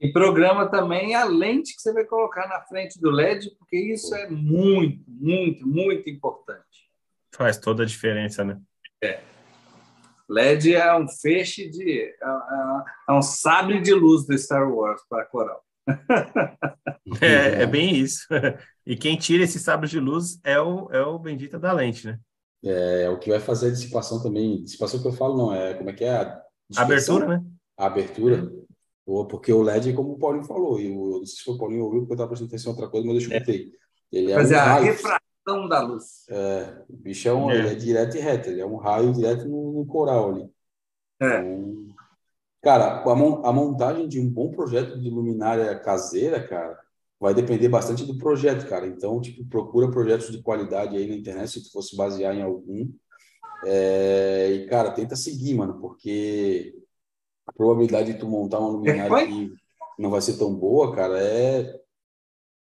E 0.00 0.10
programa 0.10 0.68
também 0.68 1.14
a 1.14 1.24
lente 1.24 1.76
que 1.76 1.82
você 1.82 1.92
vai 1.92 2.04
colocar 2.04 2.48
na 2.48 2.60
frente 2.62 2.98
do 2.98 3.10
LED, 3.10 3.54
porque 3.56 3.76
isso 3.76 4.12
é 4.16 4.28
muito, 4.28 5.04
muito, 5.06 5.64
muito 5.64 6.10
importante. 6.10 6.91
Faz 7.34 7.58
toda 7.58 7.82
a 7.82 7.86
diferença, 7.86 8.44
né? 8.44 8.58
É. 9.02 9.20
LED 10.28 10.74
é 10.74 10.96
um 10.96 11.08
feixe 11.08 11.68
de. 11.68 12.00
É, 12.00 12.26
é, 12.26 13.10
é 13.10 13.12
um 13.12 13.22
sabre 13.22 13.80
de 13.80 13.92
luz 13.92 14.26
do 14.26 14.36
Star 14.38 14.70
Wars 14.70 15.02
para 15.08 15.22
a 15.22 15.26
coral. 15.26 15.62
É, 17.20 17.62
é, 17.62 17.66
bem 17.66 17.94
isso. 17.94 18.26
E 18.86 18.96
quem 18.96 19.16
tira 19.16 19.44
esse 19.44 19.60
sabre 19.60 19.88
de 19.88 20.00
luz 20.00 20.40
é 20.42 20.58
o, 20.60 20.90
é 20.90 21.00
o 21.02 21.16
bendito 21.16 21.56
da 21.56 21.72
lente, 21.72 22.06
né? 22.06 22.18
É, 22.64 23.08
o 23.08 23.18
que 23.18 23.30
vai 23.30 23.38
fazer 23.38 23.68
a 23.68 23.70
dissipação 23.70 24.20
também. 24.20 24.62
Dissipação 24.64 25.00
que 25.00 25.06
eu 25.06 25.12
falo, 25.12 25.36
não, 25.36 25.54
é 25.54 25.74
como 25.74 25.90
é 25.90 25.92
que 25.92 26.04
é? 26.04 26.16
A 26.16 26.42
abertura, 26.76 27.28
né? 27.28 27.44
A 27.78 27.86
abertura. 27.86 28.50
Ou 29.06 29.26
porque 29.26 29.52
o 29.52 29.62
LED, 29.62 29.92
como 29.92 30.12
o 30.12 30.18
Paulinho 30.18 30.44
falou, 30.44 30.80
e 30.80 30.90
o, 30.90 31.18
não 31.18 31.26
sei 31.26 31.44
se 31.44 31.50
o 31.50 31.58
Paulinho 31.58 31.84
ouviu, 31.84 32.00
porque 32.00 32.12
eu 32.12 32.14
estava 32.14 32.28
prestando 32.28 32.48
atenção 32.48 32.72
em 32.72 32.74
outra 32.74 32.90
coisa, 32.90 33.06
mas 33.06 33.16
eu 33.16 33.22
escutei. 33.22 33.72
Ele 34.10 34.32
é 34.32 34.34
Fazer 34.34 34.56
um 34.56 34.58
a 34.58 34.64
raio. 34.64 34.96
Refração 35.46 35.68
da 35.68 35.80
luz. 35.80 36.24
É, 36.28 36.82
o 36.88 36.96
bicho 36.96 37.28
é, 37.28 37.32
um, 37.34 37.50
É. 37.50 37.58
ele 37.58 37.68
é 37.68 37.74
direto 37.74 38.16
e 38.16 38.20
reto, 38.20 38.48
ele 38.48 38.60
é 38.60 38.66
um 38.66 38.76
raio 38.76 39.12
direto 39.12 39.46
no, 39.46 39.72
no 39.72 39.86
coral 39.86 40.30
ali. 40.30 40.50
É. 41.20 41.38
Então, 41.40 41.94
cara, 42.62 43.02
a, 43.02 43.14
mon- 43.14 43.44
a 43.44 43.52
montagem 43.52 44.08
de 44.08 44.20
um 44.20 44.28
bom 44.28 44.50
projeto 44.50 44.98
de 45.00 45.10
luminária 45.10 45.78
caseira, 45.78 46.42
cara, 46.46 46.78
vai 47.20 47.34
depender 47.34 47.68
bastante 47.68 48.04
do 48.04 48.18
projeto, 48.18 48.68
cara. 48.68 48.86
Então, 48.86 49.20
tipo, 49.20 49.44
procura 49.46 49.90
projetos 49.90 50.30
de 50.30 50.42
qualidade 50.42 50.96
aí 50.96 51.08
na 51.08 51.14
internet, 51.16 51.50
se 51.50 51.64
tu 51.64 51.72
fosse 51.72 51.96
basear 51.96 52.34
em 52.34 52.42
algum. 52.42 52.88
É, 53.64 54.50
e, 54.50 54.66
cara, 54.66 54.90
tenta 54.90 55.14
seguir, 55.14 55.54
mano, 55.54 55.80
porque 55.80 56.74
a 57.46 57.52
probabilidade 57.52 58.12
de 58.12 58.18
tu 58.18 58.28
montar 58.28 58.58
uma 58.58 58.70
luminária 58.70 59.26
que 59.26 59.52
não 59.98 60.10
vai 60.10 60.20
ser 60.20 60.36
tão 60.38 60.54
boa, 60.54 60.94
cara, 60.94 61.18
é. 61.22 61.81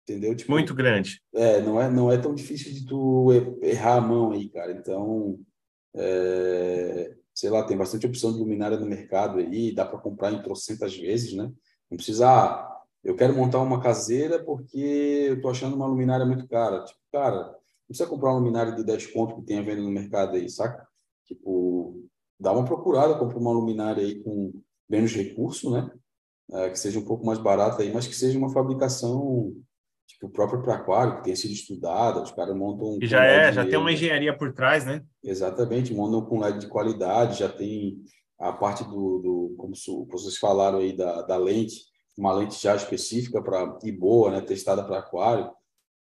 Entendeu? 0.08 0.36
Tipo, 0.36 0.52
Muito 0.52 0.72
grande. 0.72 1.20
é, 1.34 1.60
não 1.60 1.82
é, 1.82 1.90
não 1.90 2.12
é 2.12 2.16
tão 2.16 2.32
difícil 2.32 2.72
de 2.72 2.86
tu 2.86 3.32
errar 3.60 3.96
a 3.96 4.00
mão 4.00 4.30
aí, 4.30 4.48
cara. 4.48 4.70
Então, 4.70 5.40
é, 5.94 7.12
sei 7.34 7.50
lá, 7.50 7.64
tem 7.64 7.76
bastante 7.76 8.06
opção 8.06 8.32
de 8.32 8.38
luminária 8.38 8.78
no 8.78 8.86
mercado 8.86 9.38
aí, 9.38 9.74
dá 9.74 9.84
para 9.84 9.98
comprar 9.98 10.32
em 10.32 10.40
trocentas 10.42 10.96
vezes, 10.96 11.32
né? 11.32 11.50
Não 11.90 11.96
precisa, 11.96 12.28
ah, 12.28 12.82
eu 13.02 13.16
quero 13.16 13.34
montar 13.34 13.60
uma 13.60 13.80
caseira 13.80 14.42
porque 14.44 15.26
eu 15.28 15.40
tô 15.40 15.48
achando 15.48 15.74
uma 15.74 15.86
luminária 15.86 16.24
muito 16.24 16.46
cara. 16.46 16.84
Tipo, 16.84 17.00
cara, 17.12 17.46
não 17.46 17.88
precisa 17.88 18.08
comprar 18.08 18.30
uma 18.30 18.38
luminária 18.38 18.72
de 18.72 18.84
10 18.84 19.08
conto 19.08 19.36
que 19.36 19.42
tem 19.42 19.58
a 19.58 19.62
venda 19.62 19.82
no 19.82 19.90
mercado 19.90 20.36
aí, 20.36 20.48
saca? 20.48 20.86
Tipo, 21.24 22.04
dá 22.38 22.52
uma 22.52 22.64
procurada, 22.64 23.18
compra 23.18 23.38
uma 23.38 23.52
luminária 23.52 24.02
aí 24.04 24.22
com 24.22 24.52
menos 24.88 25.12
recurso, 25.12 25.70
né? 25.70 25.90
É, 26.52 26.70
que 26.70 26.78
seja 26.78 27.00
um 27.00 27.04
pouco 27.04 27.26
mais 27.26 27.40
barata 27.40 27.82
aí, 27.82 27.92
mas 27.92 28.06
que 28.06 28.14
seja 28.14 28.38
uma 28.38 28.52
fabricação 28.52 29.52
tipo 30.06 30.28
própria 30.30 30.60
para 30.60 30.74
aquário, 30.74 31.16
que 31.16 31.24
tenha 31.24 31.36
sido 31.36 31.52
estudada, 31.52 32.22
os 32.22 32.32
caras 32.32 32.56
montam 32.56 32.98
E 33.00 33.06
já 33.06 33.24
é, 33.24 33.52
já 33.52 33.64
tem 33.64 33.78
uma 33.78 33.92
engenharia 33.92 34.36
por 34.36 34.52
trás, 34.52 34.84
né? 34.84 35.02
Exatamente, 35.22 35.92
montam 35.92 36.24
com 36.24 36.40
LED 36.40 36.60
de 36.60 36.68
qualidade, 36.68 37.40
já 37.40 37.48
tem 37.48 37.98
a 38.38 38.52
parte 38.52 38.84
do, 38.84 39.18
do 39.18 39.54
como 39.56 39.74
vocês 40.08 40.38
falaram 40.38 40.78
aí 40.78 40.96
da, 40.96 41.22
da 41.22 41.36
lente, 41.36 41.82
uma 42.16 42.32
lente 42.32 42.62
já 42.62 42.74
específica 42.74 43.42
para 43.42 43.78
e 43.82 43.92
boa, 43.92 44.30
né, 44.30 44.40
testada 44.40 44.84
para 44.84 44.98
aquário. 44.98 45.50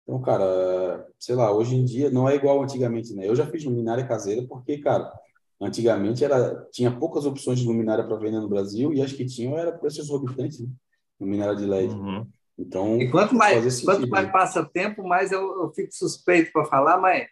Então, 0.02 0.20
cara, 0.20 1.06
sei 1.18 1.34
lá, 1.34 1.52
hoje 1.52 1.76
em 1.76 1.84
dia 1.84 2.10
não 2.10 2.28
é 2.28 2.34
igual 2.34 2.62
antigamente, 2.62 3.14
né? 3.14 3.28
Eu 3.28 3.36
já 3.36 3.46
fiz 3.46 3.64
luminária 3.64 4.06
caseira 4.06 4.44
porque, 4.48 4.78
cara, 4.78 5.12
antigamente 5.60 6.24
era 6.24 6.66
tinha 6.72 6.90
poucas 6.90 7.24
opções 7.24 7.60
de 7.60 7.66
luminária 7.66 8.04
para 8.04 8.16
vender 8.16 8.40
no 8.40 8.48
Brasil 8.48 8.92
e 8.92 9.00
as 9.00 9.12
que 9.12 9.24
tinham 9.24 9.56
era 9.56 9.72
preço 9.72 10.00
exorbitante, 10.00 10.62
né? 10.62 10.68
Luminária 11.20 11.54
de 11.54 11.64
LED. 11.64 11.94
Uhum. 11.94 12.26
Então, 12.62 13.00
E 13.00 13.10
quanto 13.10 13.34
mais, 13.34 13.80
quanto 13.82 14.08
mais 14.08 14.26
né? 14.26 14.32
passa 14.32 14.64
tempo, 14.64 15.02
mais 15.06 15.32
eu, 15.32 15.62
eu 15.62 15.72
fico 15.74 15.92
suspeito 15.92 16.52
para 16.52 16.64
falar, 16.64 16.96
mas 16.98 17.26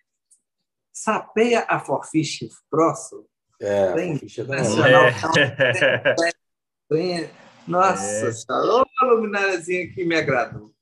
sapeia 0.93 1.65
a 1.69 1.79
Forfish 1.79 2.49
Pro 2.69 2.93
é, 3.61 3.89
a 3.89 3.93
Tem- 3.95 4.17
ficha 4.19 4.45
da 4.45 4.57
Essa- 4.57 4.81
hora. 4.81 5.11
É. 5.39 6.33
Tem- 6.89 7.31
Nossa, 7.69 8.27
É. 8.29 8.33
senhora, 8.33 8.85
ô 9.03 9.07
lumináriazinha 9.15 9.93
que 9.93 10.05
me 10.05 10.17
agradou. 10.17 10.73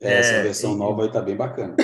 É, 0.00 0.14
essa 0.18 0.32
É, 0.34 0.42
versão 0.44 0.72
e- 0.74 0.76
nova 0.78 1.02
aí 1.02 1.12
tá 1.12 1.20
bem 1.20 1.36
bacana. 1.36 1.76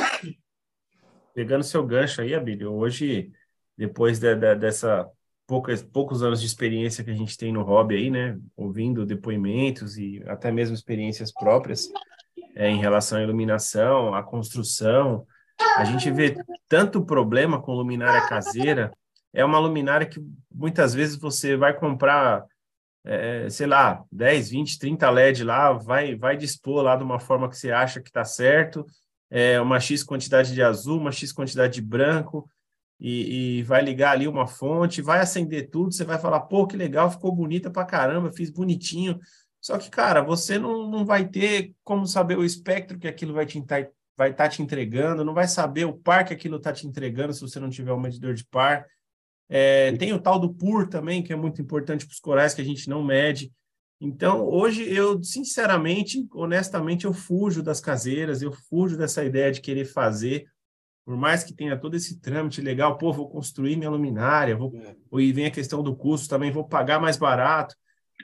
Pegando 1.34 1.64
seu 1.64 1.84
gancho 1.84 2.22
aí, 2.22 2.34
Abílio, 2.34 2.72
hoje, 2.72 3.30
depois 3.76 4.18
de- 4.18 4.34
de- 4.34 4.54
dessa 4.54 5.08
poucas, 5.52 5.82
poucos 5.82 6.22
anos 6.22 6.40
de 6.40 6.46
experiência 6.46 7.04
que 7.04 7.10
a 7.10 7.14
gente 7.14 7.36
tem 7.36 7.52
no 7.52 7.62
hobby 7.62 7.94
aí, 7.94 8.10
né, 8.10 8.38
ouvindo 8.56 9.04
depoimentos 9.04 9.98
e 9.98 10.22
até 10.26 10.50
mesmo 10.50 10.74
experiências 10.74 11.30
próprias 11.30 11.90
é, 12.54 12.70
em 12.70 12.78
relação 12.78 13.18
à 13.18 13.22
iluminação, 13.22 14.14
à 14.14 14.22
construção, 14.22 15.26
a 15.76 15.84
gente 15.84 16.10
vê 16.10 16.34
tanto 16.66 17.04
problema 17.04 17.60
com 17.60 17.74
luminária 17.74 18.26
caseira, 18.30 18.90
é 19.30 19.44
uma 19.44 19.58
luminária 19.58 20.06
que 20.06 20.18
muitas 20.50 20.94
vezes 20.94 21.16
você 21.16 21.54
vai 21.54 21.78
comprar, 21.78 22.46
é, 23.04 23.46
sei 23.50 23.66
lá, 23.66 24.02
10, 24.10 24.48
20, 24.48 24.78
30 24.78 25.10
LED 25.10 25.44
lá, 25.44 25.74
vai, 25.74 26.14
vai 26.14 26.34
dispor 26.34 26.82
lá 26.82 26.96
de 26.96 27.04
uma 27.04 27.20
forma 27.20 27.46
que 27.50 27.58
você 27.58 27.70
acha 27.70 28.00
que 28.00 28.08
está 28.08 28.24
certo, 28.24 28.86
é, 29.30 29.60
uma 29.60 29.78
X 29.78 30.02
quantidade 30.02 30.54
de 30.54 30.62
azul, 30.62 30.98
uma 30.98 31.12
X 31.12 31.30
quantidade 31.30 31.74
de 31.74 31.82
branco, 31.82 32.48
e, 33.04 33.58
e 33.58 33.62
vai 33.64 33.82
ligar 33.82 34.12
ali 34.12 34.28
uma 34.28 34.46
fonte, 34.46 35.02
vai 35.02 35.18
acender 35.18 35.68
tudo, 35.68 35.92
você 35.92 36.04
vai 36.04 36.20
falar, 36.20 36.38
pô, 36.42 36.68
que 36.68 36.76
legal, 36.76 37.10
ficou 37.10 37.34
bonita 37.34 37.68
pra 37.68 37.84
caramba, 37.84 38.32
fiz 38.32 38.48
bonitinho. 38.48 39.18
Só 39.60 39.76
que, 39.76 39.90
cara, 39.90 40.22
você 40.22 40.56
não, 40.56 40.88
não 40.88 41.04
vai 41.04 41.26
ter 41.26 41.74
como 41.82 42.06
saber 42.06 42.38
o 42.38 42.44
espectro 42.44 43.00
que 43.00 43.08
aquilo 43.08 43.34
vai 43.34 43.44
te 43.44 43.58
estar 43.58 43.88
vai 44.16 44.32
tá 44.32 44.48
te 44.48 44.62
entregando, 44.62 45.24
não 45.24 45.34
vai 45.34 45.48
saber 45.48 45.84
o 45.84 45.94
par 45.94 46.24
que 46.24 46.32
aquilo 46.32 46.58
está 46.58 46.72
te 46.72 46.86
entregando 46.86 47.32
se 47.32 47.40
você 47.40 47.58
não 47.58 47.70
tiver 47.70 47.92
um 47.92 47.98
medidor 47.98 48.34
de 48.34 48.44
par. 48.44 48.86
É, 49.48 49.90
tem 49.96 50.12
o 50.12 50.20
tal 50.20 50.38
do 50.38 50.54
PUR 50.54 50.88
também, 50.88 51.24
que 51.24 51.32
é 51.32 51.36
muito 51.36 51.60
importante 51.60 52.06
para 52.06 52.12
os 52.12 52.20
corais, 52.20 52.54
que 52.54 52.60
a 52.60 52.64
gente 52.64 52.88
não 52.88 53.02
mede. 53.02 53.52
Então, 54.00 54.46
hoje, 54.46 54.88
eu, 54.88 55.20
sinceramente, 55.24 56.24
honestamente, 56.32 57.04
eu 57.04 57.12
fujo 57.12 57.62
das 57.62 57.80
caseiras, 57.80 58.42
eu 58.42 58.52
fujo 58.52 58.96
dessa 58.96 59.24
ideia 59.24 59.50
de 59.50 59.60
querer 59.60 59.86
fazer, 59.86 60.46
por 61.04 61.16
mais 61.16 61.42
que 61.42 61.54
tenha 61.54 61.76
todo 61.76 61.96
esse 61.96 62.20
trâmite 62.20 62.60
legal, 62.60 62.96
pô, 62.96 63.12
vou 63.12 63.28
construir 63.28 63.76
minha 63.76 63.90
luminária, 63.90 64.56
vou, 64.56 64.72
e 65.18 65.32
vem 65.32 65.46
a 65.46 65.50
questão 65.50 65.82
do 65.82 65.96
custo 65.96 66.28
também, 66.28 66.52
vou 66.52 66.66
pagar 66.66 67.00
mais 67.00 67.16
barato. 67.16 67.74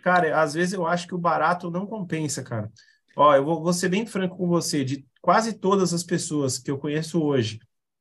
Cara, 0.02 0.40
às 0.40 0.54
vezes 0.54 0.74
eu 0.74 0.86
acho 0.86 1.06
que 1.06 1.14
o 1.14 1.18
barato 1.18 1.70
não 1.70 1.86
compensa, 1.86 2.42
cara. 2.42 2.70
Ó, 3.16 3.34
eu 3.34 3.44
vou, 3.44 3.62
vou 3.62 3.72
ser 3.72 3.88
bem 3.88 4.06
franco 4.06 4.36
com 4.36 4.46
você, 4.46 4.84
de 4.84 5.04
quase 5.20 5.52
todas 5.54 5.92
as 5.92 6.04
pessoas 6.04 6.58
que 6.58 6.70
eu 6.70 6.78
conheço 6.78 7.20
hoje, 7.20 7.58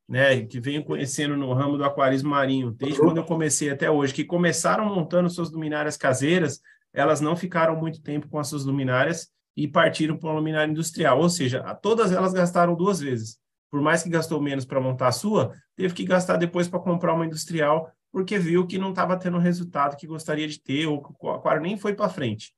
né, 0.07 0.45
que 0.45 0.59
venho 0.59 0.85
conhecendo 0.85 1.35
no 1.35 1.51
ramo 1.53 1.75
do 1.75 1.83
aquarismo 1.83 2.29
marinho, 2.29 2.71
desde 2.71 2.99
quando 2.99 3.17
eu 3.17 3.25
comecei 3.25 3.69
até 3.69 3.89
hoje, 3.89 4.13
que 4.13 4.23
começaram 4.23 4.85
montando 4.85 5.29
suas 5.29 5.51
luminárias 5.51 5.97
caseiras, 5.97 6.61
elas 6.93 7.19
não 7.19 7.35
ficaram 7.35 7.75
muito 7.75 8.01
tempo 8.01 8.29
com 8.29 8.39
as 8.39 8.47
suas 8.47 8.63
luminárias 8.63 9.27
e 9.55 9.67
partiram 9.67 10.15
para 10.17 10.29
uma 10.29 10.35
luminária 10.35 10.71
industrial, 10.71 11.19
ou 11.19 11.29
seja, 11.29 11.63
todas 11.81 12.11
elas 12.11 12.31
gastaram 12.31 12.75
duas 12.75 12.99
vezes. 12.99 13.39
Por 13.69 13.81
mais 13.81 14.03
que 14.03 14.09
gastou 14.09 14.41
menos 14.41 14.65
para 14.65 14.79
montar 14.79 15.07
a 15.07 15.11
sua, 15.11 15.53
teve 15.75 15.93
que 15.93 16.05
gastar 16.05 16.37
depois 16.37 16.67
para 16.67 16.79
comprar 16.79 17.13
uma 17.13 17.25
industrial, 17.25 17.91
porque 18.11 18.39
viu 18.39 18.65
que 18.65 18.77
não 18.77 18.91
estava 18.91 19.17
tendo 19.17 19.37
o 19.37 19.41
resultado 19.41 19.97
que 19.97 20.07
gostaria 20.07 20.47
de 20.47 20.59
ter, 20.61 20.87
ou 20.87 21.01
que 21.03 21.13
o 21.19 21.29
aquário 21.31 21.61
nem 21.61 21.77
foi 21.77 21.93
para 21.93 22.09
frente. 22.09 22.53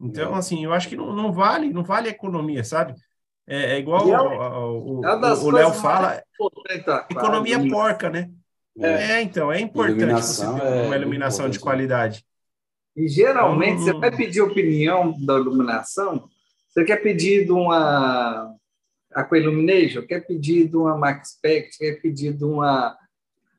Então, 0.00 0.34
É. 0.34 0.38
assim, 0.38 0.64
eu 0.64 0.72
acho 0.72 0.88
que 0.88 0.96
não, 0.96 1.14
não 1.14 1.32
vale, 1.32 1.72
não 1.72 1.82
vale 1.82 2.08
a 2.08 2.12
economia, 2.12 2.62
sabe? 2.64 2.94
É, 3.46 3.76
é 3.76 3.78
igual 3.78 4.08
é 4.08 4.20
o- 4.20 5.00
o 5.00 5.04
é 5.04 5.14
o- 5.14 5.46
o 5.46 5.50
Léo 5.50 5.72
fala, 5.72 6.08
aquário, 6.12 6.22
economia 7.10 7.58
né? 7.58 7.70
porca, 7.70 8.10
né? 8.10 8.30
É. 8.80 9.12
É, 9.18 9.22
então, 9.22 9.50
é 9.50 9.60
importante 9.60 10.22
você 10.22 10.42
Iluminação 10.44 10.54
ter 10.58 10.62
é 10.66 10.86
uma 10.86 10.96
iluminação 10.96 11.48
de 11.48 11.56
importante, 11.56 11.58
né? 11.58 11.62
qualidade. 11.62 12.24
E 12.96 13.08
geralmente 13.08 13.74
Hum. 13.80 13.84
você 13.84 13.92
vai 13.94 14.10
pedir 14.14 14.40
opinião 14.40 15.14
da 15.24 15.34
iluminação, 15.34 16.28
você 16.68 16.84
quer 16.84 16.96
pedir 16.98 17.44
de 17.44 17.52
uma 17.52 18.54
Aquaillumination, 19.12 20.02
quer 20.06 20.26
pedir 20.26 20.68
de 20.68 20.76
uma 20.76 20.96
MaxPact, 20.96 21.78
quer 21.78 22.00
pedir 22.00 22.32
de 22.34 22.44
uma 22.44 22.96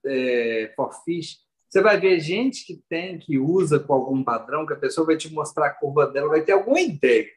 é, 0.06 0.72
Forfish. 0.76 1.40
Você 1.70 1.82
vai 1.82 2.00
ver 2.00 2.20
gente 2.20 2.66
que 2.66 2.82
tem, 2.90 3.20
que 3.20 3.38
usa 3.38 3.80
com 3.80 3.94
algum 3.94 4.24
padrão, 4.24 4.66
que 4.66 4.74
a 4.74 4.78
pessoa 4.78 5.06
vai 5.06 5.18
te 5.18 5.32
mostrar 5.34 5.68
a 5.68 5.74
curva 5.74 6.08
dela, 6.08 6.30
vai 6.30 6.42
ter 6.42 6.54
alguma 6.54 6.80
ideia. 6.80 7.28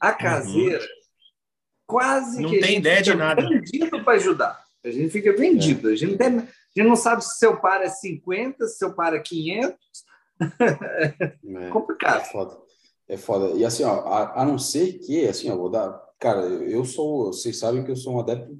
A 0.00 0.12
caseira, 0.12 0.84
quase 1.86 2.40
Não 2.40 2.50
que 2.50 2.58
a 2.58 2.60
tem 2.62 2.78
ideia 2.78 3.02
de 3.02 3.14
nada. 3.14 3.42
vendido 3.48 4.02
para 4.02 4.14
ajudar. 4.14 4.62
A 4.84 4.90
gente 4.90 5.10
fica 5.10 5.32
vendido. 5.36 5.88
A, 5.88 5.94
gente 5.96 6.12
não 6.12 6.18
tem- 6.18 6.38
a 6.38 6.40
gente 6.76 6.88
não 6.88 6.96
sabe 6.96 7.22
se 7.24 7.38
seu 7.38 7.60
par 7.60 7.82
é 7.82 7.88
50, 7.88 8.66
se 8.66 8.78
seu 8.78 8.94
par 8.94 9.14
é 9.14 9.20
500. 9.20 9.76
É. 10.40 11.68
Complicado. 11.70 12.20
É 12.20 12.24
foda. 12.24 12.58
É 13.08 13.16
foda. 13.16 13.50
E 13.58 13.64
assim, 13.64 13.84
ó, 13.84 14.00
a, 14.08 14.42
a 14.42 14.44
não 14.44 14.58
ser 14.58 14.94
que, 14.98 15.26
assim, 15.26 15.50
ó, 15.50 15.56
vou 15.56 15.68
dar. 15.70 16.00
Cara, 16.22 16.42
eu 16.46 16.84
sou. 16.84 17.32
Vocês 17.32 17.58
sabem 17.58 17.84
que 17.84 17.90
eu 17.90 17.96
sou 17.96 18.14
um 18.14 18.20
adepto 18.20 18.56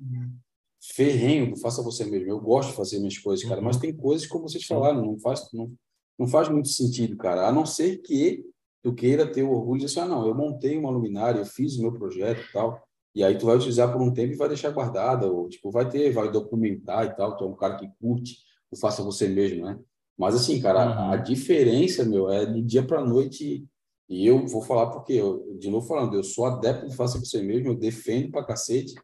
ferrenho 0.95 1.51
do 1.51 1.57
faça 1.57 1.81
você 1.81 2.05
mesmo. 2.05 2.29
Eu 2.29 2.41
gosto 2.41 2.71
de 2.71 2.77
fazer 2.77 2.99
minhas 2.99 3.17
coisas, 3.19 3.47
cara, 3.49 3.61
Uhum. 3.61 3.67
mas 3.67 3.77
tem 3.77 3.95
coisas, 3.97 4.27
como 4.27 4.49
vocês 4.49 4.65
falaram, 4.65 5.01
não 5.05 5.17
faz, 5.19 5.49
não, 5.53 5.73
não 6.19 6.27
faz 6.27 6.49
muito 6.49 6.69
sentido, 6.69 7.17
cara. 7.17 7.47
A 7.47 7.53
não 7.53 7.65
ser 7.65 7.99
que 7.99 8.45
tu 8.83 8.93
queira 8.93 9.31
ter 9.31 9.45
o 9.45 9.53
orgulho 9.53 9.79
de 9.79 9.87
dizer 9.87 10.01
assim, 10.01 10.11
ah, 10.11 10.13
não, 10.17 10.27
eu 10.27 10.35
montei 10.35 10.77
uma 10.77 10.91
luminária, 10.91 11.39
eu 11.39 11.47
fiz 11.47 11.77
o 11.79 11.83
meu 11.83 11.93
projeto 11.93 12.41
e 12.49 12.53
tal. 12.53 12.83
E 13.15 13.23
aí 13.23 13.39
tu 13.39 13.47
vai 13.47 13.57
utilizar 13.57 13.93
por 13.93 14.03
um 14.03 14.13
tempo 14.13 14.33
e 14.33 14.37
vai 14.37 14.49
deixar 14.49 14.71
guardada, 14.71 15.31
ou 15.31 15.49
tipo, 15.49 15.71
vai 15.71 15.89
ter, 15.89 16.11
vai 16.13 16.33
documentar 16.33 17.07
e 17.07 17.15
tal. 17.15 17.37
Tu 17.37 17.45
é 17.45 17.47
um 17.47 17.55
cara 17.55 17.77
que 17.77 17.89
curte 18.01 18.39
o 18.73 18.77
faça 18.77 19.05
você 19.05 19.29
mesmo, 19.29 19.65
né? 19.65 19.79
Mas 20.19 20.35
assim, 20.35 20.61
cara, 20.61 20.85
Uhum. 20.85 21.13
a 21.13 21.17
diferença, 21.17 22.05
meu, 22.05 22.29
é 22.29 22.45
de 22.45 22.61
dia 22.61 22.83
para 22.85 23.05
noite. 23.05 23.65
E 24.09 24.27
eu 24.27 24.47
vou 24.47 24.63
falar 24.63 24.91
porque, 24.91 25.15
eu, 25.15 25.57
de 25.59 25.71
novo 25.71 25.87
falando, 25.87 26.15
eu 26.17 26.25
sou 26.25 26.45
adepto 26.45 26.87
de 26.89 26.97
faça 26.97 27.19
você 27.19 27.43
mesmo, 27.43 27.69
eu 27.69 27.75
defendo 27.75 28.31
pra 28.31 28.45
cacete 28.45 28.95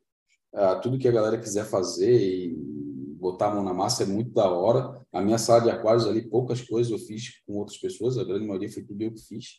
ah, 0.53 0.77
tudo 0.77 0.99
que 0.99 1.09
a 1.09 1.13
galera 1.13 1.39
quiser 1.39 1.65
fazer 1.67 2.21
e 2.21 2.55
botar 3.19 3.49
a 3.49 3.55
mão 3.55 3.65
na 3.65 3.75
massa 3.75 4.03
é 4.05 4.07
muito 4.07 4.31
da 4.33 4.51
hora. 4.51 5.05
A 5.13 5.21
minha 5.21 5.39
sala 5.39 5.63
de 5.63 5.71
aquários 5.71 6.07
ali, 6.07 6.29
poucas 6.29 6.61
coisas 6.63 6.91
eu 6.93 6.99
fiz 6.99 7.41
com 7.47 7.55
outras 7.55 7.79
pessoas, 7.79 8.17
a 8.19 8.25
grande 8.25 8.47
maioria 8.47 8.71
foi 8.73 8.83
tudo 8.85 9.03
eu 9.03 9.13
que 9.13 9.21
fiz. 9.21 9.59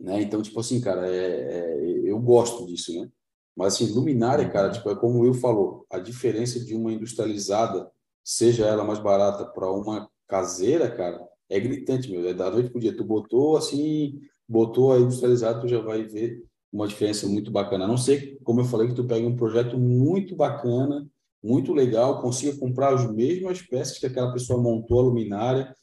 Né? 0.00 0.22
Então, 0.22 0.42
tipo 0.42 0.58
assim, 0.58 0.80
cara, 0.80 1.06
é, 1.08 1.58
é- 1.60 2.10
eu 2.10 2.18
gosto 2.18 2.66
disso, 2.66 2.92
né? 3.00 3.08
Mas 3.56 3.74
assim, 3.74 3.92
luminária, 3.92 4.48
cara, 4.50 4.70
tipo, 4.70 4.90
é 4.90 4.96
como 4.96 5.20
Will 5.20 5.34
falou, 5.34 5.86
a 5.90 5.98
diferença 5.98 6.58
de 6.64 6.74
uma 6.74 6.92
industrializada, 6.92 7.90
seja 8.24 8.66
ela 8.66 8.82
mais 8.84 8.98
barata 8.98 9.44
para 9.46 9.70
uma 9.70 10.10
caseira, 10.26 10.90
cara, 10.90 11.20
é 11.56 11.60
gritante, 11.60 12.10
meu. 12.10 12.26
É 12.28 12.34
da 12.34 12.50
noite 12.50 12.70
pro 12.70 12.80
dia. 12.80 12.96
Tu 12.96 13.04
botou 13.04 13.56
assim, 13.56 14.20
botou 14.48 14.92
a 14.92 14.98
industrializada, 14.98 15.60
tu 15.60 15.68
já 15.68 15.80
vai 15.80 16.04
ver 16.04 16.42
uma 16.72 16.88
diferença 16.88 17.26
muito 17.26 17.50
bacana. 17.50 17.84
A 17.84 17.88
não 17.88 17.96
ser, 17.98 18.38
como 18.42 18.60
eu 18.60 18.64
falei, 18.64 18.88
que 18.88 18.94
tu 18.94 19.04
pega 19.04 19.26
um 19.26 19.36
projeto 19.36 19.78
muito 19.78 20.34
bacana, 20.34 21.06
muito 21.42 21.72
legal, 21.74 22.22
consiga 22.22 22.56
comprar 22.58 22.94
as 22.94 23.10
mesmas 23.12 23.60
peças 23.62 23.98
que 23.98 24.06
aquela 24.06 24.32
pessoa 24.32 24.60
montou 24.62 25.00
a 25.00 25.02
luminária, 25.02 25.76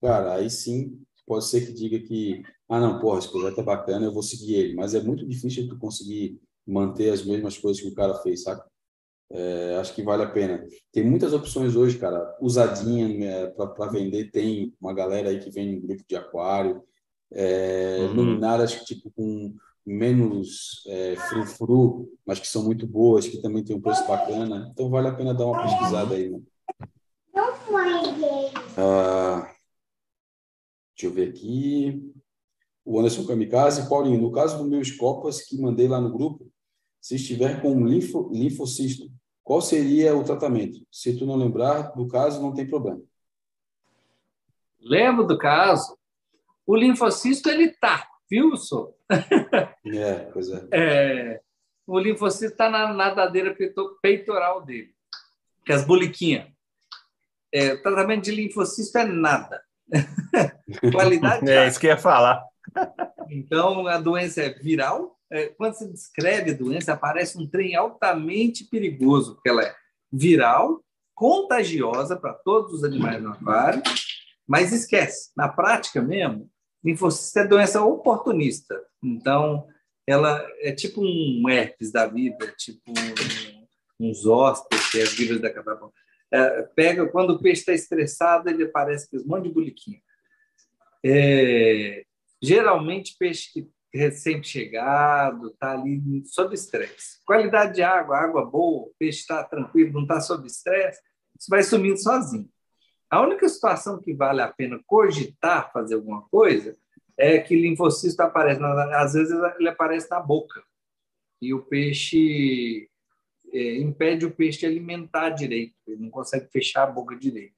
cara, 0.00 0.34
aí 0.36 0.48
sim 0.50 0.98
pode 1.26 1.46
ser 1.46 1.66
que 1.66 1.72
diga 1.72 2.00
que, 2.00 2.42
ah, 2.68 2.80
não, 2.80 2.98
porra, 2.98 3.18
esse 3.18 3.30
projeto 3.30 3.60
é 3.60 3.62
bacana, 3.62 4.06
eu 4.06 4.12
vou 4.12 4.22
seguir 4.22 4.54
ele. 4.54 4.74
Mas 4.74 4.94
é 4.94 5.02
muito 5.02 5.26
difícil 5.26 5.68
tu 5.68 5.78
conseguir 5.78 6.40
manter 6.66 7.10
as 7.10 7.24
mesmas 7.24 7.58
coisas 7.58 7.82
que 7.82 7.88
o 7.88 7.94
cara 7.94 8.14
fez, 8.16 8.42
sabe? 8.42 8.62
É, 9.32 9.76
acho 9.80 9.94
que 9.94 10.02
vale 10.02 10.22
a 10.24 10.28
pena. 10.30 10.66
Tem 10.92 11.04
muitas 11.04 11.32
opções 11.32 11.76
hoje, 11.76 11.98
cara, 11.98 12.36
usadinha 12.40 13.06
né, 13.08 13.46
para 13.48 13.90
vender. 13.90 14.30
Tem 14.30 14.74
uma 14.80 14.92
galera 14.92 15.28
aí 15.30 15.38
que 15.38 15.50
vende 15.50 15.76
um 15.76 15.80
grupo 15.80 16.02
de 16.08 16.16
aquário, 16.16 16.82
é, 17.32 18.08
Uhum. 18.10 18.14
luminárias 18.16 18.74
tipo 18.84 19.10
com 19.12 19.54
menos 19.86 20.84
é, 20.88 21.14
frufru, 21.16 22.12
mas 22.26 22.40
que 22.40 22.46
são 22.46 22.64
muito 22.64 22.86
boas, 22.86 23.26
que 23.28 23.40
também 23.40 23.62
tem 23.64 23.76
um 23.76 23.80
preço 23.80 24.06
bacana. 24.06 24.68
Então 24.72 24.90
vale 24.90 25.08
a 25.08 25.14
pena 25.14 25.32
dar 25.32 25.46
uma 25.46 25.62
pesquisada 25.62 26.14
aí, 26.14 26.28
né? 26.28 26.40
Mãe 27.70 28.02
dele. 28.14 28.50
Ah, 28.76 29.54
deixa 30.96 31.06
eu 31.06 31.12
ver 31.12 31.28
aqui. 31.30 32.12
O 32.84 32.98
Anderson 32.98 33.24
Kamikaze. 33.26 33.88
Paulinho, 33.88 34.20
no 34.20 34.32
caso 34.32 34.58
do 34.58 34.68
meus 34.68 34.90
copas 34.90 35.42
que 35.42 35.56
mandei 35.60 35.86
lá 35.86 36.00
no 36.00 36.12
grupo, 36.12 36.50
se 37.00 37.14
estiver 37.14 37.62
com 37.62 37.70
um 37.72 37.86
linfo, 37.86 38.28
linfocisto, 38.32 39.10
qual 39.42 39.60
seria 39.60 40.14
o 40.16 40.24
tratamento? 40.24 40.86
Se 40.90 41.16
tu 41.16 41.26
não 41.26 41.36
lembrar 41.36 41.92
do 41.94 42.06
caso, 42.08 42.40
não 42.42 42.54
tem 42.54 42.66
problema. 42.68 43.02
Lembro 44.80 45.26
do 45.26 45.36
caso. 45.38 45.98
O 46.66 46.76
linfocisto, 46.76 47.48
ele 47.48 47.70
tá, 47.72 48.06
viu, 48.30 48.56
só? 48.56 48.92
É, 49.10 50.14
pois 50.32 50.48
é. 50.50 50.68
É, 50.72 51.40
o 51.86 51.98
linfocito 51.98 52.52
está 52.52 52.70
na 52.70 52.92
nadadeira 52.92 53.54
peito- 53.54 53.98
peitoral 54.00 54.62
dele, 54.62 54.94
que 55.64 55.72
é 55.72 55.74
as 55.74 55.84
boliquinhas. 55.84 56.48
É, 57.52 57.72
o 57.72 57.82
tratamento 57.82 58.24
de 58.24 58.30
linfocisto 58.30 58.96
é 58.98 59.04
nada. 59.04 59.60
Qualidade 60.92 61.44
de 61.44 61.50
É 61.50 61.66
isso 61.66 61.80
que 61.80 61.86
eu 61.86 61.90
ia 61.90 61.98
falar. 61.98 62.44
Então, 63.28 63.88
a 63.88 63.98
doença 63.98 64.42
é 64.42 64.50
viral. 64.50 65.18
É, 65.32 65.46
quando 65.48 65.74
se 65.74 65.90
descreve 65.90 66.50
a 66.50 66.56
doença, 66.56 66.92
aparece 66.92 67.38
um 67.38 67.46
trem 67.46 67.76
altamente 67.76 68.64
perigoso, 68.64 69.34
porque 69.34 69.48
ela 69.48 69.62
é 69.62 69.74
viral, 70.12 70.84
contagiosa 71.14 72.16
para 72.16 72.32
todos 72.32 72.74
os 72.74 72.84
animais 72.84 73.22
no 73.22 73.30
aquário, 73.30 73.82
mas 74.46 74.72
esquece, 74.72 75.30
na 75.36 75.48
prática 75.48 76.02
mesmo, 76.02 76.50
linfocito 76.82 77.38
é 77.38 77.46
doença 77.46 77.84
oportunista. 77.84 78.82
Então, 79.02 79.66
ela 80.06 80.44
é 80.60 80.72
tipo 80.72 81.00
um 81.00 81.48
herpes 81.48 81.92
da 81.92 82.06
vida, 82.06 82.52
tipo 82.58 82.82
um, 82.90 84.08
um 84.08 84.14
zóster, 84.14 84.78
que 84.90 84.98
é 84.98 85.02
as 85.02 85.12
vírus 85.12 85.40
da 85.40 85.52
catapora. 85.52 85.92
É, 86.32 86.62
pega, 86.74 87.06
quando 87.08 87.30
o 87.30 87.40
peixe 87.40 87.60
está 87.60 87.72
estressado, 87.72 88.48
ele 88.48 88.64
aparece 88.64 89.08
com 89.08 89.18
um 89.18 89.26
monte 89.26 89.44
de 89.44 89.54
boliquinha. 89.54 90.00
É, 91.04 92.04
geralmente, 92.42 93.16
peixe 93.18 93.52
que 93.52 93.68
recém-chegado, 93.92 95.48
está 95.48 95.72
ali 95.72 96.24
sob 96.26 96.54
estresse. 96.54 97.24
Qualidade 97.24 97.74
de 97.74 97.82
água, 97.82 98.18
água 98.18 98.44
boa, 98.44 98.88
o 98.88 98.94
peixe 98.98 99.20
está 99.20 99.42
tranquilo, 99.44 99.92
não 99.92 100.02
está 100.02 100.20
sob 100.20 100.46
estresse, 100.46 101.00
isso 101.38 101.48
vai 101.48 101.62
sumindo 101.62 101.98
sozinho. 101.98 102.48
A 103.08 103.20
única 103.20 103.48
situação 103.48 104.00
que 104.00 104.14
vale 104.14 104.40
a 104.40 104.48
pena 104.48 104.80
cogitar 104.86 105.72
fazer 105.72 105.96
alguma 105.96 106.22
coisa 106.28 106.76
é 107.18 107.38
que 107.38 107.56
linfocisto 107.56 108.22
aparece, 108.22 108.62
às 108.94 109.14
vezes 109.14 109.36
ele 109.58 109.68
aparece 109.68 110.08
na 110.08 110.20
boca 110.20 110.62
e 111.42 111.52
o 111.52 111.62
peixe 111.62 112.88
é, 113.52 113.78
impede 113.78 114.24
o 114.24 114.30
peixe 114.30 114.60
de 114.60 114.66
alimentar 114.66 115.30
direito, 115.30 115.74
ele 115.86 116.02
não 116.02 116.10
consegue 116.10 116.48
fechar 116.52 116.84
a 116.84 116.90
boca 116.90 117.16
direito. 117.16 117.54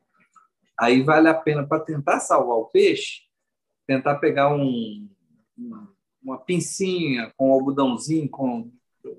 Aí 0.78 1.02
vale 1.02 1.28
a 1.28 1.34
pena, 1.34 1.66
para 1.66 1.84
tentar 1.84 2.18
salvar 2.20 2.56
o 2.56 2.66
peixe, 2.66 3.22
tentar 3.86 4.16
pegar 4.16 4.52
um, 4.54 5.08
um- 5.58 5.86
uma 6.22 6.38
pincinha 6.38 7.32
com 7.36 7.50
um 7.50 7.52
algodãozinho, 7.52 8.28
com 8.28 8.70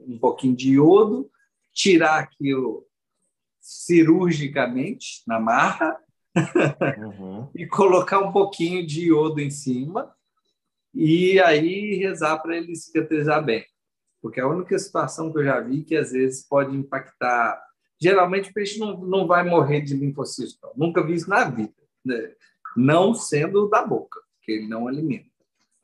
um 0.08 0.18
pouquinho 0.18 0.56
de 0.56 0.74
iodo, 0.74 1.30
tirar 1.74 2.20
aquilo 2.20 2.86
cirurgicamente 3.60 5.24
na 5.28 5.40
marra 5.40 5.98
Uhum. 6.36 7.48
e 7.56 7.68
colocar 7.68 8.20
um 8.20 8.32
pouquinho 8.32 8.86
de 8.86 9.06
iodo 9.08 9.40
em 9.40 9.52
cima 9.52 10.14
e 10.94 11.40
aí 11.40 11.96
rezar 11.96 12.40
para 12.40 12.58
ele 12.58 12.76
cicatrizar 12.76 13.44
bem. 13.44 13.66
Porque 14.22 14.40
é 14.40 14.44
a 14.44 14.48
única 14.48 14.78
situação 14.80 15.32
que 15.32 15.40
eu 15.40 15.44
já 15.44 15.60
vi 15.60 15.84
que 15.84 15.96
às 15.96 16.12
vezes 16.12 16.48
pode 16.48 16.76
impactar. 16.76 17.62
Geralmente 18.00 18.50
o 18.50 18.54
peixe 18.54 18.80
não, 18.80 18.98
não 19.02 19.28
vai 19.28 19.44
morrer 19.44 19.82
de 19.82 19.96
linfocisto, 19.96 20.60
não. 20.64 20.88
nunca 20.88 21.04
vi 21.04 21.14
isso 21.14 21.30
na 21.30 21.44
vida. 21.46 21.74
né? 22.06 22.34
Não 22.76 23.14
sendo 23.14 23.66
o 23.66 23.70
da 23.70 23.86
boca, 23.86 24.20
que 24.42 24.52
ele 24.52 24.68
não 24.68 24.88
alimenta. 24.88 25.30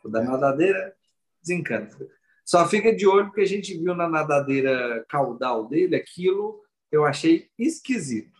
O 0.04 0.10
da 0.10 0.24
nadadeira 0.24 0.96
desencanta. 1.42 1.98
Só 2.46 2.68
fica 2.68 2.96
de 2.96 3.08
olho 3.08 3.28
porque 3.28 3.42
a 3.42 3.48
gente 3.48 3.78
viu 3.78 3.94
na 3.94 4.10
nadadeira 4.10 5.06
caudal 5.08 5.68
dele, 5.68 5.96
aquilo 5.96 6.62
eu 6.92 7.06
achei 7.06 7.48
esquisito. 7.58 8.40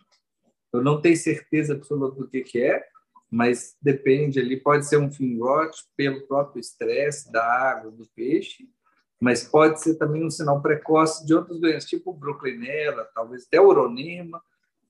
Eu 0.72 0.82
não 0.82 1.00
tenho 1.00 1.16
certeza 1.16 1.74
absoluta 1.74 2.20
do 2.20 2.28
que, 2.28 2.42
que 2.42 2.62
é, 2.62 2.84
mas 3.30 3.76
depende 3.80 4.40
ali. 4.40 4.56
Pode 4.56 4.86
ser 4.86 4.98
um 4.98 5.10
fin 5.10 5.38
rot 5.38 5.76
pelo 5.96 6.26
próprio 6.26 6.60
estresse 6.60 7.30
da 7.30 7.44
água, 7.44 7.90
do 7.90 8.08
peixe, 8.14 8.68
mas 9.20 9.44
pode 9.44 9.80
ser 9.80 9.96
também 9.96 10.24
um 10.24 10.30
sinal 10.30 10.60
precoce 10.62 11.24
de 11.26 11.34
outras 11.34 11.60
doenças, 11.60 11.88
tipo 11.88 12.12
broclinela, 12.12 13.08
talvez 13.14 13.44
até 13.46 13.60
uronema, 13.60 14.42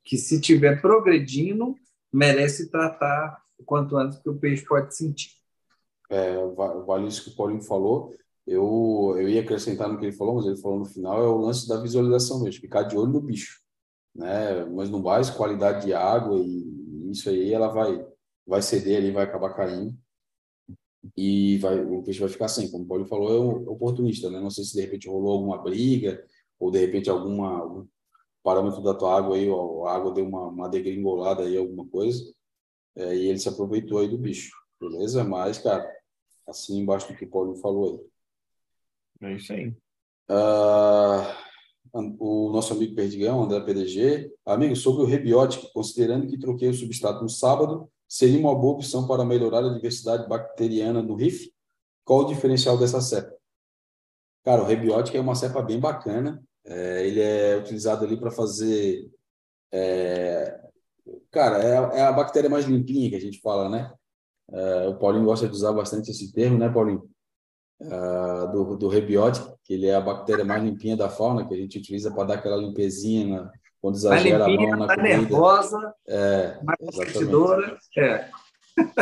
que 0.05 0.17
se 0.17 0.41
tiver 0.41 0.81
progredindo, 0.81 1.77
merece 2.13 2.71
tratar 2.71 3.43
o 3.59 3.65
quanto 3.65 3.97
antes, 3.97 4.17
porque 4.17 4.31
o 4.31 4.39
peixe 4.39 4.65
pode 4.65 4.97
sentir. 4.97 5.40
É, 6.11 6.35
vale 6.87 7.07
isso 7.07 7.25
que 7.25 7.31
o 7.31 7.37
Paulinho 7.37 7.63
falou. 7.63 8.15
Eu, 8.47 9.15
eu 9.17 9.29
ia 9.29 9.43
acrescentar 9.43 9.89
no 9.89 9.99
que 9.99 10.07
ele 10.07 10.17
falou, 10.17 10.37
mas 10.37 10.47
ele 10.47 10.57
falou 10.57 10.81
no 10.81 10.85
final, 10.85 11.23
é 11.23 11.27
o 11.27 11.39
lance 11.39 11.69
da 11.69 11.81
visualização 11.81 12.43
mesmo, 12.43 12.61
ficar 12.61 12.83
de 12.83 12.97
olho 12.97 13.13
no 13.13 13.21
bicho. 13.21 13.61
Né? 14.15 14.65
Mas 14.67 14.91
no 14.91 15.01
mais, 15.01 15.31
qualidade 15.31 15.87
de 15.87 15.95
água 15.95 16.39
e 16.39 17.11
isso 17.11 17.29
aí, 17.29 17.53
ela 17.53 17.69
vai, 17.69 18.05
vai 18.47 18.63
ceder 18.63 18.99
ali, 18.99 19.11
vai 19.13 19.25
acabar 19.25 19.55
caindo 19.55 19.97
e 21.17 21.59
vai, 21.59 21.81
o 21.81 22.03
peixe 22.03 22.21
vai 22.21 22.29
ficar 22.29 22.49
sem. 22.49 22.71
Como 22.71 22.85
o 22.85 22.87
Paulo 22.89 23.07
falou, 23.07 23.31
é 23.31 23.41
um 23.41 23.71
oportunista, 23.71 24.31
né? 24.31 24.41
Não 24.41 24.51
sei 24.51 24.65
se 24.65 24.75
de 24.75 24.81
repente 24.83 25.09
rolou 25.09 25.33
alguma 25.33 25.59
briga 25.63 26.25
ou 26.59 26.71
de 26.71 26.79
repente 26.79 27.09
alguma 27.09 27.59
algum 27.61 27.87
parâmetro 28.43 28.83
da 28.83 28.95
tua 28.95 29.17
água 29.19 29.37
aí, 29.37 29.49
ou 29.49 29.87
a 29.87 29.95
água 29.95 30.13
deu 30.13 30.27
uma, 30.27 30.49
uma 30.49 30.69
degringolada 30.69 31.43
aí, 31.43 31.57
alguma 31.57 31.87
coisa, 31.89 32.25
é, 32.97 33.15
e 33.17 33.29
ele 33.29 33.39
se 33.39 33.49
aproveitou 33.49 33.99
aí 33.99 34.09
do 34.09 34.19
bicho, 34.19 34.53
beleza? 34.81 35.25
Mas, 35.25 35.59
cara, 35.59 35.87
assim 36.51 36.79
embaixo 36.79 37.09
do 37.09 37.17
que 37.17 37.25
o 37.25 37.31
Paulo 37.31 37.55
falou 37.57 38.11
aí. 39.21 39.31
É 39.31 39.37
isso 39.37 39.53
aí. 39.53 39.69
Uh, 40.29 42.15
o 42.19 42.51
nosso 42.53 42.73
amigo 42.73 42.95
Perdigão, 42.95 43.43
André 43.43 43.61
PDG. 43.61 44.33
Amigo, 44.45 44.77
sobre 44.77 45.03
o 45.03 45.07
rebiótico, 45.07 45.73
considerando 45.73 46.27
que 46.27 46.39
troquei 46.39 46.69
o 46.69 46.75
substrato 46.75 47.23
no 47.23 47.29
sábado, 47.29 47.91
seria 48.09 48.39
uma 48.39 48.55
boa 48.55 48.75
opção 48.75 49.07
para 49.07 49.25
melhorar 49.25 49.65
a 49.65 49.73
diversidade 49.73 50.29
bacteriana 50.29 51.03
no 51.03 51.15
RIF? 51.15 51.53
Qual 52.05 52.21
o 52.21 52.27
diferencial 52.27 52.79
dessa 52.79 53.01
cepa? 53.01 53.35
Cara, 54.43 54.63
o 54.63 54.67
rebiótico 54.67 55.17
é 55.17 55.21
uma 55.21 55.35
cepa 55.35 55.63
bem 55.63 55.79
bacana. 55.79 56.43
É, 56.65 57.07
ele 57.07 57.21
é 57.21 57.57
utilizado 57.57 58.05
ali 58.05 58.17
para 58.17 58.31
fazer. 58.31 59.11
É, 59.73 60.61
cara, 61.31 61.63
é, 61.63 61.99
é, 61.99 62.03
a 62.03 62.13
bactéria 62.13 62.51
mais 62.51 62.65
limpinha 62.65 63.11
que 63.11 63.17
a 63.17 63.21
gente 63.21 63.41
fala, 63.41 63.69
né? 63.69 63.93
É, 64.53 64.89
o 64.89 64.95
Paulinho 64.97 65.25
gosta 65.25 65.47
de 65.47 65.55
usar 65.55 65.73
bastante 65.73 66.11
esse 66.11 66.33
termo, 66.33 66.59
né, 66.59 66.69
Paulinho? 66.69 67.09
É, 67.81 68.47
do, 68.53 68.77
do 68.77 68.89
rebiótico, 68.89 69.59
que 69.65 69.75
ele 69.75 69.87
é 69.87 69.95
a 69.95 70.01
bactéria 70.01 70.45
mais 70.45 70.63
limpinha 70.63 70.97
da 70.97 71.09
fauna, 71.09 71.47
que 71.47 71.55
a 71.55 71.57
gente 71.57 71.79
utiliza 71.79 72.13
para 72.13 72.25
dar 72.25 72.35
aquela 72.35 72.57
limpezinha 72.57 73.27
na, 73.27 73.51
quando 73.81 73.95
exagera 73.95 74.47
limpinha, 74.47 74.75
a 74.75 74.77
mão 74.77 74.87
na 74.87 74.95
tá 74.95 74.97
comida. 74.97 75.17
nervosa, 75.17 75.95
é, 76.07 76.59
mais 76.63 76.79
competidora. 76.79 77.79
É. 77.97 78.29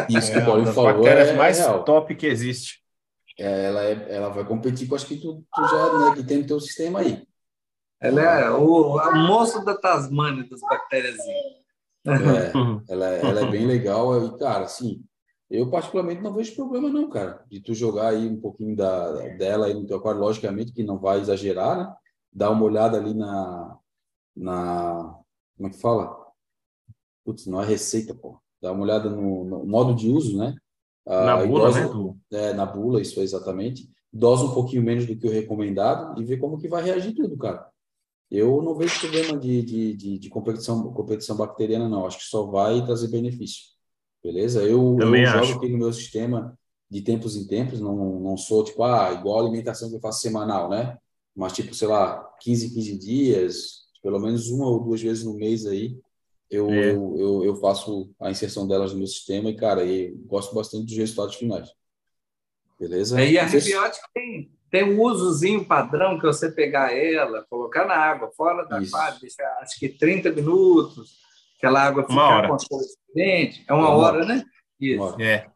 Isso 0.08 0.32
que 0.32 0.38
o 0.38 0.44
Paulinho 0.44 0.72
falou 0.72 0.94
bactérias 0.94 1.28
é 1.28 1.36
mais 1.36 1.58
real. 1.58 1.84
top 1.84 2.14
que 2.14 2.26
existe. 2.26 2.80
É, 3.38 3.66
ela, 3.66 3.84
é, 3.84 4.06
ela 4.10 4.28
vai 4.28 4.44
competir 4.44 4.88
com 4.88 4.94
as 4.94 5.04
que 5.04 5.16
tu, 5.16 5.44
tu 5.52 5.68
já 5.68 6.10
né, 6.10 6.16
que 6.16 6.24
tem 6.24 6.38
no 6.38 6.46
teu 6.46 6.60
sistema 6.60 7.00
aí. 7.00 7.26
Ela 8.00 8.22
é 8.22 8.50
o, 8.50 8.96
o 8.96 9.16
monstro 9.26 9.64
da 9.64 9.76
Tasmânia 9.76 10.48
das 10.48 10.60
bactérias. 10.60 11.18
É, 11.18 12.52
ela, 12.88 13.06
ela 13.06 13.40
é 13.40 13.50
bem 13.50 13.66
legal. 13.66 14.26
E, 14.26 14.38
cara, 14.38 14.64
assim, 14.64 15.04
eu 15.50 15.70
particularmente 15.70 16.22
não 16.22 16.32
vejo 16.32 16.54
problema 16.54 16.90
não, 16.90 17.08
cara, 17.08 17.44
de 17.50 17.60
tu 17.60 17.74
jogar 17.74 18.08
aí 18.08 18.28
um 18.28 18.40
pouquinho 18.40 18.76
da, 18.76 19.12
dela 19.36 19.66
aí 19.66 19.74
no 19.74 19.86
teu 19.86 19.96
aquário, 19.96 20.20
logicamente 20.20 20.72
que 20.72 20.82
não 20.82 20.98
vai 20.98 21.20
exagerar, 21.20 21.78
né? 21.78 21.94
Dar 22.32 22.50
uma 22.50 22.64
olhada 22.64 22.98
ali 22.98 23.14
na, 23.14 23.78
na 24.36 25.18
como 25.56 25.68
é 25.68 25.70
que 25.70 25.80
fala? 25.80 26.16
Putz, 27.24 27.46
não 27.46 27.60
é 27.60 27.66
receita, 27.66 28.14
pô. 28.14 28.38
Dá 28.60 28.72
uma 28.72 28.82
olhada 28.82 29.10
no, 29.10 29.44
no 29.44 29.66
modo 29.66 29.94
de 29.94 30.08
uso, 30.08 30.38
né? 30.38 30.54
Na 31.24 31.44
bula, 31.44 31.70
né? 31.70 32.14
É, 32.30 32.52
na 32.52 32.66
bula, 32.66 33.00
isso 33.00 33.18
é 33.20 33.22
exatamente. 33.22 33.90
Dosa 34.12 34.44
um 34.44 34.54
pouquinho 34.54 34.82
menos 34.82 35.06
do 35.06 35.16
que 35.16 35.26
o 35.26 35.30
recomendado 35.30 36.20
e 36.20 36.24
ver 36.24 36.38
como 36.38 36.58
que 36.58 36.68
vai 36.68 36.82
reagir 36.82 37.14
tudo, 37.14 37.36
cara. 37.36 37.66
Eu 38.30 38.62
não 38.62 38.74
vejo 38.74 39.00
problema 39.00 39.38
de, 39.38 39.62
de, 39.62 39.94
de, 39.94 40.18
de 40.18 40.28
competição, 40.28 40.92
competição 40.92 41.36
bacteriana, 41.36 41.88
não. 41.88 42.06
Acho 42.06 42.18
que 42.18 42.24
só 42.24 42.44
vai 42.44 42.84
trazer 42.84 43.08
benefício. 43.08 43.77
Beleza? 44.22 44.62
Eu, 44.62 44.98
eu 45.00 45.26
jogo 45.26 45.58
aqui 45.58 45.68
no 45.68 45.78
meu 45.78 45.92
sistema 45.92 46.58
de 46.90 47.02
tempos 47.02 47.36
em 47.36 47.46
tempos, 47.46 47.80
não, 47.80 48.18
não 48.20 48.36
sou 48.36 48.64
tipo, 48.64 48.82
ah, 48.82 49.12
igual 49.12 49.38
a 49.38 49.42
alimentação 49.42 49.90
que 49.90 49.96
eu 49.96 50.00
faço 50.00 50.20
semanal, 50.20 50.70
né? 50.70 50.96
Mas 51.36 51.52
tipo, 51.52 51.74
sei 51.74 51.86
lá, 51.86 52.24
15, 52.40 52.74
15 52.74 52.98
dias, 52.98 53.88
pelo 54.02 54.18
menos 54.18 54.48
uma 54.48 54.66
ou 54.66 54.80
duas 54.80 55.00
vezes 55.00 55.24
no 55.24 55.34
mês 55.34 55.66
aí, 55.66 55.98
eu, 56.50 56.70
é. 56.70 56.90
eu, 56.92 57.16
eu, 57.18 57.44
eu, 57.44 57.56
faço 57.56 58.10
a 58.18 58.30
inserção 58.30 58.66
delas 58.66 58.92
no 58.92 58.98
meu 58.98 59.06
sistema 59.06 59.50
e, 59.50 59.56
cara, 59.56 59.84
e 59.84 60.14
gosto 60.26 60.54
bastante 60.54 60.86
dos 60.86 60.96
resultados 60.96 61.34
finais. 61.34 61.70
Beleza? 62.80 63.20
É, 63.20 63.30
e 63.30 63.38
a 63.38 63.44
rebiótica 63.44 64.08
tem, 64.14 64.50
tem 64.70 64.84
um 64.84 65.02
usozinho 65.02 65.64
padrão 65.64 66.18
que 66.18 66.24
você 66.24 66.50
pegar 66.50 66.96
ela, 66.96 67.44
colocar 67.50 67.86
na 67.86 67.96
água, 67.96 68.30
fora 68.34 68.64
da 68.64 68.80
quadra, 68.88 69.20
deixar 69.20 69.46
acho 69.60 69.78
que 69.78 69.90
30 69.90 70.32
minutos, 70.32 71.18
aquela 71.58 71.82
água 71.82 72.04
ficar 72.04 72.48
com 72.48 72.54
a 72.54 72.58
cor 72.58 72.80
diferente. 72.80 73.64
É 73.68 73.74
uma, 73.74 73.88
uma 73.88 73.96
hora, 73.96 74.16
hora, 74.18 74.26
né? 74.26 74.44
Isso. 74.80 75.02
Hora. 75.02 75.22
É. 75.22 75.46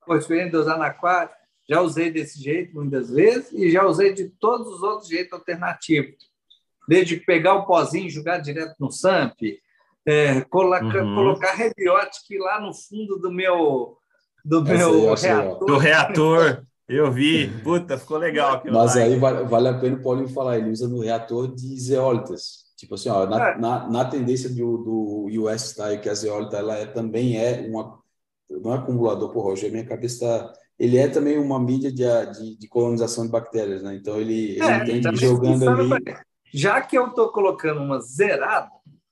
Cor 0.00 0.18
diferente 0.18 0.50
de 0.50 0.56
usar 0.56 0.76
na 0.76 0.90
quadra. 0.90 1.34
Já 1.66 1.80
usei 1.80 2.10
desse 2.10 2.42
jeito 2.42 2.74
muitas 2.74 3.08
vezes 3.08 3.50
e 3.52 3.70
já 3.70 3.86
usei 3.86 4.12
de 4.12 4.28
todos 4.28 4.66
os 4.66 4.82
outros 4.82 5.08
jeitos 5.08 5.32
alternativos. 5.32 6.16
Desde 6.86 7.16
pegar 7.16 7.54
o 7.54 7.64
pozinho 7.64 8.06
e 8.06 8.10
jogar 8.10 8.38
direto 8.38 8.74
no 8.78 8.90
SAMP, 8.90 9.58
é, 10.04 10.42
colocar, 10.42 11.02
uhum. 11.02 11.14
colocar 11.14 11.54
rebiótico 11.54 12.34
lá 12.42 12.60
no 12.60 12.74
fundo 12.74 13.18
do 13.18 13.30
meu, 13.30 13.96
do 14.44 14.62
meu 14.62 15.14
reator. 15.14 15.64
Do 15.64 15.78
reator. 15.78 16.62
Eu 16.86 17.10
vi, 17.10 17.48
puta, 17.62 17.96
ficou 17.96 18.18
legal. 18.18 18.62
Mas 18.70 18.94
aí 18.94 19.18
vale, 19.18 19.44
vale, 19.44 19.68
a 19.68 19.78
pena 19.78 19.96
o 19.96 20.02
Paulinho 20.02 20.28
falar, 20.28 20.58
ele 20.58 20.68
usa 20.68 20.86
no 20.86 21.00
reator 21.00 21.48
de 21.48 21.80
zeólitas. 21.80 22.63
Tipo 22.76 22.94
assim, 22.94 23.08
ó, 23.08 23.26
na, 23.26 23.50
é. 23.50 23.58
na, 23.58 23.88
na, 23.88 24.04
tendência 24.04 24.48
do, 24.48 24.78
do 24.78 25.42
US 25.42 25.70
Style, 25.70 26.00
que 26.00 26.08
a 26.08 26.14
zeólita 26.14 26.56
ela 26.56 26.76
é, 26.76 26.86
também 26.86 27.36
é 27.36 27.66
uma. 27.68 27.98
Não 28.50 28.74
é 28.74 28.78
acumulador, 28.78 29.32
porra, 29.32 29.52
hoje 29.52 29.66
a 29.66 29.70
minha 29.70 29.86
cabeça 29.86 30.14
está. 30.14 30.52
Ele 30.78 30.98
é 30.98 31.08
também 31.08 31.38
uma 31.38 31.60
mídia 31.60 31.92
de, 31.92 32.04
de, 32.32 32.58
de, 32.58 32.68
colonização 32.68 33.24
de 33.24 33.30
bactérias, 33.30 33.82
né? 33.82 33.94
Então 33.94 34.20
ele, 34.20 34.56
ele 34.56 34.64
é, 34.64 34.96
entende 34.96 35.16
jogando 35.20 35.68
ali. 35.68 36.04
Já 36.52 36.80
que 36.80 36.98
eu 36.98 37.08
estou 37.08 37.30
colocando 37.30 37.80
uma 37.80 38.00
zerada 38.00 38.70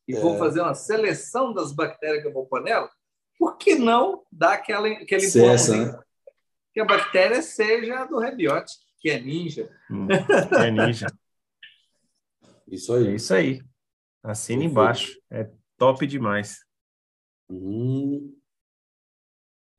e 0.08 0.16
é. 0.16 0.20
vou 0.20 0.36
fazer 0.38 0.60
uma 0.60 0.74
seleção 0.74 1.54
das 1.54 1.72
bactérias 1.72 2.22
que 2.22 2.28
eu 2.28 2.32
vou 2.32 2.46
pôr 2.46 2.62
nela, 2.62 2.90
por 3.38 3.56
que 3.56 3.76
não 3.76 4.22
dar 4.30 4.54
aquela, 4.54 4.88
aquele 4.88 5.26
empurrãozinho? 5.26 5.92
Né? 5.92 5.98
que 6.72 6.80
a 6.80 6.84
bactéria 6.84 7.42
seja 7.42 8.04
do 8.06 8.18
rebiote, 8.18 8.74
que 8.98 9.10
é 9.10 9.20
ninja. 9.20 9.68
Hum, 9.90 10.08
é 10.58 10.70
ninja. 10.70 11.06
Isso 12.72 12.94
aí. 12.94 13.06
É 13.06 13.14
isso 13.14 13.34
aí. 13.34 13.62
Assina 14.22 14.64
embaixo. 14.64 15.20
É 15.30 15.50
top 15.76 16.06
demais. 16.06 16.60
Hum. 17.50 18.34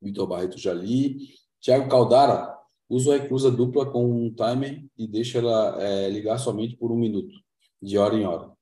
Vitor 0.00 0.28
Barreto 0.28 0.56
já 0.58 0.72
li. 0.72 1.34
Tiago 1.60 1.88
Caldara, 1.88 2.56
usa 2.88 3.14
a 3.14 3.18
reclusa 3.18 3.50
dupla 3.50 3.90
com 3.90 4.04
um 4.04 4.32
timer 4.32 4.86
e 4.96 5.08
deixa 5.08 5.38
ela 5.38 5.82
é, 5.82 6.08
ligar 6.08 6.38
somente 6.38 6.76
por 6.76 6.92
um 6.92 6.96
minuto, 6.96 7.34
de 7.82 7.98
hora 7.98 8.14
em 8.14 8.24
hora. 8.24 8.52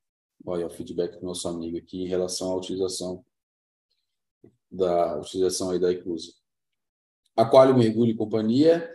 Olha 0.47 0.67
o 0.67 0.71
feedback 0.71 1.19
do 1.19 1.27
nosso 1.27 1.47
amigo 1.49 1.77
aqui 1.77 2.03
em 2.03 2.09
relação 2.09 2.53
à 2.53 2.57
utilização 2.57 3.25
da 4.71 5.19
utilização 5.19 5.71
aí 5.71 5.79
da 5.79 5.89
reclusa. 5.89 6.33
Aquário 7.37 7.77
Mergulho 7.77 8.13
e 8.13 8.17
Companhia. 8.17 8.91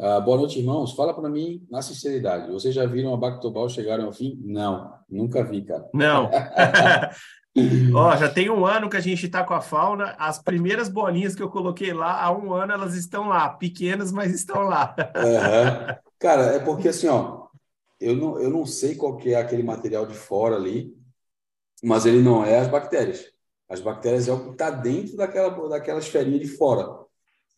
Uh, 0.00 0.18
boa 0.22 0.38
noite, 0.38 0.58
irmãos. 0.58 0.94
Fala 0.94 1.12
para 1.12 1.28
mim, 1.28 1.62
na 1.70 1.82
sinceridade, 1.82 2.50
vocês 2.50 2.74
já 2.74 2.86
viram 2.86 3.12
a 3.12 3.18
Bactobal 3.18 3.68
chegarem 3.68 4.06
ao 4.06 4.12
fim? 4.14 4.40
Não, 4.42 4.94
nunca 5.06 5.44
vi, 5.44 5.60
cara. 5.60 5.86
Não. 5.92 6.30
Ó, 7.94 8.16
já 8.16 8.30
tem 8.30 8.48
um 8.48 8.64
ano 8.64 8.88
que 8.88 8.96
a 8.96 9.00
gente 9.00 9.26
está 9.26 9.44
com 9.44 9.52
a 9.52 9.60
fauna. 9.60 10.16
As 10.18 10.42
primeiras 10.42 10.88
bolinhas 10.88 11.34
que 11.34 11.42
eu 11.42 11.50
coloquei 11.50 11.92
lá, 11.92 12.18
há 12.18 12.32
um 12.32 12.54
ano 12.54 12.72
elas 12.72 12.94
estão 12.94 13.28
lá, 13.28 13.50
pequenas, 13.50 14.10
mas 14.10 14.32
estão 14.32 14.62
lá. 14.62 14.96
Uhum. 14.98 15.96
Cara, 16.18 16.44
é 16.54 16.58
porque 16.60 16.88
assim, 16.88 17.08
ó, 17.08 17.48
eu 18.00 18.16
não, 18.16 18.40
eu 18.40 18.48
não 18.48 18.64
sei 18.64 18.94
qual 18.94 19.18
que 19.18 19.34
é 19.34 19.36
aquele 19.36 19.62
material 19.62 20.06
de 20.06 20.14
fora 20.14 20.56
ali, 20.56 20.96
mas 21.84 22.06
ele 22.06 22.22
não 22.22 22.42
é 22.42 22.58
as 22.58 22.68
bactérias. 22.68 23.26
As 23.68 23.82
bactérias 23.82 24.28
é 24.28 24.32
o 24.32 24.44
que 24.44 24.50
está 24.52 24.70
dentro 24.70 25.18
daquela, 25.18 25.68
daquela 25.68 25.98
esferinha 25.98 26.38
de 26.38 26.48
fora. 26.48 27.00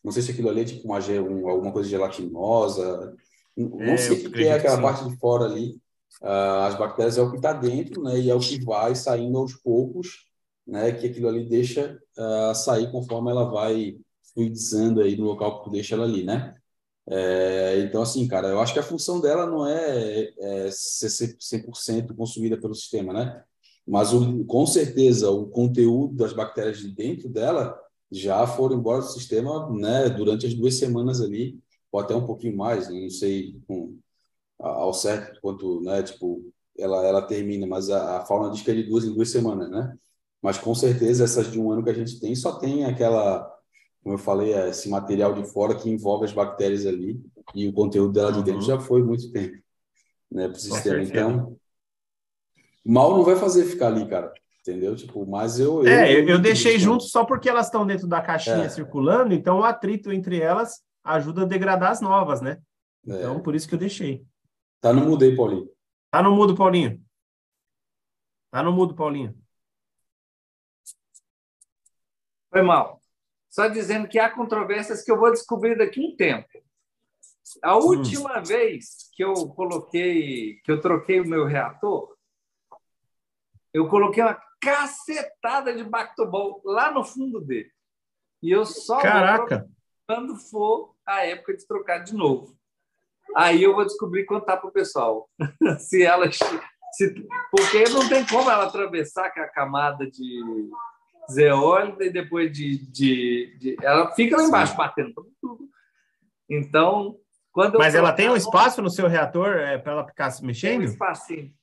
Não 0.03 0.11
sei 0.11 0.21
se 0.21 0.31
aquilo 0.31 0.49
ali 0.49 0.61
é 0.61 0.65
tipo 0.65 0.85
uma, 0.85 0.99
um, 0.99 1.49
alguma 1.49 1.71
coisa 1.71 1.89
gelatinosa. 1.89 3.15
Não 3.55 3.93
é, 3.93 3.97
sei 3.97 4.25
o 4.25 4.31
que 4.31 4.43
é 4.43 4.53
aquela 4.53 4.81
parte 4.81 5.07
de 5.07 5.17
fora 5.17 5.45
ali. 5.45 5.79
Uh, 6.21 6.65
as 6.67 6.77
bactérias 6.77 7.17
é 7.17 7.21
o 7.21 7.29
que 7.29 7.37
está 7.37 7.53
dentro, 7.53 8.03
né? 8.03 8.19
E 8.19 8.29
é 8.29 8.35
o 8.35 8.39
que 8.39 8.63
vai 8.63 8.95
saindo 8.95 9.37
aos 9.37 9.53
poucos, 9.55 10.25
né? 10.67 10.91
Que 10.91 11.07
aquilo 11.07 11.27
ali 11.27 11.47
deixa 11.47 11.99
uh, 12.17 12.53
sair 12.53 12.91
conforme 12.91 13.31
ela 13.31 13.45
vai 13.49 13.97
fluidizando 14.33 15.01
aí 15.01 15.15
no 15.15 15.25
local 15.25 15.59
que 15.59 15.65
tu 15.65 15.71
deixa 15.71 15.95
ela 15.95 16.03
ali, 16.03 16.23
né? 16.23 16.55
É, 17.05 17.79
então, 17.79 18.01
assim, 18.01 18.27
cara, 18.27 18.47
eu 18.47 18.61
acho 18.61 18.73
que 18.73 18.79
a 18.79 18.83
função 18.83 19.19
dela 19.19 19.45
não 19.45 19.67
é, 19.67 20.33
é 20.39 20.71
ser 20.71 21.07
100% 21.07 22.15
consumida 22.15 22.57
pelo 22.57 22.73
sistema, 22.73 23.13
né? 23.13 23.43
Mas, 23.85 24.13
o, 24.13 24.45
com 24.45 24.65
certeza, 24.65 25.29
o 25.29 25.47
conteúdo 25.47 26.15
das 26.15 26.31
bactérias 26.33 26.79
de 26.79 26.89
dentro 26.89 27.27
dela 27.27 27.77
já 28.13 28.45
foram 28.47 28.77
embora 28.77 28.99
do 29.01 29.07
sistema 29.07 29.69
né, 29.71 30.09
durante 30.09 30.45
as 30.45 30.53
duas 30.53 30.75
semanas 30.75 31.21
ali, 31.21 31.59
ou 31.91 31.99
até 31.99 32.15
um 32.15 32.25
pouquinho 32.25 32.55
mais, 32.55 32.89
não 32.89 33.09
sei 33.09 33.59
com, 33.67 33.97
ao 34.59 34.93
certo 34.93 35.39
quanto, 35.41 35.81
né, 35.81 36.03
tipo, 36.03 36.41
ela, 36.77 37.05
ela 37.05 37.21
termina, 37.21 37.67
mas 37.67 37.89
a, 37.89 38.17
a 38.19 38.25
fauna 38.25 38.51
diz 38.51 38.61
que 38.61 38.71
é 38.71 38.73
de 38.75 38.83
duas 38.83 39.03
em 39.05 39.13
duas 39.13 39.29
semanas, 39.29 39.69
né? 39.69 39.95
Mas 40.41 40.57
com 40.57 40.73
certeza 40.75 41.23
essas 41.23 41.51
de 41.51 41.59
um 41.59 41.71
ano 41.71 41.83
que 41.83 41.89
a 41.89 41.93
gente 41.93 42.19
tem 42.19 42.35
só 42.35 42.57
tem 42.59 42.85
aquela, 42.85 43.49
como 44.03 44.15
eu 44.15 44.19
falei, 44.19 44.53
esse 44.53 44.89
material 44.89 45.33
de 45.33 45.45
fora 45.45 45.75
que 45.75 45.89
envolve 45.89 46.25
as 46.25 46.33
bactérias 46.33 46.85
ali 46.85 47.21
e 47.55 47.67
o 47.67 47.73
conteúdo 47.73 48.11
dela 48.13 48.31
de 48.31 48.43
dentro 48.43 48.59
Uhum. 48.59 48.67
já 48.67 48.79
foi 48.79 49.03
muito 49.03 49.31
tempo, 49.31 49.57
né, 50.31 50.47
para 50.47 50.57
o 50.57 50.59
sistema. 50.59 51.01
Então, 51.01 51.57
mal 52.83 53.15
não 53.15 53.23
vai 53.23 53.35
fazer 53.35 53.65
ficar 53.65 53.87
ali, 53.87 54.07
cara. 54.07 54.33
Entendeu? 54.65 54.95
Tipo, 54.95 55.25
mas 55.25 55.59
eu. 55.59 55.85
É, 55.85 56.13
eu, 56.13 56.25
eu 56.25 56.39
deixei 56.39 56.71
acredito, 56.71 56.89
junto 56.89 57.03
só 57.03 57.25
porque 57.25 57.49
elas 57.49 57.65
estão 57.65 57.85
dentro 57.85 58.07
da 58.07 58.21
caixinha 58.21 58.63
É. 58.63 58.69
circulando, 58.69 59.33
então 59.33 59.59
o 59.59 59.63
atrito 59.63 60.09
entre 60.09 60.39
elas 60.39 60.81
ajuda 61.03 61.41
a 61.41 61.45
degradar 61.45 61.91
as 61.91 61.99
novas, 61.99 62.39
né? 62.39 62.61
É. 63.05 63.13
Então, 63.19 63.41
por 63.41 63.55
isso 63.55 63.67
que 63.67 63.75
eu 63.75 63.79
deixei. 63.79 64.25
Tá, 64.79 64.93
não 64.93 65.05
mudei, 65.05 65.35
Paulinho. 65.35 65.69
Tá 66.09 66.23
no 66.23 66.33
mudo, 66.33 66.55
Paulinho. 66.55 67.03
Tá 68.49 68.63
no 68.63 68.71
mudo, 68.71 68.95
Paulinho. 68.95 69.35
Foi 72.49 72.61
mal. 72.61 73.01
Só 73.49 73.67
dizendo 73.67 74.07
que 74.07 74.17
há 74.17 74.29
controvérsias 74.29 75.03
que 75.03 75.11
eu 75.11 75.19
vou 75.19 75.31
descobrir 75.31 75.77
daqui 75.77 75.99
a 75.99 76.07
um 76.07 76.15
tempo. 76.15 76.47
A 77.61 77.75
última 77.75 78.39
vez 78.39 79.09
que 79.13 79.23
eu 79.23 79.33
coloquei, 79.49 80.55
que 80.63 80.71
eu 80.71 80.79
troquei 80.79 81.19
o 81.19 81.27
meu 81.27 81.45
reator, 81.45 82.15
eu 83.73 83.87
coloquei 83.87 84.23
uma 84.23 84.39
cacetada 84.63 85.73
de 85.75 85.83
Bactobol 85.83 86.61
lá 86.65 86.91
no 86.91 87.03
fundo 87.03 87.41
dele. 87.41 87.71
E 88.41 88.51
eu 88.51 88.65
só 88.65 88.99
Caraca! 89.01 89.67
quando 90.07 90.35
for 90.35 90.95
a 91.05 91.25
época 91.25 91.55
de 91.55 91.65
trocar 91.65 91.99
de 91.99 92.13
novo. 92.13 92.55
Aí 93.35 93.63
eu 93.63 93.73
vou 93.73 93.85
descobrir 93.85 94.25
contar 94.25 94.57
para 94.57 94.69
o 94.69 94.73
pessoal. 94.73 95.29
se 95.79 96.03
ela. 96.03 96.29
Se, 96.31 97.25
porque 97.49 97.85
não 97.89 98.07
tem 98.07 98.25
como 98.25 98.49
ela 98.51 98.65
atravessar 98.65 99.33
com 99.33 99.39
a 99.41 99.47
camada 99.47 100.05
de 100.09 100.69
zeólita 101.31 102.03
e 102.03 102.11
depois 102.11 102.51
de, 102.51 102.77
de, 102.91 103.57
de- 103.57 103.77
Ela 103.81 104.11
fica 104.13 104.37
lá 104.37 104.43
embaixo 104.43 104.75
batendo 104.75 105.13
tudo. 105.41 105.67
Então, 106.49 107.17
quando 107.51 107.79
Mas 107.79 107.95
ela 107.95 108.11
tem 108.13 108.29
um 108.29 108.35
espaço 108.35 108.81
no 108.81 108.89
seu 108.91 109.07
reator 109.07 109.55
é, 109.55 109.77
para 109.77 109.93
ela 109.93 110.05
ficar 110.05 110.29
se 110.29 110.39
Tem 110.41 110.45
um 110.45 110.47
mexendo? 110.47 110.83
espacinho. 110.83 111.53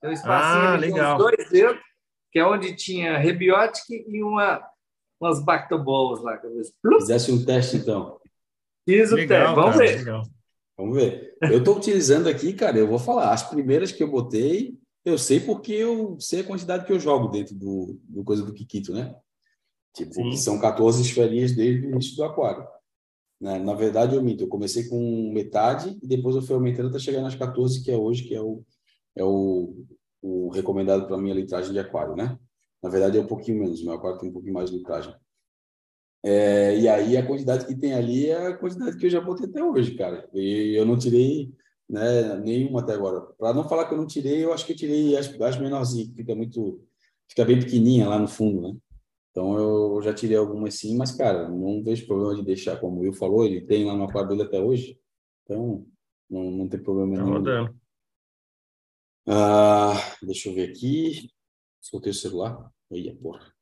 Tem 0.00 0.10
um 0.10 0.12
espacinho 0.12 0.64
Ah, 0.64 0.72
ali 0.74 0.88
com 0.90 0.94
legal. 0.96 1.16
dois 1.18 1.48
dedos, 1.48 1.80
que 2.32 2.38
é 2.38 2.46
onde 2.46 2.74
tinha 2.74 3.18
rebiótica 3.18 3.94
e 3.94 4.22
uma, 4.22 4.66
umas 5.20 5.44
bactobols 5.44 6.22
lá. 6.22 6.40
Fizesse 6.98 7.30
um 7.30 7.44
teste, 7.44 7.76
então. 7.76 8.18
Fiz 8.88 9.12
o 9.12 9.16
Legal, 9.16 9.38
teste. 9.38 9.54
Vamos 9.54 9.76
cara, 9.76 9.86
ver. 9.86 9.98
legal. 9.98 10.22
Vamos 10.76 10.96
ver. 10.96 11.36
Eu 11.42 11.58
estou 11.58 11.76
utilizando 11.76 12.28
aqui, 12.28 12.54
cara, 12.54 12.78
eu 12.78 12.88
vou 12.88 12.98
falar. 12.98 13.32
As 13.32 13.48
primeiras 13.48 13.92
que 13.92 14.02
eu 14.02 14.10
botei, 14.10 14.78
eu 15.04 15.18
sei 15.18 15.38
porque 15.38 15.72
eu 15.72 16.18
sei 16.18 16.40
a 16.40 16.44
quantidade 16.44 16.86
que 16.86 16.92
eu 16.92 16.98
jogo 16.98 17.28
dentro 17.28 17.54
do, 17.54 18.00
do 18.04 18.24
coisa 18.24 18.42
do 18.44 18.54
Kikito, 18.54 18.94
né? 18.94 19.14
Tipo, 19.94 20.14
Sim. 20.14 20.36
são 20.36 20.58
14 20.58 21.02
esferinhas 21.02 21.52
desde 21.52 21.86
o 21.86 21.90
início 21.90 22.16
do 22.16 22.24
aquário. 22.24 22.66
Né? 23.38 23.58
Na 23.58 23.74
verdade, 23.74 24.16
eu 24.16 24.22
minto. 24.22 24.44
Eu 24.44 24.48
comecei 24.48 24.88
com 24.88 25.30
metade 25.34 25.98
e 26.02 26.06
depois 26.06 26.34
eu 26.34 26.42
fui 26.42 26.54
aumentando 26.54 26.88
até 26.88 26.98
chegar 26.98 27.20
nas 27.20 27.34
14, 27.34 27.84
que 27.84 27.90
é 27.90 27.96
hoje, 27.96 28.24
que 28.24 28.34
é 28.34 28.40
o, 28.40 28.64
é 29.14 29.22
o, 29.22 29.84
o 30.22 30.48
recomendado 30.50 31.06
para 31.06 31.18
minha 31.18 31.34
litragem 31.34 31.72
de 31.72 31.78
aquário, 31.78 32.14
né? 32.16 32.38
Na 32.82 32.88
verdade, 32.88 33.18
é 33.18 33.20
um 33.20 33.26
pouquinho 33.26 33.58
menos. 33.60 33.82
Meu 33.84 33.94
aquário 33.94 34.18
tem 34.18 34.30
um 34.30 34.32
pouquinho 34.32 34.54
mais 34.54 34.70
de 34.70 34.76
litragem. 34.78 35.14
É, 36.24 36.78
e 36.78 36.88
aí 36.88 37.16
a 37.16 37.26
quantidade 37.26 37.66
que 37.66 37.74
tem 37.74 37.94
ali 37.94 38.28
é 38.28 38.46
a 38.46 38.56
quantidade 38.56 38.96
que 38.96 39.06
eu 39.06 39.10
já 39.10 39.20
botei 39.20 39.46
até 39.46 39.62
hoje, 39.62 39.94
cara. 39.96 40.28
E 40.32 40.72
eu 40.78 40.86
não 40.86 40.96
tirei 40.96 41.52
né, 41.88 42.36
nenhuma 42.38 42.80
até 42.80 42.94
agora. 42.94 43.20
Para 43.38 43.52
não 43.52 43.68
falar 43.68 43.86
que 43.86 43.94
eu 43.94 43.98
não 43.98 44.06
tirei, 44.06 44.44
eu 44.44 44.52
acho 44.52 44.64
que 44.64 44.72
eu 44.72 44.76
tirei 44.76 45.16
as, 45.16 45.28
as 45.40 45.58
menorzinhas, 45.58 46.08
que 46.08 46.14
fica 46.14 46.34
muito, 46.34 46.80
fica 47.28 47.44
bem 47.44 47.58
pequenininha 47.58 48.08
lá 48.08 48.18
no 48.18 48.28
fundo, 48.28 48.62
né? 48.62 48.76
Então 49.30 49.58
eu 49.58 50.00
já 50.02 50.12
tirei 50.12 50.36
algumas 50.36 50.74
sim, 50.74 50.96
mas 50.96 51.10
cara, 51.12 51.48
não 51.48 51.82
vejo 51.82 52.06
problema 52.06 52.34
de 52.36 52.42
deixar, 52.44 52.78
como 52.78 52.98
o 52.98 53.00
Will 53.00 53.14
falou, 53.14 53.44
ele 53.44 53.62
tem 53.62 53.84
lá 53.84 53.96
no 53.96 54.04
aquário 54.04 54.28
dele 54.28 54.42
até 54.42 54.60
hoje, 54.60 54.98
então 55.42 55.86
não, 56.28 56.50
não 56.50 56.68
tem 56.68 56.78
problema 56.80 57.16
Tá 57.16 57.22
nenhum. 57.22 57.36
rodando. 57.38 57.74
Ah, 59.26 59.94
deixa 60.22 60.48
eu 60.48 60.54
ver 60.54 60.70
aqui. 60.70 61.30
Soltei 61.80 62.10
o 62.10 62.14
celular. 62.14 62.70
Aí, 62.90 63.14
porra. 63.14 63.52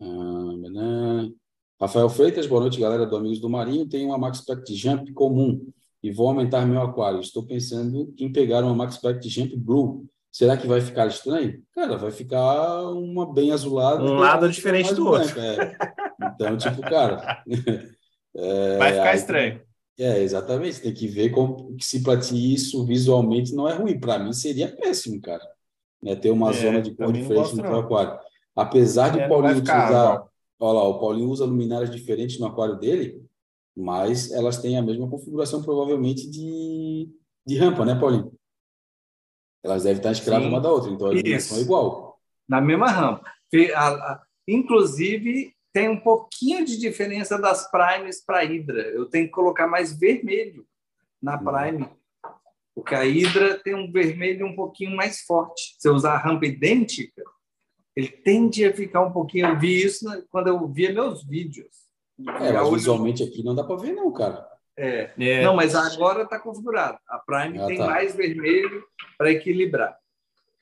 Ah. 0.00 1.28
Rafael 1.80 2.08
Freitas, 2.08 2.46
boa 2.46 2.60
noite, 2.62 2.80
galera 2.80 3.04
do 3.04 3.16
Amigos 3.16 3.40
do 3.40 3.50
Marinho. 3.50 3.88
Tenho 3.88 4.08
uma 4.08 4.18
Max 4.18 4.40
Pact 4.40 4.74
Jump 4.74 5.12
comum 5.12 5.66
e 6.02 6.10
vou 6.10 6.28
aumentar 6.28 6.64
meu 6.66 6.80
aquário. 6.82 7.20
Estou 7.20 7.44
pensando 7.44 8.14
em 8.18 8.32
pegar 8.32 8.62
uma 8.64 8.74
Max 8.74 8.96
Pact 8.96 9.28
Jump 9.28 9.56
Blue. 9.56 10.06
Será 10.30 10.56
que 10.56 10.66
vai 10.66 10.80
ficar 10.80 11.06
estranho? 11.06 11.62
Cara, 11.72 11.96
vai 11.96 12.10
ficar 12.10 12.82
uma 12.90 13.32
bem 13.32 13.52
azulada. 13.52 14.02
Um 14.02 14.14
lado 14.14 14.48
diferente 14.50 14.94
do 14.94 15.10
branca, 15.10 15.40
é. 15.40 15.76
Então, 16.34 16.56
tipo, 16.56 16.80
cara. 16.82 17.42
é, 18.36 18.78
Vai 18.78 18.92
ficar 18.92 19.10
aí- 19.10 19.16
estranho. 19.16 19.63
É, 19.98 20.22
exatamente. 20.22 20.80
Tem 20.80 20.92
que 20.94 21.06
ver 21.06 21.30
como 21.30 21.76
que 21.76 21.84
se 21.84 22.02
para 22.02 22.18
ti 22.20 22.54
isso 22.54 22.84
visualmente 22.84 23.54
não 23.54 23.68
é 23.68 23.74
ruim. 23.74 23.98
Para 23.98 24.18
mim 24.18 24.32
seria 24.32 24.74
péssimo, 24.74 25.20
cara. 25.20 25.42
Né? 26.02 26.16
Ter 26.16 26.30
uma 26.30 26.50
É, 26.50 26.52
zona 26.52 26.82
de 26.82 26.94
cor 26.94 27.12
diferente 27.12 27.54
no 27.56 27.62
teu 27.62 27.76
aquário. 27.78 28.18
Apesar 28.56 29.10
de 29.10 29.20
É, 29.20 29.28
Paulinho 29.28 29.56
ficar 29.56 29.78
utilizar, 29.84 30.14
igual. 30.14 30.32
olha 30.60 30.78
lá, 30.78 30.84
o 30.88 30.98
Paulinho 31.00 31.28
usa 31.30 31.44
luminárias 31.44 31.90
diferentes 31.90 32.38
no 32.38 32.46
aquário 32.46 32.76
dele, 32.78 33.22
mas 33.76 34.30
elas 34.32 34.58
têm 34.58 34.76
a 34.78 34.82
mesma 34.82 35.08
configuração 35.08 35.62
provavelmente 35.62 36.28
de, 36.30 37.08
de 37.46 37.56
rampa, 37.58 37.84
né, 37.84 37.94
Paulinho? 37.98 38.32
Elas 39.62 39.82
devem 39.84 39.96
estar 39.98 40.12
escravas 40.12 40.44
Sim. 40.44 40.50
uma 40.50 40.60
da 40.60 40.70
outra, 40.70 40.90
então 40.90 41.06
a 41.08 41.12
iluminação 41.14 41.56
é 41.58 41.60
igual. 41.62 42.20
Na 42.48 42.60
mesma 42.60 42.90
rampa. 42.90 43.24
Inclusive, 44.46 45.54
tem 45.74 45.88
um 45.88 45.98
pouquinho 45.98 46.64
de 46.64 46.78
diferença 46.78 47.36
das 47.36 47.68
primes 47.70 48.24
para 48.24 48.38
a 48.38 48.44
Hydra. 48.44 48.80
Eu 48.90 49.06
tenho 49.06 49.26
que 49.26 49.32
colocar 49.32 49.66
mais 49.66 49.92
vermelho 49.98 50.64
na 51.20 51.36
Uhum. 51.36 51.44
prime. 51.44 51.88
Porque 52.74 52.94
a 52.94 53.02
Hydra 53.02 53.58
tem 53.58 53.74
um 53.74 53.90
vermelho 53.90 54.46
um 54.46 54.54
pouquinho 54.54 54.96
mais 54.96 55.22
forte. 55.22 55.74
Se 55.78 55.88
eu 55.88 55.94
usar 55.94 56.12
a 56.14 56.18
rampa 56.18 56.46
idêntica, 56.46 57.22
ele 57.96 58.08
tende 58.08 58.64
a 58.64 58.72
ficar 58.72 59.00
um 59.00 59.12
pouquinho. 59.12 59.48
Eu 59.48 59.58
vi 59.58 59.84
isso 59.84 60.04
quando 60.30 60.46
eu 60.48 60.66
via 60.68 60.92
meus 60.92 61.24
vídeos. 61.24 61.68
É, 62.40 62.50
a 62.56 62.62
mas 62.62 62.70
visualmente 62.72 63.22
aqui 63.24 63.42
não 63.42 63.54
dá 63.54 63.64
para 63.64 63.76
ver, 63.76 63.92
não, 63.92 64.12
cara. 64.12 64.46
É. 64.76 65.12
É, 65.18 65.42
Não, 65.44 65.54
mas 65.54 65.74
agora 65.74 66.22
está 66.22 66.38
configurado. 66.38 66.98
A 67.08 67.18
Prime 67.18 67.58
Ah, 67.60 67.66
tem 67.66 67.78
tá. 67.78 67.86
mais 67.86 68.14
vermelho 68.14 68.84
para 69.18 69.30
equilibrar. 69.32 69.96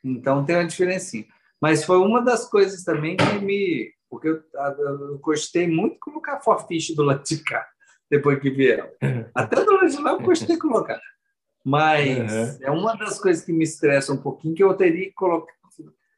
Então 0.05 0.45
tem 0.45 0.57
uma 0.57 0.67
diferencinha. 0.67 1.27
Mas 1.61 1.85
foi 1.85 1.99
uma 1.99 2.21
das 2.23 2.49
coisas 2.49 2.83
também 2.83 3.17
que 3.17 3.39
me. 3.45 3.93
Porque 4.13 4.29
eu, 4.29 4.43
eu 4.53 5.19
gostei 5.21 5.67
muito 5.67 5.95
de 5.95 6.01
colocar 6.01 6.35
a 6.35 6.41
forfish 6.41 6.95
do 6.95 7.03
lado 7.03 7.25
de 7.25 7.43
cá, 7.43 7.67
depois 8.11 8.39
que 8.39 8.51
vieram. 8.51 8.87
Até 9.35 9.65
do 9.65 9.73
lado 9.73 9.89
de 9.89 9.97
lá 10.03 10.11
eu 10.13 10.21
gostei 10.21 10.55
de 10.55 10.61
colocar. 10.61 11.01
Mas 11.65 12.31
Uhum. 12.31 12.59
é 12.61 12.71
uma 12.71 12.95
das 12.95 13.19
coisas 13.19 13.43
que 13.43 13.55
me 13.55 13.65
estressa 13.65 14.13
um 14.13 14.19
pouquinho, 14.19 14.55
que 14.55 14.63
eu 14.63 14.75
teria 14.75 15.07
que 15.07 15.15
colocar. 15.15 15.51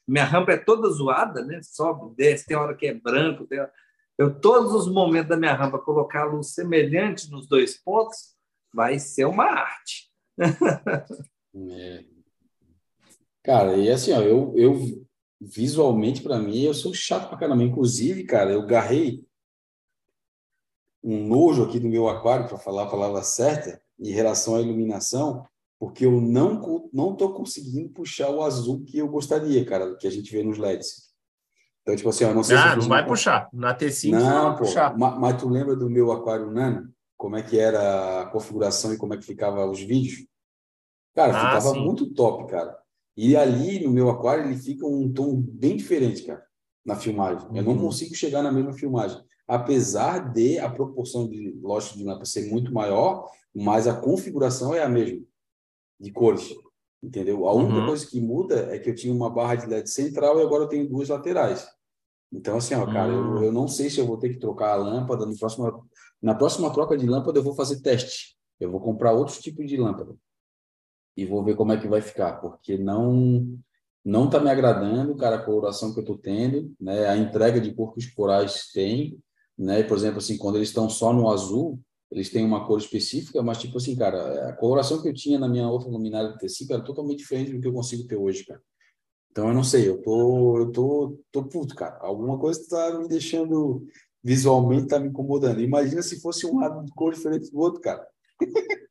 Minha 0.09 0.25
rampa 0.25 0.51
é 0.51 0.57
toda 0.57 0.89
zoada, 0.91 1.45
né? 1.45 1.61
Sobe, 1.63 2.17
desce, 2.17 2.45
tem 2.47 2.57
hora 2.57 2.75
que 2.75 2.89
é 2.89 2.95
branco, 2.95 3.47
tem 3.47 3.61
hora... 3.61 3.73
Eu, 4.19 4.41
todos 4.41 4.75
os 4.75 4.93
momentos 4.93 5.29
da 5.29 5.37
minha 5.37 5.55
rampa, 5.55 5.79
colocar 5.79 6.23
a 6.23 6.27
luz 6.27 6.53
semelhante 6.53 7.31
nos 7.31 7.47
dois 7.47 7.81
pontos, 7.81 8.35
vai 8.75 8.99
ser 8.99 9.27
uma 9.27 9.45
arte. 9.45 10.11
É. 11.57 12.05
Cara, 13.45 13.77
e 13.77 13.89
assim, 13.89 14.13
ó, 14.13 14.21
eu, 14.21 14.53
eu 14.57 15.04
visualmente, 15.41 16.23
para 16.23 16.39
mim, 16.39 16.61
eu 16.63 16.75
sou 16.75 16.93
chato 16.95 17.29
pra 17.29 17.39
caramba. 17.39 17.63
Inclusive, 17.63 18.25
cara, 18.25 18.53
eu 18.53 18.67
garrei 18.67 19.25
um 21.03 21.27
nojo 21.27 21.65
aqui 21.65 21.79
do 21.79 21.89
meu 21.89 22.09
aquário, 22.09 22.49
para 22.49 22.59
falar 22.59 22.85
a 22.85 22.91
palavra 22.91 23.23
certa, 23.23 23.81
em 23.99 24.11
relação 24.11 24.57
à 24.57 24.61
iluminação, 24.61 25.47
porque 25.79 26.07
eu 26.07 26.21
não 26.21 26.89
não 26.93 27.15
tô 27.15 27.33
conseguindo 27.35 27.91
puxar 27.91 28.31
o 28.31 28.43
azul 28.43 28.83
que 28.85 28.99
eu 28.99 29.09
gostaria, 29.09 29.65
cara, 29.67 29.97
que 29.97 30.07
a 30.07 30.11
gente 30.11 30.33
vê 30.33 30.43
nos 30.43 30.57
LEDs. 30.59 31.13
Então, 31.83 31.95
tipo 31.95 32.09
assim, 32.09 32.25
eu 32.25 32.35
não 32.35 32.43
sei 32.43 32.57
se 32.57 32.63
Ah, 32.65 32.77
não 32.77 32.89
vai 32.89 33.07
puxar. 33.07 33.49
Na 33.53 33.75
T5 33.77 33.91
você 33.93 34.09
não 34.09 34.13
não, 34.13 34.45
vai 34.49 34.57
pô, 34.59 34.65
puxar. 34.65 34.97
ma- 34.97 35.19
mas 35.19 35.41
tu 35.41 35.49
lembra 35.49 35.77
do 35.77 35.91
meu 35.91 36.11
aquário 36.11 36.51
nano? 36.51 36.91
Como 37.17 37.37
é 37.37 37.43
que 37.43 37.59
era 37.59 38.23
a 38.23 38.27
configuração 38.27 38.93
e 38.95 38.97
como 38.97 39.13
é 39.13 39.19
que 39.19 39.25
ficava 39.25 39.67
os 39.71 39.81
vídeos? 39.81 40.27
Cara, 41.15 41.33
Ah, 41.35 41.41
ficava 41.61 41.75
sim. 41.75 41.85
muito 41.85 42.13
top, 42.15 42.51
cara. 42.51 42.77
E 43.17 43.37
ali 43.37 43.85
no 43.85 43.91
meu 43.93 44.11
aquário 44.11 44.45
ele 44.47 44.57
fica 44.57 44.87
um 44.87 45.13
tom 45.13 45.41
bem 45.41 45.77
diferente, 45.77 46.23
cara, 46.25 46.45
na 46.85 46.97
filmagem. 46.97 47.47
Eu 47.55 47.63
não 47.63 47.73
Uhum. 47.73 47.83
consigo 47.83 48.15
chegar 48.15 48.43
na 48.43 48.51
mesma 48.53 48.73
filmagem. 48.73 49.23
Apesar 49.47 50.33
de 50.33 50.59
a 50.59 50.69
proporção 50.71 51.29
de 51.29 51.53
lógico 51.63 51.99
de 51.99 52.05
lâmpada 52.05 52.25
ser 52.25 52.51
muito 52.51 52.73
maior, 52.73 53.29
mas 53.55 53.87
a 53.87 53.95
configuração 53.95 54.75
é 54.75 54.83
a 54.83 54.89
mesma 54.89 55.23
de 56.01 56.11
cores. 56.11 56.49
Entendeu? 57.03 57.47
A 57.47 57.53
única 57.53 57.81
Uhum. 57.81 57.87
coisa 57.87 58.07
que 58.07 58.21
muda 58.21 58.75
é 58.75 58.79
que 58.79 58.89
eu 58.91 58.95
tinha 58.95 59.13
uma 59.13 59.29
barra 59.31 59.55
de 59.57 59.67
LED 59.67 59.89
central 59.91 60.41
e 60.41 60.43
agora 60.43 60.65
eu 60.65 60.69
tenho 60.69 60.89
duas 60.89 61.09
laterais. 61.09 61.69
Então, 62.33 62.57
assim, 62.57 62.75
ó, 62.75 62.87
cara, 62.87 63.13
Hum. 63.13 63.37
eu, 63.37 63.45
eu 63.45 63.53
não 63.53 63.69
sei 63.69 63.91
se 63.91 64.01
eu 64.01 64.07
vou 64.07 64.17
ter 64.19 64.31
que 64.31 64.39
trocar 64.39 64.73
a 64.73 64.77
lâmpada. 64.77 65.25
No 65.27 65.39
próximo, 65.39 65.87
na 66.21 66.35
próxima 66.35 66.73
troca 66.73 66.97
de 66.97 67.07
lâmpada, 67.07 67.39
eu 67.39 67.43
vou 67.45 67.55
fazer 67.55 67.81
teste. 67.81 68.35
Eu 68.59 68.71
vou 68.71 68.81
comprar 68.81 69.13
outros 69.13 69.39
tipos 69.39 69.67
de 69.69 69.77
lâmpada. 69.77 70.17
E 71.17 71.25
vou 71.25 71.45
ver 71.45 71.57
como 71.57 71.73
é 71.73 71.81
que 71.81 71.89
vai 71.89 72.01
ficar, 72.01 72.41
porque 72.41 72.77
não 72.77 73.59
não 74.05 74.27
está 74.27 74.39
me 74.39 74.51
agradando, 74.51 75.17
cara, 75.17 75.37
a 75.37 75.43
coloração 75.43 75.93
que 75.93 75.99
eu 75.99 76.03
estou 76.03 76.19
tendo, 76.19 76.75
né? 76.79 77.07
A 77.09 77.17
entrega 77.17 77.59
de 77.59 77.73
cor 77.73 77.95
que 77.95 78.01
os 78.01 78.07
corais 78.07 78.71
têm, 78.71 79.19
né? 79.57 79.83
Por 79.83 79.97
exemplo, 79.97 80.19
assim, 80.19 80.37
quando 80.37 80.57
eles 80.57 80.69
estão 80.69 80.91
só 80.91 81.11
no 81.11 81.31
azul, 81.31 81.81
eles 82.11 82.29
têm 82.29 82.45
uma 82.45 82.67
cor 82.67 82.79
específica, 82.79 83.43
mas 83.43 83.59
tipo 83.59 83.79
assim, 83.79 83.97
cara, 83.97 84.51
a 84.51 84.53
coloração 84.53 85.01
que 85.01 85.09
eu 85.09 85.15
tinha 85.15 85.39
na 85.39 85.49
minha 85.49 85.69
outra 85.69 85.89
luminária 85.89 86.33
de 86.33 86.39
tecido 86.39 86.75
era 86.75 86.85
totalmente 86.85 87.21
diferente 87.21 87.53
do 87.53 87.61
que 87.61 87.67
eu 87.67 87.73
consigo 87.73 88.07
ter 88.07 88.17
hoje, 88.17 88.45
cara. 88.45 88.61
Então 89.31 89.49
eu 89.49 89.55
não 89.55 89.65
sei, 89.65 89.89
eu 89.89 90.01
tô, 90.03 90.59
eu 90.59 90.71
tô, 90.71 91.19
tô 91.33 91.45
puto, 91.45 91.75
cara. 91.75 91.97
Alguma 92.01 92.39
coisa 92.39 92.61
está 92.61 92.99
me 92.99 93.09
deixando 93.09 93.87
visualmente 94.25 94.89
tá 94.89 94.99
me 94.99 95.09
incomodando. 95.09 95.61
Imagina 95.61 96.03
se 96.03 96.21
fosse 96.21 96.47
um 96.47 96.59
lado 96.59 96.83
de 96.85 96.93
cor 96.93 97.13
diferente 97.13 97.51
do 97.51 97.59
outro, 97.59 97.81
cara. 97.81 98.07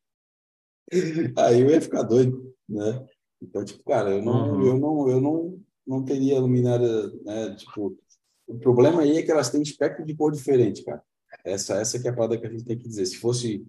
Aí 1.36 1.60
eu 1.60 1.70
ia 1.70 1.80
ficar 1.80 2.02
doido, 2.02 2.54
né? 2.68 3.06
Então, 3.42 3.64
tipo, 3.64 3.84
cara, 3.84 4.10
eu 4.10 4.22
não, 4.22 4.54
uhum. 4.54 4.66
eu 4.66 4.78
não, 4.78 5.08
eu 5.10 5.20
não, 5.20 5.62
não 5.86 6.04
teria 6.04 6.40
luminária, 6.40 7.08
né? 7.24 7.54
Tipo, 7.56 7.96
o 8.46 8.58
problema 8.58 9.02
aí 9.02 9.18
é 9.18 9.22
que 9.22 9.30
elas 9.30 9.50
têm 9.50 9.62
espectro 9.62 10.04
de 10.04 10.14
cor 10.14 10.32
diferente, 10.32 10.84
cara. 10.84 11.02
Essa, 11.44 11.76
essa 11.76 12.00
que 12.00 12.08
é 12.08 12.10
a 12.10 12.14
parada 12.14 12.38
que 12.38 12.46
a 12.46 12.50
gente 12.50 12.64
tem 12.64 12.78
que 12.78 12.88
dizer. 12.88 13.06
Se 13.06 13.16
fosse, 13.16 13.66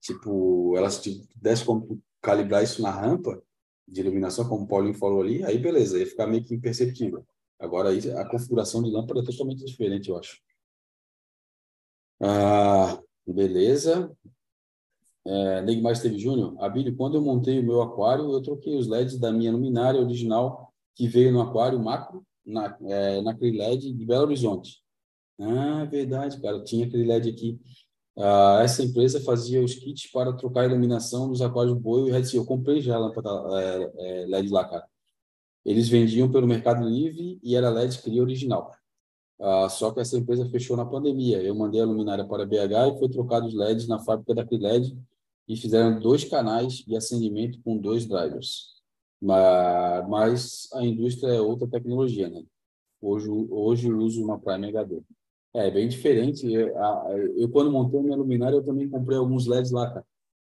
tipo, 0.00 0.74
elas 0.76 1.02
desse 1.36 1.64
como 1.64 2.00
calibrar 2.22 2.62
isso 2.62 2.82
na 2.82 2.90
rampa 2.90 3.42
de 3.86 4.00
iluminação, 4.00 4.48
como 4.48 4.64
o 4.64 4.68
Paulinho 4.68 4.94
falou 4.94 5.22
ali, 5.22 5.42
aí 5.44 5.58
beleza, 5.58 5.98
ia 5.98 6.06
ficar 6.06 6.26
meio 6.26 6.44
que 6.44 6.54
imperceptível. 6.54 7.26
Agora, 7.58 7.90
aí, 7.90 7.98
a 8.12 8.24
configuração 8.24 8.82
de 8.82 8.90
lâmpada 8.90 9.20
é 9.20 9.24
totalmente 9.24 9.64
diferente, 9.64 10.10
eu 10.10 10.16
acho. 10.16 10.40
Ah, 12.20 13.00
beleza. 13.26 14.14
É, 15.30 15.60
Neymar 15.60 15.92
Esteve 15.92 16.18
Júnior, 16.18 16.56
Abílio, 16.58 16.96
quando 16.96 17.16
eu 17.16 17.20
montei 17.20 17.60
o 17.60 17.62
meu 17.62 17.82
aquário, 17.82 18.32
eu 18.32 18.40
troquei 18.40 18.78
os 18.78 18.86
LEDs 18.86 19.18
da 19.18 19.30
minha 19.30 19.52
luminária 19.52 20.00
original 20.00 20.72
que 20.94 21.06
veio 21.06 21.30
no 21.30 21.42
aquário 21.42 21.78
macro, 21.78 22.24
na, 22.46 22.74
é, 22.86 23.20
naquele 23.20 23.58
LED 23.58 23.92
de 23.92 24.06
Belo 24.06 24.24
Horizonte. 24.24 24.82
Ah, 25.38 25.84
verdade, 25.84 26.40
cara, 26.40 26.64
tinha 26.64 26.86
aquele 26.86 27.04
LED 27.04 27.28
aqui. 27.28 27.60
Ah, 28.16 28.60
essa 28.62 28.82
empresa 28.82 29.20
fazia 29.20 29.62
os 29.62 29.74
kits 29.74 30.10
para 30.10 30.32
trocar 30.32 30.62
a 30.62 30.66
iluminação 30.66 31.28
dos 31.28 31.42
aquários 31.42 31.76
boi 31.78 32.08
e 32.08 32.10
Red. 32.10 32.34
Eu 32.34 32.46
comprei 32.46 32.80
já 32.80 32.96
a 32.96 32.98
lâmpada 32.98 33.28
é, 33.60 34.22
é, 34.22 34.26
LED 34.26 34.48
lá, 34.48 34.64
cara. 34.64 34.86
Eles 35.64 35.88
vendiam 35.90 36.30
pelo 36.30 36.46
Mercado 36.46 36.88
Livre 36.88 37.38
e 37.42 37.54
era 37.54 37.68
LED 37.68 37.98
cria 38.02 38.22
original. 38.22 38.72
Ah, 39.38 39.68
só 39.68 39.90
que 39.92 40.00
essa 40.00 40.16
empresa 40.16 40.48
fechou 40.48 40.76
na 40.76 40.86
pandemia. 40.86 41.42
Eu 41.42 41.54
mandei 41.54 41.82
a 41.82 41.84
luminária 41.84 42.24
para 42.24 42.46
BH 42.46 42.96
e 42.96 42.98
foi 42.98 43.08
trocado 43.10 43.46
os 43.46 43.54
LEDs 43.54 43.86
na 43.86 43.98
fábrica 43.98 44.34
da 44.34 44.46
LED 44.50 44.96
e 45.48 45.56
fizeram 45.56 45.98
dois 45.98 46.24
canais 46.24 46.74
de 46.74 46.96
acendimento 46.96 47.60
com 47.62 47.78
dois 47.78 48.06
drivers. 48.06 48.76
Mas, 49.20 50.68
a 50.74 50.84
indústria 50.84 51.32
é 51.32 51.40
outra 51.40 51.66
tecnologia, 51.66 52.28
né? 52.28 52.44
Hoje, 53.00 53.28
hoje 53.28 53.88
eu 53.88 53.98
uso 53.98 54.22
uma 54.22 54.38
Prime 54.38 54.68
HD. 54.68 55.02
É 55.54 55.70
bem 55.70 55.88
diferente. 55.88 56.46
Eu, 56.46 56.74
eu, 57.36 57.48
quando 57.48 57.72
montei 57.72 57.98
a 57.98 58.02
minha 58.02 58.16
luminária, 58.16 58.56
eu 58.56 58.64
também 58.64 58.88
comprei 58.88 59.16
alguns 59.16 59.46
LEDs 59.46 59.70
lá, 59.70 59.88
cara. 59.88 60.06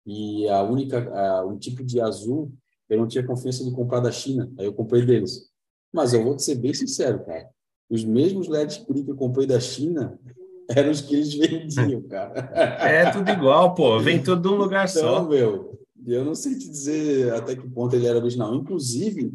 E 0.07 0.49
a 0.49 0.63
única, 0.63 1.11
a, 1.13 1.45
um 1.45 1.59
tipo 1.59 1.85
de 1.85 2.01
azul, 2.01 2.51
eu 2.89 2.99
não 2.99 3.07
tinha 3.07 3.27
confiança 3.27 3.63
de 3.63 3.71
comprar 3.73 4.01
da 4.01 4.11
China. 4.11 4.51
Aí 4.59 4.65
eu 4.65 4.73
comprei 4.73 5.05
deles. 5.05 5.51
Mas 5.93 6.15
eu 6.15 6.25
vou 6.25 6.39
ser 6.39 6.55
bem 6.55 6.73
sincero, 6.73 7.25
cara 7.25 7.49
os 7.89 8.05
mesmos 8.05 8.49
LEDs 8.49 8.79
que 8.79 9.11
eu 9.11 9.17
comprei 9.17 9.47
da 9.47 9.59
China 9.59 10.19
eram 10.77 10.91
os 10.91 11.01
que 11.01 11.15
eles 11.15 11.35
vendiam, 11.35 12.03
cara. 12.03 12.35
É 12.55 13.11
tudo 13.11 13.31
igual, 13.31 13.75
pô. 13.75 13.99
Vem 14.01 14.23
tudo 14.23 14.43
de 14.43 14.49
um 14.49 14.57
lugar 14.57 14.89
então, 14.89 15.03
só. 15.03 15.25
meu, 15.25 15.81
eu 16.07 16.25
não 16.25 16.35
sei 16.35 16.59
te 16.59 16.69
dizer 16.69 17.33
até 17.33 17.57
que 17.57 17.69
ponto 17.69 17.97
ele 17.97 18.07
era 18.07 18.19
original. 18.19 18.55
Inclusive, 18.55 19.33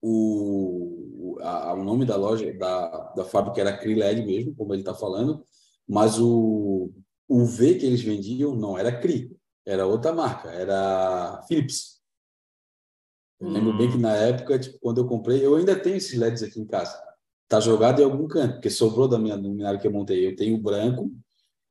o, 0.00 1.36
a, 1.40 1.74
o 1.74 1.82
nome 1.82 2.04
da 2.04 2.16
loja, 2.16 2.52
da, 2.54 3.12
da 3.16 3.24
fábrica 3.24 3.60
era 3.60 3.76
Cri-LED 3.76 4.24
mesmo, 4.24 4.54
como 4.54 4.72
ele 4.72 4.82
está 4.82 4.94
falando, 4.94 5.44
mas 5.88 6.20
o, 6.20 6.92
o 7.28 7.44
V 7.44 7.74
que 7.74 7.86
eles 7.86 8.02
vendiam 8.02 8.54
não 8.54 8.78
era 8.78 8.96
Cri, 8.96 9.36
era 9.66 9.86
outra 9.86 10.12
marca, 10.12 10.50
era 10.50 11.42
Philips. 11.48 12.00
Eu 13.40 13.48
lembro 13.48 13.76
bem 13.76 13.90
que 13.90 13.96
hum. 13.96 14.00
na 14.00 14.14
época, 14.14 14.56
tipo, 14.56 14.78
quando 14.78 15.00
eu 15.00 15.06
comprei, 15.08 15.44
eu 15.44 15.56
ainda 15.56 15.74
tenho 15.74 15.96
esses 15.96 16.16
LEDs 16.16 16.44
aqui 16.44 16.60
em 16.60 16.66
casa 16.66 16.96
Está 17.52 17.60
jogado 17.60 18.00
em 18.00 18.04
algum 18.06 18.26
canto, 18.26 18.54
porque 18.54 18.70
sobrou 18.70 19.06
da 19.06 19.18
minha 19.18 19.34
luminária 19.34 19.78
que 19.78 19.86
eu 19.86 19.92
montei. 19.92 20.26
Eu 20.26 20.34
tenho 20.34 20.56
o 20.56 20.62
branco, 20.62 21.12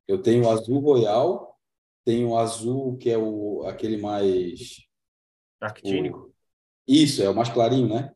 eu 0.06 0.22
tenho 0.22 0.44
o 0.44 0.48
azul 0.48 0.78
royal, 0.78 1.58
tenho 2.04 2.28
o 2.28 2.38
azul 2.38 2.96
que 2.98 3.10
é 3.10 3.18
o 3.18 3.64
aquele 3.66 3.96
mais 3.96 4.86
actínico. 5.60 6.18
O... 6.18 6.32
Isso, 6.86 7.20
é 7.20 7.28
o 7.28 7.34
mais 7.34 7.48
clarinho, 7.48 7.88
né? 7.88 8.12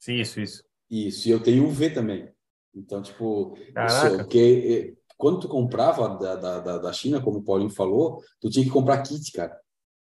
Sim, 0.00 0.14
isso, 0.14 0.40
isso. 0.40 0.64
Isso, 0.90 1.28
e 1.28 1.30
eu 1.30 1.40
tenho 1.40 1.68
o 1.68 1.70
V 1.70 1.88
também. 1.88 2.28
Então, 2.74 3.00
tipo, 3.00 3.56
isso, 3.56 4.16
porque 4.16 4.96
eh, 4.98 5.02
quando 5.16 5.38
tu 5.38 5.48
comprava 5.48 6.18
da, 6.18 6.34
da, 6.34 6.78
da 6.78 6.92
China, 6.92 7.22
como 7.22 7.38
o 7.38 7.44
Paulinho 7.44 7.70
falou, 7.70 8.20
tu 8.40 8.50
tinha 8.50 8.64
que 8.64 8.72
comprar 8.72 9.00
kit, 9.02 9.30
cara. 9.30 9.56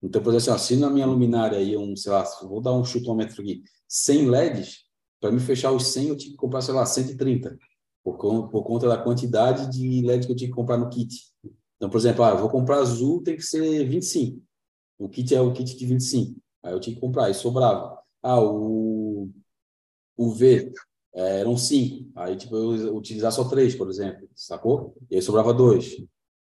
Então, 0.03 0.23
por 0.23 0.35
exemplo, 0.35 0.57
assim, 0.57 0.75
se 0.75 0.81
na 0.81 0.91
minha 0.91 1.07
luminária 1.07 1.57
aí, 1.57 1.75
um, 1.75 1.97
sei 1.97 2.13
lá, 2.13 2.23
vou 2.43 2.61
dar 2.61 2.75
um 2.75 2.85
chutômetro 2.85 3.41
aqui, 3.41 3.63
100 3.89 4.29
LEDs, 4.29 4.86
para 5.21 5.33
me 5.33 5.41
fechar 5.41 5.73
os 5.73 5.89
100, 5.89 6.09
eu 6.09 6.17
tinha 6.17 6.31
que 6.31 6.37
comprar, 6.37 6.61
sei 6.61 6.75
lá, 6.75 6.85
130, 6.85 7.59
por, 8.03 8.17
por 8.49 8.63
conta 8.65 8.89
da 8.89 8.99
quantidade 8.99 9.71
de 9.71 10.03
LED 10.03 10.27
que 10.27 10.33
eu 10.33 10.37
tinha 10.37 10.51
que 10.51 10.57
comprar 10.57 10.77
no 10.77 10.89
kit. 10.89 11.15
Então, 11.77 11.91
por 11.91 11.99
exemplo, 11.99 12.25
ah, 12.25 12.35
vou 12.35 12.49
comprar 12.49 12.79
azul, 12.79 13.23
tem 13.23 13.37
que 13.37 13.43
ser 13.43 13.85
25. 13.87 14.43
O 14.99 15.09
kit 15.09 15.35
é 15.35 15.41
o 15.41 15.53
kit 15.53 15.77
de 15.77 15.87
25. 15.87 16.41
Aí 16.63 16.73
eu 16.73 16.81
tinha 16.81 16.95
que 16.95 17.01
comprar, 17.01 17.27
aí 17.27 17.35
sobrava. 17.35 17.99
Ah, 18.23 18.41
o, 18.41 19.31
o 20.17 20.31
V 20.31 20.73
é, 21.15 21.41
eram 21.41 21.57
5. 21.57 22.11
Aí, 22.17 22.37
tipo, 22.37 22.57
eu 22.57 22.97
utilizar 22.97 23.33
só 23.33 23.45
3, 23.45 23.75
por 23.75 23.89
exemplo, 23.89 24.29
sacou? 24.35 24.97
E 25.11 25.17
aí 25.17 25.23
sobrava 25.23 25.53
2. 25.53 25.97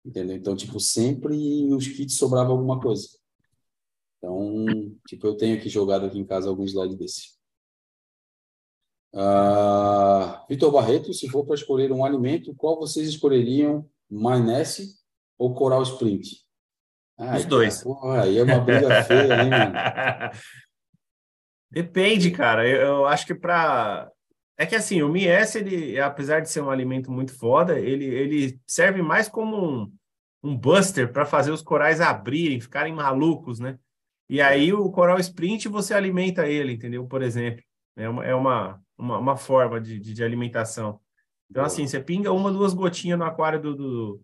Entendeu? 0.06 0.36
Então, 0.38 0.56
tipo, 0.56 0.80
sempre 0.80 1.36
os 1.74 1.88
kits 1.88 2.16
sobrava 2.16 2.52
alguma 2.52 2.80
coisa. 2.80 3.08
Então, 4.18 4.66
tipo, 5.08 5.28
eu 5.28 5.36
tenho 5.36 5.58
aqui 5.58 5.70
jogado 5.70 6.06
aqui 6.06 6.18
em 6.18 6.26
casa 6.26 6.50
alguns 6.50 6.74
LEDs 6.74 6.98
desse. 6.98 7.37
Uh, 9.14 10.48
Vitor 10.50 10.72
Barreto, 10.72 11.14
se 11.14 11.28
for 11.30 11.46
para 11.46 11.56
escolher 11.56 11.92
um 11.92 12.04
alimento, 12.04 12.54
qual 12.56 12.78
vocês 12.80 13.08
escolheriam? 13.08 13.88
Maionese 14.10 14.96
ou 15.38 15.54
Coral 15.54 15.84
Sprint? 15.84 16.46
Ai, 17.18 17.40
Os 17.40 17.46
dois. 17.46 17.84
Porra, 17.84 18.24
aí 18.24 18.38
é 18.38 18.44
uma 18.44 18.60
briga 18.60 19.04
feia, 19.04 19.44
hein, 19.44 19.50
mano? 19.50 19.74
Depende, 21.70 22.32
cara. 22.32 22.68
Eu, 22.68 22.82
eu 22.82 23.06
acho 23.08 23.26
que 23.26 23.36
para 23.36 24.12
é 24.58 24.66
que 24.66 24.76
assim, 24.76 25.04
o 25.04 25.10
Mies, 25.10 25.56
ele, 25.56 26.00
apesar 26.00 26.40
de 26.40 26.50
ser 26.50 26.62
um 26.62 26.72
alimento 26.72 27.12
muito 27.12 27.32
foda, 27.38 27.80
ele, 27.80 28.06
ele 28.06 28.60
serve 28.66 29.04
mais 29.04 29.30
como 29.30 29.56
um, 29.56 29.94
um 30.44 30.58
buster 30.58 31.12
para 31.14 31.26
fazer 31.26 31.52
os 31.52 31.62
corais 31.62 32.02
abrirem, 32.02 32.60
ficarem 32.60 32.94
malucos, 32.94 33.60
né? 33.60 33.78
E 34.28 34.42
aí 34.42 34.74
o 34.74 34.90
coral 34.92 35.20
sprint 35.20 35.70
você 35.70 35.94
alimenta 35.94 36.48
ele, 36.48 36.74
entendeu? 36.74 37.06
Por 37.06 37.22
exemplo, 37.22 37.64
é 37.96 38.10
uma, 38.10 38.26
é 38.26 38.34
uma, 38.34 38.82
uma, 38.98 39.18
uma 39.18 39.38
forma 39.38 39.80
de, 39.80 40.00
de, 40.00 40.14
de, 40.14 40.24
alimentação. 40.24 41.00
Então, 41.50 41.64
assim, 41.64 41.88
você 41.88 42.00
pinga 42.00 42.32
uma, 42.32 42.52
duas 42.52 42.74
gotinhas 42.74 43.18
no 43.18 43.26
aquário 43.26 43.62
do, 43.62 43.76
do, 43.76 44.22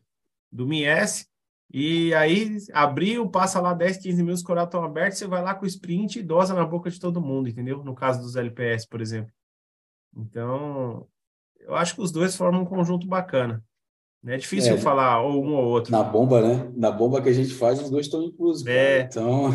do 0.52 0.68
Mies, 0.68 1.30
e 1.72 2.14
aí 2.14 2.58
abriu, 2.72 3.30
passa 3.30 3.60
lá 3.60 3.74
10, 3.74 3.98
15 3.98 4.18
minutos, 4.18 4.42
os 4.42 4.46
coral 4.46 4.66
estão 4.66 4.84
abertos, 4.84 5.18
você 5.18 5.28
vai 5.28 5.42
lá 5.42 5.56
com 5.56 5.66
o 5.66 5.68
sprint 5.68 6.20
e 6.20 6.24
dosa 6.24 6.54
na 6.54 6.66
boca 6.66 6.90
de 6.90 7.00
todo 7.00 7.22
mundo, 7.22 7.50
entendeu? 7.50 7.84
No 7.84 7.96
caso 7.96 8.22
dos 8.22 8.36
LPS, 8.36 8.88
por 8.88 9.02
exemplo. 9.02 9.34
Então, 10.16 11.08
eu 11.60 11.76
acho 11.76 11.96
que 11.96 12.02
os 12.02 12.12
dois 12.12 12.36
formam 12.36 12.62
um 12.62 12.66
conjunto 12.66 13.08
bacana. 13.08 13.64
É 14.26 14.38
difícil 14.38 14.76
é, 14.76 14.78
falar 14.78 15.22
ou 15.22 15.44
um 15.44 15.54
ou 15.54 15.66
outro. 15.66 15.92
Na 15.92 16.02
bomba, 16.02 16.42
né? 16.42 16.72
Na 16.76 16.90
bomba 16.90 17.22
que 17.22 17.28
a 17.28 17.34
gente 17.34 17.54
faz, 17.54 17.82
os 17.82 17.90
dois 17.90 18.06
estão 18.06 18.24
inclusos. 18.24 18.66
É. 18.66 19.02
Então. 19.02 19.50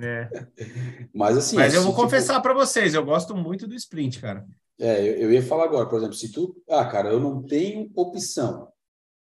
É. 0.00 0.28
Mas 1.12 1.36
assim. 1.36 1.56
Mas 1.56 1.74
eu 1.74 1.82
vou 1.82 1.90
tipo... 1.90 2.02
confessar 2.02 2.40
para 2.40 2.54
vocês, 2.54 2.94
eu 2.94 3.04
gosto 3.04 3.34
muito 3.34 3.66
do 3.66 3.74
sprint, 3.74 4.20
cara. 4.20 4.46
É, 4.80 5.00
eu, 5.00 5.14
eu, 5.14 5.32
ia 5.32 5.42
falar 5.42 5.64
agora, 5.64 5.86
por 5.86 5.98
exemplo, 5.98 6.14
se 6.14 6.30
tu. 6.30 6.56
Ah, 6.68 6.84
cara, 6.84 7.10
eu 7.10 7.18
não 7.18 7.42
tenho 7.42 7.90
opção. 7.96 8.68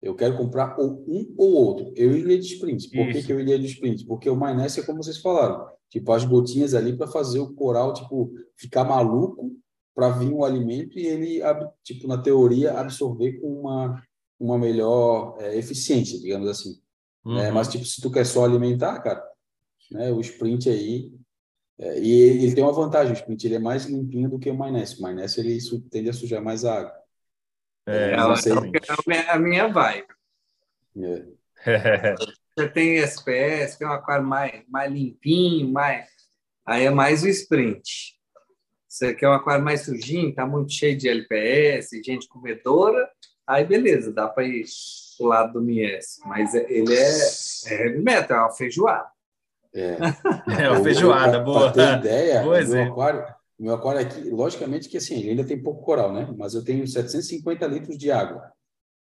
Eu 0.02 0.16
quero 0.16 0.38
comprar 0.38 0.76
ou 0.80 1.04
um 1.08 1.34
ou 1.38 1.52
outro. 1.54 1.92
Eu 1.96 2.16
iria 2.16 2.40
de 2.40 2.54
sprint. 2.54 2.90
Por 2.90 3.12
que, 3.12 3.24
que 3.24 3.34
eu 3.34 3.40
iria 3.40 3.58
de 3.58 3.66
sprint? 3.66 4.06
Porque 4.06 4.30
o 4.30 4.36
maionese 4.36 4.80
é 4.80 4.84
como 4.84 5.04
vocês 5.04 5.18
falaram. 5.18 5.68
Tipo, 5.90 6.12
as 6.14 6.26
gotinhas 6.26 6.74
ali 6.74 6.96
para 6.96 7.08
fazer 7.08 7.40
o 7.40 7.54
coral, 7.54 7.94
tipo, 7.94 8.32
ficar 8.56 8.84
maluco 8.84 9.52
para 9.94 10.10
vir 10.10 10.32
o 10.32 10.46
alimento 10.46 10.98
e 10.98 11.06
ele, 11.06 11.42
tipo, 11.84 12.08
na 12.08 12.18
teoria, 12.18 12.80
absorver 12.80 13.34
com 13.34 13.48
uma 13.48 14.02
uma 14.42 14.58
melhor 14.58 15.38
é, 15.40 15.56
eficiência, 15.56 16.20
digamos 16.20 16.50
assim. 16.50 16.82
Uhum. 17.24 17.38
É, 17.38 17.52
mas, 17.52 17.68
tipo, 17.68 17.86
se 17.86 18.02
tu 18.02 18.12
quer 18.12 18.26
só 18.26 18.44
alimentar, 18.44 19.00
cara, 19.00 19.24
né, 19.92 20.12
o 20.12 20.20
sprint 20.20 20.70
aí... 20.70 21.14
É, 21.78 22.00
e 22.00 22.12
ele, 22.12 22.44
ele, 22.46 22.56
tem 22.56 22.64
uma 22.64 22.74
vantagem, 22.74 23.14
o 23.14 23.16
sprint 23.16 23.46
ele 23.46 23.56
é 23.56 23.60
mais 23.60 23.86
limpinho 23.86 24.30
do 24.30 24.40
que 24.40 24.50
o 24.50 24.56
maionese. 24.56 25.00
O 25.00 25.02
maionese, 25.02 25.40
ele 25.40 25.58
tende 25.90 26.10
a 26.10 26.14
sujar 26.14 26.42
mais 26.42 26.66
a 26.66 26.80
água. 26.80 26.94
É, 27.88 28.12
é, 28.12 29.16
é 29.16 29.32
a 29.32 29.40
minha 29.40 29.68
vibe. 29.68 30.08
É. 30.98 31.26
Você 32.58 32.70
tem 32.70 32.98
SPS, 32.98 33.78
tem 33.78 33.88
um 33.88 33.92
aquário 33.92 34.26
mais, 34.26 34.64
mais 34.68 34.92
limpinho, 34.92 35.72
mais... 35.72 36.08
aí 36.66 36.86
é 36.86 36.90
mais 36.90 37.24
o 37.24 37.28
sprint. 37.28 38.20
Você 38.88 39.14
quer 39.14 39.30
um 39.30 39.34
aquário 39.34 39.64
mais 39.64 39.82
sujinho, 39.82 40.36
tá 40.36 40.46
muito 40.46 40.74
cheio 40.74 40.98
de 40.98 41.08
LPS, 41.08 41.92
gente 42.04 42.28
comedora, 42.28 43.10
aí 43.54 43.66
beleza, 43.66 44.12
dá 44.12 44.28
para 44.28 44.44
ir 44.46 44.66
pro 45.18 45.28
lado 45.28 45.54
do 45.54 45.62
Mies. 45.62 46.20
Mas 46.26 46.54
é, 46.56 46.66
ele 46.72 46.94
é, 46.96 47.20
é 47.68 47.86
heavy 47.88 48.02
metal, 48.02 48.38
é 48.38 48.42
uma 48.42 48.52
feijoada. 48.52 49.10
É, 49.74 49.98
É 50.64 50.70
uma 50.70 50.84
feijoada, 50.84 51.32
Pra- 51.32 51.40
boa. 51.42 51.72
Pra 51.72 51.94
ter 51.94 52.00
ideia, 52.00 52.42
Boa 52.44 52.60
o 52.64 52.68
meu 52.68 52.84
aquário, 52.84 53.26
meu 53.60 53.74
aquário 53.76 54.02
aqui, 54.02 54.30
logicamente 54.30 54.90
que 54.90 54.98
assim, 54.98 55.20
ele 55.20 55.30
ainda 55.32 55.46
tem 55.46 55.62
pouco 55.62 55.84
coral, 55.84 56.12
né? 56.12 56.34
Mas 56.38 56.54
eu 56.54 56.64
tenho 56.64 56.86
750 56.88 57.66
litros 57.68 57.98
de 57.98 58.12
água, 58.12 58.52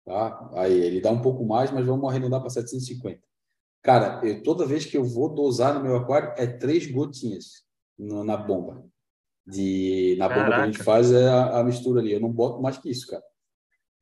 tá? 0.05 0.49
Aí 0.55 0.73
ele 0.73 1.01
dá 1.01 1.09
um 1.11 1.21
pouco 1.21 1.45
mais, 1.45 1.71
mas 1.71 1.85
vamos 1.85 2.07
arredondar 2.09 2.39
para 2.41 2.49
750. 2.49 3.19
Cara, 3.81 4.19
eu, 4.27 4.43
toda 4.43 4.65
vez 4.65 4.85
que 4.85 4.97
eu 4.97 5.03
vou 5.05 5.29
dosar 5.33 5.73
no 5.73 5.81
meu 5.81 5.95
aquário, 5.95 6.33
é 6.37 6.45
três 6.45 6.85
gotinhas 6.91 7.63
no- 7.97 8.23
na 8.25 8.35
bomba. 8.37 8.83
De, 9.47 10.15
na 10.19 10.29
bomba 10.29 10.45
que 10.45 10.53
a 10.53 10.65
gente 10.67 10.77
Caraca. 10.77 10.83
faz 10.83 11.11
é 11.11 11.27
a, 11.27 11.59
a 11.59 11.63
mistura 11.63 12.01
ali. 12.01 12.11
Eu 12.13 12.19
não 12.19 12.31
boto 12.31 12.61
mais 12.61 12.77
que 12.77 12.89
isso, 12.91 13.07
cara. 13.07 13.23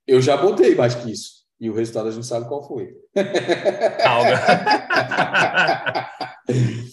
Eu 0.08 0.22
já 0.22 0.38
botei 0.38 0.74
mais 0.76 0.96
que 0.96 1.12
isso. 1.12 1.46
E 1.60 1.70
o 1.70 1.74
resultado 1.74 2.08
a 2.08 2.12
gente 2.12 2.26
sabe 2.26 2.48
qual 2.48 2.64
foi. 2.68 2.96
Alga. 4.06 4.38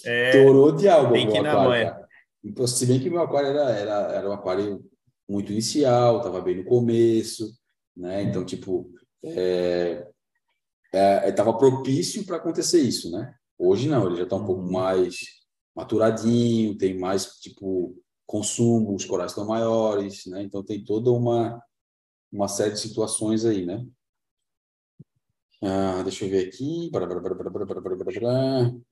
É, 0.05 0.33
Torou 0.33 0.73
de 0.73 0.89
algo 0.89 1.13
tem 1.13 1.29
o 1.29 1.31
que 1.31 1.39
ir 1.39 1.43
na 1.43 1.55
manha. 1.55 1.97
Então, 2.43 2.67
Se 2.67 2.85
bem 2.87 2.99
que 2.99 3.09
o 3.09 3.13
meu 3.13 3.23
aquário 3.23 3.51
era, 3.51 3.71
era, 3.71 4.13
era 4.13 4.29
um 4.29 4.33
aquário 4.33 4.85
muito 5.29 5.53
inicial, 5.53 6.19
estava 6.19 6.41
bem 6.41 6.57
no 6.57 6.65
começo, 6.65 7.53
né? 7.97 8.23
Então, 8.25 8.45
tipo, 8.45 8.91
é, 9.23 10.09
estava 11.27 11.57
propício 11.57 12.27
para 12.27 12.37
acontecer 12.37 12.81
isso, 12.81 13.11
né? 13.13 13.33
Hoje 13.57 13.89
não, 13.89 14.07
ele 14.09 14.17
já 14.17 14.25
está 14.25 14.35
um 14.37 14.45
pouco 14.45 14.63
Uhum. 14.63 14.73
mais 14.73 15.17
maturadinho, 15.75 16.77
tem 16.77 16.99
mais, 16.99 17.27
tipo, 17.41 17.97
consumo, 18.27 18.95
os 18.95 19.05
corais 19.05 19.31
estão 19.31 19.47
maiores, 19.47 20.27
né? 20.27 20.43
Então, 20.43 20.65
tem 20.65 20.83
toda 20.85 21.11
uma, 21.13 21.63
uma 22.35 22.49
série 22.49 22.73
de 22.73 22.81
situações 22.81 23.45
aí, 23.45 23.65
né? 23.65 23.87
Ah, 25.63 26.03
deixa 26.03 26.25
eu 26.25 26.31
ver 26.31 26.49
aqui. 26.49 26.91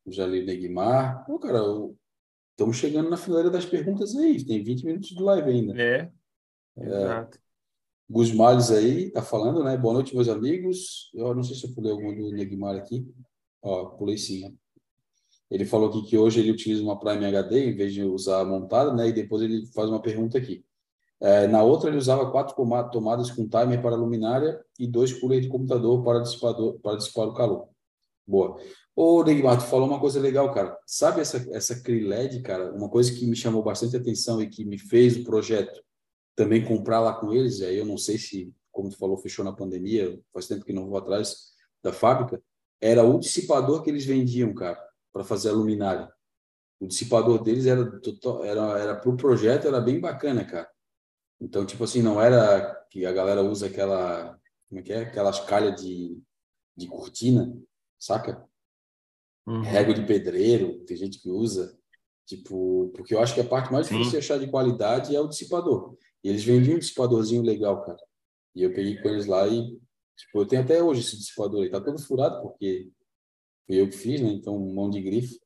Já 0.07 0.25
li 0.25 0.43
o 0.43 0.47
Neguimar. 0.47 1.27
Pô, 1.27 1.39
cara, 1.41 1.59
estamos 2.53 2.77
chegando 2.77 3.11
na 3.11 3.17
fileira 3.17 3.51
das 3.51 3.67
perguntas 3.67 4.17
aí. 4.17 4.43
Tem 4.45 4.63
20 4.63 4.87
minutos 4.87 5.09
de 5.09 5.21
live 5.21 5.51
ainda. 5.51 5.83
É. 5.83 6.13
é. 6.79 6.87
Exato. 6.87 7.39
Gus 8.09 8.33
Males 8.33 8.71
aí 8.71 9.11
tá 9.11 9.23
falando, 9.23 9.65
né? 9.65 9.77
Boa 9.77 9.95
noite, 9.95 10.15
meus 10.15 10.29
amigos. 10.29 11.11
Eu 11.13 11.35
não 11.35 11.43
sei 11.43 11.57
se 11.57 11.67
eu 11.67 11.75
pulei 11.75 11.91
algum 11.91 12.15
do 12.15 12.31
Neguimar 12.31 12.77
aqui. 12.77 13.07
Ó, 13.61 13.87
pulei 13.87 14.17
sim. 14.17 14.43
Né? 14.43 14.55
Ele 15.51 15.65
falou 15.65 15.89
aqui 15.89 16.03
que 16.03 16.17
hoje 16.17 16.41
ele 16.41 16.53
utiliza 16.53 16.83
uma 16.83 16.99
Prime 16.99 17.25
HD 17.25 17.71
em 17.71 17.75
vez 17.75 17.93
de 17.93 18.03
usar 18.05 18.45
montada, 18.45 18.95
né? 18.95 19.09
E 19.09 19.13
depois 19.13 19.43
ele 19.43 19.67
faz 19.75 19.89
uma 19.89 20.01
pergunta 20.01 20.39
aqui. 20.39 20.65
É, 21.23 21.47
na 21.47 21.63
outra, 21.63 21.89
ele 21.89 21.99
usava 21.99 22.33
quatro 22.33 22.57
tomadas 22.91 23.31
com 23.31 23.49
timer 23.49 23.81
para 23.81 23.95
a 23.95 23.99
luminária 23.99 24.61
e 24.77 24.89
dois 24.89 25.13
coolers 25.13 25.45
de 25.45 25.49
computador 25.49 26.03
para, 26.03 26.19
dissipador, 26.19 26.81
para 26.81 26.97
dissipar 26.97 27.29
o 27.29 27.35
calor. 27.35 27.69
Boa. 28.27 28.61
Ô, 28.95 29.23
Neymar, 29.23 29.59
tu 29.59 29.65
falou 29.67 29.87
uma 29.87 30.01
coisa 30.01 30.19
legal, 30.19 30.53
cara. 30.53 30.77
Sabe 30.85 31.21
essa, 31.21 31.49
essa 31.53 31.81
Criled, 31.81 32.43
cara? 32.43 32.73
Uma 32.73 32.89
coisa 32.89 33.15
que 33.15 33.25
me 33.25 33.37
chamou 33.37 33.63
bastante 33.63 33.97
atenção 33.97 34.43
e 34.43 34.49
que 34.49 34.65
me 34.65 34.77
fez 34.77 35.17
o 35.17 35.23
projeto 35.23 35.81
também 36.35 36.65
comprar 36.65 36.99
lá 36.99 37.15
com 37.15 37.33
eles, 37.33 37.61
aí 37.63 37.77
eu 37.77 37.87
não 37.87 37.97
sei 37.97 38.19
se, 38.19 38.53
como 38.73 38.89
tu 38.89 38.99
falou, 38.99 39.17
fechou 39.17 39.45
na 39.45 39.53
pandemia, 39.53 40.19
faz 40.33 40.49
tempo 40.49 40.65
que 40.65 40.73
não 40.73 40.89
vou 40.89 40.99
atrás 40.99 41.53
da 41.83 41.93
fábrica, 41.93 42.43
era 42.81 43.05
o 43.05 43.19
dissipador 43.19 43.83
que 43.83 43.91
eles 43.91 44.05
vendiam, 44.05 44.53
cara, 44.55 44.83
para 45.13 45.23
fazer 45.23 45.51
a 45.51 45.53
luminária. 45.53 46.11
O 46.81 46.87
dissipador 46.87 47.43
deles 47.43 47.67
era 47.67 47.89
era 48.45 48.79
era 48.81 48.97
pro 48.97 49.17
projeto, 49.17 49.69
era 49.69 49.81
bem 49.81 50.01
bacana, 50.01 50.45
cara. 50.45 50.69
Então, 51.43 51.67
tipo 51.67 51.83
assim, 51.83 52.01
não 52.01 52.23
era 52.23 52.73
que 52.89 53.05
a 53.05 53.13
galera 53.13 53.43
usa 53.43 53.67
aquela, 53.67 54.39
como 54.69 54.81
é 54.81 54.83
que 54.83 54.93
é? 54.93 55.01
Aquelas 55.01 55.41
calhas 55.41 55.83
de, 55.83 56.17
de 56.77 56.87
cortina, 56.87 57.53
saca? 57.99 58.47
Uhum. 59.45 59.61
Régua 59.61 59.93
de 59.93 60.07
pedreiro, 60.07 60.85
tem 60.85 60.97
gente 60.97 61.21
que 61.21 61.29
usa. 61.29 61.77
Tipo, 62.25 62.93
porque 62.95 63.13
eu 63.13 63.21
acho 63.21 63.35
que 63.35 63.41
a 63.41 63.45
parte 63.45 63.73
mais 63.73 63.89
difícil 63.89 64.13
de 64.13 64.19
achar 64.19 64.39
de 64.39 64.49
qualidade 64.49 65.17
é 65.17 65.21
o 65.21 65.27
dissipador. 65.27 65.97
E 66.23 66.29
eles 66.29 66.45
vendiam 66.45 66.77
um 66.77 66.79
dissipadorzinho 66.79 67.43
legal, 67.43 67.85
cara. 67.85 67.99
E 68.55 68.63
eu 68.63 68.73
peguei 68.73 69.03
com 69.03 69.09
eles 69.09 69.27
lá 69.27 69.49
e, 69.49 69.77
tipo, 70.17 70.39
eu 70.39 70.47
tenho 70.47 70.63
até 70.63 70.81
hoje 70.81 71.01
esse 71.01 71.17
dissipador 71.17 71.65
aí. 71.65 71.71
Tá 71.71 71.81
todo 71.81 72.01
furado, 72.01 72.41
porque 72.41 72.89
fui 73.67 73.81
eu 73.81 73.91
que 73.91 73.97
fiz, 73.97 74.21
né? 74.21 74.29
Então, 74.29 74.57
mão 74.61 74.89
de 74.89 75.03
grife. 75.03 75.41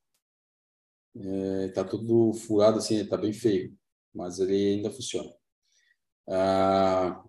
É, 1.15 1.69
tá 1.69 1.83
tudo 1.83 2.33
furado 2.33 2.77
assim, 2.77 3.03
tá 3.07 3.17
bem 3.17 3.33
feio. 3.33 3.75
Mas 4.13 4.37
ele 4.37 4.75
ainda 4.75 4.91
funciona. 4.91 5.33
Ah, 6.29 7.23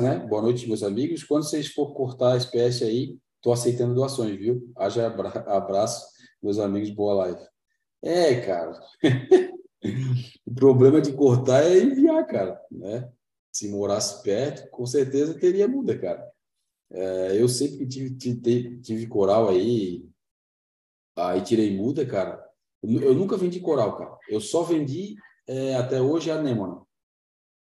né? 0.00 0.18
Boa 0.28 0.42
noite, 0.42 0.66
meus 0.66 0.82
amigos. 0.82 1.24
Quando 1.24 1.44
vocês 1.44 1.68
for 1.68 1.94
cortar 1.94 2.34
a 2.34 2.36
espécie 2.36 2.84
aí, 2.84 3.18
tô 3.40 3.52
aceitando 3.52 3.94
doações, 3.94 4.36
viu? 4.36 4.70
Haja 4.76 5.06
abra- 5.06 5.44
abraço, 5.46 6.06
meus 6.42 6.58
amigos. 6.58 6.90
Boa 6.90 7.14
live. 7.14 7.40
É, 8.02 8.40
cara. 8.42 8.78
o 10.46 10.54
problema 10.54 11.00
de 11.00 11.12
cortar 11.12 11.64
é 11.64 11.78
enviar, 11.78 12.26
cara, 12.26 12.60
né? 12.70 13.10
Se 13.52 13.68
morasse 13.68 14.22
perto, 14.22 14.68
com 14.70 14.84
certeza 14.86 15.38
teria 15.38 15.66
muda, 15.66 15.98
cara. 15.98 16.30
É, 16.92 17.40
eu 17.40 17.48
sempre 17.48 17.86
tive, 17.86 18.14
tive, 18.16 18.80
tive 18.80 19.06
coral 19.06 19.48
aí, 19.48 20.04
aí 21.16 21.40
tirei 21.42 21.76
muda, 21.76 22.04
cara. 22.04 22.44
Eu, 22.82 23.00
eu 23.00 23.14
nunca 23.14 23.36
vendi 23.36 23.60
coral, 23.60 23.96
cara. 23.96 24.18
Eu 24.28 24.40
só 24.40 24.62
vendi 24.62 25.14
é, 25.46 25.74
até 25.76 26.00
hoje 26.00 26.30
a 26.30 26.36
anêmona, 26.36 26.82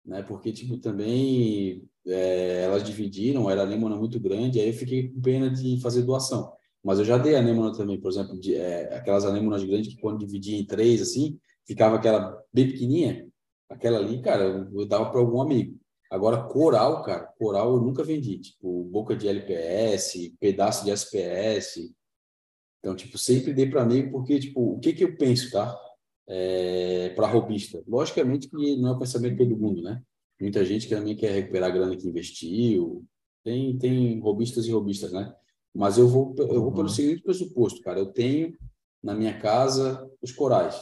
né? 0.09 0.23
Porque, 0.23 0.51
tipo, 0.51 0.77
também 0.77 1.87
é, 2.05 2.63
elas 2.63 2.83
dividiram, 2.83 3.49
era 3.49 3.61
anêmona 3.61 3.95
muito 3.95 4.19
grande, 4.19 4.59
aí 4.59 4.69
eu 4.69 4.73
fiquei 4.73 5.09
com 5.09 5.21
pena 5.21 5.49
de 5.49 5.79
fazer 5.81 6.01
doação. 6.01 6.51
Mas 6.83 6.97
eu 6.99 7.05
já 7.05 7.17
dei 7.17 7.35
anêmona 7.35 7.71
também, 7.75 7.99
por 7.99 8.11
exemplo, 8.11 8.39
de, 8.39 8.55
é, 8.55 8.95
aquelas 8.97 9.25
anêmonas 9.25 9.63
grandes 9.63 9.93
que 9.93 10.01
quando 10.01 10.19
dividia 10.19 10.57
em 10.57 10.65
três, 10.65 11.01
assim, 11.01 11.39
ficava 11.65 11.97
aquela 11.97 12.41
bem 12.51 12.67
pequenininha. 12.67 13.27
Aquela 13.69 13.99
ali, 13.99 14.21
cara, 14.21 14.69
eu, 14.73 14.87
dava 14.87 15.11
para 15.11 15.19
algum 15.19 15.41
amigo. 15.41 15.77
Agora, 16.09 16.41
coral, 16.43 17.03
cara, 17.03 17.25
coral 17.37 17.75
eu 17.75 17.81
nunca 17.81 18.03
vendi. 18.03 18.39
Tipo, 18.39 18.83
boca 18.85 19.15
de 19.15 19.27
LPS, 19.27 20.35
pedaço 20.39 20.83
de 20.83 20.91
SPS. 20.91 21.93
Então, 22.79 22.95
tipo, 22.95 23.17
sempre 23.17 23.53
dei 23.53 23.69
para 23.69 23.83
amigo, 23.83 24.11
porque, 24.11 24.39
tipo, 24.39 24.73
o 24.75 24.79
que 24.79 24.93
que 24.93 25.03
eu 25.03 25.15
penso, 25.17 25.51
tá? 25.51 25.77
É, 26.31 27.09
para 27.15 27.25
robista. 27.27 27.83
Logicamente 27.87 28.47
que 28.47 28.75
não 28.77 28.89
é 28.89 28.91
o 28.91 28.99
pensamento 28.99 29.31
de 29.31 29.37
todo 29.39 29.57
mundo, 29.59 29.81
né? 29.81 29.99
Muita 30.39 30.63
gente 30.63 30.87
que 30.87 30.95
também 30.95 31.15
quer 31.15 31.31
recuperar 31.31 31.69
a 31.71 31.73
grana 31.73 31.97
que 31.97 32.07
investiu. 32.07 33.03
Tem, 33.43 33.75
tem 33.79 34.19
robistas 34.19 34.65
e 34.65 34.71
robistas, 34.71 35.11
né? 35.11 35.33
Mas 35.73 35.97
eu 35.97 36.07
vou, 36.07 36.35
eu 36.37 36.61
vou 36.61 36.71
pelo 36.71 36.83
Uhum. 36.83 36.89
seguinte 36.89 37.23
pressuposto, 37.23 37.81
cara. 37.81 37.99
Eu 37.99 38.07
tenho 38.07 38.55
na 39.01 39.15
minha 39.15 39.39
casa 39.39 40.07
os 40.21 40.31
corais. 40.31 40.79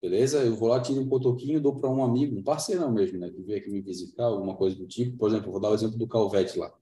Beleza? 0.00 0.38
Eu 0.42 0.54
vou 0.56 0.68
lá, 0.68 0.80
tiro 0.80 1.00
um 1.00 1.08
cotoquinho, 1.08 1.60
dou 1.60 1.78
para 1.78 1.90
um 1.90 2.02
amigo, 2.02 2.38
um 2.38 2.42
parceirão 2.42 2.90
mesmo, 2.92 3.18
né? 3.18 3.30
Que 3.30 3.42
veio 3.42 3.58
aqui 3.58 3.70
me 3.70 3.82
visitar, 3.82 4.24
alguma 4.24 4.56
coisa 4.56 4.76
do 4.76 4.86
tipo. 4.86 5.16
Por 5.18 5.28
exemplo, 5.28 5.48
eu 5.48 5.52
vou 5.52 5.60
dar 5.60 5.70
o 5.70 5.74
exemplo 5.74 5.98
do 5.98 6.06
Calvete 6.08 6.58
lá. 6.58 6.72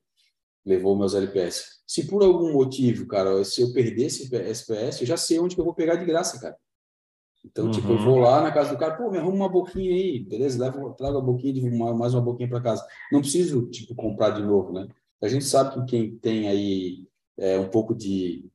Levou 0.64 0.96
meus 0.96 1.14
LPS. 1.14 1.82
Se 1.86 2.06
por 2.06 2.22
algum 2.22 2.52
motivo, 2.52 3.06
cara, 3.08 3.44
se 3.44 3.60
eu 3.60 3.72
perder 3.72 4.06
esse 4.06 4.32
SPS, 4.32 5.00
eu 5.00 5.06
já 5.06 5.16
sei 5.16 5.40
onde 5.40 5.54
que 5.56 5.60
eu 5.60 5.64
vou 5.64 5.74
pegar 5.74 5.96
de 5.96 6.04
graça, 6.04 6.40
cara. 6.40 6.56
Então, 7.44 7.70
tipo, 7.70 7.88
eu 7.88 7.96
Uhum. 7.96 8.04
vou 8.04 8.18
lá 8.20 8.40
na 8.40 8.52
casa 8.52 8.70
do 8.70 8.78
cara, 8.78 8.96
pô, 8.96 9.10
me 9.10 9.18
arruma 9.18 9.36
uma 9.36 9.48
boquinha 9.48 9.92
aí, 9.94 10.20
beleza? 10.20 10.58
Leva, 10.64 10.94
traga 10.94 11.18
a 11.18 11.20
boquinha, 11.20 11.52
de 11.54 11.70
mais 11.70 12.14
uma 12.14 12.22
boquinha 12.22 12.48
para 12.48 12.60
casa. 12.60 12.86
Não 13.10 13.20
preciso, 13.20 13.66
tipo, 13.68 13.94
comprar 13.94 14.30
de 14.30 14.42
novo, 14.42 14.72
né? 14.72 14.86
A 15.20 15.28
gente 15.28 15.44
sabe 15.44 15.74
que 15.80 15.86
quem 15.86 16.16
tem 16.18 16.48
aí 16.48 17.06
é, 17.36 17.58
um 17.58 17.68
pouco 17.68 17.94
de. 17.94 18.48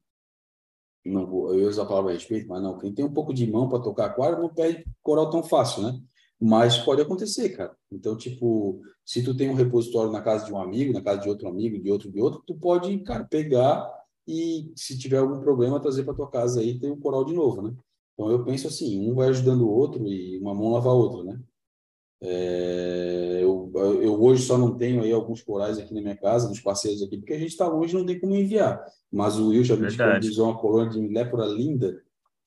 Não 1.05 1.25
vou, 1.25 1.53
eu 1.57 1.69
usar 1.69 1.83
a 1.83 1.85
palavra 1.85 2.11
respeito, 2.13 2.47
mas 2.49 2.61
não. 2.61 2.77
Quem 2.77 2.93
tem 2.93 3.05
um 3.05 3.13
pouco 3.13 3.33
de 3.33 3.49
mão 3.49 3.69
para 3.69 3.79
tocar 3.79 4.05
aquário 4.07 4.39
não 4.39 4.49
perde 4.53 4.85
coral 5.01 5.29
tão 5.29 5.41
fácil, 5.43 5.83
né? 5.83 5.99
Mas 6.39 6.77
pode 6.77 7.01
acontecer, 7.01 7.49
cara. 7.49 7.75
Então, 7.91 8.15
tipo, 8.17 8.81
se 9.05 9.23
tu 9.23 9.35
tem 9.35 9.49
um 9.49 9.53
repositório 9.53 10.11
na 10.11 10.21
casa 10.21 10.45
de 10.45 10.53
um 10.53 10.59
amigo, 10.59 10.93
na 10.93 11.01
casa 11.01 11.21
de 11.21 11.29
outro 11.29 11.47
amigo, 11.47 11.81
de 11.81 11.89
outro, 11.91 12.11
de 12.11 12.21
outro, 12.21 12.43
tu 12.45 12.55
pode, 12.55 12.95
cara, 12.99 13.23
pegar 13.25 13.89
e, 14.27 14.71
se 14.75 14.97
tiver 14.99 15.17
algum 15.17 15.39
problema, 15.39 15.79
trazer 15.79 16.03
para 16.03 16.13
tua 16.13 16.29
casa 16.29 16.59
aí 16.59 16.77
ter 16.77 16.91
um 16.91 16.99
coral 16.99 17.23
de 17.23 17.33
novo, 17.33 17.61
né? 17.61 17.73
Então, 18.17 18.31
eu 18.31 18.43
penso 18.43 18.67
assim, 18.67 19.07
um 19.07 19.13
vai 19.13 19.29
ajudando 19.29 19.61
o 19.61 19.71
outro 19.71 20.07
e 20.07 20.39
uma 20.39 20.55
mão 20.55 20.71
lava 20.71 20.89
a 20.89 20.93
outra, 20.93 21.23
né? 21.23 21.39
É, 22.19 23.41
eu, 23.43 23.71
eu 24.01 24.19
hoje 24.19 24.41
só 24.41 24.57
não 24.57 24.75
tenho 24.75 25.03
aí 25.03 25.11
alguns 25.11 25.43
corais 25.43 25.77
aqui 25.77 25.93
na 25.93 26.01
minha 26.01 26.17
casa, 26.17 26.47
dos 26.47 26.59
parceiros 26.59 27.03
aqui, 27.03 27.17
porque 27.17 27.33
a 27.33 27.37
gente 27.37 27.51
está 27.51 27.67
longe 27.67 27.93
não 27.93 28.07
tem 28.07 28.19
como 28.19 28.35
enviar. 28.35 28.83
Mas 29.11 29.37
o 29.37 29.49
Will 29.49 29.63
já 29.63 29.75
me 29.75 29.85
disponibilizou 29.85 30.47
uma 30.47 30.57
colônia 30.57 30.89
de 30.89 31.07
lépora 31.13 31.45
linda, 31.45 32.01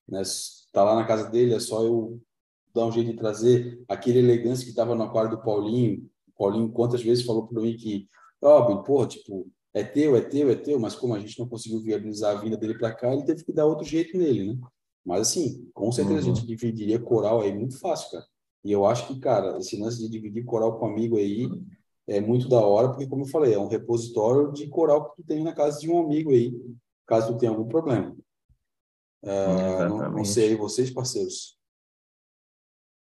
né? 0.09 0.23
Está 0.23 0.83
lá 0.83 0.97
na 0.97 1.07
casa 1.07 1.31
dele, 1.31 1.55
é 1.55 1.61
só 1.61 1.85
eu 1.85 2.21
dar 2.75 2.87
um 2.87 2.93
jeito 2.93 3.13
de 3.13 3.17
trazer 3.17 3.81
aquele 3.89 4.19
elegância 4.19 4.65
que 4.65 4.71
estava 4.71 4.97
no 4.97 5.05
aquário 5.05 5.31
do 5.31 5.41
Paulinho. 5.41 6.11
O 6.29 6.33
Paulinho 6.37 6.73
quantas 6.73 7.01
vezes 7.01 7.25
falou 7.25 7.47
para 7.47 7.63
mim 7.63 7.77
que, 7.77 8.09
ó, 8.43 8.73
oh, 8.73 8.83
pô, 8.83 9.07
tipo, 9.07 9.49
é 9.73 9.85
teu, 9.85 10.17
é 10.17 10.21
teu, 10.21 10.51
é 10.51 10.57
teu, 10.57 10.81
mas 10.81 10.97
como 10.97 11.15
a 11.15 11.21
gente 11.21 11.39
não 11.39 11.49
conseguiu 11.49 11.81
viabilizar 11.81 12.37
a 12.37 12.41
vinda 12.41 12.57
dele 12.57 12.77
para 12.77 12.93
cá, 12.93 13.13
ele 13.13 13.25
teve 13.25 13.45
que 13.45 13.53
dar 13.53 13.67
outro 13.67 13.85
jeito 13.85 14.19
nele, 14.19 14.53
né? 14.53 14.59
Mas 15.05 15.22
assim, 15.22 15.70
com 15.72 15.90
certeza 15.90 16.27
Uhum. 16.27 16.32
a 16.32 16.35
gente 16.35 16.47
dividiria 16.47 16.98
coral 16.98 17.40
aí 17.40 17.52
muito 17.52 17.78
fácil, 17.78 18.10
cara. 18.10 18.27
E 18.62 18.70
eu 18.70 18.85
acho 18.85 19.06
que, 19.09 19.18
cara, 19.18 19.59
esse 19.59 19.81
lance 19.81 19.98
de 19.98 20.09
dividir 20.09 20.44
coral 20.44 20.78
com 20.78 20.86
amigo 20.86 21.16
aí 21.16 21.48
é 22.06 22.20
muito 22.20 22.48
da 22.48 22.60
hora, 22.60 22.89
porque, 22.89 23.06
como 23.06 23.22
eu 23.22 23.28
falei, 23.28 23.55
é 23.55 23.59
um 23.59 23.68
repositório 23.68 24.52
de 24.52 24.68
coral 24.68 25.10
que 25.10 25.22
tu 25.22 25.27
tem 25.27 25.43
na 25.43 25.55
casa 25.55 25.78
de 25.81 25.90
um 25.90 25.98
amigo 26.05 26.31
aí, 26.31 26.52
caso 27.06 27.32
tu 27.32 27.39
tenha 27.39 27.52
algum 27.52 27.66
problema. 27.66 28.14
Uh, 29.22 29.89
não, 29.89 30.12
não 30.12 30.24
sei 30.24 30.48
aí 30.48 30.56
vocês, 30.56 30.90
parceiros. 30.90 31.59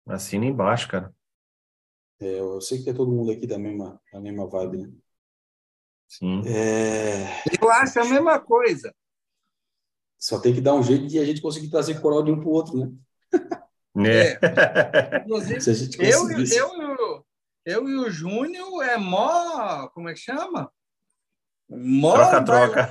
Assina 0.07 0.47
embaixo, 0.47 0.89
cara. 0.89 1.15
É, 2.21 2.41
eu 2.41 2.61
sei 2.61 2.83
que 2.83 2.91
é 2.91 2.95
todo 2.95 3.13
mundo 3.13 3.31
aqui 3.31 3.47
da 3.47 3.59
mesma, 3.59 4.01
da 4.13 4.21
mesma 4.21 4.47
vibe, 4.47 4.79
né? 4.79 4.93
Sim. 6.09 6.43
É... 6.47 7.43
Eu 7.63 7.71
acho 7.71 8.01
a 8.01 8.05
mesma 8.05 8.41
coisa. 8.41 8.93
Só 10.19 10.41
tem 10.41 10.53
que 10.53 10.61
dar 10.61 10.75
um 10.75 10.83
jeito 10.83 11.07
de 11.07 11.19
a 11.19 11.25
gente 11.25 11.41
conseguir 11.41 11.69
trazer 11.69 12.01
coral 12.01 12.23
de 12.23 12.31
um 12.31 12.41
para 12.41 12.49
o 12.49 12.53
outro, 12.53 12.77
né? 12.77 12.93
É. 14.07 15.21
Inclusive, 15.25 15.61
Se 15.63 15.71
a 15.71 15.75
gente 15.75 15.99
eu, 16.01 16.31
eu, 16.31 16.47
eu, 16.47 17.27
eu 17.65 17.89
e 17.89 17.95
o 17.97 18.11
Júnior 18.11 18.83
é 18.83 18.97
mó. 18.97 19.89
Como 19.89 20.09
é 20.09 20.15
que 20.15 20.21
chama? 20.21 20.71
Mó 21.69 22.15
troca-troca. 22.15 22.87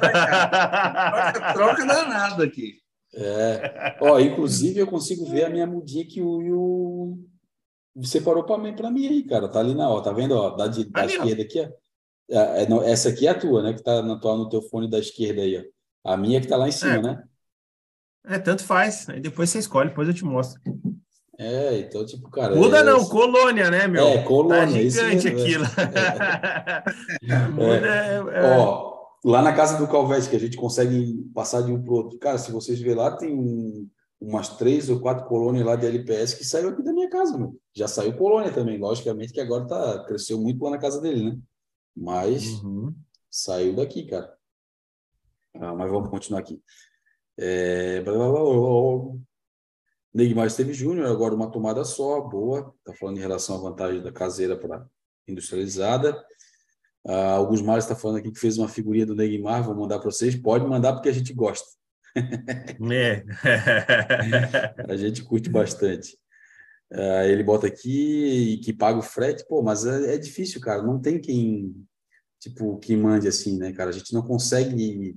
Troca-troca 1.33 1.85
danado 1.85 2.43
aqui. 2.43 2.79
É. 3.13 3.97
Ó, 4.01 4.19
inclusive, 4.19 4.79
eu 4.79 4.87
consigo 4.87 5.25
ver 5.25 5.45
a 5.45 5.49
minha 5.49 5.65
mudinha 5.65 6.05
que 6.05 6.21
o 6.21 6.37
Will 6.37 7.27
separou 8.03 8.43
para 8.43 8.61
mim, 8.61 8.75
para 8.75 8.91
mim 8.91 9.07
aí, 9.07 9.23
cara. 9.23 9.47
Tá 9.49 9.59
ali 9.59 9.73
na, 9.73 9.89
ó, 9.89 10.01
tá 10.01 10.11
vendo, 10.11 10.35
ó, 10.35 10.51
da, 10.51 10.67
de, 10.67 10.85
da 10.85 11.05
esquerda 11.05 11.41
aqui, 11.41 11.59
ó. 11.61 11.69
É, 12.29 12.63
é, 12.63 12.69
não, 12.69 12.83
essa 12.83 13.09
aqui 13.09 13.25
é 13.25 13.31
a 13.31 13.39
tua, 13.39 13.63
né? 13.63 13.73
Que 13.73 13.81
tá 13.81 14.01
na 14.01 14.19
tua, 14.19 14.35
no 14.35 14.49
teu 14.49 14.61
fone 14.61 14.89
da 14.89 14.99
esquerda 14.99 15.41
aí, 15.41 15.57
ó. 15.57 15.76
A 16.03 16.15
minha 16.15 16.39
que 16.39 16.47
tá 16.47 16.57
lá 16.57 16.67
em 16.67 16.71
cima, 16.71 16.95
é. 16.95 17.01
né? 17.01 17.23
É, 18.25 18.39
tanto 18.39 18.63
faz. 18.63 19.07
Aí 19.09 19.19
depois 19.19 19.49
você 19.49 19.59
escolhe, 19.59 19.89
depois 19.89 20.07
eu 20.07 20.13
te 20.13 20.25
mostro. 20.25 20.61
É, 21.39 21.79
então, 21.79 22.05
tipo, 22.05 22.29
cara. 22.31 22.55
Muda 22.55 22.79
é... 22.79 22.83
não, 22.83 23.05
colônia, 23.05 23.69
né, 23.69 23.87
meu? 23.87 24.07
É, 24.07 24.23
colônia. 24.23 24.65
Tá 24.65 24.71
gigante 24.71 25.17
isso 25.17 25.27
aquilo. 25.27 25.65
É. 27.29 27.47
Muda, 27.47 27.87
é. 27.87 28.57
Ó, 28.57 28.97
lá 29.23 29.41
na 29.41 29.53
casa 29.53 29.77
do 29.77 29.87
Calvete, 29.87 30.29
que 30.29 30.35
a 30.35 30.39
gente 30.39 30.57
consegue 30.57 31.23
passar 31.33 31.61
de 31.61 31.71
um 31.71 31.81
pro 31.81 31.95
outro. 31.95 32.17
Cara, 32.17 32.37
se 32.37 32.51
vocês 32.51 32.79
verem 32.79 32.95
lá, 32.95 33.15
tem 33.15 33.33
um, 33.33 33.87
umas 34.19 34.49
três 34.57 34.89
ou 34.89 34.99
quatro 34.99 35.27
colônias 35.27 35.65
lá 35.65 35.75
de 35.75 35.85
LPS 35.85 36.33
que 36.33 36.43
saiu 36.43 36.69
aqui 36.69 36.83
da 36.83 36.93
minha 36.93 37.09
casa, 37.09 37.37
meu. 37.37 37.55
Já 37.75 37.87
saiu 37.87 38.17
colônia 38.17 38.51
também, 38.51 38.77
logicamente, 38.79 39.33
que 39.33 39.41
agora 39.41 39.67
tá, 39.67 40.03
cresceu 40.05 40.39
muito 40.39 40.63
lá 40.63 40.71
na 40.71 40.77
casa 40.79 40.99
dele, 40.99 41.31
né? 41.31 41.37
Mas 41.95 42.61
uhum. 42.63 42.93
saiu 43.29 43.75
daqui, 43.75 44.05
cara. 44.05 44.36
Ah, 45.59 45.73
mas 45.75 45.91
vamos 45.91 46.09
continuar 46.09 46.39
aqui. 46.39 46.61
É... 47.38 48.03
Neymar 50.13 50.47
Esteve 50.47 50.73
Júnior, 50.73 51.07
agora 51.07 51.35
uma 51.35 51.51
tomada 51.51 51.84
só, 51.84 52.21
boa. 52.21 52.73
Está 52.79 52.93
falando 52.93 53.17
em 53.17 53.21
relação 53.21 53.55
à 53.55 53.69
vantagem 53.69 54.01
da 54.01 54.11
caseira 54.11 54.57
para 54.57 54.85
industrializada. 55.27 56.17
Ah, 57.05 57.34
alguns 57.34 57.61
Mares 57.61 57.85
está 57.85 57.95
falando 57.95 58.17
aqui 58.17 58.31
que 58.31 58.39
fez 58.39 58.57
uma 58.57 58.67
figurinha 58.67 59.05
do 59.05 59.15
Neymar, 59.15 59.63
vou 59.63 59.75
mandar 59.75 59.99
para 59.99 60.11
vocês. 60.11 60.35
Pode 60.35 60.65
mandar 60.65 60.93
porque 60.93 61.09
a 61.09 61.13
gente 61.13 61.34
gosta. 61.34 61.67
É. 62.91 63.23
a 64.91 64.97
gente 64.97 65.23
curte 65.23 65.49
bastante. 65.49 66.17
Ah, 66.91 67.25
ele 67.25 67.43
bota 67.43 67.67
aqui 67.67 68.59
que 68.63 68.73
paga 68.73 68.99
o 68.99 69.03
frete, 69.03 69.45
pô, 69.47 69.61
mas 69.61 69.85
é, 69.85 70.15
é 70.15 70.17
difícil, 70.17 70.59
cara. 70.59 70.81
Não 70.81 70.99
tem 70.99 71.19
quem, 71.19 71.75
tipo, 72.39 72.77
que 72.79 72.95
mande 72.95 73.27
assim, 73.27 73.57
né, 73.57 73.71
cara? 73.71 73.89
A 73.89 73.93
gente 73.93 74.13
não 74.13 74.21
consegue 74.21 75.15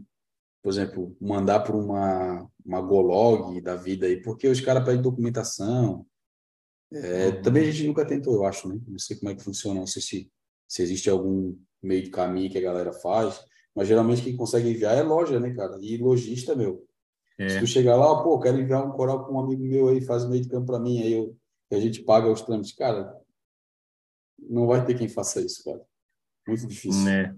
por 0.63 0.71
exemplo, 0.71 1.17
mandar 1.21 1.61
para 1.61 1.77
uma, 1.77 2.49
uma 2.65 2.81
Golog 2.81 3.61
da 3.61 3.77
vida 3.77 4.07
aí, 4.07 4.21
porque 4.21 4.49
os 4.49 4.61
caras 4.61 4.85
pedem 4.85 5.03
documentação. 5.03 6.07
É, 6.93 7.29
uhum. 7.29 7.43
Também 7.43 7.63
a 7.63 7.71
gente 7.71 7.87
nunca 7.87 8.07
tentou, 8.07 8.35
eu 8.35 8.45
acho, 8.45 8.69
né? 8.69 8.79
Não 8.87 8.99
sei 8.99 9.17
como 9.17 9.31
é 9.31 9.35
que 9.35 9.45
funciona, 9.45 9.81
não 9.81 9.87
sei 9.87 10.03
se, 10.03 10.31
se 10.69 10.83
existe 10.83 11.09
algum 11.09 11.57
meio 11.83 12.03
de 12.03 12.11
caminho 12.11 12.51
que 12.51 12.59
a 12.59 12.63
galera 12.63 12.93
faz, 12.93 13.43
mas 13.75 13.89
geralmente 13.89 14.23
quem 14.23 14.37
consegue 14.37 14.69
enviar 14.69 14.97
é 14.97 15.03
loja, 15.03 15.41
né, 15.41 15.55
cara? 15.55 15.79
E 15.81 15.97
lojista, 15.97 16.55
meu. 16.55 16.87
É. 17.39 17.49
Se 17.49 17.61
tu 17.61 17.67
chegar 17.67 17.97
lá, 17.97 18.23
pô, 18.23 18.39
quero 18.39 18.61
enviar 18.61 18.87
um 18.87 18.93
coral 18.93 19.25
para 19.25 19.33
um 19.33 19.41
amigo 19.41 19.63
meu 19.63 19.89
aí, 19.89 20.01
faz 20.01 20.29
meio 20.29 20.43
de 20.43 20.49
campo 20.49 20.67
para 20.67 20.81
mim, 20.81 21.01
aí 21.01 21.13
eu, 21.13 21.35
a 21.73 21.79
gente 21.79 22.03
paga 22.03 22.31
os 22.31 22.43
trâmites. 22.43 22.73
Cara, 22.73 23.17
não 24.39 24.67
vai 24.67 24.85
ter 24.85 24.99
quem 24.99 25.09
faça 25.09 25.41
isso, 25.41 25.65
cara. 25.65 25.81
Muito 26.47 26.67
difícil. 26.67 27.05
Né? 27.05 27.35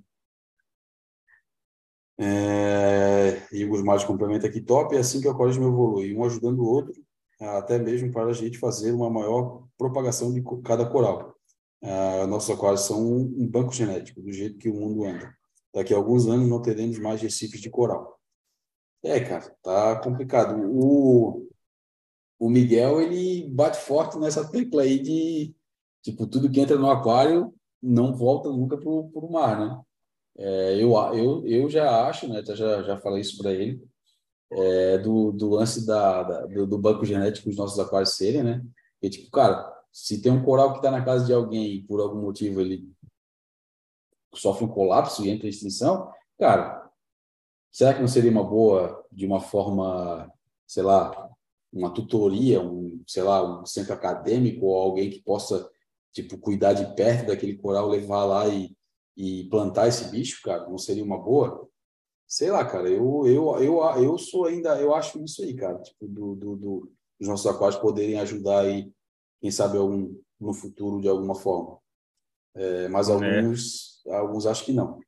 É, 2.24 3.48
e 3.50 3.64
o 3.64 3.68
Gusmar 3.68 4.06
complementa 4.06 4.46
aqui, 4.46 4.60
top, 4.60 4.94
é 4.94 5.00
assim 5.00 5.20
que 5.20 5.26
o 5.26 5.30
alcoolismo 5.30 5.66
evolui, 5.66 6.14
um 6.14 6.24
ajudando 6.24 6.60
o 6.60 6.66
outro, 6.66 6.94
até 7.40 7.80
mesmo 7.80 8.12
para 8.12 8.30
a 8.30 8.32
gente 8.32 8.58
fazer 8.58 8.92
uma 8.92 9.10
maior 9.10 9.64
propagação 9.76 10.32
de 10.32 10.40
cada 10.62 10.86
coral. 10.86 11.34
Uh, 11.82 12.24
nossos 12.28 12.54
aquários 12.54 12.82
são 12.82 13.04
um 13.04 13.48
banco 13.48 13.72
genético, 13.72 14.22
do 14.22 14.32
jeito 14.32 14.56
que 14.56 14.68
o 14.68 14.74
mundo 14.74 15.04
anda. 15.04 15.36
Daqui 15.74 15.92
a 15.92 15.96
alguns 15.96 16.28
anos 16.28 16.48
não 16.48 16.62
teremos 16.62 16.96
mais 17.00 17.20
recifes 17.20 17.60
de 17.60 17.68
coral. 17.68 18.16
É, 19.02 19.18
cara, 19.18 19.52
tá 19.60 19.96
complicado. 19.96 20.54
O, 20.70 21.48
o 22.38 22.48
Miguel, 22.48 23.00
ele 23.00 23.48
bate 23.50 23.78
forte 23.78 24.16
nessa 24.16 24.48
tecla 24.48 24.82
aí 24.82 25.00
de, 25.00 25.56
tipo, 26.02 26.24
tudo 26.28 26.48
que 26.48 26.60
entra 26.60 26.76
no 26.76 26.88
aquário 26.88 27.52
não 27.82 28.14
volta 28.14 28.48
nunca 28.48 28.76
para 28.76 28.88
o 28.88 29.32
mar, 29.32 29.58
né? 29.58 29.82
É, 30.36 30.82
eu, 30.82 30.94
eu, 31.14 31.46
eu 31.46 31.68
já 31.68 32.06
acho, 32.08 32.26
né, 32.28 32.42
já, 32.44 32.82
já 32.82 32.96
falei 32.98 33.20
isso 33.20 33.38
para 33.38 33.52
ele, 33.52 33.82
é, 34.50 34.98
do, 34.98 35.32
do 35.32 35.50
lance 35.50 35.86
da, 35.86 36.22
da 36.22 36.46
do, 36.46 36.66
do, 36.66 36.78
banco 36.78 37.04
genético 37.04 37.48
dos 37.48 37.56
nossos 37.56 37.78
aquários 37.78 38.16
serem, 38.16 38.42
né? 38.42 38.62
E, 39.00 39.08
tipo, 39.08 39.30
cara, 39.30 39.72
se 39.92 40.20
tem 40.20 40.30
um 40.32 40.44
coral 40.44 40.72
que 40.72 40.78
está 40.78 40.90
na 40.90 41.04
casa 41.04 41.24
de 41.26 41.32
alguém 41.32 41.74
e 41.74 41.82
por 41.82 42.00
algum 42.00 42.20
motivo 42.20 42.60
ele 42.60 42.90
sofre 44.34 44.64
um 44.64 44.68
colapso 44.68 45.24
e 45.24 45.30
entra 45.30 45.46
em 45.46 45.50
extinção, 45.50 46.10
cara, 46.38 46.90
será 47.70 47.94
que 47.94 48.00
não 48.00 48.08
seria 48.08 48.30
uma 48.30 48.44
boa, 48.44 49.04
de 49.10 49.26
uma 49.26 49.40
forma, 49.40 50.30
sei 50.66 50.82
lá, 50.82 51.30
uma 51.72 51.92
tutoria, 51.92 52.60
um, 52.60 53.02
sei 53.06 53.22
lá, 53.22 53.60
um 53.60 53.66
centro 53.66 53.94
acadêmico 53.94 54.66
ou 54.66 54.76
alguém 54.76 55.10
que 55.10 55.22
possa, 55.22 55.68
tipo, 56.12 56.38
cuidar 56.38 56.74
de 56.74 56.94
perto 56.94 57.28
daquele 57.28 57.56
coral, 57.56 57.88
levar 57.88 58.24
lá 58.24 58.48
e 58.48 58.76
e 59.16 59.44
plantar 59.44 59.88
esse 59.88 60.10
bicho, 60.10 60.40
cara, 60.42 60.68
não 60.68 60.78
seria 60.78 61.04
uma 61.04 61.18
boa? 61.18 61.68
Sei 62.26 62.50
lá, 62.50 62.64
cara, 62.64 62.88
eu, 62.88 63.26
eu, 63.26 63.58
eu, 63.60 63.80
eu 64.02 64.18
sou 64.18 64.46
ainda, 64.46 64.80
eu 64.80 64.94
acho 64.94 65.22
isso 65.22 65.42
aí, 65.42 65.54
cara, 65.54 65.78
tipo, 65.80 66.06
do, 66.06 66.34
do, 66.34 66.56
do 66.56 66.92
dos 67.22 67.28
nossos 67.28 67.46
aquários 67.46 67.80
poderem 67.80 68.18
ajudar 68.18 68.62
aí, 68.62 68.92
quem 69.40 69.50
sabe, 69.50 69.78
algum, 69.78 70.20
no 70.40 70.52
futuro 70.52 71.00
de 71.00 71.08
alguma 71.08 71.36
forma. 71.36 71.78
É, 72.52 72.88
mas 72.88 73.08
é. 73.08 73.12
alguns, 73.12 74.04
é. 74.04 74.14
alguns 74.16 74.44
acho 74.44 74.64
que 74.64 74.72
não. 74.72 74.98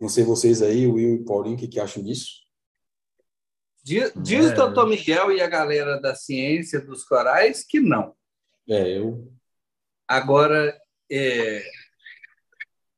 Não 0.00 0.08
sei 0.08 0.24
vocês 0.24 0.62
aí, 0.62 0.84
Will 0.84 1.14
e 1.14 1.24
Paulinho, 1.24 1.54
o 1.54 1.58
que, 1.58 1.68
que 1.68 1.78
acham 1.78 2.02
disso? 2.02 2.44
Diz, 3.84 4.12
diz 4.16 4.46
é. 4.46 4.52
o 4.52 4.56
doutor 4.56 4.88
Miguel 4.88 5.30
e 5.30 5.40
a 5.40 5.46
galera 5.46 6.00
da 6.00 6.12
ciência 6.16 6.80
dos 6.80 7.04
corais 7.04 7.64
que 7.64 7.78
não. 7.78 8.12
É, 8.68 8.98
eu. 8.98 9.32
Agora, 10.08 10.76
é, 11.08 11.62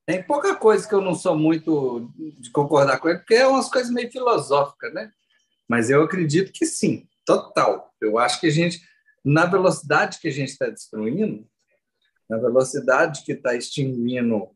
tem 0.09 0.22
pouca 0.22 0.56
coisa 0.56 0.89
que 0.89 0.94
eu 0.94 1.02
não 1.02 1.14
sou 1.14 1.36
muito 1.36 2.10
de 2.16 2.51
concordar 2.51 2.98
com 2.98 3.10
ele, 3.10 3.18
porque 3.18 3.35
é 3.35 3.47
umas 3.47 3.68
coisas 3.68 3.93
meio 3.93 4.10
filosóficas, 4.10 4.90
né? 4.94 5.12
Mas 5.68 5.90
eu 5.90 6.02
acredito 6.02 6.51
que 6.51 6.64
sim, 6.64 7.06
total. 7.26 7.94
Eu 8.01 8.18
acho 8.18 8.40
que 8.40 8.47
a 8.47 8.51
gente, 8.51 8.80
na 9.22 9.44
velocidade 9.44 10.18
que 10.18 10.28
a 10.28 10.30
gente 10.30 10.48
está 10.48 10.70
destruindo, 10.70 11.47
na 12.26 12.39
velocidade 12.39 13.22
que 13.22 13.32
está 13.32 13.55
extinguindo 13.55 14.48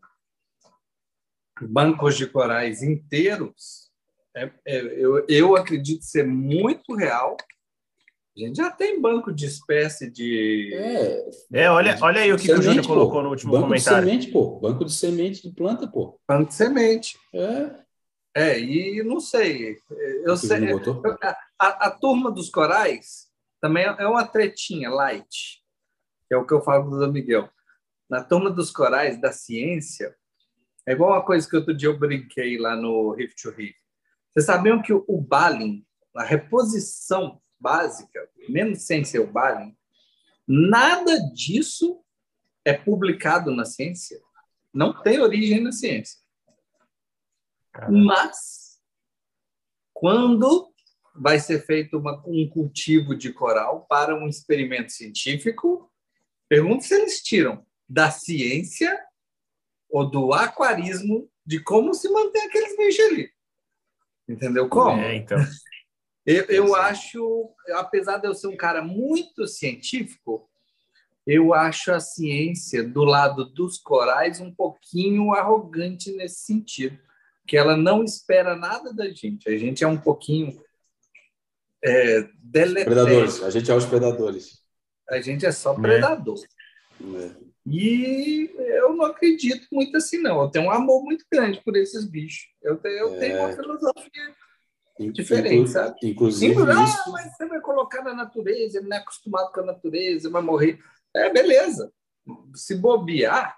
bancos 1.61 2.17
de 2.17 2.27
corais 2.27 2.83
inteiros, 2.83 3.91
é, 4.35 4.51
é, 4.67 4.81
eu, 5.05 5.27
eu 5.29 5.55
acredito 5.55 6.03
ser 6.03 6.27
muito 6.27 6.95
real 6.95 7.37
a 8.37 8.41
gente 8.41 8.57
já 8.57 8.71
tem 8.71 9.01
banco 9.01 9.33
de 9.33 9.45
espécie 9.45 10.11
de. 10.11 10.73
É, 10.75 11.31
é 11.53 11.71
olha, 11.71 11.99
olha 12.01 12.23
aí 12.23 12.33
o 12.33 12.37
que, 12.37 12.47
semente, 12.47 12.55
que 12.55 12.61
o 12.61 12.63
Júnior 12.63 12.87
colocou 12.87 13.23
no 13.23 13.29
último 13.29 13.53
banco 13.53 13.65
comentário. 13.65 14.07
Banco 14.07 14.07
de 14.07 14.25
semente, 14.25 14.33
pô. 14.33 14.61
Banco 14.61 14.85
de 14.85 14.93
semente 14.93 15.43
de 15.43 15.55
planta, 15.55 15.87
pô. 15.87 16.19
Banco 16.27 16.49
de 16.49 16.55
semente. 16.55 17.19
É. 17.35 17.83
É, 18.35 18.59
e 18.59 19.03
não 19.03 19.21
sei. 19.21 19.77
Eu 20.25 20.37
sei. 20.37 20.73
A, 21.23 21.37
a, 21.59 21.69
a, 21.87 21.91
turma 21.91 22.31
dos 22.31 22.49
corais 22.49 23.29
também 23.61 23.85
é 23.85 24.07
uma 24.07 24.27
tretinha 24.27 24.89
light, 24.89 25.63
que 26.27 26.35
é 26.35 26.37
o 26.37 26.47
que 26.47 26.55
eu 26.55 26.63
falo 26.63 26.99
do 26.99 27.13
Miguel. 27.13 27.51
Na 28.09 28.25
turma 28.25 28.51
dos 28.51 28.71
corais 28.71 29.21
da 29.21 29.33
ciência, 29.33 30.15
é 30.87 30.93
igual 30.93 31.11
uma 31.11 31.25
coisa 31.25 31.49
que 31.49 31.57
outro 31.57 31.75
dia 31.75 31.89
eu 31.89 31.99
brinquei 31.99 32.59
lá 32.59 32.75
no 32.75 33.13
Rift 33.13 33.43
to 33.43 33.51
Rift. 33.51 33.77
Vocês 34.31 34.47
sabiam 34.47 34.81
que 34.81 34.95
o, 34.95 35.05
o 35.07 35.21
Balin, 35.21 35.85
a 36.17 36.25
reposição 36.25 37.39
básica, 37.63 38.29
mesmo 38.49 38.77
sem 38.77 39.05
ser 39.05 39.21
o 39.21 39.31
Balin, 39.31 39.77
nada 40.47 41.19
disso 41.33 42.05
é 42.65 42.75
publicado 42.75 43.51
na 43.55 43.65
ciência. 43.65 44.21
Não 44.75 45.03
tem 45.03 45.21
origem 45.21 45.61
na 45.61 45.73
ciência. 45.73 46.21
Caramba. 47.73 47.99
Mas, 47.99 48.81
quando 49.95 50.73
vai 51.15 51.39
ser 51.39 51.65
feito 51.65 51.99
uma, 51.99 52.23
um 52.27 52.49
cultivo 52.49 53.15
de 53.15 53.33
coral 53.33 53.87
para 53.87 54.15
um 54.15 54.29
experimento 54.29 54.93
científico, 54.93 55.93
Pergunto 56.53 56.85
se 56.85 56.95
eles 56.95 57.23
tiram 57.23 57.65
da 57.89 58.11
ciência 58.11 58.95
ou 59.89 60.11
do 60.11 60.35
aquarismo 60.35 61.27
de 61.47 61.59
como 61.59 61.95
se 61.95 62.11
mantém 62.11 62.43
aqueles 62.43 62.77
bichos 62.77 63.07
ali. 63.07 63.31
Entendeu 64.29 64.69
como? 64.69 65.01
É, 65.01 65.17
então. 65.17 65.39
Eu, 66.25 66.45
eu 66.45 66.75
acho, 66.75 67.51
apesar 67.75 68.19
de 68.19 68.29
eu 68.29 68.35
ser 68.35 68.47
um 68.47 68.57
cara 68.57 68.83
muito 68.83 69.47
científico, 69.47 70.49
eu 71.27 71.55
acho 71.55 71.93
a 71.93 72.01
ciência 72.01 72.83
do 72.83 73.05
lado 73.05 73.45
dos 73.45 73.79
corais 73.79 74.41
um 74.41 74.53
pouquinho 74.53 75.33
arrogante 75.33 76.13
nesse 76.13 76.45
sentido, 76.45 76.99
que 77.47 77.57
ela 77.57 77.77
não 77.77 78.05
espera 78.05 78.57
nada 78.57 78.93
da 78.93 79.09
gente. 79.11 79.49
A 79.49 79.57
gente 79.57 79.83
é 79.83 79.87
um 79.87 79.99
pouquinho 79.99 80.61
é, 81.85 82.23
Predadores. 82.53 83.43
A 83.43 83.51
gente 83.51 83.71
é 83.71 83.75
os 83.75 83.85
predadores. 83.85 84.63
A 85.11 85.21
gente 85.21 85.45
é 85.45 85.51
só 85.51 85.75
predador. 85.75 86.39
É. 87.01 87.31
E 87.67 88.51
eu 88.57 88.95
não 88.95 89.05
acredito 89.05 89.67
muito 89.73 89.97
assim, 89.97 90.19
não. 90.19 90.41
Eu 90.43 90.49
tenho 90.49 90.67
um 90.67 90.71
amor 90.71 91.03
muito 91.03 91.25
grande 91.31 91.61
por 91.65 91.77
esses 91.77 92.05
bichos. 92.05 92.49
Eu 92.63 92.77
tenho, 92.77 92.99
eu 92.99 93.19
tenho 93.19 93.39
uma 93.39 93.53
filosofia 93.53 94.35
diferente, 94.99 95.71
sabe? 95.71 95.97
Inclusive, 96.03 96.55
Sim, 96.55 96.71
ah, 96.71 96.85
isso, 96.85 97.13
mas 97.13 97.35
você 97.37 97.47
vai 97.47 97.61
colocar 97.61 98.03
na 98.03 98.15
natureza, 98.15 98.79
ele 98.79 98.89
não 98.89 98.97
é 98.97 99.01
acostumado 99.01 99.51
com 99.53 99.61
a 99.61 99.67
natureza, 99.67 100.31
vai 100.31 100.43
morrer. 100.43 100.79
É, 101.15 101.31
beleza. 101.31 101.93
Se 102.55 102.75
bobear, 102.77 103.57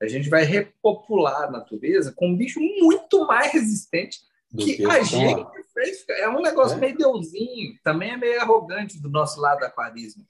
a 0.00 0.06
gente 0.08 0.28
vai 0.28 0.42
repopular 0.42 1.44
a 1.44 1.50
natureza 1.50 2.12
com 2.14 2.28
um 2.28 2.36
bicho 2.36 2.60
muito 2.60 3.26
mais 3.26 3.52
resistente 3.52 4.20
do 4.50 4.64
que 4.64 4.74
que 4.76 4.84
a 4.84 5.02
gente 5.02 5.40
lá. 5.40 5.52
fez. 5.72 6.04
É 6.10 6.28
um 6.28 6.42
negócio 6.42 6.76
É. 6.76 6.80
meio 6.80 6.96
deusinho, 6.96 7.78
também 7.82 8.10
é 8.10 8.16
meio 8.16 8.40
arrogante 8.40 9.00
do 9.00 9.08
nosso 9.08 9.40
lado 9.40 9.60
do 9.60 9.64
aquarismo. 9.64 10.26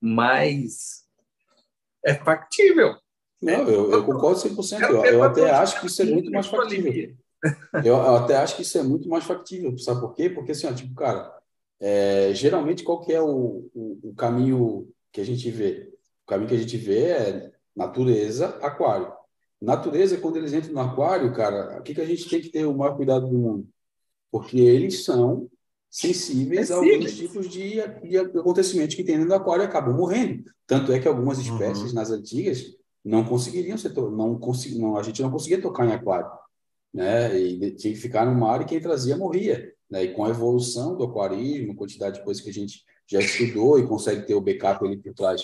Mas 0.00 1.04
é 2.04 2.14
factível. 2.14 2.96
Não, 3.40 3.68
eu, 3.68 3.90
eu 3.92 4.04
concordo 4.04 4.40
100%. 4.40 4.80
Eu, 4.82 5.04
eu 5.04 5.22
até 5.22 5.50
acho 5.50 5.80
que 5.80 5.86
isso 5.86 6.02
é 6.02 6.04
muito 6.04 6.30
mais 6.30 6.46
factível. 6.46 7.16
Eu, 7.84 7.94
eu 7.96 8.16
até 8.16 8.36
acho 8.36 8.56
que 8.56 8.62
isso 8.62 8.78
é 8.78 8.82
muito 8.82 9.08
mais 9.08 9.24
factível. 9.24 9.76
Sabe 9.78 10.00
por 10.00 10.14
quê? 10.14 10.30
Porque, 10.30 10.52
assim, 10.52 10.66
ó, 10.66 10.72
tipo, 10.72 10.94
cara, 10.94 11.32
é, 11.80 12.32
geralmente 12.34 12.82
qual 12.82 13.00
que 13.00 13.12
é 13.12 13.20
o, 13.22 13.68
o, 13.74 13.98
o 14.02 14.14
caminho 14.14 14.88
que 15.12 15.20
a 15.20 15.24
gente 15.24 15.50
vê? 15.50 15.90
O 16.24 16.28
caminho 16.28 16.48
que 16.48 16.54
a 16.54 16.58
gente 16.58 16.76
vê 16.76 17.04
é 17.10 17.50
natureza, 17.74 18.48
aquário. 18.62 19.12
Natureza, 19.60 20.16
quando 20.18 20.36
eles 20.36 20.52
entram 20.52 20.72
no 20.72 20.80
aquário, 20.80 21.32
cara, 21.32 21.78
o 21.78 21.82
que, 21.82 21.94
que 21.94 22.00
a 22.00 22.04
gente 22.06 22.28
tem 22.28 22.40
que 22.40 22.48
ter 22.50 22.64
o 22.64 22.74
maior 22.76 22.96
cuidado 22.96 23.26
do 23.28 23.36
mundo? 23.38 23.68
Porque 24.30 24.58
eles 24.60 25.04
são 25.04 25.48
sensíveis 25.90 26.70
a 26.70 26.76
alguns 26.76 27.16
tipos 27.16 27.48
de, 27.48 27.76
de 28.02 28.18
acontecimentos 28.18 28.94
que 28.94 29.02
tem 29.02 29.14
dentro 29.16 29.28
do 29.30 29.34
aquário 29.34 29.62
e 29.64 29.66
acabam 29.66 29.96
morrendo. 29.96 30.44
Tanto 30.66 30.92
é 30.92 31.00
que 31.00 31.08
algumas 31.08 31.38
espécies 31.38 31.88
Uhum. 31.90 31.94
nas 31.94 32.10
antigas 32.10 32.62
não 33.04 33.24
conseguiriam 33.24 33.78
ser, 33.78 33.90
to- 33.90 34.10
não 34.10 34.38
consegui, 34.38 34.78
não, 34.78 34.96
a 34.96 35.02
gente 35.02 35.22
não 35.22 35.30
conseguia 35.30 35.60
tocar 35.62 35.86
em 35.86 35.92
aquário, 35.92 36.28
né? 36.92 37.38
E 37.38 37.70
tinha 37.76 37.92
que 37.92 38.00
ficar 38.00 38.24
no 38.26 38.34
mar 38.38 38.60
e 38.62 38.64
quem 38.64 38.80
trazia 38.80 39.16
morria, 39.16 39.72
né? 39.90 40.04
E 40.04 40.12
com 40.14 40.24
a 40.24 40.30
evolução 40.30 40.96
do 40.96 41.04
aquarismo, 41.04 41.74
quantidade 41.76 42.18
de 42.18 42.24
coisas 42.24 42.42
que 42.42 42.50
a 42.50 42.52
gente 42.52 42.82
já 43.06 43.20
estudou 43.20 43.78
e 43.78 43.86
consegue 43.86 44.26
ter 44.26 44.34
o 44.34 44.40
backup 44.40 44.84
ali 44.84 44.96
por 44.96 45.14
trás 45.14 45.42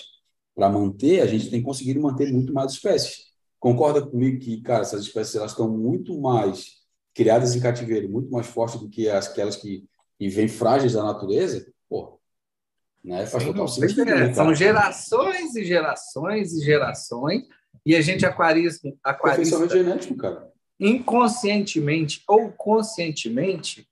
para 0.55 0.69
manter, 0.69 1.21
a 1.21 1.25
gente 1.25 1.49
tem 1.49 1.61
conseguido 1.61 1.99
manter 2.01 2.31
muito 2.31 2.53
mais 2.53 2.71
espécies. 2.73 3.25
Concorda 3.59 4.05
comigo 4.05 4.39
que, 4.39 4.61
cara, 4.61 4.81
essas 4.83 5.01
espécies 5.01 5.35
elas 5.35 5.51
estão 5.51 5.67
muito 5.69 6.19
mais 6.19 6.83
criadas 7.13 7.55
em 7.55 7.59
cativeiro, 7.59 8.09
muito 8.09 8.29
mais 8.31 8.47
fortes 8.47 8.79
do 8.79 8.89
que 8.89 9.09
as- 9.09 9.27
aquelas 9.27 9.55
que, 9.55 9.83
que 10.19 10.29
vêm 10.29 10.47
frágeis 10.47 10.93
da 10.93 11.03
natureza? 11.03 11.65
Pô, 11.89 12.19
né? 13.03 13.25
Faz 13.25 13.43
total 13.45 13.67
sentido, 13.67 14.01
é, 14.01 14.27
né, 14.27 14.33
são 14.33 14.53
gerações 14.53 15.55
e 15.55 15.63
gerações 15.65 16.53
e 16.53 16.63
gerações, 16.63 17.43
e 17.85 17.95
a 17.95 18.01
gente 18.01 18.25
aquarismo, 18.25 18.97
aquarista, 19.03 19.55
Aperfeiçoamento 19.55 19.73
genético, 19.73 20.15
cara. 20.17 20.51
Inconscientemente 20.79 22.23
ou 22.27 22.51
conscientemente, 22.51 23.87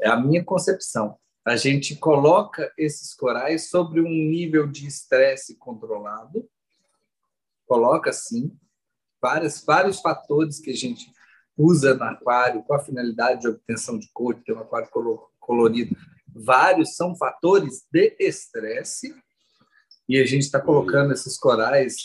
é 0.00 0.08
a 0.08 0.16
minha 0.16 0.44
concepção. 0.44 1.18
A 1.44 1.56
gente 1.56 1.96
coloca 1.96 2.72
esses 2.76 3.14
corais 3.14 3.70
sobre 3.70 4.00
um 4.00 4.08
nível 4.08 4.66
de 4.66 4.86
estresse 4.86 5.56
controlado, 5.56 6.48
coloca 7.66 8.12
sim 8.12 8.56
vários, 9.20 9.64
vários 9.64 10.00
fatores 10.00 10.60
que 10.60 10.70
a 10.70 10.76
gente 10.76 11.10
usa 11.56 11.94
no 11.94 12.04
aquário 12.04 12.62
com 12.62 12.74
a 12.74 12.78
finalidade 12.78 13.40
de 13.40 13.48
obtenção 13.48 13.98
de 13.98 14.08
cor, 14.12 14.34
de 14.34 14.44
ter 14.44 14.52
um 14.52 14.60
aquário 14.60 14.88
colo- 14.90 15.30
colorido. 15.40 15.96
Vários 16.28 16.94
são 16.94 17.16
fatores 17.16 17.86
de 17.90 18.14
estresse 18.20 19.14
e 20.08 20.18
a 20.18 20.24
gente 20.24 20.42
está 20.42 20.60
colocando 20.60 21.12
esses 21.12 21.36
corais 21.36 21.96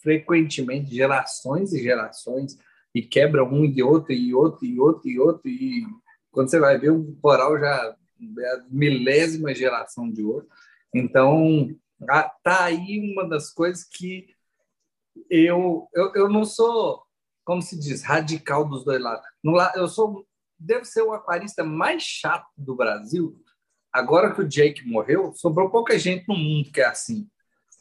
frequentemente, 0.00 0.94
gerações 0.94 1.72
e 1.72 1.82
gerações, 1.82 2.56
e 2.96 3.02
quebra 3.02 3.44
um 3.44 3.62
e 3.62 3.82
outro, 3.82 4.14
e 4.14 4.34
outro, 4.34 4.64
e 4.64 4.80
outro, 4.80 5.06
e 5.06 5.20
outro, 5.20 5.48
e 5.50 5.86
quando 6.30 6.48
você 6.48 6.58
vai 6.58 6.78
ver, 6.78 6.88
o 6.88 7.14
coral 7.20 7.58
já 7.60 7.94
é 8.40 8.54
a 8.54 8.64
milésima 8.70 9.54
geração 9.54 10.10
de 10.10 10.24
outro. 10.24 10.48
Então, 10.94 11.68
tá 12.42 12.64
aí 12.64 13.12
uma 13.12 13.28
das 13.28 13.52
coisas 13.52 13.84
que 13.84 14.28
eu, 15.28 15.86
eu, 15.92 16.14
eu 16.14 16.28
não 16.30 16.42
sou, 16.42 17.02
como 17.44 17.60
se 17.60 17.78
diz, 17.78 18.02
radical 18.02 18.66
dos 18.66 18.82
dois 18.82 19.02
lados. 19.02 19.26
Eu 19.74 19.88
sou, 19.88 20.26
devo 20.58 20.86
ser 20.86 21.02
o 21.02 21.12
aquarista 21.12 21.62
mais 21.62 22.02
chato 22.02 22.48
do 22.56 22.74
Brasil. 22.74 23.38
Agora 23.92 24.34
que 24.34 24.40
o 24.40 24.48
Jake 24.48 24.88
morreu, 24.88 25.34
sobrou 25.34 25.68
pouca 25.68 25.98
gente 25.98 26.26
no 26.26 26.34
mundo 26.34 26.72
que 26.72 26.80
é 26.80 26.86
assim. 26.86 27.28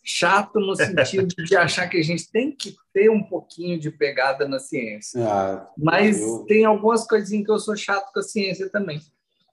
Chato 0.07 0.59
no 0.59 0.75
sentido 0.75 1.25
de 1.43 1.55
achar 1.57 1.89
que 1.89 1.97
a 1.97 2.03
gente 2.03 2.29
tem 2.31 2.51
que 2.55 2.75
ter 2.93 3.09
um 3.09 3.23
pouquinho 3.23 3.79
de 3.79 3.89
pegada 3.89 4.47
na 4.47 4.59
ciência. 4.59 5.19
Ah, 5.27 5.67
Mas 5.75 6.21
eu- 6.21 6.45
tem 6.47 6.63
algumas 6.63 7.07
coisinhas 7.07 7.43
que 7.45 7.51
eu 7.51 7.57
sou 7.57 7.75
chato 7.75 8.13
com 8.13 8.19
a 8.19 8.23
ciência 8.23 8.69
também. 8.69 9.01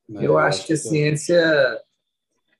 né, 0.08 0.26
Eu 0.26 0.36
acho 0.36 0.66
que 0.66 0.74
a 0.74 0.76
ciência. 0.76 1.80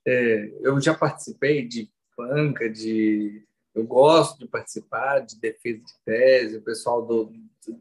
é, 0.06 0.50
eu 0.62 0.80
já 0.80 0.94
participei 0.94 1.66
de 1.68 1.90
banca, 2.16 2.68
de. 2.70 3.42
Eu 3.74 3.84
gosto 3.84 4.38
de 4.38 4.46
participar 4.48 5.20
de 5.20 5.38
defesa 5.40 5.78
de 5.78 5.92
tese, 6.04 6.56
o 6.58 6.62
pessoal 6.62 7.04
do, 7.06 7.32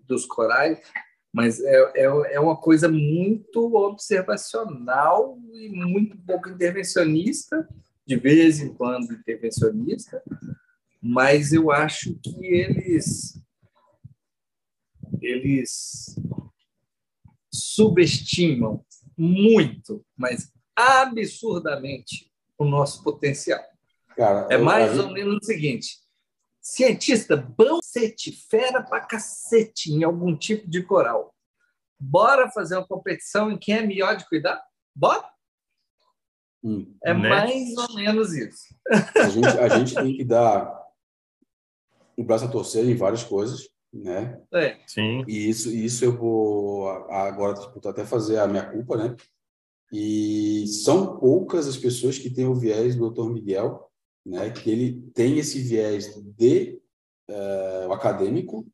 dos 0.06 0.26
corais, 0.26 0.80
mas 1.34 1.60
é, 1.62 1.92
é, 1.96 2.04
é 2.36 2.40
uma 2.40 2.56
coisa 2.58 2.88
muito 2.90 3.74
observacional 3.76 5.38
e 5.54 5.70
muito 5.70 6.18
pouco 6.26 6.50
intervencionista, 6.50 7.68
de 8.12 8.18
vez 8.18 8.60
em 8.60 8.74
quando 8.74 9.14
intervencionista, 9.14 10.22
mas 11.02 11.54
eu 11.54 11.72
acho 11.72 12.14
que 12.22 12.46
eles. 12.46 13.42
Eles 15.22 16.20
subestimam 17.54 18.84
muito, 19.18 20.06
mas 20.18 20.52
absurdamente, 20.76 22.30
o 22.58 22.66
nosso 22.66 23.02
potencial. 23.02 23.64
Cara, 24.18 24.48
É 24.50 24.58
mais 24.58 25.00
ou 25.00 25.10
menos 25.12 25.38
o 25.38 25.46
seguinte: 25.46 26.00
cientista, 26.60 27.38
bom 27.38 27.80
cacete, 27.80 28.34
fera 28.50 28.84
pra 28.84 29.06
cacete 29.06 29.94
em 29.94 30.04
algum 30.04 30.36
tipo 30.36 30.70
de 30.70 30.84
coral. 30.84 31.34
Bora 31.98 32.52
fazer 32.52 32.76
uma 32.76 32.88
competição 32.88 33.50
em 33.50 33.58
quem 33.58 33.76
é 33.76 33.86
melhor 33.86 34.18
de 34.18 34.28
cuidar? 34.28 34.62
Bora? 34.94 35.30
Hum. 36.64 36.94
É 37.04 37.14
Né? 37.14 37.30
mais 37.30 37.76
ou 37.78 37.96
menos 37.96 38.34
isso. 38.34 38.76
A 39.18 39.30
gente, 39.30 39.48
a 39.48 39.70
gente 39.70 39.96
tem 39.96 40.16
que 40.16 40.24
dar 40.24 40.80
o 42.18 42.24
braço 42.24 42.46
a 42.46 42.48
torcer 42.52 42.86
em 42.88 42.96
várias 42.96 43.24
coisas, 43.24 43.68
né? 43.92 44.40
É, 44.54 44.78
Sim. 44.88 45.24
E 45.28 45.50
isso, 45.50 45.70
isso 45.70 46.06
eu 46.06 46.16
vou 46.18 46.88
a- 46.90 47.24
agora 47.28 47.56
tipo, 47.60 47.88
até 47.88 48.06
fazer 48.06 48.38
a 48.38 48.48
minha 48.48 48.70
culpa, 48.70 48.96
né? 48.96 49.16
E 49.92 50.66
são 50.68 51.18
poucas 51.20 51.68
as 51.68 51.78
pessoas 51.78 52.18
que 52.18 52.30
têm 52.30 52.46
o 52.46 52.56
viés 52.56 52.96
do 52.96 53.10
Dr. 53.10 53.30
Miguel, 53.32 53.90
né? 54.26 54.50
Que 54.52 54.70
ele 54.70 55.02
tem 55.14 55.38
esse 55.38 55.60
viés 55.62 56.14
de 56.38 56.80
o 57.88 57.94
acadêmico, 57.94 58.68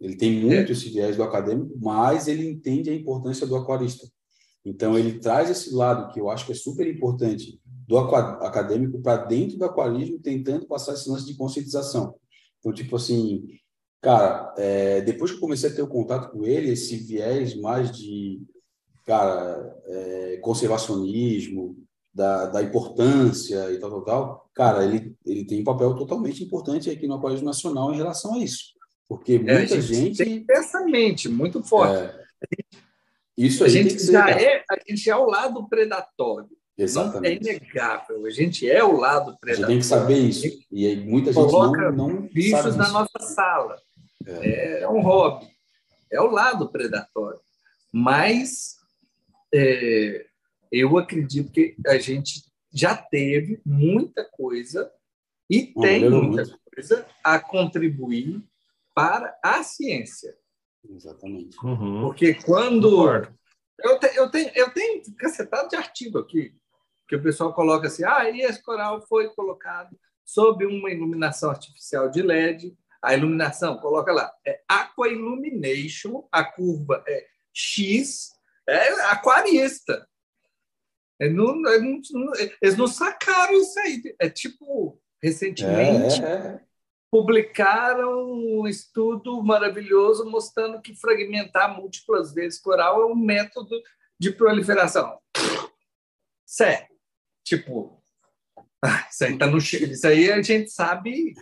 ele 0.00 0.16
tem 0.16 0.32
muito 0.40 0.72
esse 0.72 0.88
viés 0.88 1.16
do 1.16 1.22
acadêmico, 1.22 1.74
mas 1.80 2.26
ele 2.26 2.48
entende 2.48 2.88
a 2.90 2.94
importância 2.94 3.46
do 3.46 3.54
aquarista. 3.56 4.06
Então 4.68 4.98
ele 4.98 5.18
traz 5.18 5.50
esse 5.50 5.74
lado 5.74 6.12
que 6.12 6.20
eu 6.20 6.28
acho 6.30 6.46
que 6.46 6.52
é 6.52 6.54
super 6.54 6.86
importante 6.86 7.60
do 7.86 7.96
acadêmico 7.96 9.00
para 9.00 9.24
dentro 9.24 9.56
do 9.56 9.64
aquarismo, 9.64 10.18
tentando 10.18 10.66
passar 10.66 10.92
esse 10.92 11.08
lance 11.08 11.24
de 11.24 11.34
conscientização. 11.34 12.14
Então, 12.58 12.72
tipo 12.72 12.96
assim, 12.96 13.46
cara, 14.02 14.54
é, 14.58 15.00
depois 15.00 15.30
que 15.30 15.38
eu 15.38 15.40
comecei 15.40 15.70
a 15.70 15.74
ter 15.74 15.82
o 15.82 15.88
contato 15.88 16.30
com 16.30 16.44
ele, 16.44 16.70
esse 16.70 16.96
viés 16.96 17.54
mais 17.54 17.90
de, 17.90 18.42
cara, 19.06 19.74
é, 19.86 20.36
conservacionismo, 20.42 21.76
da, 22.12 22.46
da 22.46 22.62
importância 22.62 23.72
e 23.72 23.78
tal, 23.78 23.90
tal, 23.90 24.04
tal, 24.04 24.50
cara, 24.52 24.84
ele, 24.84 25.14
ele 25.24 25.44
tem 25.44 25.60
um 25.60 25.64
papel 25.64 25.94
totalmente 25.94 26.42
importante 26.42 26.90
aqui 26.90 27.06
no 27.06 27.14
Aquarismo 27.14 27.46
Nacional 27.46 27.92
em 27.92 27.96
relação 27.96 28.34
a 28.34 28.38
isso. 28.38 28.74
Porque 29.08 29.34
é, 29.34 29.38
muita 29.38 29.80
gente 29.80 30.14
gente. 30.14 30.16
tem 30.16 30.44
essa 30.50 30.84
mente 30.84 31.28
muito 31.28 31.62
forte. 31.62 31.96
é, 31.96 32.27
isso 33.38 33.64
a 33.64 33.68
gente 33.68 33.98
já 33.98 34.28
é, 34.30 34.64
a 34.68 34.76
gente 34.86 35.08
é 35.08 35.12
ao 35.12 35.26
lado 35.26 35.68
predatório. 35.68 36.50
Exatamente. 36.76 37.42
Não 37.42 37.50
é 37.50 37.54
inegável. 37.54 38.26
A 38.26 38.30
gente 38.30 38.68
é 38.68 38.82
o 38.82 38.96
lado 38.96 39.36
A 39.44 39.54
gente 39.54 39.66
tem 39.66 39.78
que 39.78 39.84
saber 39.84 40.18
isso. 40.18 40.46
E 40.70 40.86
aí 40.86 40.96
muita 40.96 41.32
gente 41.32 41.44
Coloca 41.44 41.90
não, 41.90 42.08
não 42.08 42.22
bichos 42.22 42.76
na 42.76 42.88
nossa 42.88 43.18
sala. 43.20 43.76
É. 44.26 44.86
um 44.88 45.00
hobby. 45.00 45.46
É 46.10 46.20
o 46.20 46.26
lado 46.26 46.68
predatório. 46.68 47.40
Mas 47.92 48.76
é, 49.54 50.26
eu 50.70 50.98
acredito 50.98 51.50
que 51.50 51.74
a 51.86 51.98
gente 51.98 52.44
já 52.72 52.96
teve 52.96 53.60
muita 53.64 54.24
coisa 54.24 54.90
e 55.50 55.72
Não, 55.74 55.82
tem 55.82 56.10
muita 56.10 56.44
muito. 56.44 56.60
coisa 56.74 57.06
a 57.24 57.40
contribuir 57.40 58.42
para 58.94 59.36
a 59.42 59.62
ciência. 59.62 60.34
Exatamente. 60.88 61.56
Uhum. 61.64 62.02
Porque 62.02 62.34
quando. 62.34 62.88
Eu, 63.80 63.98
te- 64.00 64.16
eu 64.16 64.30
tenho, 64.30 64.50
eu 64.54 64.70
tenho 64.72 65.02
cacetado 65.16 65.68
de 65.68 65.76
artigo 65.76 66.18
aqui, 66.18 66.54
que 67.08 67.16
o 67.16 67.22
pessoal 67.22 67.52
coloca 67.54 67.86
assim: 67.86 68.04
ah, 68.04 68.28
e 68.28 68.40
esse 68.40 68.62
coral 68.62 69.00
foi 69.06 69.28
colocado 69.34 69.96
sob 70.24 70.64
uma 70.66 70.90
iluminação 70.90 71.50
artificial 71.50 72.10
de 72.10 72.22
LED. 72.22 72.76
A 73.00 73.14
iluminação, 73.14 73.78
coloca 73.78 74.12
lá, 74.12 74.32
é 74.44 74.60
Aqua 74.68 75.08
Illumination, 75.08 76.26
a 76.32 76.42
curva 76.42 77.04
é 77.06 77.26
X, 77.52 78.30
é 78.68 78.88
aquarista. 79.10 80.04
É, 81.20 81.28
não, 81.28 81.66
é, 81.68 81.78
não- 81.78 82.00
não- 82.12 82.32
eles 82.60 82.76
não 82.76 82.88
sacaram 82.88 83.54
isso 83.54 83.78
aí. 83.80 84.02
É 84.20 84.28
tipo, 84.28 85.00
recentemente, 85.22 86.22
É, 86.22 86.26
é, 86.26 86.34
é. 86.34 86.60
Publicaram 87.10 88.30
um 88.30 88.66
estudo 88.66 89.42
maravilhoso 89.42 90.28
mostrando 90.28 90.80
que 90.80 90.94
fragmentar 90.94 91.74
múltiplas 91.74 92.32
vezes 92.32 92.60
coral 92.60 93.02
é 93.02 93.06
um 93.06 93.14
método 93.14 93.80
de 94.18 94.30
proliferação. 94.32 95.18
Sério. 96.46 96.86
Tipo, 97.44 98.02
ah, 98.84 99.06
isso 99.10 99.24
aí 99.24 99.38
tá 99.38 99.46
no. 99.46 99.58
Isso 99.58 100.06
aí 100.06 100.30
a 100.30 100.42
gente 100.42 100.70
sabe. 100.70 101.34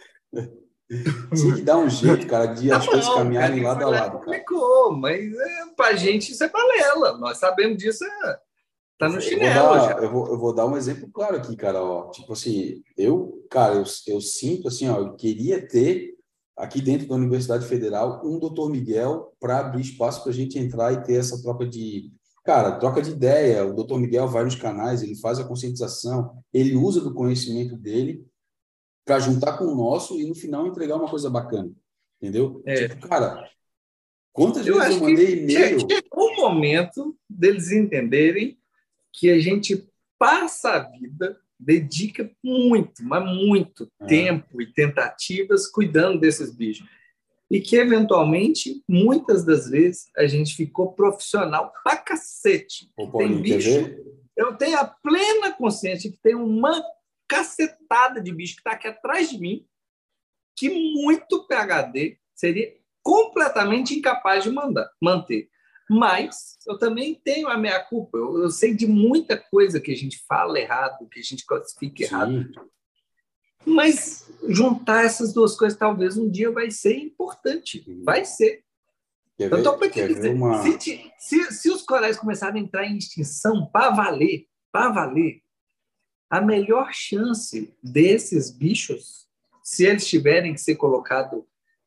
Tem 0.88 1.55
que 1.55 1.62
dar 1.62 1.78
um 1.78 1.90
jeito, 1.90 2.26
cara, 2.26 2.47
de 2.47 2.70
as 2.72 2.84
Tá 2.84 2.90
coisas 2.90 3.09
bom, 3.09 3.16
caminharem 3.16 3.62
cara, 3.62 3.68
lado 3.68 3.84
a 3.84 3.88
e 3.88 3.90
lado, 3.90 4.12
cara. 4.12 4.24
Publicou, 4.24 4.93
mas 4.93 5.34
é, 5.34 5.66
pra 5.76 5.94
gente 5.94 6.32
isso 6.32 6.44
é 6.44 6.48
balela. 6.48 7.18
Nós 7.18 7.38
sabemos 7.38 7.76
disso, 7.76 8.05
é, 8.05 8.40
tá 8.98 9.09
no 9.09 9.16
Eu 9.16 9.20
vou 9.20 9.20
chinelo 9.20 9.74
dar-. 9.74 10.02
Eu 10.02 10.12
vou, 10.12 10.28
eu 10.28 10.39
vou 10.39 10.55
dar 10.55 10.66
um 10.66 10.77
exemplo 10.77 11.09
claro 11.12 11.36
aqui, 11.36 11.56
cara. 11.56 11.82
Ó. 11.82 12.10
Tipo 12.10 12.32
assim, 12.32 12.82
eu, 12.97 13.47
cara, 13.51 13.74
eu, 13.74 13.85
eu 14.06 14.20
sinto 14.20 14.68
assim, 14.68 14.89
ó, 14.89 14.98
eu 14.98 15.14
queria 15.14 15.66
ter 15.66 16.14
aqui 16.56 16.81
dentro 16.81 17.06
da 17.06 17.14
Universidade 17.14 17.66
Federal 17.66 18.23
um 18.24 18.39
doutor 18.39 18.70
Miguel 18.70 19.35
para 19.39 19.59
abrir 19.60 19.82
espaço 19.82 20.23
para 20.23 20.32
a 20.32 20.35
gente 20.35 20.59
entrar 20.59 20.93
e 20.93 21.02
ter 21.02 21.14
essa 21.14 21.40
troca 21.43 21.66
de, 21.66 22.10
cara, 22.44 22.78
troca 22.78 23.02
de 23.02 23.10
ideia. 23.10 23.66
O 23.66 23.74
doutor 23.74 24.01
Miguel 24.01 24.27
vai 24.27 24.44
nos 24.44 24.55
canais, 24.55 25.02
ele 25.02 25.16
faz 25.16 25.39
a 25.39 25.44
conscientização, 25.44 26.43
ele 26.52 26.74
usa 26.74 27.01
do 27.01 27.12
conhecimento 27.12 27.77
dele 27.77 28.24
para 29.05 29.20
juntar 29.20 29.59
com 29.59 29.66
o 29.66 29.74
nosso 29.77 30.18
e 30.18 30.27
no 30.27 30.35
final 30.35 30.66
entregar 30.66 30.97
uma 30.97 31.09
coisa 31.09 31.31
bacana, 31.31 31.70
entendeu? 32.20 32.62
É. 32.64 32.89
Tipo, 32.89 33.06
cara, 33.09 33.48
quantas 34.32 34.66
Eu 34.66 34.78
vezes 34.78 34.97
eu 34.97 35.01
mandei 35.01 35.43
e-mail? 35.43 35.81
chegou 35.81 36.31
o 36.32 36.36
momento 36.36 37.16
deles 37.28 37.70
entenderem 37.70 38.59
que 39.16 39.30
a 39.30 39.38
gente 39.38 39.88
passa 40.18 40.74
a 40.74 40.78
vida, 40.78 41.40
dedica 41.59 42.30
muito, 42.44 43.02
mas 43.02 43.24
muito 43.24 43.90
É. 44.02 44.06
tempo 44.06 44.60
e 44.60 44.66
tentativas 44.66 45.66
cuidando 45.66 46.20
desses 46.20 46.55
bichos. 46.55 46.86
E 47.51 47.60
que, 47.60 47.76
eventualmente, 47.76 48.82
muitas 48.88 49.44
das 49.44 49.70
vezes, 49.70 50.10
a 50.16 50.26
gente 50.26 50.55
ficou 50.55 50.93
profissional 50.93 51.72
pra 51.82 51.97
cacete. 51.97 52.90
Tem 53.16 53.40
bicho, 53.40 53.68
eu 54.36 54.55
tenho 54.56 54.78
a 54.78 54.84
plena 54.84 55.52
consciência 55.52 56.10
que 56.10 56.18
tem 56.18 56.34
uma 56.34 56.84
cacetada 57.26 58.20
de 58.20 58.32
bicho 58.32 58.55
que 58.55 58.60
está 58.60 58.72
aqui 58.72 58.88
atrás 58.88 59.30
de 59.30 59.38
mim, 59.38 59.66
que 60.59 60.68
muito 60.68 61.47
PHD 61.47 62.18
seria 62.34 62.74
completamente 63.02 63.94
incapaz 63.94 64.43
de 64.44 64.51
mandar, 64.51 64.90
manter. 65.01 65.48
Mas 65.88 66.58
eu 66.66 66.76
também 66.78 67.14
tenho 67.14 67.48
a 67.48 67.56
minha 67.56 67.78
culpa. 67.84 68.18
Eu, 68.18 68.42
eu 68.42 68.50
sei 68.50 68.74
de 68.74 68.86
muita 68.86 69.36
coisa 69.36 69.80
que 69.80 69.92
a 69.92 69.96
gente 69.96 70.24
fala 70.28 70.58
errado, 70.58 71.08
que 71.08 71.20
a 71.20 71.22
gente 71.22 71.44
classifica 71.46 72.02
errado. 72.02 72.42
Sim. 72.42 72.52
Mas 73.64 74.30
juntar 74.48 75.04
essas 75.04 75.32
duas 75.32 75.56
coisas 75.56 75.78
talvez 75.78 76.16
um 76.16 76.30
dia 76.30 76.50
vai 76.50 76.70
ser 76.70 76.96
importante. 76.96 77.84
Vai 78.04 78.24
ser. 78.24 78.64
Quer 79.36 79.50
ver, 79.50 79.62
quer 79.90 79.90
te 79.90 80.00
ver 80.08 80.14
dizer, 80.14 80.34
uma... 80.34 80.62
se, 80.62 81.12
se- 81.18 81.52
se 81.52 81.70
os 81.70 81.82
corais 81.82 82.16
começarem 82.16 82.62
a 82.62 82.64
entrar 82.64 82.86
em 82.86 82.96
extinção 82.96 83.66
para 83.66 83.90
valer, 83.90 84.46
para 84.72 84.90
valer, 84.90 85.42
a 86.30 86.40
melhor 86.40 86.90
chance 86.92 87.74
desses 87.82 88.50
bichos, 88.50 89.26
se 89.62 89.84
eles 89.84 90.06
tiverem 90.06 90.54
que 90.54 90.60
ser 90.60 90.76
colocados 90.76 91.42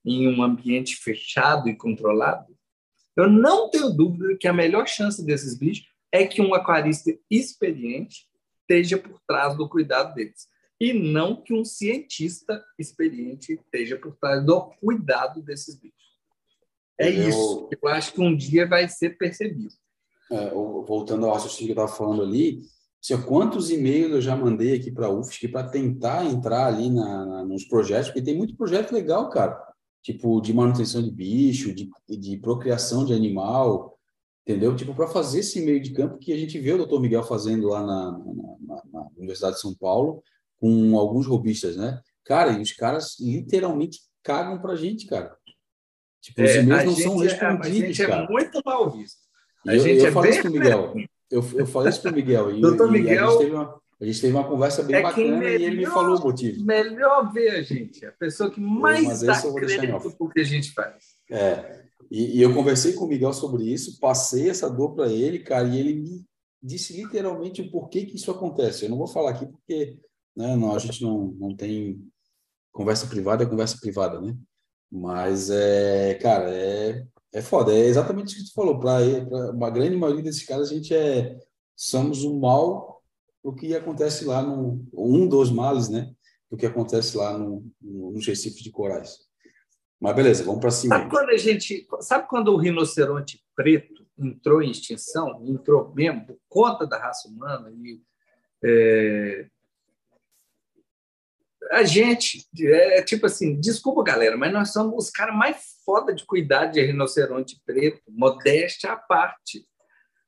em 0.05 0.27
um 0.27 0.43
ambiente 0.43 0.95
fechado 0.95 1.67
e 1.67 1.75
controlado, 1.75 2.55
eu 3.15 3.29
não 3.29 3.69
tenho 3.69 3.89
dúvida 3.89 4.37
que 4.39 4.47
a 4.47 4.53
melhor 4.53 4.87
chance 4.87 5.23
desses 5.25 5.57
bichos 5.57 5.87
é 6.11 6.25
que 6.25 6.41
um 6.41 6.53
aquarista 6.53 7.11
experiente 7.29 8.25
esteja 8.61 8.97
por 8.97 9.19
trás 9.27 9.55
do 9.57 9.67
cuidado 9.67 10.13
deles. 10.15 10.47
E 10.79 10.93
não 10.93 11.35
que 11.41 11.53
um 11.53 11.65
cientista 11.65 12.63
experiente 12.77 13.53
esteja 13.53 13.97
por 13.97 14.15
trás 14.15 14.45
do 14.45 14.61
cuidado 14.81 15.41
desses 15.41 15.75
bichos. 15.75 15.97
É 16.97 17.09
Eu- 17.09 17.29
isso. 17.29 17.69
Eu 17.81 17.89
acho 17.89 18.13
que 18.13 18.21
um 18.21 18.35
dia 18.35 18.65
vai 18.67 18.87
ser 18.87 19.17
percebido. 19.17 19.73
é, 20.31 20.51
voltando 20.51 21.25
ao 21.25 21.33
raciocínio 21.33 21.73
que 21.73 21.79
eu 21.79 21.83
estava 21.83 21.97
falando 21.97 22.21
ali, 22.21 22.61
ó, 23.11 23.17
quantos 23.23 23.71
e-mails 23.71 24.11
eu 24.11 24.21
já 24.21 24.35
mandei 24.35 24.75
aqui 24.75 24.91
para 24.91 25.07
a 25.07 25.09
UFSC 25.09 25.47
para 25.47 25.67
tentar 25.67 26.23
entrar 26.25 26.67
ali 26.67 26.89
na, 26.91 27.25
na- 27.25 27.45
nos 27.45 27.65
projetos, 27.65 28.09
porque 28.09 28.21
tem 28.21 28.37
muito 28.37 28.55
projeto 28.55 28.91
legal, 28.91 29.27
cara. 29.31 29.59
Tipo, 30.01 30.39
de 30.41 30.53
manutenção 30.53 31.03
de 31.03 31.11
bicho, 31.11 31.73
de, 31.73 31.89
de 32.07 32.37
procriação 32.37 33.03
de 33.05 33.13
animal, 33.13 33.97
entendeu? 34.47 34.75
Tipo, 34.75 34.95
para 34.95 35.07
fazer 35.07 35.39
esse 35.39 35.61
meio 35.61 35.81
de 35.81 35.91
campo 35.91 36.17
que 36.17 36.31
a 36.31 36.37
gente 36.37 36.57
vê 36.59 36.71
o 36.73 36.77
doutor 36.77 37.01
Miguel 37.01 37.23
fazendo 37.23 37.67
lá 37.67 37.81
na, 37.85 38.11
na- 38.11 38.83
na- 38.93 39.07
Universidade 39.17 39.55
de 39.55 39.61
São 39.61 39.75
Paulo, 39.75 40.23
com 40.59 40.97
alguns 40.97 41.27
robistas, 41.27 41.75
né? 41.75 41.99
Cara, 42.23 42.53
e 42.53 42.61
os 42.61 42.71
caras 42.71 43.17
literalmente 43.19 43.99
cagam 44.23 44.59
pra 44.61 44.75
gente, 44.75 45.05
cara. 45.07 45.35
Tipo, 46.21 46.41
os 46.43 46.49
É, 46.49 46.61
e-mails 46.61 46.85
não 46.85 46.95
são 46.95 47.19
gente 47.19 47.33
é- 47.33 47.45
a 47.45 47.49
respondidos, 47.51 47.87
gente 47.87 48.01
é 48.03 48.07
cara. 48.07 48.27
muito 48.29 48.61
mal 48.65 48.89
visto. 48.91 49.17
E 49.65 49.69
A 49.69 49.75
eu, 49.75 49.79
gente 49.81 49.99
eu 49.99 50.07
é 50.07 50.11
falei 50.11 50.31
isso 50.31 50.41
pro 50.41 50.51
Miguel. 50.51 50.93
Eu, 51.29 51.43
eu 51.55 51.67
falei 51.67 51.89
isso 51.89 52.01
pro 52.01 52.13
Miguel. 52.13 52.51
E, 52.57 52.61
Doutor 52.61 52.87
e 52.87 52.91
Miguel 52.91 53.27
a, 53.27 53.31
gente 53.31 53.39
teve 53.39 53.51
uma, 53.55 53.79
a 54.01 54.05
gente 54.05 54.21
teve 54.21 54.33
uma 54.33 54.47
conversa 54.47 54.81
bem 54.81 54.95
é 54.95 55.01
bacana 55.01 55.43
e 55.43 55.53
ele 55.55 55.69
me 55.71 55.75
melhor- 55.77 55.93
falou 55.93 56.17
o 56.17 56.23
motivo. 56.23 56.63
Melhor 56.63 57.33
ver 57.33 57.49
a 57.49 57.61
gente. 57.61 58.05
A 58.05 58.11
pessoa 58.13 58.49
que 58.49 58.61
mais 58.61 59.21
crédito 59.21 59.95
off. 59.95 60.15
pro 60.15 60.29
que 60.29 60.39
a 60.39 60.43
gente 60.43 60.71
faz. 60.71 61.15
É. 61.29 61.83
E, 62.09 62.37
e 62.37 62.41
eu 62.41 62.53
conversei 62.53 62.93
com 62.93 63.05
o 63.05 63.07
Miguel 63.07 63.33
sobre 63.33 63.63
isso, 63.63 63.99
passei 63.99 64.49
essa 64.49 64.69
dor 64.69 64.95
para 64.95 65.11
ele, 65.11 65.39
cara, 65.39 65.67
e 65.67 65.77
ele 65.77 65.95
me 65.95 66.25
disse 66.63 66.93
literalmente 66.93 67.61
o 67.61 67.69
porquê 67.69 68.05
que 68.05 68.15
isso 68.15 68.31
acontece. 68.31 68.85
Eu 68.85 68.89
não 68.89 68.97
vou 68.97 69.07
falar 69.07 69.31
aqui 69.31 69.45
porque 69.45 69.97
né, 70.35 70.55
não, 70.55 70.73
a 70.73 70.79
gente 70.79 71.01
não, 71.03 71.35
não 71.37 71.55
tem 71.55 72.01
conversa 72.71 73.05
privada, 73.05 73.43
é 73.43 73.47
conversa 73.47 73.77
privada, 73.79 74.21
né? 74.21 74.33
Mas, 74.89 75.49
é, 75.49 76.15
cara, 76.15 76.49
é, 76.49 77.05
é 77.33 77.41
foda. 77.41 77.73
É 77.73 77.85
exatamente 77.85 78.29
isso 78.29 78.45
que 78.45 78.49
tu 78.49 78.53
falou. 78.53 78.79
Para 78.79 79.01
uma 79.51 79.69
grande 79.69 79.95
maioria 79.95 80.23
desses 80.23 80.45
caras, 80.45 80.71
a 80.71 80.73
gente 80.73 80.93
é 80.95 81.37
somos 81.75 82.23
o 82.23 82.39
mal 82.39 82.98
o 83.43 83.53
que 83.53 83.75
acontece 83.75 84.25
lá 84.25 84.41
no 84.41 84.85
um 84.93 85.27
dos 85.27 85.51
males, 85.51 85.89
né? 85.89 86.11
Do 86.49 86.57
que 86.57 86.65
acontece 86.65 87.15
lá 87.15 87.37
no, 87.37 87.65
no, 87.81 88.11
nos 88.11 88.25
recifes 88.25 88.61
de 88.61 88.71
corais. 88.71 89.17
Mas 89.99 90.15
beleza, 90.15 90.43
vamos 90.43 90.61
para 90.61 90.71
cima. 90.71 90.97
Sabe 90.97 91.09
quando 91.09 91.29
a 91.29 91.37
gente. 91.37 91.87
Sabe 92.01 92.27
quando 92.27 92.53
o 92.53 92.57
rinoceronte 92.57 93.43
preto 93.55 94.05
entrou 94.17 94.61
em 94.61 94.71
extinção? 94.71 95.43
Entrou 95.45 95.93
mesmo 95.93 96.25
por 96.25 96.37
conta 96.47 96.87
da 96.87 96.97
raça 96.97 97.27
humana 97.27 97.71
e. 97.71 98.01
é, 98.63 99.47
A 101.71 101.83
gente, 101.83 102.47
é 102.61 103.01
tipo 103.01 103.25
assim, 103.25 103.59
desculpa 103.59 104.03
galera, 104.03 104.37
mas 104.37 104.53
nós 104.53 104.71
somos 104.71 105.05
os 105.05 105.11
caras 105.11 105.35
mais 105.35 105.57
foda 105.85 106.13
de 106.13 106.25
cuidar 106.25 106.67
de 106.67 106.81
rinoceronte 106.81 107.61
preto, 107.65 108.01
modéstia 108.09 108.91
à 108.93 108.97
parte. 108.97 109.67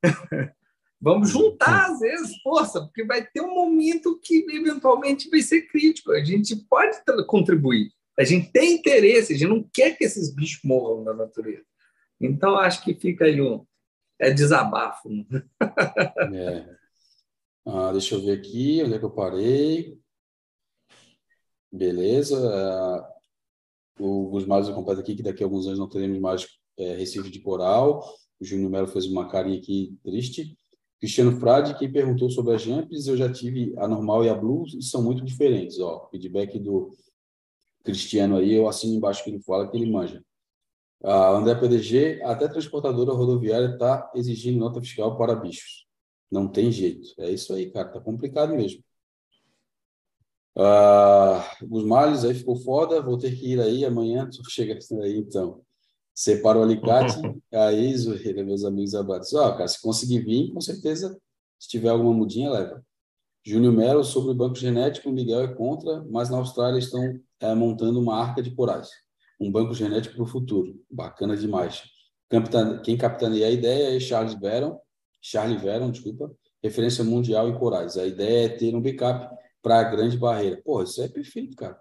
Vamos 1.02 1.32
juntar, 1.32 1.90
às 1.90 2.00
vezes, 2.00 2.40
força, 2.44 2.82
porque 2.82 3.04
vai 3.04 3.26
ter 3.26 3.42
um 3.42 3.56
momento 3.56 4.20
que 4.22 4.46
eventualmente 4.52 5.30
vai 5.30 5.42
ser 5.42 5.64
crítico. 5.64 6.12
A 6.12 6.24
gente 6.24 6.56
pode 6.56 6.98
contribuir. 7.26 7.92
A 8.20 8.24
gente 8.24 8.52
tem 8.52 8.76
interesse, 8.76 9.34
a 9.34 9.38
gente 9.38 9.50
não 9.50 9.68
quer 9.74 9.98
que 9.98 10.04
esses 10.04 10.34
bichos 10.34 10.62
morram 10.64 11.04
na 11.04 11.14
natureza. 11.14 11.66
Então, 12.20 12.56
acho 12.56 12.84
que 12.84 12.94
fica 12.94 13.26
aí 13.26 13.42
um. 13.42 13.66
É 14.20 14.30
desabafo. 14.30 15.10
né? 15.10 15.44
É. 16.36 16.82
Ah, 17.66 17.92
deixa 17.92 18.16
eu 18.16 18.22
ver 18.22 18.38
aqui, 18.38 18.82
onde 18.84 18.94
é 18.96 19.00
que 19.00 19.06
eu 19.06 19.12
parei? 19.12 20.00
Beleza. 21.72 22.38
Ah, 22.38 23.12
o 24.00 24.30
Gusmar 24.30 24.64
completa 24.74 25.02
aqui 25.02 25.16
que 25.16 25.24
daqui 25.24 25.44
a 25.44 25.46
alguns 25.46 25.66
anos 25.66 25.80
não 25.80 25.90
teremos 25.90 26.20
mais 26.20 26.48
é, 26.78 26.96
Recife 26.96 27.30
de 27.30 27.40
Coral. 27.40 28.04
O 28.40 28.46
Júnior 28.46 28.70
Melo 28.70 28.88
fez 28.88 29.06
uma 29.06 29.30
carinha 29.30 29.58
aqui 29.60 29.98
triste. 30.04 30.58
Cristiano 31.02 31.40
Frade, 31.40 31.78
quem 31.80 31.92
perguntou 31.92 32.30
sobre 32.30 32.54
as 32.54 32.62
Jumps, 32.62 33.08
eu 33.08 33.18
já 33.18 33.32
tive 33.34 33.74
a 33.80 33.88
normal 33.88 34.24
e 34.24 34.30
a 34.30 34.36
Blue, 34.36 34.66
e 34.68 34.84
são 34.84 35.02
muito 35.02 35.26
diferentes. 35.26 35.80
Ó, 35.80 36.08
feedback 36.12 36.60
do 36.60 36.92
Cristiano 37.84 38.38
aí, 38.38 38.54
eu 38.54 38.68
assino 38.68 38.94
embaixo 38.94 39.24
que 39.24 39.32
ele 39.32 39.42
fala 39.42 39.68
que 39.68 39.76
ele 39.76 39.92
manja. 39.92 40.24
A 41.04 41.32
André 41.32 41.56
PDG, 41.56 42.22
até 42.24 42.48
transportadora 42.48 43.14
rodoviária 43.14 43.74
está 43.74 44.12
exigindo 44.14 44.60
nota 44.60 44.80
fiscal 44.80 45.18
para 45.18 45.34
bichos. 45.34 45.88
Não 46.32 46.48
tem 46.48 46.72
jeito. 46.72 47.10
É 47.18 47.32
isso 47.32 47.52
aí, 47.52 47.72
cara. 47.72 47.90
Tá 47.90 48.00
complicado 48.00 48.56
mesmo. 48.56 48.84
Ah, 50.56 51.44
os 51.70 51.84
males 51.84 52.24
aí 52.24 52.36
ficou 52.36 52.56
foda. 52.56 53.02
Vou 53.02 53.18
ter 53.18 53.36
que 53.36 53.54
ir 53.54 53.60
aí 53.60 53.84
amanhã. 53.84 54.30
Chega 54.48 54.78
aí, 55.02 55.18
então. 55.18 55.64
Separa 56.14 56.60
o 56.60 56.64
alicate. 56.64 57.16
aí, 57.52 57.96
Zoeira, 57.96 58.44
meus 58.44 58.64
amigos 58.64 58.96
abates. 58.96 59.34
Ó, 59.34 59.52
cara, 59.52 59.68
se 59.68 59.82
conseguir 59.82 60.20
vir, 60.20 60.54
com 60.54 60.62
certeza, 60.62 61.18
se 61.60 61.70
tiver 61.70 61.90
alguma 61.90 62.14
mudinha, 62.14 62.50
leva. 62.52 62.84
Júnior 63.44 63.74
Melo, 63.74 64.04
sobre 64.04 64.32
o 64.32 64.36
banco 64.36 64.56
genético, 64.56 65.10
o 65.10 65.14
Miguel 65.14 65.42
é 65.42 65.48
contra, 65.54 66.04
mas 66.10 66.30
na 66.30 66.38
Austrália 66.38 66.78
estão 66.78 67.20
é, 67.40 67.56
montando 67.56 68.00
uma 68.00 68.16
arca 68.16 68.42
de 68.42 68.52
corais 68.52 68.90
um 69.42 69.52
banco 69.52 69.74
genético 69.74 70.16
para 70.16 70.24
o 70.24 70.28
futuro. 70.28 70.80
Bacana 70.90 71.36
demais. 71.36 71.84
Quem 72.84 72.96
capitaneia 72.96 73.48
a 73.48 73.52
ideia 73.52 73.98
é 73.98 74.00
Charles 74.00 74.36
Veron, 74.36 74.80
Charlie 75.20 75.58
Veron, 75.58 75.92
desculpa, 75.92 76.32
referência 76.64 77.04
mundial 77.04 77.50
em 77.50 77.58
corais. 77.58 77.98
A 77.98 78.06
ideia 78.06 78.46
é 78.46 78.50
ter 78.50 78.76
um 78.76 78.82
backup 78.82 79.36
para 79.62 79.80
a 79.80 79.84
grande 79.84 80.16
barreira. 80.16 80.62
Pô, 80.64 80.82
isso 80.84 81.02
é 81.02 81.08
perfeito, 81.08 81.56
cara. 81.56 81.78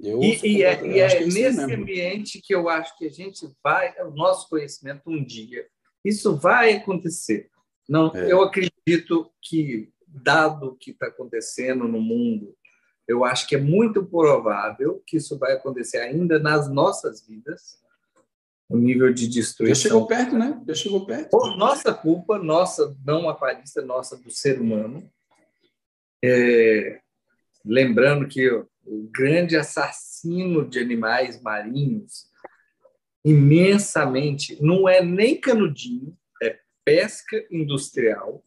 Eu 0.00 0.22
e, 0.22 0.38
e 0.44 0.62
é, 0.62 0.86
e 0.86 1.00
é, 1.00 1.22
é 1.22 1.26
nesse 1.26 1.60
ambiente 1.60 2.40
que 2.40 2.54
eu 2.54 2.68
acho 2.68 2.96
que 2.96 3.06
a 3.06 3.10
gente 3.10 3.48
vai, 3.62 3.92
o 4.02 4.10
nosso 4.10 4.48
conhecimento 4.48 5.02
um 5.10 5.24
dia, 5.24 5.66
isso 6.04 6.36
vai 6.36 6.74
acontecer. 6.74 7.50
Não, 7.88 8.14
é. 8.14 8.30
eu 8.30 8.42
acredito 8.42 9.32
que 9.42 9.90
dado 10.06 10.68
o 10.68 10.76
que 10.76 10.92
está 10.92 11.06
acontecendo 11.06 11.88
no 11.88 12.00
mundo, 12.00 12.54
eu 13.06 13.24
acho 13.24 13.46
que 13.46 13.56
é 13.56 13.60
muito 13.60 14.04
provável 14.04 15.02
que 15.06 15.16
isso 15.16 15.38
vai 15.38 15.54
acontecer 15.54 15.98
ainda 15.98 16.38
nas 16.38 16.70
nossas 16.70 17.26
vidas. 17.26 17.78
O 18.68 18.76
nível 18.76 19.12
de 19.12 19.26
destruição. 19.26 19.74
Já 19.74 19.82
chegou 19.82 20.06
perto, 20.06 20.38
né? 20.38 20.62
Já 20.68 20.74
chegou 20.74 21.06
perto. 21.06 21.30
Por 21.30 21.56
nossa 21.56 21.94
culpa, 21.94 22.38
nossa 22.38 22.94
não 23.02 23.28
aquarista, 23.28 23.80
nossa 23.80 24.14
do 24.14 24.30
ser 24.30 24.60
humano. 24.60 25.10
É, 26.22 27.00
lembrando 27.64 28.28
que 28.28 28.62
o 28.88 29.08
grande 29.12 29.56
assassino 29.56 30.68
de 30.68 30.78
animais 30.78 31.40
marinhos, 31.42 32.28
imensamente, 33.24 34.60
não 34.62 34.88
é 34.88 35.02
nem 35.02 35.38
canudinho, 35.38 36.16
é 36.42 36.58
pesca 36.84 37.36
industrial. 37.50 38.42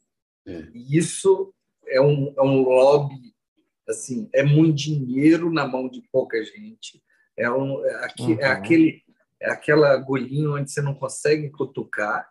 É. 0.46 0.68
E 0.74 0.98
isso 0.98 1.54
é 1.88 2.02
um, 2.02 2.34
é 2.38 2.42
um 2.42 2.62
lobby 2.64 3.32
assim, 3.88 4.30
é 4.34 4.44
muito 4.44 4.76
dinheiro 4.78 5.52
na 5.52 5.68
mão 5.68 5.88
de 5.90 6.02
pouca 6.12 6.44
gente. 6.44 7.04
É, 7.38 7.50
um, 7.52 7.86
é, 7.86 8.06
aqui, 8.06 8.24
é 8.24 8.26
uhum. 8.26 8.40
é 8.40 8.46
aquele, 8.48 9.04
é 9.40 9.52
aquela 9.52 9.92
agulhinha 9.92 10.50
onde 10.50 10.72
você 10.72 10.82
não 10.82 10.96
consegue 10.96 11.50
cutucar 11.50 12.28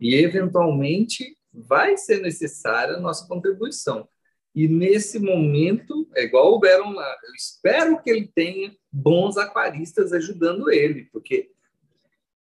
e, 0.00 0.14
eventualmente, 0.14 1.36
vai 1.52 1.96
ser 1.96 2.20
necessária 2.20 2.94
a 2.96 3.00
nossa 3.00 3.26
contribuição. 3.26 4.08
E, 4.54 4.68
nesse 4.68 5.18
momento, 5.18 6.08
é 6.14 6.24
igual 6.24 6.54
o 6.54 6.60
Beron 6.60 6.92
lá, 6.92 7.16
eu 7.24 7.34
espero 7.34 8.00
que 8.00 8.08
ele 8.08 8.30
tenha 8.32 8.74
bons 8.90 9.36
aquaristas 9.36 10.12
ajudando 10.12 10.70
ele, 10.70 11.08
porque 11.12 11.50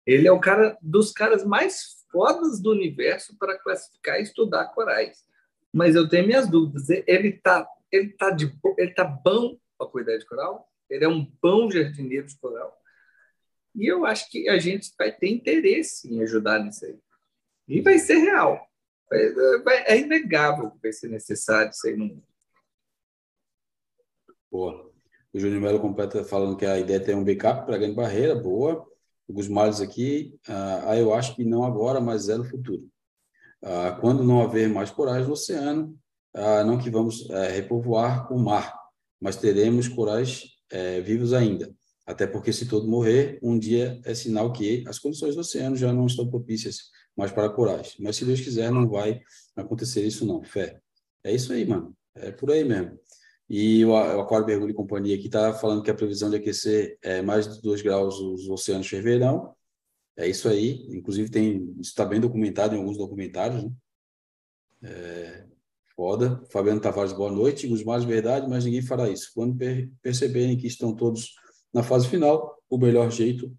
ele 0.05 0.27
é 0.27 0.31
o 0.31 0.39
cara 0.39 0.77
dos 0.81 1.11
caras 1.11 1.45
mais 1.45 2.01
fodas 2.11 2.59
do 2.59 2.71
universo 2.71 3.37
para 3.37 3.57
classificar 3.57 4.19
e 4.19 4.23
estudar 4.23 4.65
corais. 4.73 5.23
Mas 5.73 5.95
eu 5.95 6.09
tenho 6.09 6.27
minhas 6.27 6.49
dúvidas. 6.49 6.89
Ele 6.89 7.29
está 7.29 7.65
ele 7.91 8.07
está 8.07 8.29
de 8.29 8.53
ele 8.77 8.93
tá 8.93 9.03
bom 9.03 9.57
para 9.77 9.87
cuidar 9.87 10.17
de 10.17 10.25
coral, 10.25 10.67
ele 10.89 11.03
é 11.03 11.07
um 11.07 11.25
bom 11.41 11.69
jardineiro 11.69 12.27
de 12.27 12.37
coral. 12.37 12.77
E 13.75 13.87
eu 13.87 14.05
acho 14.05 14.29
que 14.29 14.49
a 14.49 14.57
gente 14.57 14.91
vai 14.97 15.11
ter 15.11 15.29
interesse 15.29 16.13
em 16.13 16.21
ajudar 16.21 16.59
nisso 16.59 16.85
aí. 16.85 16.97
E 17.67 17.81
vai 17.81 17.97
ser 17.97 18.17
real. 18.17 18.67
É 19.11 19.97
inegável 19.97 20.71
que 20.71 20.79
vai 20.81 20.93
ser 20.93 21.09
necessário 21.09 21.71
isso 21.71 21.87
aí 21.87 21.95
no 21.95 22.05
mundo. 22.05 22.23
Boa. 24.51 24.91
O 25.33 25.39
Júnior 25.39 25.61
Melo 25.61 25.79
completa 25.79 26.23
falando 26.23 26.57
que 26.57 26.65
a 26.65 26.77
ideia 26.77 26.97
é 26.97 26.99
ter 26.99 27.15
um 27.15 27.23
backup 27.23 27.65
para 27.65 27.75
a 27.75 27.77
grande 27.77 27.95
barreira. 27.95 28.35
Boa. 28.35 28.85
O 29.27 29.33
Gusmales 29.33 29.79
aqui. 29.79 30.37
Ah, 30.47 30.97
eu 30.97 31.13
acho 31.13 31.35
que 31.35 31.45
não 31.45 31.63
agora, 31.63 32.01
mas 32.01 32.27
é 32.27 32.37
no 32.37 32.43
futuro. 32.43 32.89
Ah, 33.63 33.97
quando 34.01 34.23
não 34.23 34.41
haver 34.41 34.67
mais 34.67 34.91
corais 34.91 35.25
no 35.25 35.33
oceano, 35.33 35.97
ah, 36.33 36.63
não 36.63 36.77
que 36.77 36.89
vamos 36.89 37.29
é, 37.29 37.49
repovoar 37.51 38.31
o 38.33 38.39
mar, 38.39 38.73
mas 39.19 39.35
teremos 39.35 39.87
corais 39.87 40.43
é, 40.71 41.01
vivos 41.01 41.33
ainda. 41.33 41.73
Até 42.05 42.25
porque, 42.25 42.51
se 42.51 42.67
todo 42.67 42.87
morrer, 42.87 43.39
um 43.41 43.57
dia 43.57 44.01
é 44.03 44.13
sinal 44.13 44.51
que 44.51 44.83
as 44.87 44.99
condições 44.99 45.35
do 45.35 45.41
oceano 45.41 45.75
já 45.75 45.93
não 45.93 46.07
estão 46.07 46.29
propícias 46.29 46.89
mais 47.15 47.31
para 47.31 47.49
corais. 47.49 47.95
Mas, 47.99 48.15
se 48.15 48.25
Deus 48.25 48.41
quiser, 48.41 48.71
não 48.71 48.87
vai 48.87 49.21
acontecer 49.55 50.05
isso, 50.05 50.25
não. 50.25 50.43
Fé. 50.43 50.79
É 51.23 51.33
isso 51.33 51.53
aí, 51.53 51.65
mano. 51.65 51.95
É 52.15 52.31
por 52.31 52.51
aí 52.51 52.63
mesmo. 52.63 52.99
E 53.49 53.83
o 53.83 53.95
Aquário 53.95 54.45
Mergulho 54.45 54.71
e 54.71 54.73
Companhia 54.73 55.15
aqui 55.15 55.25
está 55.25 55.53
falando 55.53 55.83
que 55.83 55.91
a 55.91 55.95
previsão 55.95 56.29
de 56.29 56.37
aquecer 56.37 56.97
é 57.01 57.21
mais 57.21 57.53
de 57.53 57.61
2 57.61 57.81
graus 57.81 58.17
os 58.19 58.47
oceanos 58.49 58.87
ferverão. 58.87 59.53
É 60.17 60.27
isso 60.27 60.47
aí. 60.47 60.87
Inclusive, 60.89 61.29
tem, 61.29 61.57
isso 61.79 61.89
está 61.89 62.05
bem 62.05 62.19
documentado 62.19 62.75
em 62.75 62.77
alguns 62.77 62.97
documentários. 62.97 63.63
Né? 63.63 63.71
É, 64.83 65.45
Foda. 65.95 66.41
Fabiano 66.49 66.79
Tavares, 66.79 67.13
boa 67.13 67.31
noite. 67.31 67.67
Mais 67.83 68.03
verdade, 68.03 68.49
mas 68.49 68.65
ninguém 68.65 68.81
fará 68.81 69.09
isso. 69.09 69.31
Quando 69.35 69.55
per 69.55 69.91
perceberem 70.01 70.57
que 70.57 70.67
estão 70.67 70.95
todos 70.95 71.35
na 71.73 71.83
fase 71.83 72.07
final, 72.07 72.57
o 72.69 72.77
melhor 72.77 73.11
jeito 73.11 73.53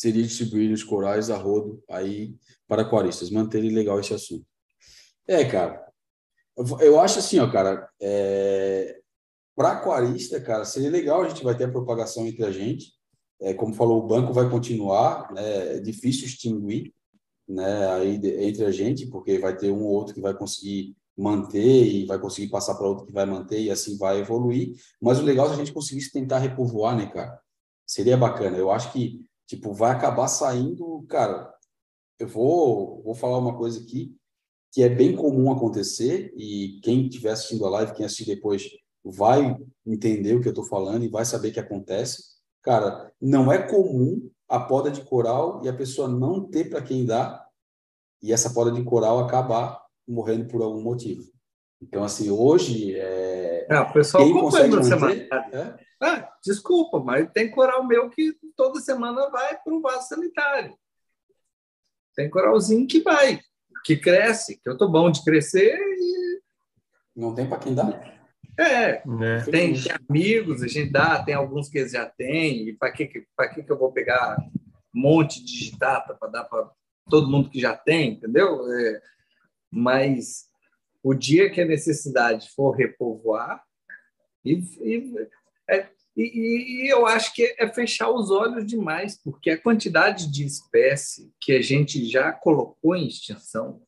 seria 0.00 0.22
distribuir 0.22 0.72
os 0.72 0.82
corais 0.82 1.28
a 1.28 1.36
rodo 1.36 1.84
aí 1.86 2.34
para 2.66 2.80
aquaristas, 2.80 3.28
manterem 3.28 3.70
legal 3.70 4.00
esse 4.00 4.14
assunto. 4.14 4.46
É, 5.28 5.44
cara. 5.44 5.86
Eu 6.80 6.98
acho 6.98 7.18
assim, 7.18 7.38
ó, 7.38 7.50
cara, 7.50 7.86
é... 8.00 8.98
para 9.54 9.72
aquarista, 9.72 10.40
cara, 10.40 10.64
seria 10.64 10.88
legal, 10.88 11.22
a 11.22 11.28
gente 11.28 11.44
vai 11.44 11.54
ter 11.54 11.64
a 11.64 11.70
propagação 11.70 12.26
entre 12.26 12.44
a 12.46 12.50
gente. 12.50 12.94
É, 13.42 13.52
como 13.52 13.74
falou, 13.74 14.02
o 14.02 14.06
banco 14.06 14.32
vai 14.32 14.48
continuar, 14.48 15.30
né? 15.34 15.76
é 15.76 15.80
difícil 15.80 16.26
extinguir, 16.26 16.94
né, 17.46 17.86
aí 17.88 18.20
entre 18.46 18.64
a 18.64 18.70
gente, 18.70 19.06
porque 19.06 19.38
vai 19.38 19.54
ter 19.54 19.70
um 19.70 19.82
ou 19.82 19.90
outro 19.90 20.14
que 20.14 20.20
vai 20.20 20.34
conseguir 20.34 20.94
manter 21.16 21.84
e 21.84 22.06
vai 22.06 22.18
conseguir 22.18 22.48
passar 22.48 22.74
para 22.74 22.86
outro 22.86 23.06
que 23.06 23.12
vai 23.12 23.26
manter 23.26 23.60
e 23.60 23.70
assim 23.70 23.98
vai 23.98 24.20
evoluir. 24.20 24.76
Mas 25.00 25.18
o 25.18 25.22
legal 25.22 25.48
é 25.48 25.52
a 25.52 25.56
gente 25.56 25.72
conseguisse 25.72 26.10
tentar 26.10 26.38
repovoar, 26.38 26.96
né, 26.96 27.06
cara? 27.06 27.38
Seria 27.86 28.16
bacana. 28.16 28.56
Eu 28.56 28.70
acho 28.70 28.92
que, 28.92 29.20
tipo, 29.50 29.72
vai 29.72 29.90
acabar 29.90 30.28
saindo, 30.28 31.04
cara. 31.08 31.52
Eu 32.20 32.28
vou, 32.28 33.02
vou 33.02 33.16
falar 33.16 33.38
uma 33.38 33.56
coisa 33.56 33.80
aqui 33.80 34.16
que 34.72 34.80
é 34.80 34.88
bem 34.88 35.16
comum 35.16 35.50
acontecer 35.50 36.32
e 36.36 36.78
quem 36.84 37.08
estiver 37.08 37.32
assistindo 37.32 37.66
a 37.66 37.70
live, 37.70 37.92
quem 37.92 38.06
assistir 38.06 38.26
depois, 38.26 38.70
vai 39.04 39.56
entender 39.84 40.36
o 40.36 40.40
que 40.40 40.46
eu 40.46 40.52
estou 40.52 40.64
falando 40.64 41.04
e 41.04 41.08
vai 41.08 41.24
saber 41.24 41.50
que 41.50 41.58
acontece. 41.58 42.22
Cara, 42.62 43.12
não 43.20 43.50
é 43.50 43.58
comum 43.58 44.30
a 44.48 44.60
poda 44.60 44.88
de 44.88 45.00
coral 45.02 45.60
e 45.64 45.68
a 45.68 45.72
pessoa 45.72 46.06
não 46.06 46.48
ter 46.48 46.70
para 46.70 46.82
quem 46.82 47.04
dar 47.04 47.44
e 48.22 48.32
essa 48.32 48.50
poda 48.50 48.70
de 48.70 48.84
coral 48.84 49.18
acabar 49.18 49.82
morrendo 50.06 50.46
por 50.46 50.62
algum 50.62 50.80
motivo. 50.80 51.24
Então, 51.82 52.04
assim, 52.04 52.30
hoje. 52.30 52.94
É... 52.94 53.66
é 53.68 53.80
o 53.80 53.92
pessoal 53.92 54.22
quem 54.22 54.40
consegue 54.40 54.76
manter, 54.76 55.28
é? 55.52 55.89
Desculpa, 56.42 56.98
mas 57.00 57.30
tem 57.32 57.50
coral 57.50 57.86
meu 57.86 58.08
que 58.08 58.34
toda 58.56 58.80
semana 58.80 59.28
vai 59.28 59.58
para 59.58 59.74
o 59.74 59.80
vaso 59.80 60.08
sanitário. 60.08 60.74
Tem 62.14 62.30
coralzinho 62.30 62.86
que 62.86 63.00
vai, 63.00 63.40
que 63.84 63.96
cresce, 63.96 64.58
que 64.58 64.68
eu 64.68 64.76
tô 64.76 64.88
bom 64.88 65.10
de 65.10 65.22
crescer 65.22 65.78
e. 65.78 66.40
Não 67.14 67.34
tem 67.34 67.46
para 67.46 67.58
quem 67.58 67.74
dar? 67.74 68.20
É, 68.58 68.90
é. 68.90 69.02
Tem, 69.50 69.74
tem, 69.74 69.92
amigos, 70.08 70.62
a 70.62 70.68
gente 70.68 70.90
dá, 70.90 71.22
tem 71.22 71.34
alguns 71.34 71.68
que 71.68 71.86
já 71.88 72.06
tem, 72.06 72.68
e 72.68 72.72
para 72.74 72.92
que, 72.92 73.06
que, 73.06 73.26
que 73.62 73.72
eu 73.72 73.78
vou 73.78 73.92
pegar 73.92 74.36
um 74.94 75.00
monte 75.00 75.40
de 75.40 75.46
digitata 75.46 76.14
para 76.14 76.28
dar 76.28 76.44
para 76.44 76.70
todo 77.08 77.30
mundo 77.30 77.50
que 77.50 77.60
já 77.60 77.76
tem, 77.76 78.12
entendeu? 78.12 78.70
É, 78.70 79.02
mas 79.70 80.46
o 81.02 81.14
dia 81.14 81.50
que 81.50 81.60
a 81.60 81.66
necessidade 81.66 82.50
for 82.50 82.72
repovoar, 82.72 83.62
e, 84.44 84.54
e, 84.80 85.28
é, 85.68 85.88
e, 86.16 86.84
e, 86.84 86.88
eu 86.88 87.06
acho 87.06 87.32
que 87.34 87.54
é 87.58 87.68
fechar 87.68 88.10
os 88.10 88.30
olhos 88.30 88.66
demais, 88.66 89.18
porque 89.22 89.50
a 89.50 89.60
quantidade 89.60 90.30
de 90.30 90.44
espécie 90.44 91.32
que 91.40 91.52
a 91.52 91.62
gente 91.62 92.04
já 92.04 92.32
colocou 92.32 92.96
em 92.96 93.06
extinção, 93.06 93.82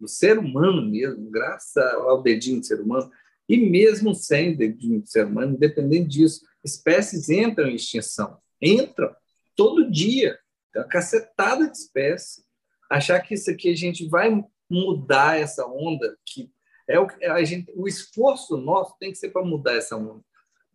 do 0.00 0.06
ser 0.06 0.38
humano 0.38 0.88
mesmo, 0.88 1.30
graças 1.30 1.76
ao 1.76 2.22
dedinho 2.22 2.60
do 2.60 2.66
ser 2.66 2.80
humano, 2.80 3.10
e 3.48 3.56
mesmo 3.56 4.14
sem 4.14 4.54
dedinho 4.54 5.00
do 5.00 5.08
ser 5.08 5.26
humano, 5.26 5.54
independente 5.54 6.08
disso, 6.08 6.44
espécies 6.62 7.28
entram 7.28 7.68
em 7.68 7.74
extinção. 7.74 8.38
Entram 8.60 9.14
todo 9.56 9.90
dia. 9.90 10.38
Tem 10.72 10.82
uma 10.82 10.88
cacetada 10.88 11.68
de 11.68 11.76
espécies. 11.76 12.44
Achar 12.90 13.20
que 13.20 13.34
isso 13.34 13.50
aqui 13.50 13.70
a 13.70 13.76
gente 13.76 14.06
vai 14.06 14.30
mudar 14.68 15.38
essa 15.38 15.66
onda 15.66 16.16
que 16.26 16.50
é 16.86 16.98
o, 16.98 17.06
a 17.32 17.44
gente, 17.44 17.70
o 17.76 17.86
esforço 17.86 18.56
nosso 18.56 18.96
tem 18.98 19.12
que 19.12 19.18
ser 19.18 19.28
para 19.28 19.44
mudar 19.44 19.74
essa 19.74 19.94
onda, 19.94 20.24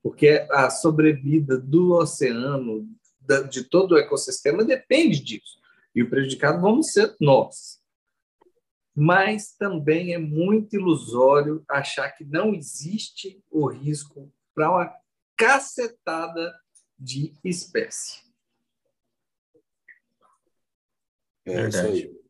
porque 0.04 0.46
a 0.52 0.70
sobrevida 0.70 1.58
do 1.58 1.94
oceano, 1.94 2.86
de 3.50 3.64
todo 3.64 3.94
o 3.94 3.98
ecossistema, 3.98 4.66
depende 4.66 5.24
disso. 5.24 5.58
E 5.96 6.04
o 6.04 6.10
prejudicado 6.10 6.62
vamos 6.62 6.92
ser 6.92 7.16
nós. 7.22 7.82
Mas 8.94 9.56
também 9.56 10.14
é 10.14 10.18
muito 10.18 10.76
ilusório 10.76 11.64
achar 11.70 12.12
que 12.12 12.26
não 12.26 12.54
existe 12.54 13.42
o 13.50 13.66
risco 13.66 14.30
para 14.54 14.70
uma 14.70 14.94
cacetada 15.38 16.54
de 17.00 17.34
espécie. 17.44 18.22
É 21.46 21.70
isso 21.70 21.80
aí. 21.80 22.24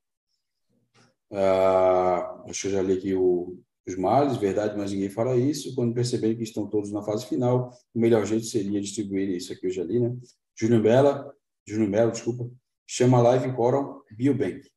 Ah, 1.32 2.44
deixa 2.46 2.68
eu 2.68 2.72
já 2.72 2.82
ler 2.82 3.00
aqui 3.00 3.16
o, 3.16 3.60
os 3.88 3.96
males, 3.96 4.38
verdade, 4.38 4.78
mas 4.78 4.92
ninguém 4.92 5.10
fala 5.10 5.36
isso. 5.36 5.76
Quando 5.76 5.94
perceberem 5.94 6.38
que 6.38 6.44
estão 6.44 6.68
todos 6.68 6.92
na 6.92 7.02
fase 7.02 7.26
final, 7.26 7.72
o 7.94 8.00
melhor 8.00 8.26
jeito 8.26 8.46
seria 8.46 8.80
distribuir 8.80 9.30
isso 9.30 9.52
aqui 9.52 9.68
eu 9.68 9.72
já 9.72 9.84
li, 9.84 10.00
né? 10.00 10.16
Júnior 10.56 10.82
Bela, 10.82 11.34
Júnior 11.68 11.90
Melo, 11.90 12.12
desculpa, 12.12 12.50
chama 12.88 13.22
Live 13.22 13.54
Coral 13.54 14.04
Biobank. 14.16 14.70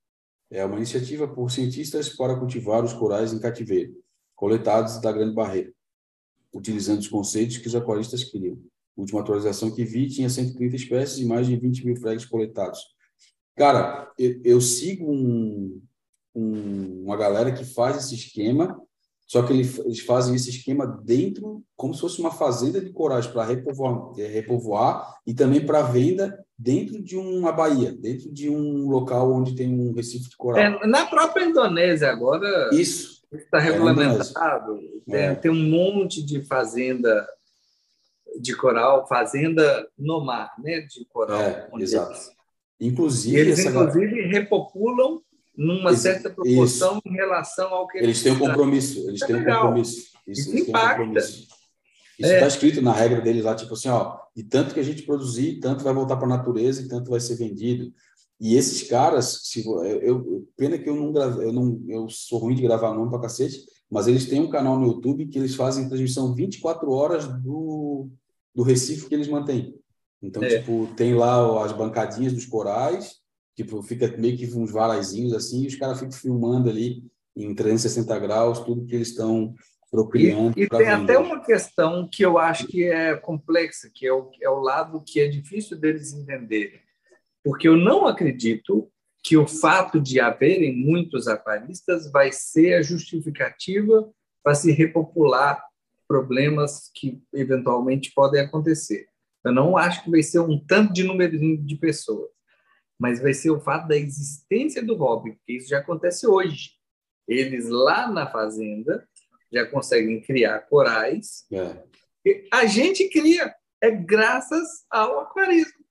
É 0.50 0.64
uma 0.64 0.76
iniciativa 0.76 1.26
por 1.28 1.50
cientistas 1.50 2.08
para 2.08 2.36
cultivar 2.36 2.84
os 2.84 2.92
corais 2.92 3.32
em 3.32 3.40
cativeiro, 3.40 3.94
coletados 4.34 5.00
da 5.00 5.12
Grande 5.12 5.34
Barreira, 5.34 5.72
utilizando 6.52 7.00
os 7.00 7.08
conceitos 7.08 7.58
que 7.58 7.66
os 7.66 7.74
aquaristas 7.74 8.24
queriam. 8.24 8.58
A 8.96 9.00
última 9.00 9.20
atualização 9.20 9.74
que 9.74 9.84
vi 9.84 10.08
tinha 10.08 10.30
130 10.30 10.76
espécies 10.76 11.18
e 11.18 11.26
mais 11.26 11.46
de 11.46 11.56
20 11.56 11.84
mil 11.84 11.96
flags 11.96 12.24
coletados. 12.24 12.80
Cara, 13.56 14.10
eu, 14.18 14.40
eu 14.44 14.60
sigo 14.60 15.10
um, 15.10 15.82
um, 16.34 17.04
uma 17.04 17.16
galera 17.16 17.52
que 17.52 17.64
faz 17.64 17.96
esse 17.96 18.14
esquema 18.14 18.80
só 19.26 19.42
que 19.42 19.52
eles 19.52 20.00
fazem 20.00 20.36
esse 20.36 20.50
esquema 20.50 20.86
dentro, 20.86 21.62
como 21.76 21.92
se 21.92 22.00
fosse 22.00 22.20
uma 22.20 22.30
fazenda 22.30 22.80
de 22.80 22.90
corais 22.90 23.26
para 23.26 23.44
repovoar, 23.44 24.12
é, 24.18 24.26
repovoar 24.26 25.18
e 25.26 25.34
também 25.34 25.64
para 25.64 25.82
venda 25.82 26.38
dentro 26.56 27.02
de 27.02 27.16
uma 27.16 27.50
baía, 27.50 27.92
dentro 27.92 28.30
de 28.32 28.48
um 28.48 28.88
local 28.88 29.32
onde 29.32 29.56
tem 29.56 29.68
um 29.68 29.92
recife 29.92 30.30
de 30.30 30.36
coral. 30.36 30.62
É, 30.62 30.86
na 30.86 31.06
própria 31.06 31.44
Indonésia 31.44 32.08
agora. 32.08 32.70
Isso. 32.72 33.16
Está 33.32 33.58
é 33.58 33.62
regulamentado. 33.62 34.78
É 35.08 35.34
tem, 35.34 35.50
um 35.50 35.68
monte 35.68 36.24
de 36.24 36.42
fazenda 36.44 37.28
de 38.40 38.54
coral, 38.54 39.08
fazenda 39.08 39.88
no 39.98 40.24
mar, 40.24 40.52
né, 40.62 40.82
de 40.82 41.04
coral. 41.06 41.40
É, 41.40 41.68
exato. 41.78 42.16
Inclusive, 42.80 43.38
eles 43.38 43.64
inclusive 43.64 44.28
repopulam 44.28 45.20
numa 45.56 45.92
Esse, 45.92 46.02
certa 46.02 46.30
proporção 46.30 46.98
isso. 46.98 47.02
em 47.06 47.12
relação 47.12 47.72
ao 47.72 47.86
que 47.88 47.98
eles, 47.98 48.08
eles 48.08 48.22
têm 48.22 48.32
um 48.32 48.38
compromisso. 48.38 49.08
Eles 49.08 49.22
é 49.22 49.26
têm 49.26 49.36
um 49.36 49.44
compromisso. 49.44 49.96
Isso, 50.26 50.54
isso 50.54 50.68
impacta. 50.68 51.02
Um 51.02 51.12
Isso 51.16 51.52
está 52.18 52.44
é. 52.44 52.48
escrito 52.48 52.82
na 52.82 52.92
regra 52.92 53.20
deles 53.20 53.44
lá, 53.44 53.54
tipo 53.54 53.74
assim, 53.74 53.88
ó, 53.88 54.18
e 54.34 54.42
tanto 54.42 54.74
que 54.74 54.80
a 54.80 54.82
gente 54.82 55.02
produzir, 55.02 55.60
tanto 55.60 55.84
vai 55.84 55.94
voltar 55.94 56.16
para 56.16 56.26
a 56.26 56.36
natureza 56.36 56.82
e 56.82 56.88
tanto 56.88 57.10
vai 57.10 57.20
ser 57.20 57.36
vendido. 57.36 57.92
E 58.38 58.54
esses 58.54 58.86
caras, 58.86 59.40
se 59.44 59.66
eu, 59.66 59.82
eu 59.82 60.48
pena 60.56 60.76
que 60.76 60.88
eu 60.88 60.96
não 60.96 61.10
gravei, 61.10 61.46
eu 61.46 61.52
não, 61.52 61.82
eu 61.88 62.08
sou 62.08 62.38
ruim 62.38 62.54
de 62.54 62.62
gravar 62.62 62.94
nome 62.94 63.10
para 63.10 63.22
cacete, 63.22 63.64
mas 63.90 64.06
eles 64.06 64.26
têm 64.26 64.40
um 64.40 64.50
canal 64.50 64.78
no 64.78 64.86
YouTube 64.86 65.26
que 65.26 65.38
eles 65.38 65.54
fazem 65.54 65.88
transmissão 65.88 66.34
24 66.34 66.90
horas 66.90 67.26
do, 67.42 68.08
do 68.54 68.62
Recife 68.62 69.08
que 69.08 69.14
eles 69.14 69.28
mantêm. 69.28 69.74
Então, 70.22 70.42
é. 70.42 70.58
tipo, 70.58 70.88
tem 70.96 71.14
lá 71.14 71.64
as 71.64 71.72
bancadinhas 71.72 72.32
dos 72.32 72.46
corais, 72.46 73.16
Tipo, 73.56 73.82
fica 73.82 74.14
meio 74.18 74.36
que 74.36 74.46
uns 74.54 74.70
varaizinhos 74.70 75.32
assim, 75.32 75.64
e 75.64 75.66
os 75.66 75.76
caras 75.76 75.98
ficam 75.98 76.12
filmando 76.12 76.68
ali 76.68 77.02
em 77.34 77.54
360 77.54 78.18
graus 78.18 78.60
tudo 78.60 78.84
que 78.84 78.94
eles 78.94 79.08
estão 79.08 79.54
procriando. 79.90 80.58
E, 80.58 80.64
e 80.64 80.68
tem 80.68 80.78
vender. 80.80 80.92
até 80.92 81.18
uma 81.18 81.42
questão 81.42 82.06
que 82.06 82.22
eu 82.22 82.36
acho 82.36 82.66
que 82.66 82.84
é 82.84 83.16
complexa, 83.16 83.90
que 83.92 84.06
é 84.06 84.12
o, 84.12 84.30
é 84.42 84.50
o 84.50 84.60
lado 84.60 85.02
que 85.02 85.20
é 85.20 85.26
difícil 85.26 85.78
deles 85.78 86.12
entenderem. 86.12 86.80
Porque 87.42 87.66
eu 87.66 87.76
não 87.76 88.06
acredito 88.06 88.90
que 89.24 89.38
o 89.38 89.46
fato 89.46 89.98
de 89.98 90.20
haverem 90.20 90.76
muitos 90.76 91.26
aquaristas 91.26 92.10
vai 92.12 92.30
ser 92.32 92.74
a 92.74 92.82
justificativa 92.82 94.08
para 94.42 94.54
se 94.54 94.70
repopular 94.70 95.64
problemas 96.06 96.90
que 96.94 97.22
eventualmente 97.32 98.12
podem 98.14 98.42
acontecer. 98.42 99.06
Eu 99.42 99.52
não 99.52 99.76
acho 99.76 100.04
que 100.04 100.10
vai 100.10 100.22
ser 100.22 100.40
um 100.40 100.58
tanto 100.58 100.92
de 100.92 101.02
número 101.02 101.38
de 101.64 101.76
pessoas 101.76 102.35
mas 102.98 103.20
vai 103.20 103.34
ser 103.34 103.50
o 103.50 103.60
fato 103.60 103.88
da 103.88 103.96
existência 103.96 104.82
do 104.82 104.96
hobby, 104.96 105.32
porque 105.32 105.54
isso 105.54 105.68
já 105.68 105.78
acontece 105.78 106.26
hoje. 106.26 106.70
Eles 107.28 107.68
lá 107.68 108.10
na 108.10 108.26
fazenda 108.30 109.06
já 109.52 109.66
conseguem 109.66 110.20
criar 110.20 110.60
corais. 110.60 111.44
É. 111.52 111.84
A 112.52 112.66
gente 112.66 113.08
cria, 113.08 113.54
é 113.80 113.90
graças 113.90 114.84
ao 114.90 115.20
aquarismo, 115.20 115.84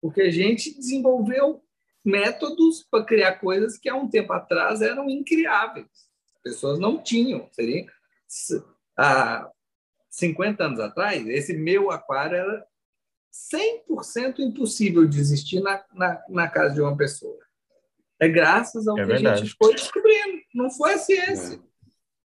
porque 0.00 0.22
a 0.22 0.30
gente 0.30 0.74
desenvolveu 0.76 1.62
métodos 2.04 2.86
para 2.88 3.04
criar 3.04 3.40
coisas 3.40 3.76
que 3.78 3.88
há 3.88 3.94
um 3.96 4.08
tempo 4.08 4.32
atrás 4.32 4.80
eram 4.80 5.10
incriáveis. 5.10 5.88
As 6.36 6.42
pessoas 6.42 6.78
não 6.78 7.02
tinham. 7.02 7.48
Seria, 7.52 7.84
há 8.96 9.50
50 10.10 10.64
anos 10.64 10.80
atrás, 10.80 11.26
esse 11.26 11.52
meu 11.54 11.90
aquário 11.90 12.36
era 12.36 12.66
100% 13.88 14.38
impossível 14.40 15.06
de 15.06 15.20
existir 15.20 15.60
na, 15.60 15.84
na, 15.94 16.22
na, 16.28 16.48
casa 16.48 16.74
de 16.74 16.80
uma 16.80 16.96
pessoa. 16.96 17.38
É 18.20 18.28
graças 18.28 18.88
ao 18.88 18.98
é 18.98 19.02
que 19.02 19.06
verdade. 19.06 19.40
a 19.40 19.44
gente 19.44 19.56
foi 19.58 19.74
descobrindo. 19.74 20.38
Não 20.54 20.70
foi 20.70 20.94
a 20.94 20.98
ciência. 20.98 21.56
É. 21.56 21.58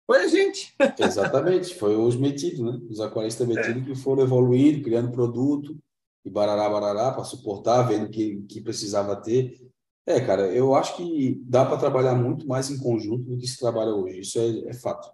Foi 0.07 0.25
a 0.25 0.29
gente. 0.29 0.75
Exatamente. 0.99 1.75
Foi 1.75 1.95
os 1.97 2.17
metidos, 2.17 2.61
né? 2.61 2.81
Os 2.91 3.01
aquaristas 3.01 3.47
metidos 3.47 3.83
é. 3.83 3.87
que 3.87 3.95
foram 3.95 4.23
evoluindo, 4.23 4.83
criando 4.83 5.13
produto 5.13 5.77
e 6.25 6.31
barará, 6.31 6.69
barará, 6.69 7.13
para 7.13 7.25
suportar, 7.25 7.83
vendo 7.83 8.09
que, 8.09 8.43
que 8.49 8.61
precisava 8.61 9.15
ter. 9.15 9.61
É, 10.07 10.21
cara, 10.21 10.53
eu 10.53 10.75
acho 10.75 10.97
que 10.97 11.41
dá 11.45 11.65
para 11.65 11.79
trabalhar 11.79 12.15
muito 12.15 12.47
mais 12.47 12.71
em 12.71 12.79
conjunto 12.79 13.25
do 13.25 13.39
que 13.39 13.47
se 13.47 13.59
trabalha 13.59 13.91
hoje. 13.91 14.21
Isso 14.21 14.39
é, 14.39 14.71
é 14.71 14.73
fato. 14.73 15.11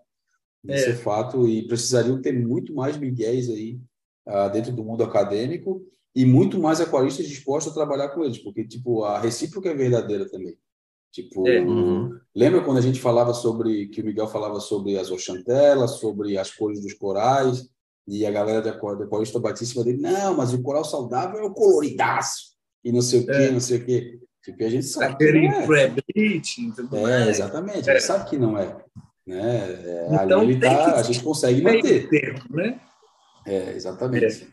Isso 0.65 0.89
é. 0.89 0.91
é 0.91 0.97
fato 0.97 1.49
e 1.49 1.67
precisariam 1.67 2.21
ter 2.21 2.33
muito 2.33 2.75
mais 2.75 2.97
miguéis 2.97 3.49
aí 3.49 3.81
dentro 4.53 4.73
do 4.73 4.85
mundo 4.85 5.03
acadêmico 5.03 5.83
e 6.15 6.25
muito 6.25 6.59
mais 6.59 6.81
aquaristas 6.81 7.27
dispostos 7.27 7.73
a 7.73 7.75
trabalhar 7.75 8.09
com 8.11 8.25
eles, 8.25 8.39
porque 8.39 8.65
tipo 8.65 9.05
a 9.05 9.19
recíproca 9.19 9.71
é 9.71 9.75
verdadeira 9.75 10.29
também. 10.29 10.57
Tipo, 11.13 11.47
é. 11.49 11.61
uhum. 11.61 12.17
lembra 12.35 12.63
quando 12.63 12.79
a 12.79 12.83
gente 12.83 13.01
falava 13.01 13.35
sobre 13.35 13.89
que 13.89 14.01
o 14.01 14.05
Miguel 14.05 14.29
falava 14.29 14.61
sobre 14.61 14.97
as 14.97 15.11
oxantelas, 15.11 15.93
sobre 15.93 16.39
as 16.39 16.53
cores 16.53 16.81
dos 16.81 16.95
corais, 16.95 17.69
e 18.07 18.25
a 18.25 18.31
galera 18.31 18.63
da 18.63 18.71
aquarista 18.71 19.41
cima 19.57 19.85
dele, 19.85 19.99
não, 19.99 20.37
mas 20.37 20.53
o 20.53 20.63
coral 20.63 20.85
saudável 20.85 21.41
é 21.41 21.45
o 21.45 21.53
coloridaço, 21.53 22.55
e 22.85 22.93
não 22.93 23.03
sei 23.03 23.21
o 23.21 23.27
quê, 23.27 23.33
é. 23.33 23.51
não 23.51 23.61
sei 23.61 23.79
o 23.79 23.85
quê. 23.85 24.21
Tipo, 24.43 24.65
a 24.65 24.69
gente 24.69 24.87
sabe 24.87 25.17
que 25.17 25.33
não 25.33 25.75
é. 25.75 25.95
é, 27.07 27.29
exatamente, 27.29 27.89
é. 27.89 27.93
a 27.93 27.95
gente 27.95 28.07
sabe 28.07 28.31
que 28.31 28.39
não 28.39 28.57
é. 28.57 28.77
Né? 29.27 29.59
É, 29.85 30.25
então, 30.25 30.41
ali 30.41 30.59
tá, 30.59 30.95
a 30.95 31.03
gente 31.03 31.23
consegue 31.23 31.61
manter. 31.61 32.09
Tempo, 32.09 32.55
né? 32.55 32.81
É, 33.51 33.73
exatamente. 33.73 34.49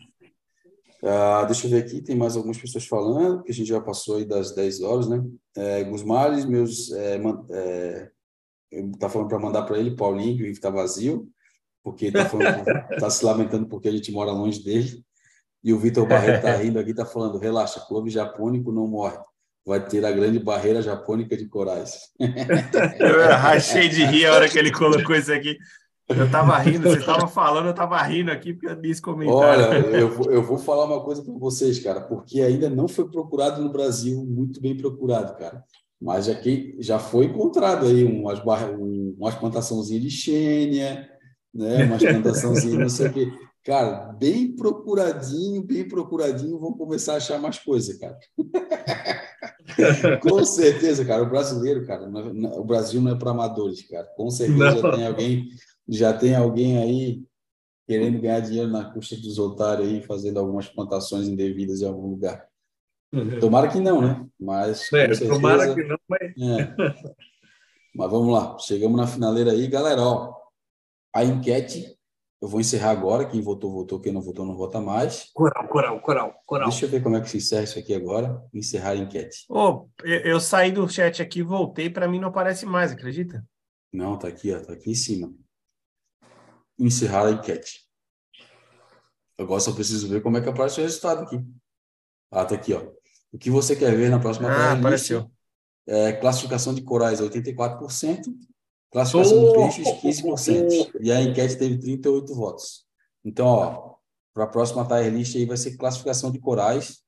É. 1.04 1.46
Deixa 1.46 1.68
eu 1.68 1.72
ver 1.72 1.84
aqui, 1.84 2.02
tem 2.02 2.16
mais 2.16 2.36
algumas 2.36 2.58
pessoas 2.58 2.88
falando, 2.88 3.44
que 3.44 3.52
a 3.52 3.54
gente 3.54 3.68
já 3.68 3.80
passou 3.80 4.18
aí 4.18 4.26
das 4.26 4.56
10 4.56 4.82
horas, 4.82 5.08
né? 5.08 5.24
É, 5.56 5.84
Gusmares, 5.84 6.46
meus. 6.46 6.92
É, 6.92 7.22
é, 7.52 8.12
tá 9.00 9.08
falando 9.08 9.30
para 9.30 9.40
mandar 9.40 9.62
para 9.64 9.78
ele, 9.78 9.96
Paulinho, 9.96 10.36
que 10.36 10.44
o 10.44 10.46
Riff 10.48 10.60
tá 10.60 10.72
vazio, 10.72 11.30
porque 11.84 12.12
tá, 12.12 12.26
falando, 12.26 12.64
tá 13.00 13.10
se 13.12 13.24
lamentando 13.24 13.68
porque 13.68 13.88
a 13.88 13.92
gente 13.92 14.12
mora 14.12 14.32
longe 14.32 14.64
dele. 14.64 15.06
E 15.64 15.72
o 15.72 15.80
Vitor 15.80 16.08
Barreto 16.08 16.42
tá 16.42 16.56
rindo 16.56 16.80
aqui, 16.80 16.94
tá 16.94 17.06
falando: 17.06 17.38
relaxa, 17.38 17.86
clube 17.88 18.10
japônico 18.10 18.72
não 18.72 18.88
morre. 18.88 19.18
Vai 19.64 19.86
ter 19.86 20.04
a 20.06 20.12
grande 20.12 20.40
barreira 20.40 20.82
japônica 20.82 21.38
de 21.38 21.48
corais. 21.48 21.94
eu 22.20 23.30
rachei 23.34 23.90
de 23.90 24.04
rir 24.06 24.26
a 24.26 24.34
hora 24.34 24.50
que 24.50 24.58
ele 24.58 24.72
colocou 24.72 25.16
isso 25.16 25.32
aqui. 25.32 25.58
Eu 26.10 26.32
tava 26.32 26.58
rindo, 26.60 26.90
você 26.90 27.00
estava 27.00 27.28
falando, 27.28 27.68
eu 27.68 27.74
tava 27.74 28.02
rindo 28.02 28.32
aqui 28.32 28.54
porque 28.54 28.68
eu 28.68 28.76
disse 28.76 29.02
comentário. 29.02 29.66
Olha, 29.66 29.98
eu 29.98 30.10
vou, 30.10 30.32
eu 30.32 30.42
vou 30.42 30.58
falar 30.58 30.86
uma 30.86 31.04
coisa 31.04 31.22
para 31.22 31.34
vocês, 31.34 31.80
cara, 31.80 32.00
porque 32.02 32.42
ainda 32.42 32.70
não 32.70 32.88
foi 32.88 33.10
procurado 33.10 33.62
no 33.62 33.70
Brasil, 33.70 34.24
muito 34.26 34.62
bem 34.62 34.78
procurado, 34.78 35.38
cara. 35.38 35.64
Mas 36.00 36.26
já, 36.26 36.36
que, 36.36 36.78
já 36.80 36.98
foi 36.98 37.26
encontrado 37.26 37.88
aí 37.88 38.06
umas, 38.06 38.40
umas 39.18 39.36
plantaçãozinhas 39.36 40.04
de 40.04 40.12
xênia, 40.12 41.10
né? 41.54 41.86
umas 41.86 42.02
plantaçãozinhas, 42.04 42.80
não 42.80 42.90
sei 42.90 43.08
o 43.08 43.14
quê. 43.14 43.34
Cara, 43.68 44.14
bem 44.14 44.56
procuradinho, 44.56 45.62
bem 45.62 45.86
procuradinho, 45.86 46.58
vão 46.58 46.72
começar 46.72 47.16
a 47.16 47.18
achar 47.18 47.38
mais 47.38 47.60
coisa, 47.60 48.00
cara. 48.00 48.18
Com 50.24 50.46
certeza, 50.46 51.04
cara. 51.04 51.24
O 51.24 51.30
brasileiro, 51.30 51.86
cara, 51.86 52.06
é, 52.06 52.60
o 52.60 52.64
Brasil 52.64 53.02
não 53.02 53.12
é 53.12 53.16
para 53.16 53.32
amadores, 53.32 53.86
cara. 53.86 54.08
Com 54.16 54.30
certeza 54.30 54.82
não. 54.82 54.92
tem 54.92 55.06
alguém 55.06 55.50
já 55.88 56.14
tem 56.14 56.36
alguém 56.36 56.78
aí 56.78 57.24
querendo 57.88 58.20
ganhar 58.20 58.42
dinheiro 58.42 58.70
na 58.70 58.92
custa 58.92 59.16
dos 59.16 59.40
otários 59.40 59.88
aí, 59.88 60.02
fazendo 60.02 60.40
algumas 60.40 60.68
plantações 60.68 61.28
indevidas 61.28 61.82
em 61.82 61.86
algum 61.86 62.10
lugar. 62.10 62.48
Uhum. 63.14 63.40
Tomara 63.40 63.70
que 63.70 63.80
não, 63.80 64.02
né? 64.02 64.28
Mas. 64.38 64.92
É, 64.92 65.08
tomara 65.28 65.74
que 65.74 65.84
não, 65.84 65.98
mas. 66.08 66.22
É. 66.38 66.76
Mas 67.96 68.12
vamos 68.12 68.32
lá, 68.32 68.60
chegamos 68.60 68.96
na 68.96 69.08
finaleira 69.08 69.52
aí, 69.52 69.66
galera. 69.66 70.02
Ó, 70.02 70.36
a 71.16 71.24
enquete, 71.24 71.98
eu 72.40 72.48
vou 72.48 72.60
encerrar 72.60 72.92
agora. 72.92 73.26
Quem 73.26 73.42
votou, 73.42 73.72
votou. 73.72 74.00
Quem 74.00 74.14
não 74.14 74.22
votou, 74.22 74.46
não 74.46 74.56
vota 74.56 74.80
mais. 74.80 75.32
Coral, 75.34 75.68
coral, 75.68 76.00
coral, 76.02 76.44
coral. 76.46 76.70
Deixa 76.70 76.86
eu 76.86 76.90
ver 76.90 77.02
como 77.02 77.16
é 77.16 77.22
que 77.22 77.30
se 77.30 77.38
encerra 77.38 77.64
isso 77.64 77.80
aqui 77.80 77.96
agora. 77.96 78.40
Encerrar 78.54 78.92
a 78.92 78.98
enquete. 78.98 79.46
Ô, 79.50 79.88
eu, 80.04 80.20
eu 80.20 80.40
saí 80.40 80.72
do 80.72 80.88
chat 80.88 81.24
aqui, 81.24 81.42
voltei, 81.42 81.90
para 81.90 82.08
mim 82.08 82.20
não 82.20 82.28
aparece 82.28 82.68
mais, 82.68 82.92
acredita? 82.92 83.44
Não, 83.92 84.16
tá 84.16 84.28
aqui, 84.28 84.54
ó, 84.54 84.60
tá 84.60 84.74
aqui 84.74 84.92
em 84.92 84.96
cima. 84.96 85.34
Encerrar 86.80 87.28
a 87.28 87.32
enquete. 87.32 87.88
Agora 89.38 89.60
só 89.60 89.72
preciso 89.72 90.08
ver 90.08 90.22
como 90.22 90.38
é 90.38 90.42
que 90.42 90.50
aparece 90.50 90.80
o 90.80 90.84
resultado 90.84 91.22
aqui. 91.24 91.40
Ah, 92.32 92.46
tá 92.46 92.56
aqui, 92.56 92.74
ó. 92.74 92.92
O 93.32 93.38
que 93.38 93.50
você 93.50 93.76
quer 93.76 93.96
ver 93.96 94.10
na 94.10 94.20
próxima 94.20 94.50
Ah, 94.50 94.74
apareceu. 94.74 95.30
É, 95.88 96.12
classificação 96.14 96.74
de 96.74 96.82
corais 96.82 97.22
84%, 97.22 98.24
classificação 98.92 99.40
de 99.40 99.46
Oh! 99.46 99.54
peixes 99.54 99.88
15%. 100.02 100.92
E 101.00 101.12
a 101.12 101.22
enquete 101.22 101.56
teve 101.58 101.78
38 101.78 102.34
votos. 102.34 102.86
Então, 103.24 103.46
ó, 103.46 103.96
para 104.34 104.46
a 104.46 104.48
próxima 104.48 104.86
tier 104.86 105.14
list 105.14 105.36
aí 105.36 105.46
vai 105.46 105.58
ser 105.58 105.78
classificação 105.78 106.32
de 106.32 106.40
corais. 106.40 107.02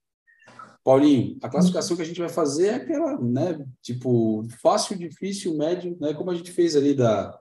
Paulinho, 0.84 1.38
a 1.42 1.50
classificação 1.50 1.96
que 1.96 2.02
a 2.02 2.06
gente 2.06 2.20
vai 2.20 2.30
fazer 2.30 2.68
é 2.68 2.76
aquela, 2.76 3.20
né, 3.20 3.66
tipo, 3.82 4.48
fácil, 4.62 4.98
difícil, 4.98 5.58
médio, 5.58 5.98
né, 6.00 6.14
como 6.14 6.32
a 6.32 6.36
gente 6.36 6.52
fez 6.52 6.76
ali 6.76 6.94
da 6.94 7.38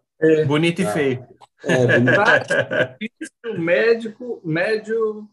Bonito 0.46 0.80
e 0.82 0.84
Ah. 0.86 0.92
feio. 0.92 1.26
é, 1.64 1.86
bonito. 2.00 2.18
Médico, 3.58 4.40
médio, 4.44 5.28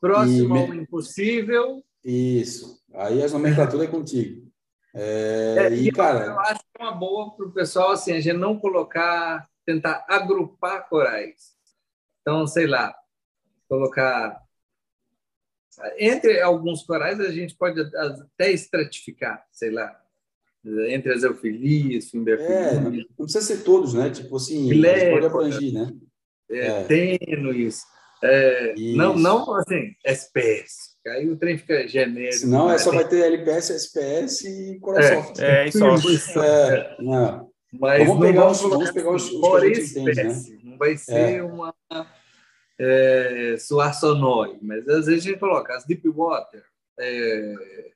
próximo 0.00 0.56
E 0.56 0.60
ao 0.60 0.68
me- 0.68 0.76
impossível. 0.78 1.84
Isso. 2.04 2.80
Aí 2.94 3.22
as 3.22 3.32
nomenclaturas 3.32 3.86
é 3.86 3.90
contigo. 3.90 4.46
É, 4.94 5.54
É, 5.58 5.74
e, 5.74 5.88
eu 5.88 5.94
cara, 5.94 6.34
acho 6.40 6.60
que 6.60 6.80
é 6.80 6.82
uma 6.82 6.92
boa 6.92 7.34
para 7.36 7.46
o 7.46 7.52
pessoal 7.52 7.90
assim, 7.92 8.12
a 8.12 8.20
gente 8.20 8.36
não 8.36 8.58
colocar, 8.58 9.46
tentar 9.64 10.04
agrupar 10.08 10.88
corais. 10.88 11.54
Então, 12.22 12.46
sei 12.46 12.66
lá, 12.66 12.94
colocar. 13.68 14.40
Entre 15.98 16.40
alguns 16.40 16.82
corais, 16.84 17.20
a 17.20 17.30
gente 17.30 17.54
pode 17.54 17.78
até 17.80 18.50
estratificar, 18.50 19.44
sei 19.52 19.70
lá, 19.70 20.00
entre 20.88 21.12
as 21.12 21.22
eufilias, 21.22 22.10
é, 22.14 22.74
não, 22.80 22.92
precisa 23.24 23.40
ser 23.40 23.62
todos, 23.62 23.94
né? 23.94 24.10
Tipo 24.10 24.36
assim, 24.36 24.68
Filé, 24.68 24.94
a 24.94 24.98
gente 24.98 25.12
pode 25.12 25.26
abranger, 25.26 25.72
né? 25.72 25.92
é, 26.50 26.66
é. 26.66 26.82
tênues, 26.84 27.82
é, 28.22 28.74
não, 28.96 29.14
Isso. 29.14 29.22
não 29.22 29.54
assim, 29.54 29.92
espécie. 30.04 30.96
Aí 31.06 31.28
o 31.28 31.36
trem 31.36 31.56
fica 31.56 31.86
genérico. 31.86 32.38
Senão 32.38 32.68
é 32.68 32.72
né? 32.72 32.78
só 32.78 32.90
vai 32.90 33.06
ter 33.06 33.20
LPS, 33.24 33.70
SPS 33.70 34.44
e 34.44 34.78
Corasoft. 34.80 35.38
É, 35.38 35.68
isso. 35.68 35.84
ó. 35.84 36.42
É, 36.42 36.96
não. 36.98 37.50
Mas 37.78 38.06
Vamos 38.06 38.14
não 38.14 38.20
pegar 38.26 38.40
vamos 38.42 38.56
os- 38.56 38.62
colocar 38.62 38.78
vamos 38.78 38.90
pegar 38.92 39.10
os- 39.10 39.24
os 39.24 39.30
que 39.30 39.40
por 39.40 39.66
entende, 39.66 40.04
né? 40.04 40.10
espécie. 40.10 40.60
Não 40.64 40.78
vai 40.78 40.96
ser 40.96 41.44
uma 41.44 41.74
é, 42.78 43.56
Suassonoi, 43.58 44.58
mas 44.62 44.88
às 44.88 45.06
vezes 45.06 45.24
a 45.24 45.28
gente 45.28 45.38
coloca 45.38 45.74
as 45.76 45.84
Deepwater. 45.86 46.62
É, 46.98 47.06
é, 47.08 47.90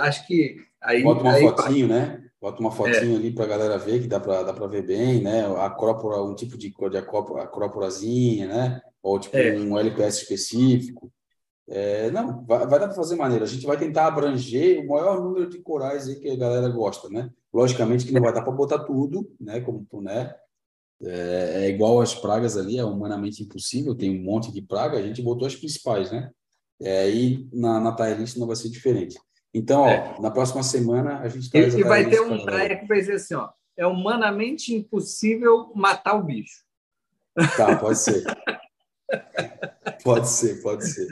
acho 0.00 0.26
que 0.26 0.56
aí, 0.80 1.02
Bota 1.02 1.20
uma 1.22 1.32
aí 1.32 1.42
fotinho, 1.42 1.88
né? 1.88 2.22
Bota 2.40 2.60
uma 2.60 2.70
fotinho 2.70 3.16
ali 3.16 3.32
pra 3.32 3.46
galera 3.46 3.78
ver, 3.78 4.00
que 4.00 4.06
dá 4.06 4.20
pra, 4.20 4.42
dá 4.42 4.52
pra 4.52 4.66
ver 4.66 4.86
bem, 4.86 5.22
né? 5.22 5.46
A 5.46 5.66
acrópora, 5.66 6.22
um 6.22 6.34
tipo 6.34 6.56
de, 6.56 6.72
de 6.90 6.96
acrópora- 6.98 7.44
acróporazinha, 7.44 8.46
né? 8.46 8.80
Ou 9.02 9.18
tipo 9.18 9.36
É. 9.36 9.56
um 9.58 9.78
LPS 9.78 10.22
específico. 10.22 11.12
É, 11.68 12.10
não, 12.12 12.44
vai, 12.44 12.60
vai 12.66 12.78
dar 12.78 12.86
para 12.86 12.94
fazer 12.94 13.16
maneira. 13.16 13.44
A 13.44 13.48
gente 13.48 13.66
vai 13.66 13.76
tentar 13.76 14.06
abranger 14.06 14.78
o 14.80 14.88
maior 14.88 15.20
número 15.20 15.48
de 15.48 15.58
corais 15.58 16.06
aí 16.06 16.16
que 16.16 16.30
a 16.30 16.36
galera 16.36 16.68
gosta, 16.68 17.08
né? 17.08 17.30
Logicamente 17.52 18.06
que 18.06 18.12
não 18.12 18.22
vai 18.22 18.32
dar 18.32 18.42
para 18.42 18.52
botar 18.52 18.80
tudo, 18.80 19.28
né? 19.40 19.60
Como 19.60 19.84
tu, 19.90 20.00
né? 20.00 20.34
É, 21.02 21.64
é 21.64 21.68
igual 21.68 22.00
as 22.00 22.14
pragas 22.14 22.56
ali, 22.56 22.78
é 22.78 22.84
humanamente 22.84 23.42
impossível, 23.42 23.94
tem 23.94 24.18
um 24.18 24.22
monte 24.22 24.50
de 24.52 24.62
praga, 24.62 24.96
a 24.96 25.02
gente 25.02 25.20
botou 25.20 25.46
as 25.46 25.54
principais, 25.56 26.10
né? 26.10 26.30
É, 26.80 27.10
e 27.10 27.48
na, 27.52 27.80
na 27.80 27.92
tier 27.94 28.18
list 28.18 28.36
não 28.36 28.46
vai 28.46 28.56
ser 28.56 28.68
diferente. 28.68 29.16
Então, 29.56 29.84
ó, 29.84 29.88
É. 29.88 30.16
na 30.20 30.30
próxima 30.30 30.62
semana 30.62 31.20
a 31.20 31.28
gente 31.28 31.46
E, 31.46 31.50
traz 31.50 31.74
a 31.74 31.78
e 31.78 31.82
vai 31.82 32.10
ter 32.10 32.20
um 32.20 32.44
praia 32.44 32.78
que 32.78 32.86
vai 32.86 32.98
dizer 33.00 33.14
assim, 33.14 33.34
ó, 33.34 33.48
é 33.74 33.86
humanamente 33.86 34.74
impossível 34.74 35.72
matar 35.74 36.14
o 36.16 36.22
bicho. 36.22 36.62
Tá, 37.56 37.74
pode 37.76 37.98
ser. 37.98 38.22
Pode 40.04 40.28
ser, 40.28 40.62
pode 40.62 40.86
ser. 40.86 41.06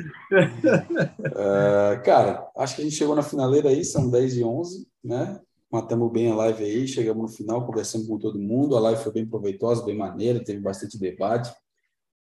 Ah, 1.34 2.00
cara, 2.04 2.50
acho 2.58 2.76
que 2.76 2.82
a 2.82 2.84
gente 2.84 2.96
chegou 2.96 3.16
na 3.16 3.22
finaleira 3.22 3.70
aí, 3.70 3.82
são 3.82 4.10
10 4.10 4.36
e 4.36 4.44
11, 4.44 4.86
né? 5.02 5.40
Matamos 5.70 6.12
bem 6.12 6.30
a 6.30 6.34
live 6.34 6.64
aí, 6.64 6.86
chegamos 6.86 7.30
no 7.30 7.36
final, 7.36 7.66
conversamos 7.66 8.06
com 8.06 8.18
todo 8.18 8.38
mundo. 8.38 8.76
A 8.76 8.80
live 8.80 9.02
foi 9.02 9.12
bem 9.12 9.26
proveitosa, 9.26 9.84
bem 9.84 9.96
maneira, 9.96 10.44
teve 10.44 10.60
bastante 10.60 10.98
debate, 10.98 11.50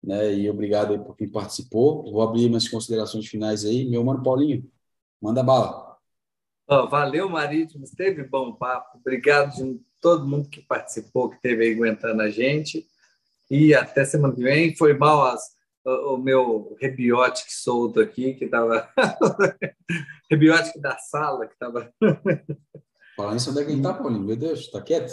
né? 0.02 0.32
E 0.32 0.48
obrigado 0.48 0.92
aí 0.92 0.98
por 0.98 1.16
quem 1.16 1.28
participou. 1.28 2.10
Vou 2.10 2.22
abrir 2.22 2.48
minhas 2.48 2.68
considerações 2.68 3.26
finais 3.26 3.64
aí. 3.64 3.88
Meu 3.88 4.04
mano 4.04 4.22
Paulinho, 4.22 4.64
manda 5.20 5.42
bala. 5.42 5.91
Ó, 6.72 6.86
valeu, 6.86 7.28
Marítimos, 7.28 7.90
teve 7.90 8.24
bom 8.24 8.54
papo. 8.54 8.96
Obrigado 8.96 9.54
de 9.56 9.78
todo 10.00 10.26
mundo 10.26 10.48
que 10.48 10.62
participou, 10.62 11.28
que 11.28 11.36
esteve 11.36 11.64
aí 11.64 11.74
aguentando 11.74 12.22
a 12.22 12.30
gente. 12.30 12.86
E 13.50 13.74
até 13.74 14.06
semana 14.06 14.34
que 14.34 14.42
vem. 14.42 14.74
Foi 14.74 14.94
mal 14.94 15.26
as, 15.26 15.42
o, 15.84 16.14
o 16.14 16.18
meu 16.18 16.74
rebiótico 16.80 17.50
solto 17.52 18.00
aqui, 18.00 18.32
que 18.32 18.46
estava. 18.46 18.88
rebiótico 20.30 20.80
da 20.80 20.96
sala, 20.96 21.46
que 21.46 21.52
estava. 21.52 21.92
Falando 23.14 23.36
isso, 23.36 23.50
onde 23.50 23.60
é 23.60 23.64
que 23.66 23.72
ele 23.72 23.82
tá, 23.82 23.92
Paulinho? 23.92 24.24
Meu 24.24 24.36
Deus, 24.36 24.70
tá 24.70 24.80
quieto? 24.80 25.12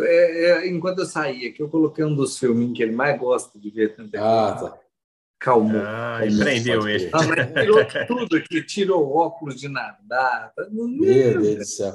É, 0.00 0.50
é, 0.50 0.68
enquanto 0.68 0.98
eu 0.98 1.06
saía, 1.06 1.50
que 1.50 1.62
eu 1.62 1.70
coloquei 1.70 2.04
um 2.04 2.14
dos 2.14 2.38
filminhos 2.38 2.76
que 2.76 2.82
ele 2.82 2.94
mais 2.94 3.18
gosta 3.18 3.58
de 3.58 3.70
ver 3.70 3.96
também. 3.96 4.20
Ah, 4.20 4.52
tá. 4.52 4.78
Calmou. 5.40 5.80
Ah, 5.84 6.20
e 6.26 6.36
prendeu 6.36 6.88
ele. 6.88 7.10
Ah, 7.12 7.20
tirou 7.60 8.06
tudo 8.06 8.36
aqui, 8.36 8.62
tirou 8.64 9.06
o 9.06 9.16
óculos 9.16 9.54
de 9.60 9.68
nadar. 9.68 10.52
tá- 10.54 10.66
Meu 10.70 10.88
Deus 11.40 11.56
do 11.58 11.64
céu. 11.64 11.94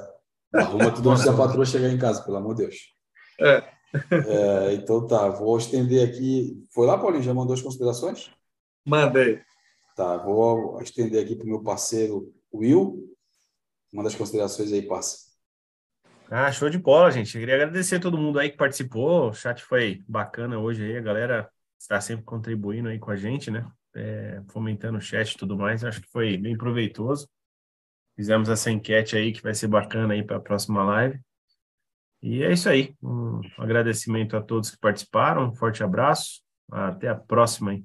Arruma 0.53 0.91
tudo 0.91 1.09
antes 1.11 1.25
da 1.25 1.33
patroa 1.33 1.65
chegar 1.65 1.89
em 1.89 1.97
casa, 1.97 2.23
pelo 2.23 2.37
amor 2.37 2.55
de 2.55 2.63
Deus. 2.63 2.75
É. 3.39 3.63
É, 4.11 4.73
então 4.73 5.05
tá, 5.05 5.27
vou 5.29 5.57
estender 5.57 6.07
aqui. 6.07 6.63
Foi 6.73 6.87
lá, 6.87 6.97
Paulinho? 6.97 7.23
Já 7.23 7.33
mandou 7.33 7.53
as 7.53 7.61
considerações? 7.61 8.31
Mandei. 8.85 9.41
Tá, 9.95 10.17
vou 10.17 10.81
estender 10.81 11.23
aqui 11.23 11.35
para 11.35 11.45
o 11.45 11.49
meu 11.49 11.61
parceiro 11.61 12.33
Will. 12.53 13.13
Manda 13.93 14.09
as 14.09 14.15
considerações 14.15 14.71
aí, 14.71 14.81
parça. 14.81 15.17
Ah, 16.31 16.51
show 16.51 16.69
de 16.69 16.79
bola, 16.79 17.11
gente. 17.11 17.35
Eu 17.35 17.41
queria 17.41 17.55
agradecer 17.55 17.97
a 17.97 17.99
todo 17.99 18.17
mundo 18.17 18.39
aí 18.39 18.49
que 18.49 18.57
participou. 18.57 19.29
O 19.29 19.33
chat 19.33 19.61
foi 19.63 20.01
bacana 20.07 20.57
hoje 20.57 20.83
aí. 20.83 20.97
A 20.97 21.01
galera 21.01 21.49
está 21.83 21.99
sempre 21.99 22.23
contribuindo 22.23 22.87
aí 22.87 22.97
com 22.97 23.11
a 23.11 23.15
gente, 23.15 23.51
né? 23.51 23.69
É, 23.95 24.41
fomentando 24.47 24.97
o 24.97 25.01
chat 25.01 25.31
e 25.31 25.37
tudo 25.37 25.57
mais. 25.57 25.83
Acho 25.83 26.01
que 26.01 26.09
foi 26.09 26.37
bem 26.37 26.57
proveitoso. 26.57 27.29
Fizemos 28.15 28.49
essa 28.49 28.71
enquete 28.71 29.17
aí 29.17 29.33
que 29.33 29.43
vai 29.43 29.53
ser 29.53 29.67
bacana 29.67 30.13
aí 30.13 30.23
para 30.23 30.37
a 30.37 30.41
próxima 30.41 30.83
live. 30.83 31.19
E 32.21 32.41
é 32.41 32.53
isso 32.53 32.69
aí. 32.69 32.95
Um 33.03 33.41
agradecimento 33.57 34.37
a 34.37 34.41
todos 34.41 34.71
que 34.71 34.79
participaram. 34.79 35.49
Um 35.49 35.53
forte 35.53 35.83
abraço. 35.83 36.41
Até 36.71 37.09
a 37.09 37.15
próxima 37.15 37.71
aí. 37.71 37.83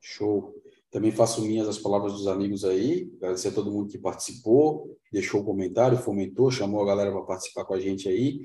Show. 0.00 0.54
Também 0.90 1.12
faço 1.12 1.42
minhas 1.42 1.68
as 1.68 1.78
palavras 1.78 2.14
dos 2.14 2.26
amigos 2.26 2.64
aí. 2.64 3.08
Agradecer 3.18 3.48
a 3.48 3.52
todo 3.52 3.70
mundo 3.70 3.90
que 3.90 3.98
participou, 3.98 4.98
deixou 5.12 5.42
o 5.42 5.44
comentário, 5.44 5.98
fomentou, 5.98 6.50
chamou 6.50 6.82
a 6.82 6.86
galera 6.86 7.12
para 7.12 7.22
participar 7.22 7.64
com 7.64 7.74
a 7.74 7.80
gente 7.80 8.08
aí. 8.08 8.40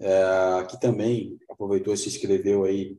É, 0.00 0.64
que 0.70 0.80
também 0.80 1.36
aproveitou 1.50 1.92
e 1.92 1.96
se 1.96 2.08
inscreveu 2.08 2.64
aí 2.64 2.96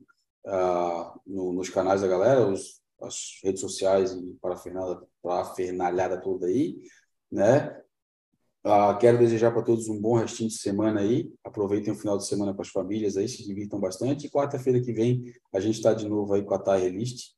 ah, 0.47 1.13
no- 1.25 1.53
nos 1.53 1.69
canais 1.69 2.01
da 2.01 2.07
galera, 2.07 2.47
os, 2.47 2.81
as 3.01 3.39
redes 3.43 3.61
sociais 3.61 4.11
e 4.13 4.37
para 4.41 4.55
a 5.25 5.45
fernalhada 5.45 6.19
toda 6.21 6.47
aí, 6.47 6.79
né? 7.31 7.75
Ah, 8.63 8.93
quero 8.99 9.17
desejar 9.17 9.51
para 9.51 9.61
todos 9.63 9.87
um 9.87 9.99
bom 9.99 10.15
restinho 10.17 10.49
de 10.49 10.55
semana 10.57 10.99
aí. 10.99 11.31
Aproveitem 11.43 11.93
o 11.93 11.95
final 11.95 12.17
de 12.17 12.27
semana 12.27 12.53
com 12.53 12.61
as 12.61 12.67
famílias 12.69 13.15
aí, 13.15 13.27
se 13.27 13.45
divirtam 13.45 13.79
bastante. 13.79 14.27
E 14.27 14.29
quarta-feira 14.29 14.81
que 14.81 14.91
vem 14.91 15.33
a 15.53 15.59
gente 15.59 15.75
está 15.75 15.93
de 15.93 16.07
novo 16.07 16.33
aí 16.33 16.43
com 16.43 16.53
a 16.53 16.59
Tier 16.61 16.91
List. 16.93 17.31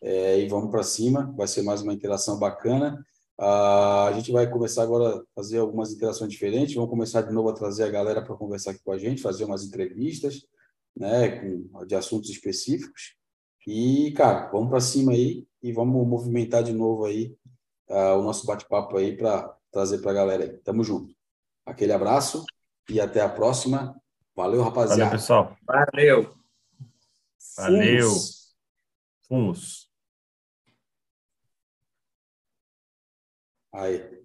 É, 0.00 0.38
e 0.38 0.48
vamos 0.48 0.70
para 0.70 0.82
cima, 0.84 1.32
vai 1.36 1.48
ser 1.48 1.62
mais 1.62 1.82
uma 1.82 1.92
interação 1.92 2.38
bacana. 2.38 3.04
Ah, 3.36 4.06
a 4.06 4.12
gente 4.12 4.30
vai 4.32 4.48
começar 4.50 4.82
agora 4.84 5.16
a 5.18 5.22
fazer 5.34 5.58
algumas 5.58 5.92
interações 5.92 6.30
diferentes. 6.30 6.74
Vamos 6.76 6.90
começar 6.90 7.22
de 7.22 7.32
novo 7.32 7.48
a 7.48 7.52
trazer 7.54 7.82
a 7.84 7.90
galera 7.90 8.22
para 8.24 8.36
conversar 8.36 8.70
aqui 8.72 8.80
com 8.84 8.92
a 8.92 8.98
gente, 8.98 9.20
fazer 9.20 9.44
umas 9.44 9.64
entrevistas, 9.64 10.44
né, 10.98 11.30
com, 11.40 11.86
de 11.86 11.94
assuntos 11.94 12.28
específicos. 12.28 13.14
E, 13.66 14.12
cara, 14.16 14.50
vamos 14.50 14.68
para 14.68 14.80
cima 14.80 15.12
aí 15.12 15.46
e 15.62 15.72
vamos 15.72 16.06
movimentar 16.06 16.62
de 16.62 16.72
novo 16.72 17.04
aí 17.04 17.36
ah, 17.88 18.14
o 18.14 18.22
nosso 18.22 18.46
bate-papo 18.46 18.96
aí 18.96 19.16
para 19.16 19.54
trazer 19.70 19.98
para 19.98 20.10
a 20.10 20.14
galera 20.14 20.44
aí. 20.44 20.58
Tamo 20.58 20.82
junto. 20.82 21.14
Aquele 21.64 21.92
abraço 21.92 22.44
e 22.88 23.00
até 23.00 23.20
a 23.20 23.28
próxima. 23.28 23.94
Valeu, 24.34 24.60
Valeu, 24.60 24.62
rapaziada. 24.62 25.10
pessoal. 25.10 25.56
Valeu. 25.64 26.34
Valeu. 27.56 28.10
Fomos. 29.28 29.88
Aí. 33.72 34.17